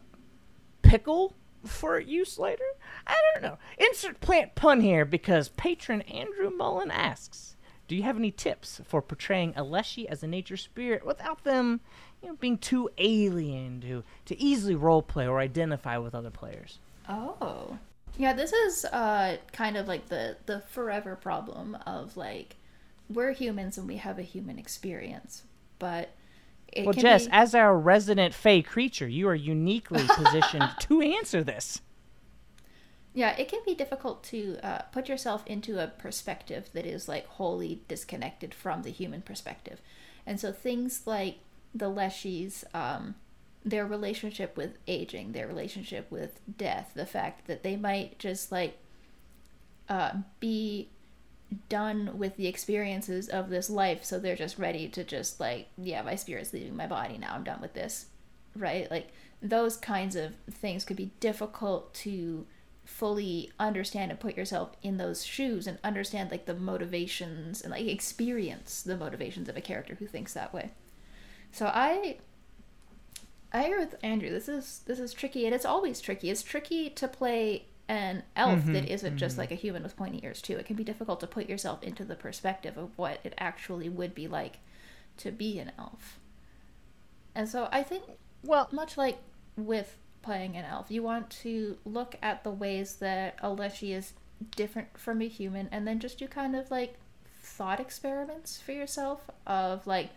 pickle 0.83 1.35
for 1.65 1.99
use 1.99 2.39
later? 2.39 2.65
I 3.07 3.17
don't 3.33 3.43
know. 3.43 3.59
Insert 3.79 4.21
plant 4.21 4.55
pun 4.55 4.81
here 4.81 5.05
because 5.05 5.49
patron 5.51 6.03
Andrew 6.03 6.51
Mullen 6.51 6.91
asks, 6.91 7.57
"Do 7.87 7.97
you 7.97 8.03
have 8.03 8.17
any 8.17 8.31
tips 8.31 8.81
for 8.85 9.03
portraying 9.03 9.55
a 9.57 9.63
Leshy 9.63 10.09
as 10.09 10.23
a 10.23 10.27
nature 10.27 10.57
spirit 10.57 11.05
without 11.05 11.45
them, 11.45 11.81
you 12.23 12.29
know, 12.29 12.37
being 12.37 12.59
too 12.59 12.89
alien 12.99 13.81
to 13.81 14.05
to 14.27 14.41
easily 14.41 14.75
roleplay 14.75 15.29
or 15.29 15.41
identify 15.41 15.97
with 15.99 16.15
other 16.15 16.31
players?" 16.31 16.79
Oh. 17.09 17.79
Yeah, 18.19 18.33
this 18.35 18.53
is 18.53 18.85
uh 18.85 19.39
kind 19.53 19.77
of 19.77 19.89
like 19.89 20.09
the 20.09 20.37
the 20.47 20.61
forever 20.61 21.17
problem 21.17 21.77
of 21.87 22.17
like 22.17 22.57
we're 23.09 23.33
humans 23.33 23.79
and 23.79 23.89
we 23.89 23.97
have 23.97 24.19
a 24.19 24.23
human 24.23 24.59
experience, 24.59 25.45
but 25.79 26.11
it 26.73 26.85
Well, 26.85 26.93
Jess, 26.95 27.27
be- 27.27 27.33
as 27.33 27.55
our 27.55 27.79
resident 27.79 28.35
Fey 28.35 28.61
creature, 28.63 29.09
you 29.09 29.29
are 29.29 29.35
uniquely 29.35 30.09
positioned 30.15 30.71
to 30.81 31.01
answer 31.01 31.43
this. 31.45 31.81
Yeah, 33.15 33.35
it 33.37 33.49
can 33.49 33.61
be 33.65 33.75
difficult 33.75 34.23
to 34.25 34.59
uh, 34.63 34.83
put 34.93 35.09
yourself 35.09 35.47
into 35.47 35.83
a 35.83 35.89
perspective 35.89 36.71
that 36.73 36.87
is 36.87 37.09
like 37.09 37.27
wholly 37.27 37.83
disconnected 37.89 38.55
from 38.55 38.83
the 38.83 38.91
human 38.91 39.23
perspective. 39.23 39.81
And 40.27 40.39
so 40.39 40.53
things 40.53 41.07
like 41.07 41.39
the 41.75 41.91
Leshies, 41.91 42.65
um, 42.75 43.17
their 43.69 43.87
relationship 43.87 44.57
with 44.57 44.79
aging, 44.87 45.33
their 45.33 45.47
relationship 45.47 46.11
with 46.11 46.41
death, 46.57 46.93
the 46.95 47.07
fact 47.07 47.47
that 47.47 47.63
they 47.63 47.77
might 47.77 48.19
just 48.19 48.51
like 48.53 48.79
uh, 49.89 50.13
be 50.41 50.91
done 51.69 52.19
with 52.19 52.37
the 52.37 52.47
experiences 52.47 53.29
of 53.29 53.49
this 53.49 53.71
life, 53.71 54.05
so 54.05 54.19
they're 54.19 54.37
just 54.37 54.59
ready 54.59 54.89
to 54.89 55.05
just 55.05 55.41
like, 55.41 55.69
yeah, 55.77 56.03
my 56.03 56.15
spirit's 56.15 56.53
leaving 56.53 56.77
my 56.77 56.87
body 56.87 57.19
now, 57.19 57.35
I'm 57.35 57.45
done 57.45 57.61
with 57.61 57.75
this, 57.75 58.07
right? 58.55 58.91
Like 58.91 59.09
those 59.43 59.77
kinds 59.77 60.17
of 60.17 60.35
things 60.51 60.85
could 60.85 60.97
be 60.97 61.13
difficult 61.21 61.95
to 61.95 62.47
fully 62.85 63.53
understand 63.59 64.11
and 64.11 64.19
put 64.19 64.37
yourself 64.37 64.71
in 64.83 64.97
those 64.97 65.25
shoes 65.25 65.67
and 65.67 65.79
understand 65.85 66.31
like 66.31 66.47
the 66.47 66.55
motivations 66.55 67.61
and 67.61 67.71
like 67.71 67.87
experience 67.87 68.83
the 68.83 68.97
motivations 68.97 69.49
of 69.49 69.57
a 69.57 69.61
character 69.61 69.95
who 69.97 70.07
thinks 70.07 70.33
that 70.33 70.55
way. 70.55 70.71
So 71.53 71.67
I 71.67 72.19
I 73.53 73.65
agree 73.65 73.79
with 73.81 73.95
Andrew. 74.03 74.31
This 74.31 74.49
is 74.49 74.81
this 74.87 74.99
is 75.01 75.13
tricky 75.15 75.47
and 75.47 75.55
it's 75.55 75.65
always 75.65 76.01
tricky. 76.01 76.31
It's 76.31 76.43
tricky 76.43 76.91
to 76.91 77.09
play 77.09 77.67
an 77.89 78.25
elf 78.37 78.65
Mhm, 78.67 78.73
that 78.73 78.87
isn't 78.87 79.17
just 79.17 79.39
like 79.39 79.51
a 79.51 79.55
human 79.55 79.83
with 79.83 79.97
pointy 79.97 80.21
ears 80.23 80.43
too. 80.43 80.57
It 80.57 80.67
can 80.67 80.77
be 80.77 80.85
difficult 80.85 81.21
to 81.21 81.27
put 81.27 81.49
yourself 81.49 81.83
into 81.83 82.05
the 82.05 82.17
perspective 82.17 82.77
of 82.77 82.97
what 82.99 83.21
it 83.25 83.35
actually 83.39 83.89
would 83.89 84.15
be 84.15 84.29
like 84.29 84.59
to 85.19 85.31
be 85.33 85.59
an 85.59 85.73
elf. 85.79 86.19
And 87.35 87.49
so 87.49 87.69
I 87.73 87.83
think 87.83 88.05
Well, 88.43 88.69
much 88.73 88.97
like 88.97 89.19
with 89.57 89.97
playing 90.23 90.57
an 90.57 90.65
elf, 90.65 90.91
you 90.91 91.03
want 91.03 91.31
to 91.31 91.79
look 91.85 92.17
at 92.23 92.45
the 92.45 92.51
ways 92.51 92.97
that 92.97 93.37
a 93.41 93.51
Leshy 93.51 93.93
is 93.93 94.13
different 94.55 94.97
from 94.99 95.21
a 95.23 95.29
human 95.29 95.69
and 95.73 95.87
then 95.87 95.99
just 95.99 96.19
do 96.19 96.29
kind 96.29 96.55
of 96.55 96.71
like 96.71 96.97
thought 97.43 97.81
experiments 97.81 98.61
for 98.61 98.73
yourself 98.73 99.29
of 99.47 99.87
like 99.87 100.11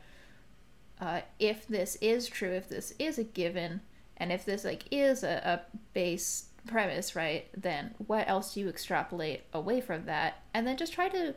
uh, 1.02 1.22
if 1.40 1.68
this 1.68 1.98
is 2.00 2.28
true, 2.28 2.52
if 2.52 2.70
this 2.70 2.94
is 3.00 3.18
a 3.18 3.24
given, 3.24 3.82
and 4.18 4.32
if 4.32 4.46
this 4.46 4.64
like 4.64 4.84
is 4.92 5.24
a, 5.24 5.42
a 5.44 5.78
base 5.94 6.46
premise, 6.68 7.16
right, 7.16 7.48
then 7.60 7.96
what 8.06 8.30
else 8.30 8.54
do 8.54 8.60
you 8.60 8.70
extrapolate 8.70 9.42
away 9.52 9.82
from 9.82 10.06
that? 10.06 10.44
And 10.54 10.66
then 10.68 10.78
just 10.78 10.94
try 10.94 11.10
to 11.10 11.34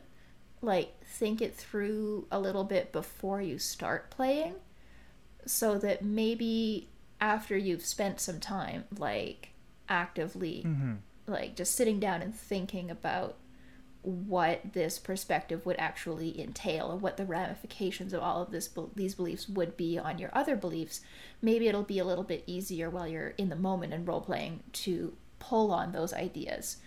like 0.61 1.03
think 1.03 1.41
it 1.41 1.55
through 1.55 2.27
a 2.31 2.39
little 2.39 2.63
bit 2.63 2.91
before 2.91 3.41
you 3.41 3.57
start 3.57 4.11
playing 4.11 4.55
so 5.45 5.77
that 5.77 6.03
maybe 6.03 6.89
after 7.21 7.57
you've 7.57 7.85
spent 7.85 8.19
some 8.19 8.39
time 8.39 8.83
like 8.97 9.49
actively 9.87 10.63
mhm. 10.65 10.97
like 11.27 11.55
just 11.55 11.75
sitting 11.75 11.99
down 11.99 12.21
and 12.21 12.35
thinking 12.35 12.89
about 12.89 13.35
what 14.05 14.73
this 14.73 14.99
perspective 14.99 15.65
would 15.65 15.77
actually 15.79 16.39
entail 16.39 16.91
and 16.91 17.01
what 17.01 17.17
the 17.17 17.25
ramifications 17.25 18.13
of 18.13 18.21
all 18.21 18.41
of 18.43 18.51
this 18.51 18.69
these 18.95 19.15
beliefs 19.15 19.49
would 19.49 19.75
be 19.75 19.97
on 19.97 20.19
your 20.19 20.29
other 20.31 20.55
beliefs 20.55 21.01
maybe 21.41 21.67
it'll 21.67 21.81
be 21.81 21.97
a 21.97 22.05
little 22.05 22.23
bit 22.23 22.43
easier 22.45 22.87
while 22.87 23.07
you're 23.07 23.29
in 23.29 23.49
the 23.49 23.55
moment 23.55 23.93
and 23.93 24.07
role 24.07 24.21
playing 24.21 24.61
to 24.71 25.17
pull 25.39 25.71
on 25.71 25.91
those 25.91 26.13
ideas 26.13 26.77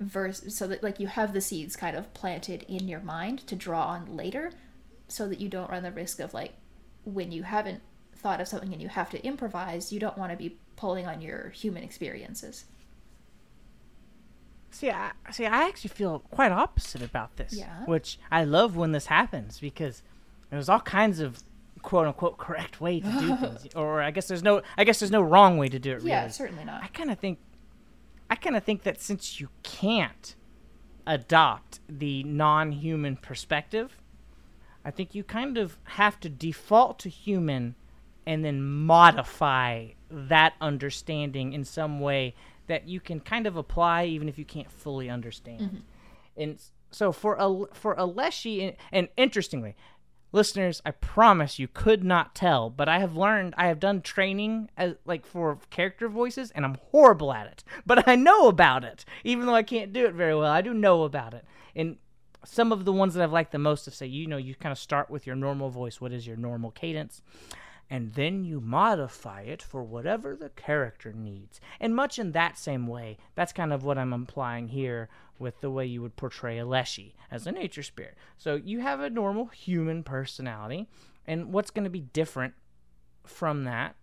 versus 0.00 0.56
so 0.56 0.66
that 0.66 0.82
like 0.82 0.98
you 0.98 1.06
have 1.06 1.32
the 1.32 1.40
seeds 1.40 1.76
kind 1.76 1.96
of 1.96 2.12
planted 2.14 2.64
in 2.68 2.88
your 2.88 3.00
mind 3.00 3.46
to 3.46 3.54
draw 3.54 3.84
on 3.86 4.16
later 4.16 4.50
so 5.06 5.28
that 5.28 5.40
you 5.40 5.48
don't 5.48 5.70
run 5.70 5.84
the 5.84 5.92
risk 5.92 6.18
of 6.18 6.34
like 6.34 6.54
when 7.04 7.30
you 7.30 7.44
haven't 7.44 7.80
thought 8.16 8.40
of 8.40 8.48
something 8.48 8.72
and 8.72 8.82
you 8.82 8.88
have 8.88 9.08
to 9.08 9.24
improvise 9.24 9.92
you 9.92 10.00
don't 10.00 10.18
want 10.18 10.32
to 10.32 10.36
be 10.36 10.58
pulling 10.74 11.06
on 11.06 11.20
your 11.20 11.50
human 11.50 11.84
experiences 11.84 12.64
See, 14.76 14.90
I, 14.90 15.12
see, 15.30 15.46
I 15.46 15.66
actually 15.68 15.88
feel 15.88 16.18
quite 16.30 16.52
opposite 16.52 17.00
about 17.00 17.36
this. 17.36 17.54
Yeah? 17.54 17.86
Which 17.86 18.18
I 18.30 18.44
love 18.44 18.76
when 18.76 18.92
this 18.92 19.06
happens 19.06 19.58
because 19.58 20.02
there's 20.50 20.68
all 20.68 20.80
kinds 20.80 21.18
of 21.18 21.42
quote 21.80 22.06
unquote 22.06 22.36
correct 22.36 22.78
way 22.78 23.00
to 23.00 23.10
do 23.10 23.36
things, 23.40 23.68
or 23.74 24.02
I 24.02 24.10
guess 24.10 24.28
there's 24.28 24.42
no, 24.42 24.60
I 24.76 24.84
guess 24.84 24.98
there's 25.00 25.10
no 25.10 25.22
wrong 25.22 25.56
way 25.56 25.68
to 25.68 25.78
do 25.78 25.92
it. 25.92 25.94
Really. 25.96 26.10
yeah 26.10 26.28
certainly 26.28 26.62
not 26.62 26.82
I 26.82 26.88
kind 26.88 27.10
of 27.10 27.18
think, 27.18 27.38
I 28.28 28.34
kind 28.34 28.54
of 28.54 28.64
think 28.64 28.82
that 28.82 29.00
since 29.00 29.40
you 29.40 29.48
can't 29.62 30.34
adopt 31.06 31.80
the 31.88 32.22
non-human 32.24 33.16
perspective, 33.16 33.96
I 34.84 34.90
think 34.90 35.14
you 35.14 35.24
kind 35.24 35.56
of 35.56 35.78
have 35.84 36.20
to 36.20 36.28
default 36.28 36.98
to 36.98 37.08
human 37.08 37.76
and 38.26 38.44
then 38.44 38.62
modify 38.62 39.86
that 40.10 40.52
understanding 40.60 41.54
in 41.54 41.64
some 41.64 41.98
way 41.98 42.34
that 42.66 42.88
you 42.88 43.00
can 43.00 43.20
kind 43.20 43.46
of 43.46 43.56
apply 43.56 44.04
even 44.06 44.28
if 44.28 44.38
you 44.38 44.44
can't 44.44 44.70
fully 44.70 45.08
understand. 45.08 45.60
Mm-hmm. 45.60 45.76
And 46.36 46.62
so 46.90 47.12
for 47.12 47.36
a 47.38 47.74
for 47.74 47.94
a 47.94 48.04
Leshy 48.04 48.62
and, 48.62 48.76
and 48.92 49.08
interestingly, 49.16 49.76
listeners, 50.32 50.82
I 50.84 50.90
promise 50.92 51.58
you 51.58 51.68
could 51.68 52.04
not 52.04 52.34
tell, 52.34 52.70
but 52.70 52.88
I 52.88 52.98
have 52.98 53.16
learned 53.16 53.54
I 53.56 53.66
have 53.66 53.80
done 53.80 54.02
training 54.02 54.70
as 54.76 54.94
like 55.04 55.26
for 55.26 55.58
character 55.70 56.08
voices 56.08 56.50
and 56.52 56.64
I'm 56.64 56.78
horrible 56.90 57.32
at 57.32 57.46
it. 57.46 57.64
But 57.84 58.06
I 58.08 58.16
know 58.16 58.48
about 58.48 58.84
it. 58.84 59.04
Even 59.24 59.46
though 59.46 59.54
I 59.54 59.62
can't 59.62 59.92
do 59.92 60.06
it 60.06 60.14
very 60.14 60.34
well, 60.34 60.50
I 60.50 60.60
do 60.60 60.74
know 60.74 61.04
about 61.04 61.34
it. 61.34 61.44
And 61.74 61.96
some 62.44 62.70
of 62.70 62.84
the 62.84 62.92
ones 62.92 63.14
that 63.14 63.22
I've 63.22 63.32
liked 63.32 63.52
the 63.52 63.58
most 63.58 63.84
to 63.84 63.90
say, 63.90 64.06
you 64.06 64.26
know, 64.26 64.36
you 64.36 64.54
kind 64.54 64.72
of 64.72 64.78
start 64.78 65.10
with 65.10 65.26
your 65.26 65.36
normal 65.36 65.68
voice. 65.68 66.00
What 66.00 66.12
is 66.12 66.26
your 66.26 66.36
normal 66.36 66.70
cadence? 66.70 67.22
And 67.88 68.14
then 68.14 68.44
you 68.44 68.60
modify 68.60 69.42
it 69.42 69.62
for 69.62 69.82
whatever 69.82 70.34
the 70.34 70.48
character 70.50 71.12
needs. 71.12 71.60
And 71.78 71.94
much 71.94 72.18
in 72.18 72.32
that 72.32 72.58
same 72.58 72.86
way, 72.86 73.16
that's 73.34 73.52
kind 73.52 73.72
of 73.72 73.84
what 73.84 73.98
I'm 73.98 74.12
implying 74.12 74.68
here 74.68 75.08
with 75.38 75.60
the 75.60 75.70
way 75.70 75.86
you 75.86 76.02
would 76.02 76.16
portray 76.16 76.58
a 76.58 76.66
Leshy 76.66 77.14
as 77.30 77.46
a 77.46 77.52
nature 77.52 77.82
spirit. 77.82 78.16
So 78.36 78.56
you 78.56 78.80
have 78.80 79.00
a 79.00 79.10
normal 79.10 79.46
human 79.46 80.02
personality, 80.02 80.88
and 81.26 81.52
what's 81.52 81.70
going 81.70 81.84
to 81.84 81.90
be 81.90 82.00
different 82.00 82.54
from 83.24 83.64
that 83.64 83.96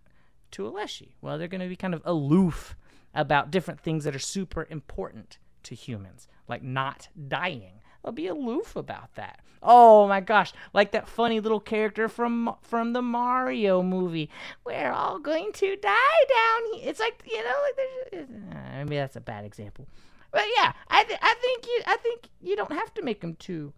to 0.52 0.66
a 0.66 0.70
Leshy? 0.70 1.16
Well, 1.20 1.38
they're 1.38 1.48
going 1.48 1.60
to 1.60 1.68
be 1.68 1.76
kind 1.76 1.94
of 1.94 2.02
aloof 2.04 2.76
about 3.14 3.50
different 3.50 3.80
things 3.80 4.04
that 4.04 4.14
are 4.14 4.20
super 4.20 4.66
important 4.70 5.38
to 5.64 5.74
humans, 5.74 6.28
like 6.48 6.62
not 6.62 7.08
dying. 7.28 7.80
They'll 8.04 8.12
be 8.12 8.26
aloof 8.26 8.76
about 8.76 9.14
that. 9.14 9.40
Oh 9.62 10.06
my 10.06 10.20
gosh, 10.20 10.52
like 10.74 10.92
that 10.92 11.08
funny 11.08 11.40
little 11.40 11.58
character 11.58 12.06
from 12.06 12.54
from 12.60 12.92
the 12.92 13.00
Mario 13.00 13.82
movie. 13.82 14.28
We're 14.64 14.92
all 14.92 15.18
going 15.18 15.52
to 15.54 15.76
die 15.76 16.24
down 16.28 16.74
here. 16.74 16.90
It's 16.90 17.00
like 17.00 17.22
you 17.26 17.42
know, 17.42 17.54
like 17.62 18.12
there's 18.12 18.28
uh, 18.28 18.84
maybe 18.84 18.96
that's 18.96 19.16
a 19.16 19.22
bad 19.22 19.46
example, 19.46 19.88
but 20.30 20.44
yeah, 20.58 20.74
I 20.88 21.04
th- 21.04 21.18
I 21.22 21.34
think 21.40 21.66
you 21.66 21.80
I 21.86 21.96
think 21.96 22.28
you 22.42 22.56
don't 22.56 22.72
have 22.72 22.92
to 22.94 23.02
make 23.02 23.22
them 23.22 23.36
too 23.36 23.72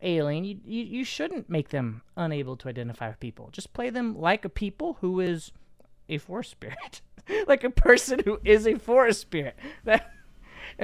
alien. 0.00 0.44
You, 0.44 0.60
you 0.64 0.84
you 0.84 1.04
shouldn't 1.04 1.50
make 1.50 1.70
them 1.70 2.02
unable 2.16 2.56
to 2.58 2.68
identify 2.68 3.08
with 3.08 3.18
people. 3.18 3.48
Just 3.50 3.72
play 3.72 3.90
them 3.90 4.16
like 4.16 4.44
a 4.44 4.48
people 4.48 4.98
who 5.00 5.18
is 5.18 5.50
a 6.08 6.18
forest 6.18 6.52
spirit, 6.52 7.00
like 7.48 7.64
a 7.64 7.70
person 7.70 8.20
who 8.24 8.38
is 8.44 8.64
a 8.64 8.78
forest 8.78 9.20
spirit. 9.20 9.56
That 9.84 10.11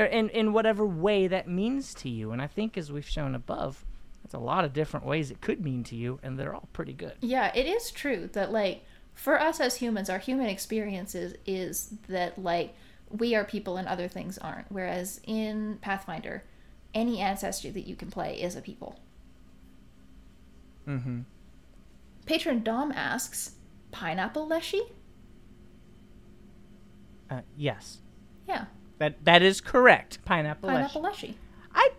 in 0.07 0.29
in 0.31 0.53
whatever 0.53 0.87
way 0.87 1.27
that 1.29 1.49
means 1.49 1.95
to 1.95 2.09
you. 2.09 2.33
And 2.33 2.41
I 2.41 2.47
think 2.47 2.77
as 2.77 2.93
we've 2.93 3.09
shown 3.09 3.35
above, 3.35 3.85
that's 4.23 4.35
a 4.35 4.39
lot 4.39 4.65
of 4.65 4.73
different 4.73 5.07
ways 5.07 5.31
it 5.31 5.41
could 5.41 5.63
mean 5.63 5.85
to 5.85 5.97
you, 5.97 6.21
and 6.23 6.39
they're 6.39 6.55
all 6.55 6.69
pretty 6.73 6.93
good. 6.93 7.15
Yeah, 7.21 7.53
it 7.55 7.67
is 7.67 7.91
true 7.91 8.29
that 8.33 8.53
like 8.53 8.85
for 9.15 9.41
us 9.41 9.61
as 9.61 9.77
humans, 9.77 10.09
our 10.11 10.19
human 10.19 10.47
experiences 10.47 11.35
is 11.47 11.95
that 12.09 12.39
like 12.39 12.75
we 13.11 13.35
are 13.35 13.45
people 13.45 13.77
and 13.77 13.89
other 13.89 14.09
things 14.09 14.39
aren't. 14.39 14.71
Whereas 14.71 15.21
in 15.25 15.79
Pathfinder, 15.81 16.45
any 16.95 17.21
ancestry 17.21 17.71
that 17.71 17.87
you 17.87 17.97
can 17.97 18.11
play 18.11 18.41
is 18.41 18.55
a 18.55 18.61
people. 18.61 19.01
Mm-hmm. 20.87 21.21
Patron 22.27 22.63
Dom 22.63 22.93
asks, 22.93 23.53
pineapple 23.91 24.47
leshy? 24.47 24.83
Uh, 27.31 27.41
yes, 27.57 27.99
Yeah, 28.47 28.67
that 28.99 29.25
that 29.25 29.43
is 29.43 29.61
correct. 29.61 30.19
Pineapple. 30.25 30.69
pineapple 30.69 31.03
Leshy. 31.03 31.27
leshy. 31.29 31.39
I. 31.75 31.91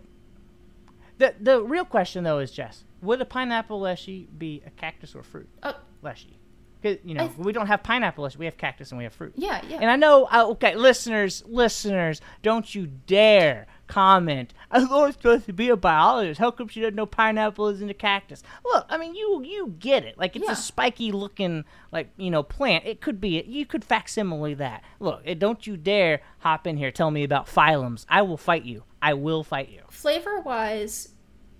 The 1.18 1.34
the 1.40 1.62
real 1.62 1.84
question 1.84 2.24
though 2.24 2.38
is 2.38 2.50
Jess, 2.50 2.84
would 3.02 3.20
a 3.20 3.24
pineapple 3.24 3.80
leshy 3.80 4.28
be 4.38 4.62
a 4.66 4.70
cactus 4.70 5.14
or 5.14 5.22
fruit 5.22 5.48
Oh, 5.62 5.74
leshy? 6.02 6.38
'Cause, 6.82 6.96
you 7.04 7.12
know 7.14 7.24
I 7.24 7.26
th- 7.26 7.38
we 7.38 7.52
don't 7.52 7.66
have 7.66 7.82
pineapple 7.82 8.24
leshy, 8.24 8.38
we 8.38 8.46
have 8.46 8.56
cactus 8.56 8.90
and 8.90 8.96
we 8.96 9.04
have 9.04 9.12
fruit. 9.12 9.34
yeah, 9.36 9.60
yeah. 9.68 9.78
And 9.82 9.90
I 9.90 9.96
know, 9.96 10.26
uh, 10.32 10.46
okay, 10.52 10.74
listeners, 10.74 11.42
listeners, 11.46 12.22
don't 12.42 12.74
you 12.74 12.86
dare 12.86 13.66
comment. 13.90 14.54
I 14.70 14.84
thought 14.84 15.12
supposed 15.14 15.46
to 15.46 15.52
be 15.52 15.68
a 15.68 15.76
biologist. 15.76 16.38
How 16.40 16.50
come 16.50 16.68
she 16.68 16.80
doesn't 16.80 16.94
know 16.94 17.06
pineapple 17.06 17.68
isn't 17.68 17.90
a 17.90 17.94
cactus? 17.94 18.42
Look, 18.64 18.86
I 18.88 18.96
mean, 18.96 19.14
you 19.14 19.42
you 19.44 19.74
get 19.78 20.04
it. 20.04 20.16
Like 20.16 20.36
it's 20.36 20.46
Yeah. 20.46 20.52
a 20.52 20.56
spiky 20.56 21.12
looking, 21.12 21.64
like 21.92 22.10
you 22.16 22.30
know, 22.30 22.42
plant. 22.42 22.84
It 22.86 23.00
could 23.00 23.20
be. 23.20 23.42
You 23.46 23.66
could 23.66 23.84
facsimile 23.84 24.54
that. 24.54 24.84
Look, 25.00 25.22
it, 25.24 25.38
don't 25.38 25.66
you 25.66 25.76
dare 25.76 26.20
hop 26.38 26.66
in 26.66 26.76
here. 26.76 26.90
Tell 26.90 27.10
me 27.10 27.24
about 27.24 27.46
phylums. 27.46 28.06
I 28.08 28.22
will 28.22 28.36
fight 28.38 28.64
you. 28.64 28.84
I 29.02 29.14
will 29.14 29.42
fight 29.42 29.68
you. 29.70 29.82
Flavor 29.90 30.40
wise, 30.40 31.10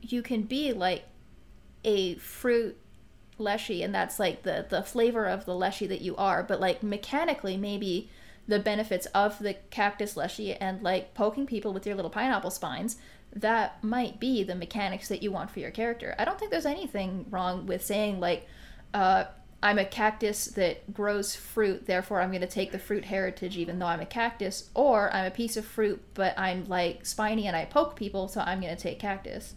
you 0.00 0.22
can 0.22 0.42
be 0.42 0.72
like 0.72 1.04
a 1.84 2.14
fruit 2.16 2.76
Leshy, 3.38 3.82
and 3.82 3.94
that's 3.94 4.18
like 4.20 4.42
the 4.42 4.66
the 4.68 4.82
flavor 4.82 5.24
of 5.26 5.46
the 5.46 5.54
Leshy 5.54 5.86
that 5.86 6.00
you 6.02 6.14
are. 6.16 6.42
But 6.42 6.60
like 6.60 6.82
mechanically, 6.82 7.56
maybe 7.56 8.10
the 8.48 8.58
benefits 8.58 9.06
of 9.06 9.38
the 9.38 9.54
cactus 9.70 10.16
Leshy 10.16 10.54
and 10.54 10.82
like 10.82 11.14
poking 11.14 11.46
people 11.46 11.72
with 11.72 11.86
your 11.86 11.94
little 11.94 12.10
pineapple 12.10 12.50
spines, 12.50 12.96
that 13.34 13.82
might 13.82 14.18
be 14.18 14.42
the 14.42 14.54
mechanics 14.54 15.08
that 15.08 15.22
you 15.22 15.30
want 15.30 15.50
for 15.50 15.60
your 15.60 15.70
character. 15.70 16.14
I 16.18 16.24
don't 16.24 16.38
think 16.38 16.50
there's 16.50 16.66
anything 16.66 17.26
wrong 17.30 17.66
with 17.66 17.84
saying 17.84 18.18
like, 18.18 18.46
uh, 18.92 19.24
I'm 19.62 19.78
a 19.78 19.84
cactus 19.84 20.46
that 20.46 20.92
grows 20.92 21.36
fruit, 21.36 21.86
therefore 21.86 22.22
I'm 22.22 22.30
going 22.30 22.40
to 22.40 22.46
take 22.46 22.72
the 22.72 22.78
fruit 22.78 23.04
heritage 23.04 23.58
even 23.58 23.78
though 23.78 23.86
I'm 23.86 24.00
a 24.00 24.06
cactus, 24.06 24.70
or 24.74 25.12
I'm 25.12 25.26
a 25.26 25.30
piece 25.30 25.56
of 25.56 25.64
fruit 25.64 26.02
but 26.14 26.36
I'm 26.38 26.66
like 26.66 27.04
spiny 27.04 27.46
and 27.46 27.54
I 27.54 27.66
poke 27.66 27.94
people, 27.94 28.26
so 28.26 28.40
I'm 28.40 28.60
going 28.60 28.74
to 28.74 28.82
take 28.82 28.98
cactus. 28.98 29.54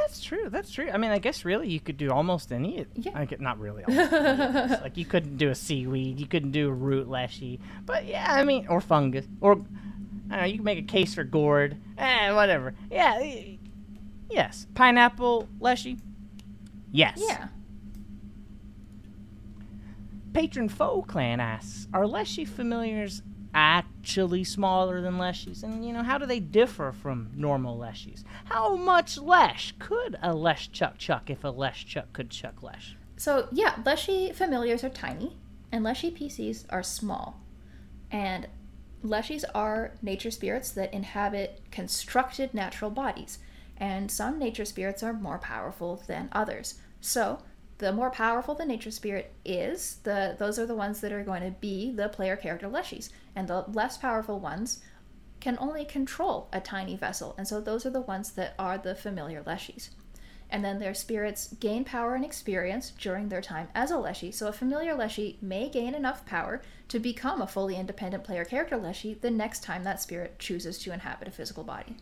That's 0.00 0.22
true. 0.22 0.48
That's 0.50 0.70
true. 0.70 0.90
I 0.90 0.96
mean, 0.96 1.10
I 1.10 1.18
guess 1.18 1.44
really 1.44 1.68
you 1.68 1.80
could 1.80 1.96
do 1.96 2.10
almost 2.10 2.52
any. 2.52 2.86
Yeah. 2.94 3.12
I 3.14 3.24
get 3.24 3.40
not 3.40 3.58
really. 3.58 3.84
Almost 3.84 4.12
any 4.12 4.68
like 4.82 4.96
you 4.96 5.04
couldn't 5.04 5.36
do 5.36 5.50
a 5.50 5.54
seaweed. 5.54 6.20
You 6.20 6.26
couldn't 6.26 6.52
do 6.52 6.68
a 6.68 6.72
root 6.72 7.08
leshy. 7.08 7.60
But 7.84 8.06
yeah, 8.06 8.26
I 8.28 8.44
mean, 8.44 8.66
or 8.68 8.80
fungus, 8.80 9.26
or 9.40 9.52
I 9.52 9.56
don't 9.56 9.68
know. 10.30 10.44
You 10.44 10.56
can 10.56 10.64
make 10.64 10.78
a 10.78 10.82
case 10.82 11.14
for 11.14 11.24
gourd. 11.24 11.76
Eh, 11.96 12.32
whatever. 12.32 12.74
Yeah. 12.90 13.22
Yes. 14.28 14.66
Pineapple 14.74 15.48
leshy. 15.60 15.98
Yes. 16.90 17.22
Yeah. 17.26 17.48
Patron 20.32 20.68
Foe 20.68 21.02
Clan 21.02 21.38
asks, 21.38 21.86
are 21.94 22.06
Leshy 22.08 22.44
familiars 22.44 23.22
actually 23.54 24.44
smaller 24.44 25.00
than 25.00 25.14
Leshies? 25.14 25.62
And, 25.62 25.86
you 25.86 25.92
know, 25.92 26.02
how 26.02 26.18
do 26.18 26.26
they 26.26 26.40
differ 26.40 26.92
from 26.92 27.30
normal 27.34 27.78
Leshies? 27.78 28.24
How 28.46 28.76
much 28.76 29.16
Lesh 29.18 29.74
could 29.78 30.18
a 30.22 30.34
Lesh 30.34 30.72
chuck 30.72 30.98
chuck 30.98 31.30
if 31.30 31.44
a 31.44 31.48
Lesh 31.48 31.86
chuck 31.86 32.12
could 32.12 32.30
chuck 32.30 32.62
Lesh? 32.62 32.96
So 33.16 33.48
yeah, 33.52 33.76
Leshy 33.84 34.32
familiars 34.32 34.82
are 34.82 34.90
tiny, 34.90 35.36
and 35.70 35.84
Leshy 35.84 36.10
PCs 36.10 36.66
are 36.70 36.82
small. 36.82 37.40
And 38.10 38.48
Leshies 39.04 39.44
are 39.54 39.92
nature 40.02 40.30
spirits 40.30 40.70
that 40.72 40.92
inhabit 40.92 41.62
constructed 41.70 42.54
natural 42.54 42.90
bodies, 42.90 43.38
and 43.76 44.10
some 44.10 44.38
nature 44.38 44.64
spirits 44.64 45.02
are 45.02 45.12
more 45.12 45.38
powerful 45.38 46.02
than 46.06 46.28
others. 46.32 46.74
So 47.00 47.40
the 47.78 47.92
more 47.92 48.10
powerful 48.10 48.54
the 48.54 48.64
nature 48.64 48.90
spirit 48.90 49.32
is, 49.44 49.98
the 50.04 50.36
those 50.38 50.58
are 50.58 50.66
the 50.66 50.74
ones 50.74 51.00
that 51.00 51.12
are 51.12 51.24
going 51.24 51.42
to 51.42 51.50
be 51.50 51.90
the 51.90 52.08
player 52.08 52.36
character 52.36 52.68
Leshies, 52.68 53.10
and 53.34 53.48
the 53.48 53.64
less 53.72 53.96
powerful 53.96 54.40
ones 54.40 54.80
can 55.40 55.58
only 55.60 55.84
control 55.84 56.48
a 56.52 56.60
tiny 56.60 56.96
vessel, 56.96 57.34
and 57.36 57.46
so 57.46 57.60
those 57.60 57.84
are 57.84 57.90
the 57.90 58.00
ones 58.00 58.32
that 58.32 58.54
are 58.58 58.78
the 58.78 58.94
familiar 58.94 59.42
Leshies 59.42 59.90
and 60.54 60.64
then 60.64 60.78
their 60.78 60.94
spirits 60.94 61.52
gain 61.58 61.84
power 61.84 62.14
and 62.14 62.24
experience 62.24 62.90
during 62.90 63.28
their 63.28 63.40
time 63.40 63.68
as 63.74 63.90
a 63.90 63.98
Leshy. 63.98 64.30
So 64.30 64.46
a 64.46 64.52
familiar 64.52 64.94
Leshy 64.94 65.38
may 65.42 65.68
gain 65.68 65.94
enough 65.94 66.24
power 66.26 66.62
to 66.88 67.00
become 67.00 67.42
a 67.42 67.46
fully 67.46 67.76
independent 67.76 68.22
player 68.22 68.44
character 68.44 68.76
Leshy 68.76 69.14
the 69.14 69.32
next 69.32 69.64
time 69.64 69.82
that 69.82 70.00
spirit 70.00 70.38
chooses 70.38 70.78
to 70.78 70.92
inhabit 70.92 71.26
a 71.26 71.32
physical 71.32 71.64
body. 71.64 71.96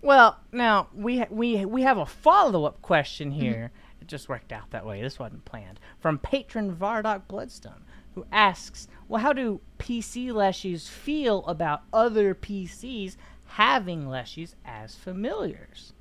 Well, 0.00 0.38
now 0.52 0.88
we 0.94 1.18
ha- 1.18 1.26
we 1.30 1.64
we 1.64 1.82
have 1.82 1.98
a 1.98 2.06
follow 2.06 2.64
up 2.64 2.80
question 2.80 3.30
here. 3.30 3.72
Mm-hmm. 3.74 3.85
It 4.06 4.10
just 4.10 4.28
worked 4.28 4.52
out 4.52 4.70
that 4.70 4.86
way. 4.86 5.02
This 5.02 5.18
wasn't 5.18 5.44
planned. 5.44 5.80
From 5.98 6.20
patron 6.20 6.76
Vardock 6.76 7.26
Bloodstone, 7.26 7.82
who 8.14 8.24
asks, 8.30 8.86
"Well, 9.08 9.20
how 9.20 9.32
do 9.32 9.60
PC 9.80 10.28
leshies 10.28 10.88
feel 10.88 11.44
about 11.46 11.82
other 11.92 12.32
PCs 12.32 13.16
having 13.46 14.04
leshies 14.04 14.54
as 14.64 14.94
familiars?" 14.94 15.92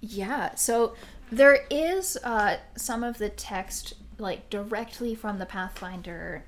Yeah, 0.00 0.56
so 0.56 0.96
there 1.30 1.68
is 1.70 2.18
uh, 2.24 2.56
some 2.76 3.04
of 3.04 3.18
the 3.18 3.28
text 3.28 3.94
like 4.18 4.50
directly 4.50 5.14
from 5.14 5.38
the 5.38 5.46
Pathfinder 5.46 6.42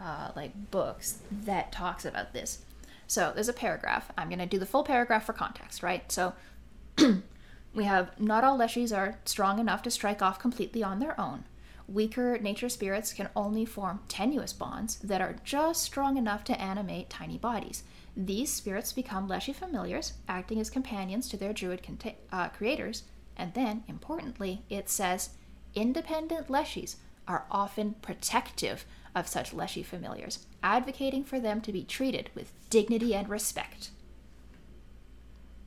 uh, 0.00 0.32
like 0.34 0.72
books 0.72 1.20
that 1.30 1.70
talks 1.70 2.04
about 2.04 2.32
this. 2.32 2.62
So 3.06 3.30
there's 3.32 3.48
a 3.48 3.52
paragraph. 3.52 4.10
I'm 4.18 4.28
gonna 4.28 4.44
do 4.44 4.58
the 4.58 4.66
full 4.66 4.82
paragraph 4.82 5.24
for 5.24 5.34
context, 5.34 5.84
right? 5.84 6.10
So 6.10 6.34
we 7.76 7.84
have 7.84 8.18
not 8.18 8.42
all 8.42 8.58
leshies 8.58 8.96
are 8.96 9.18
strong 9.26 9.58
enough 9.58 9.82
to 9.82 9.90
strike 9.90 10.22
off 10.22 10.38
completely 10.38 10.82
on 10.82 10.98
their 10.98 11.18
own. 11.20 11.44
Weaker 11.86 12.38
nature 12.38 12.70
spirits 12.70 13.12
can 13.12 13.28
only 13.36 13.66
form 13.66 14.00
tenuous 14.08 14.54
bonds 14.54 14.96
that 14.96 15.20
are 15.20 15.36
just 15.44 15.82
strong 15.82 16.16
enough 16.16 16.42
to 16.44 16.60
animate 16.60 17.10
tiny 17.10 17.36
bodies. 17.36 17.84
These 18.16 18.50
spirits 18.50 18.94
become 18.94 19.28
leshy 19.28 19.52
familiars, 19.52 20.14
acting 20.26 20.58
as 20.58 20.70
companions 20.70 21.28
to 21.28 21.36
their 21.36 21.52
druid 21.52 21.82
conta- 21.82 22.14
uh, 22.32 22.48
creators. 22.48 23.02
And 23.36 23.52
then, 23.52 23.84
importantly, 23.86 24.62
it 24.70 24.88
says 24.88 25.30
independent 25.74 26.48
leshies 26.48 26.96
are 27.28 27.44
often 27.50 27.96
protective 28.00 28.86
of 29.14 29.28
such 29.28 29.52
leshy 29.52 29.82
familiars, 29.82 30.46
advocating 30.62 31.24
for 31.24 31.38
them 31.38 31.60
to 31.60 31.72
be 31.72 31.84
treated 31.84 32.30
with 32.34 32.52
dignity 32.70 33.14
and 33.14 33.28
respect. 33.28 33.90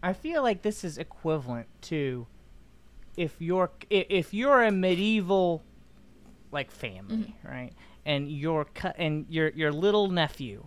I 0.01 0.13
feel 0.13 0.41
like 0.43 0.61
this 0.61 0.84
is 0.84 0.97
equivalent 0.97 1.67
to 1.84 2.27
if 3.17 3.35
you're 3.39 3.71
if 3.89 4.34
you're 4.34 4.63
a 4.63 4.71
medieval 4.71 5.63
like 6.51 6.71
family, 6.71 7.35
mm-hmm. 7.43 7.47
right? 7.47 7.73
And 8.05 8.31
your 8.31 8.67
and 8.97 9.26
your 9.30 9.49
your 9.49 9.71
little 9.71 10.07
nephew 10.09 10.65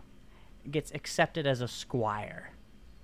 gets 0.70 0.92
accepted 0.92 1.46
as 1.46 1.60
a 1.60 1.68
squire. 1.68 2.50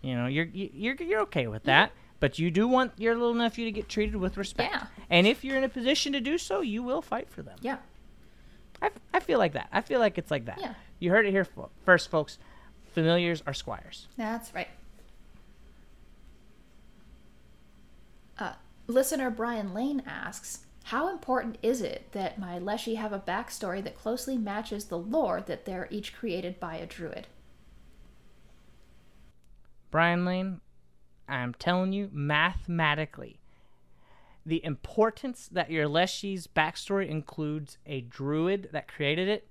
You 0.03 0.15
know, 0.15 0.27
you're 0.27 0.45
you- 0.47 0.71
you're 0.75 0.95
you're 0.97 1.21
okay 1.23 1.47
with 1.47 1.65
that, 1.65 1.93
but 2.21 2.39
you 2.39 2.51
do 2.51 2.69
want 2.69 2.93
your 2.99 3.15
little 3.15 3.35
nephew 3.35 3.65
to 3.65 3.73
get 3.73 3.89
treated 3.89 4.17
with 4.17 4.37
respect. 4.37 4.73
Yeah. 4.73 4.87
And 5.09 5.27
if 5.27 5.45
you're 5.45 5.57
in 5.57 5.65
a 5.65 5.69
position 5.69 6.13
to 6.13 6.21
do 6.21 6.37
so, 6.39 6.61
you 6.61 6.83
will 6.83 7.03
fight 7.03 7.31
for 7.31 7.43
them. 7.43 7.59
Yeah. 7.63 7.79
I, 8.81 8.91
I 9.13 9.21
feel 9.21 9.39
like 9.39 9.55
that. 9.55 9.69
I 9.73 9.81
feel 9.81 9.99
like 9.99 10.19
it's 10.19 10.31
like 10.31 10.45
that. 10.45 10.61
Yeah. 10.61 10.75
You 11.01 11.11
heard 11.11 11.27
it 11.27 11.31
here 11.31 11.47
first, 11.85 12.11
folks. 12.11 12.39
Familiars 12.93 13.43
are 13.47 13.55
squires. 13.55 14.09
That's 14.17 14.55
right. 14.55 14.69
Uh, 18.39 18.53
listener 18.89 19.31
Brian 19.31 19.75
Lane 19.75 20.03
asks, 20.07 20.61
How 20.85 21.09
important 21.09 21.59
is 21.63 21.83
it 21.83 22.11
that 22.13 22.39
my 22.39 22.59
Leshy 22.59 22.97
have 22.97 23.13
a 23.13 23.21
backstory 23.21 23.85
that 23.85 23.99
closely 23.99 24.37
matches 24.37 24.87
the 24.87 24.99
lore 24.99 25.43
that 25.43 25.65
they're 25.65 25.89
each 25.91 26.15
created 26.15 26.59
by 26.59 26.77
a 26.77 26.87
druid? 26.87 27.29
Brian 29.91 30.25
Lane, 30.25 30.61
I'm 31.29 31.55
telling 31.55 31.93
you, 31.93 32.11
mathematically, 32.13 33.39
the 34.45 34.65
importance 34.65 35.49
that 35.53 35.71
your 35.71 35.87
Leshy's 35.87 36.47
backstory 36.47 37.09
includes 37.09 37.77
a 37.87 38.01
druid 38.01 38.71
that 38.73 38.89
created 38.89 39.29
it 39.29 39.47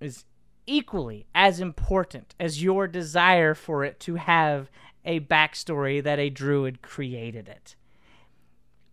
is 0.00 0.24
equally 0.66 1.26
as 1.34 1.60
important 1.60 2.34
as 2.38 2.62
your 2.62 2.86
desire 2.86 3.54
for 3.54 3.84
it 3.84 4.00
to 4.00 4.16
have 4.16 4.70
a 5.04 5.20
backstory 5.20 6.02
that 6.02 6.18
a 6.18 6.30
druid 6.30 6.82
created 6.82 7.48
it. 7.48 7.74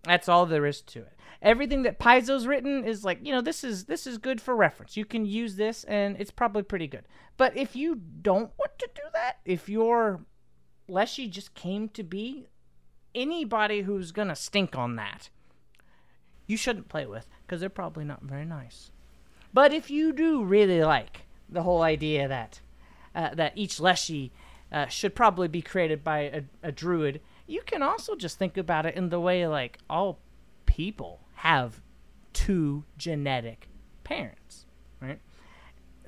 That's 0.03 0.30
all 0.30 0.45
there 0.45 0.65
is 0.65 0.82
to 0.82 0.99
it. 0.99 1.14
Everything 1.41 1.84
that 1.84 1.99
Paizo's 1.99 2.45
written 2.45 2.84
is 2.84 3.03
like, 3.03 3.19
you 3.26 3.34
know, 3.34 3.41
this 3.41 3.64
is 3.64 3.86
this 3.86 4.06
is 4.06 4.18
good 4.18 4.40
for 4.40 4.56
reference. 4.56 4.95
You 4.95 5.06
can 5.06 5.26
use 5.26 5.56
this 5.56 5.84
and 5.86 6.15
it's 6.19 6.32
probably 6.32 6.64
pretty 6.64 6.88
good. 6.88 7.03
But 7.38 7.57
if 7.57 7.76
you 7.76 7.95
don't 7.95 8.52
want 8.60 8.78
to 8.80 8.90
do 8.94 9.02
that, 9.14 9.38
if 9.45 9.68
your 9.68 10.22
Leshy 10.88 11.28
just 11.28 11.53
came 11.56 11.90
to 11.90 12.03
be, 12.03 12.48
anybody 13.15 13.82
who's 13.82 14.11
gonna 14.11 14.36
stink 14.36 14.78
on 14.78 14.95
that, 14.98 15.30
you 16.45 16.57
shouldn't 16.57 16.90
play 16.90 17.06
with 17.06 17.26
because 17.45 17.60
they're 17.60 17.69
probably 17.69 18.06
not 18.06 18.22
very 18.22 18.45
nice. 18.45 18.91
But 19.53 19.73
if 19.73 19.90
you 19.90 20.14
do 20.14 20.44
really 20.44 20.84
like 20.84 21.22
the 21.49 21.64
whole 21.64 21.82
idea 21.82 22.28
that 22.28 22.61
uh, 23.14 23.34
that 23.36 23.53
each 23.56 23.80
Leshy 23.80 24.32
uh, 24.72 24.88
should 24.88 25.15
probably 25.15 25.48
be 25.48 25.61
created 25.61 26.03
by 26.03 26.19
a, 26.19 26.41
a 26.64 26.72
druid, 26.72 27.22
you 27.52 27.61
can 27.65 27.84
also 27.84 28.15
just 28.15 28.40
think 28.40 28.56
about 28.56 28.86
it 28.86 28.95
in 28.95 29.10
the 29.10 29.19
way 29.19 29.45
like 29.45 29.78
all 29.90 30.19
people 30.65 31.19
have 31.36 31.82
two 32.32 32.86
genetic 32.98 33.68
parents, 34.06 34.65
right? 35.02 35.19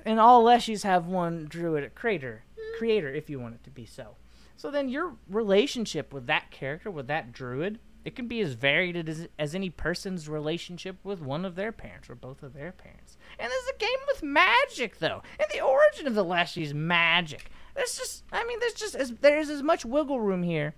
And 0.06 0.18
all 0.18 0.42
Leshies 0.42 0.84
have 0.84 1.06
one 1.06 1.46
druid 1.48 1.94
creator, 1.94 2.44
creator, 2.78 3.12
if 3.12 3.28
you 3.28 3.38
want 3.38 3.56
it 3.56 3.64
to 3.64 3.70
be 3.70 3.84
so. 3.84 4.16
So 4.56 4.70
then 4.70 4.88
your 4.88 5.16
relationship 5.28 6.14
with 6.14 6.26
that 6.26 6.50
character, 6.50 6.90
with 6.90 7.08
that 7.08 7.32
druid, 7.32 7.78
it 8.06 8.16
can 8.16 8.26
be 8.26 8.40
as 8.40 8.54
varied 8.54 9.08
as, 9.08 9.28
as 9.38 9.54
any 9.54 9.68
person's 9.68 10.28
relationship 10.28 10.96
with 11.04 11.20
one 11.20 11.44
of 11.44 11.56
their 11.56 11.72
parents 11.72 12.08
or 12.08 12.14
both 12.14 12.42
of 12.42 12.54
their 12.54 12.72
parents. 12.72 13.18
And 13.38 13.50
there's 13.50 13.74
a 13.74 13.78
game 13.78 13.98
with 14.06 14.22
magic, 14.22 14.98
though. 14.98 15.22
And 15.38 15.48
the 15.52 15.60
origin 15.60 16.06
of 16.06 16.14
the 16.14 16.24
Leshy 16.24 16.62
is 16.62 16.72
magic. 16.72 17.50
There's 17.74 17.98
just, 17.98 18.24
I 18.32 18.44
mean, 18.44 18.60
there's 18.60 18.74
just 18.74 18.94
as 18.94 19.12
there's 19.20 19.50
as 19.50 19.62
much 19.62 19.84
wiggle 19.84 20.20
room 20.20 20.42
here 20.42 20.74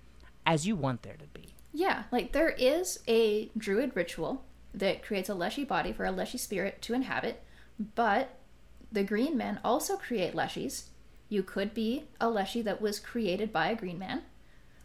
as 0.47 0.65
you 0.65 0.75
want 0.75 1.03
there 1.03 1.17
to 1.17 1.27
be. 1.27 1.53
Yeah, 1.73 2.03
like 2.11 2.31
there 2.31 2.49
is 2.49 2.99
a 3.07 3.51
druid 3.55 3.91
ritual 3.93 4.45
that 4.73 5.03
creates 5.03 5.29
a 5.29 5.35
Leshy 5.35 5.65
body 5.65 5.91
for 5.91 6.05
a 6.05 6.11
Leshy 6.11 6.37
spirit 6.37 6.81
to 6.83 6.93
inhabit, 6.93 7.43
but 7.95 8.39
the 8.91 9.03
green 9.03 9.37
men 9.37 9.59
also 9.63 9.97
create 9.97 10.33
Leshies. 10.33 10.85
You 11.29 11.43
could 11.43 11.73
be 11.73 12.05
a 12.21 12.29
Leshy 12.29 12.61
that 12.61 12.81
was 12.81 12.99
created 12.99 13.51
by 13.51 13.67
a 13.67 13.75
green 13.75 13.99
man. 13.99 14.23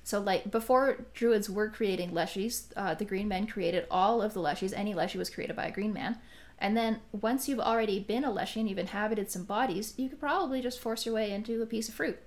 So, 0.04 0.20
like, 0.20 0.50
before 0.50 1.06
druids 1.14 1.48
were 1.48 1.68
creating 1.68 2.10
leshies, 2.10 2.64
uh, 2.74 2.94
the 2.94 3.04
green 3.04 3.28
men 3.28 3.46
created 3.46 3.86
all 3.88 4.20
of 4.20 4.34
the 4.34 4.40
leshies. 4.40 4.72
Any 4.76 4.94
leshy 4.94 5.16
was 5.16 5.30
created 5.30 5.54
by 5.54 5.66
a 5.66 5.72
green 5.72 5.92
man. 5.92 6.18
And 6.58 6.76
then, 6.76 6.98
once 7.12 7.48
you've 7.48 7.60
already 7.60 8.00
been 8.00 8.24
a 8.24 8.30
leshy 8.32 8.58
and 8.58 8.68
you've 8.68 8.78
inhabited 8.78 9.30
some 9.30 9.44
bodies, 9.44 9.94
you 9.96 10.08
could 10.08 10.18
probably 10.18 10.60
just 10.60 10.80
force 10.80 11.06
your 11.06 11.14
way 11.14 11.30
into 11.30 11.62
a 11.62 11.66
piece 11.66 11.88
of 11.88 11.94
fruit. 11.94 12.18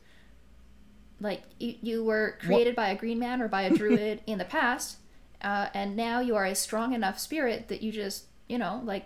Like, 1.20 1.44
you, 1.60 1.76
you 1.82 2.04
were 2.04 2.38
created 2.42 2.76
by 2.76 2.90
a 2.90 2.96
green 2.96 3.20
man 3.20 3.42
or 3.42 3.48
by 3.48 3.64
a 3.64 3.70
druid 3.70 4.22
in 4.28 4.38
the 4.38 4.46
past, 4.46 4.98
uh, 5.42 5.70
and 5.74 5.96
now 5.96 6.20
you 6.20 6.36
are 6.36 6.46
a 6.46 6.56
strong 6.56 6.94
enough 6.94 7.20
spirit 7.20 7.68
that 7.70 7.82
you 7.82 7.92
just, 7.92 8.26
you 8.48 8.58
know, 8.58 8.82
like, 8.84 9.06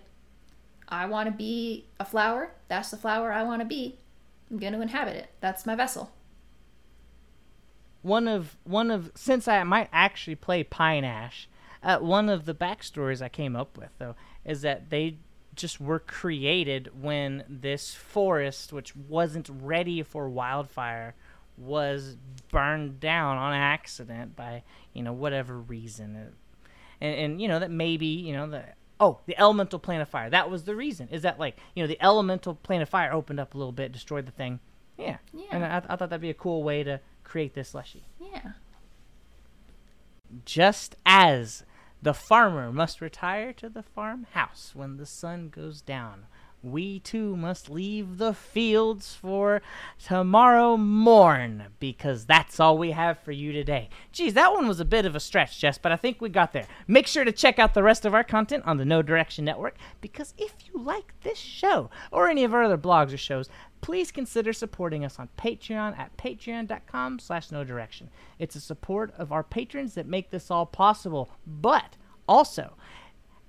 I 0.87 1.05
want 1.05 1.27
to 1.27 1.35
be 1.35 1.85
a 1.99 2.05
flower. 2.05 2.51
That's 2.67 2.89
the 2.89 2.97
flower 2.97 3.31
I 3.31 3.43
want 3.43 3.61
to 3.61 3.65
be. 3.65 3.99
I'm 4.49 4.57
going 4.57 4.73
to 4.73 4.81
inhabit 4.81 5.15
it. 5.15 5.29
That's 5.39 5.65
my 5.65 5.75
vessel 5.75 6.11
one 8.01 8.27
of 8.27 8.57
one 8.63 8.91
of 8.91 9.11
since 9.15 9.47
I 9.47 9.63
might 9.63 9.89
actually 9.91 10.35
play 10.35 10.63
Pine 10.63 11.03
Ash, 11.03 11.49
uh, 11.83 11.97
one 11.99 12.29
of 12.29 12.45
the 12.45 12.55
backstories 12.55 13.21
I 13.21 13.29
came 13.29 13.55
up 13.55 13.77
with 13.77 13.89
though 13.97 14.15
is 14.45 14.61
that 14.61 14.89
they 14.89 15.17
just 15.55 15.81
were 15.81 15.99
created 15.99 17.01
when 17.01 17.43
this 17.49 17.93
forest, 17.93 18.71
which 18.71 18.95
wasn't 18.95 19.49
ready 19.49 20.01
for 20.01 20.29
wildfire, 20.29 21.15
was 21.59 22.17
burned 22.51 22.99
down 22.99 23.37
on 23.37 23.53
accident 23.53 24.35
by 24.35 24.63
you 24.93 25.03
know 25.03 25.13
whatever 25.13 25.59
reason, 25.59 26.15
uh, 26.15 26.67
and 27.01 27.15
and 27.15 27.41
you 27.41 27.47
know 27.47 27.59
that 27.59 27.69
maybe 27.71 28.05
you 28.07 28.33
know 28.33 28.49
the 28.49 28.63
oh 28.99 29.19
the 29.25 29.37
elemental 29.39 29.79
plane 29.79 30.01
of 30.01 30.09
fire 30.09 30.29
that 30.29 30.49
was 30.49 30.63
the 30.63 30.75
reason 30.75 31.07
is 31.09 31.21
that 31.21 31.39
like 31.39 31.57
you 31.75 31.83
know 31.83 31.87
the 31.87 32.01
elemental 32.01 32.55
plane 32.55 32.81
of 32.81 32.89
fire 32.89 33.11
opened 33.13 33.39
up 33.39 33.53
a 33.53 33.57
little 33.57 33.71
bit, 33.73 33.91
destroyed 33.91 34.25
the 34.25 34.31
thing, 34.31 34.59
yeah, 34.97 35.17
Yeah. 35.33 35.45
and 35.51 35.65
I, 35.65 35.77
I 35.77 35.95
thought 35.95 36.09
that'd 36.09 36.21
be 36.21 36.29
a 36.29 36.33
cool 36.33 36.63
way 36.63 36.83
to 36.83 36.99
create 37.23 37.53
this 37.53 37.73
leshy. 37.73 38.05
Yeah. 38.19 38.51
Just 40.45 40.95
as 41.05 41.63
the 42.01 42.13
farmer 42.13 42.71
must 42.71 43.01
retire 43.01 43.51
to 43.53 43.69
the 43.69 43.83
farmhouse 43.83 44.71
when 44.75 44.97
the 44.97 45.05
sun 45.05 45.49
goes 45.49 45.81
down, 45.81 46.25
we 46.61 46.99
too 46.99 47.35
must 47.35 47.69
leave 47.69 48.17
the 48.17 48.33
fields 48.33 49.15
for 49.15 49.61
tomorrow 50.03 50.75
morn 50.75 51.65
because 51.79 52.25
that's 52.25 52.59
all 52.59 52.77
we 52.77 52.91
have 52.91 53.17
for 53.19 53.31
you 53.31 53.51
today. 53.51 53.89
Geez, 54.11 54.33
that 54.33 54.53
one 54.53 54.67
was 54.67 54.79
a 54.79 54.85
bit 54.85 55.05
of 55.05 55.15
a 55.15 55.19
stretch, 55.19 55.59
Jess, 55.59 55.77
but 55.77 55.91
I 55.91 55.95
think 55.95 56.19
we 56.19 56.29
got 56.29 56.51
there. 56.51 56.67
Make 56.87 57.07
sure 57.07 57.23
to 57.23 57.31
check 57.31 57.59
out 57.59 57.73
the 57.73 57.83
rest 57.83 58.05
of 58.05 58.13
our 58.13 58.23
content 58.23 58.63
on 58.65 58.77
the 58.77 58.85
Know 58.85 59.01
Direction 59.01 59.45
Network 59.45 59.77
because 60.01 60.33
if 60.37 60.53
you 60.65 60.81
like 60.81 61.13
this 61.21 61.37
show 61.37 61.89
or 62.11 62.27
any 62.27 62.43
of 62.43 62.53
our 62.53 62.63
other 62.63 62.77
blogs 62.77 63.13
or 63.13 63.17
shows, 63.17 63.49
please 63.81 64.11
consider 64.11 64.51
supporting 64.51 65.05
us 65.05 65.19
on 65.19 65.29
Patreon 65.37 65.97
at 65.97 66.15
patreon.com 66.17 67.19
slash 67.19 67.51
know 67.51 67.63
direction. 67.63 68.09
It's 68.37 68.55
a 68.55 68.61
support 68.61 69.13
of 69.17 69.31
our 69.31 69.43
patrons 69.43 69.93
that 69.93 70.07
make 70.07 70.29
this 70.29 70.51
all 70.51 70.65
possible. 70.65 71.31
But 71.47 71.95
also, 72.27 72.73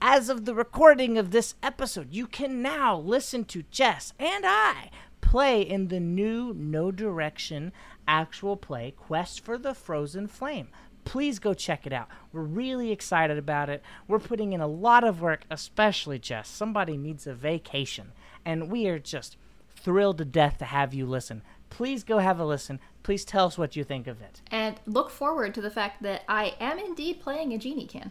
as 0.00 0.28
of 0.28 0.44
the 0.44 0.54
recording 0.54 1.18
of 1.18 1.30
this 1.30 1.54
episode, 1.62 2.12
you 2.12 2.26
can 2.26 2.62
now 2.62 2.98
listen 2.98 3.44
to 3.44 3.64
Jess 3.70 4.12
and 4.18 4.44
I 4.46 4.90
play 5.20 5.60
in 5.62 5.88
the 5.88 6.00
new 6.00 6.54
Know 6.54 6.90
Direction 6.90 7.72
actual 8.08 8.56
play, 8.56 8.92
Quest 8.96 9.40
for 9.40 9.58
the 9.58 9.74
Frozen 9.74 10.28
Flame. 10.28 10.68
Please 11.04 11.38
go 11.38 11.54
check 11.54 11.86
it 11.86 11.92
out. 11.92 12.08
We're 12.32 12.42
really 12.42 12.90
excited 12.90 13.38
about 13.38 13.68
it. 13.68 13.82
We're 14.08 14.18
putting 14.18 14.52
in 14.52 14.60
a 14.60 14.66
lot 14.66 15.04
of 15.04 15.20
work, 15.20 15.44
especially 15.50 16.18
Jess. 16.18 16.48
Somebody 16.48 16.96
needs 16.96 17.26
a 17.26 17.34
vacation. 17.34 18.12
And 18.44 18.70
we 18.70 18.86
are 18.88 18.98
just 18.98 19.36
thrilled 19.68 20.18
to 20.18 20.24
death 20.24 20.58
to 20.58 20.64
have 20.66 20.92
you 20.92 21.06
listen. 21.06 21.42
Please 21.70 22.04
go 22.04 22.18
have 22.18 22.38
a 22.40 22.44
listen. 22.44 22.80
Please 23.02 23.24
tell 23.24 23.46
us 23.46 23.56
what 23.56 23.76
you 23.76 23.84
think 23.84 24.06
of 24.06 24.20
it. 24.20 24.42
And 24.50 24.80
look 24.86 25.10
forward 25.10 25.54
to 25.54 25.60
the 25.60 25.70
fact 25.70 26.02
that 26.02 26.22
I 26.28 26.54
am 26.60 26.78
indeed 26.78 27.20
playing 27.20 27.52
a 27.52 27.58
geniekin. 27.58 28.10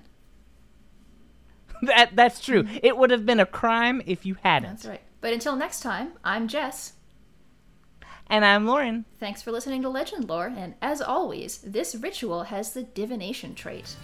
that 1.84 2.16
that's 2.16 2.40
true. 2.40 2.64
Mm-hmm. 2.64 2.78
It 2.84 2.98
would 2.98 3.12
have 3.12 3.26
been 3.26 3.40
a 3.40 3.46
crime 3.46 4.02
if 4.06 4.26
you 4.26 4.36
hadn't. 4.44 4.70
That's 4.70 4.86
right. 4.86 5.02
But 5.22 5.34
until 5.34 5.56
next 5.56 5.82
time, 5.82 6.14
I'm 6.24 6.48
Jess. 6.48 6.94
And 8.28 8.46
I'm 8.46 8.68
Loren. 8.68 9.06
Thanks 9.20 9.42
for 9.42 9.52
listening 9.52 9.82
to 9.82 9.90
Legend 9.90 10.30
Lore, 10.30 10.54
and 10.56 10.76
as 10.84 11.02
always, 11.02 11.58
this 11.60 11.96
ritual 11.96 12.44
has 12.44 12.74
the 12.74 12.84
divination 12.84 13.56
trait. 13.56 13.96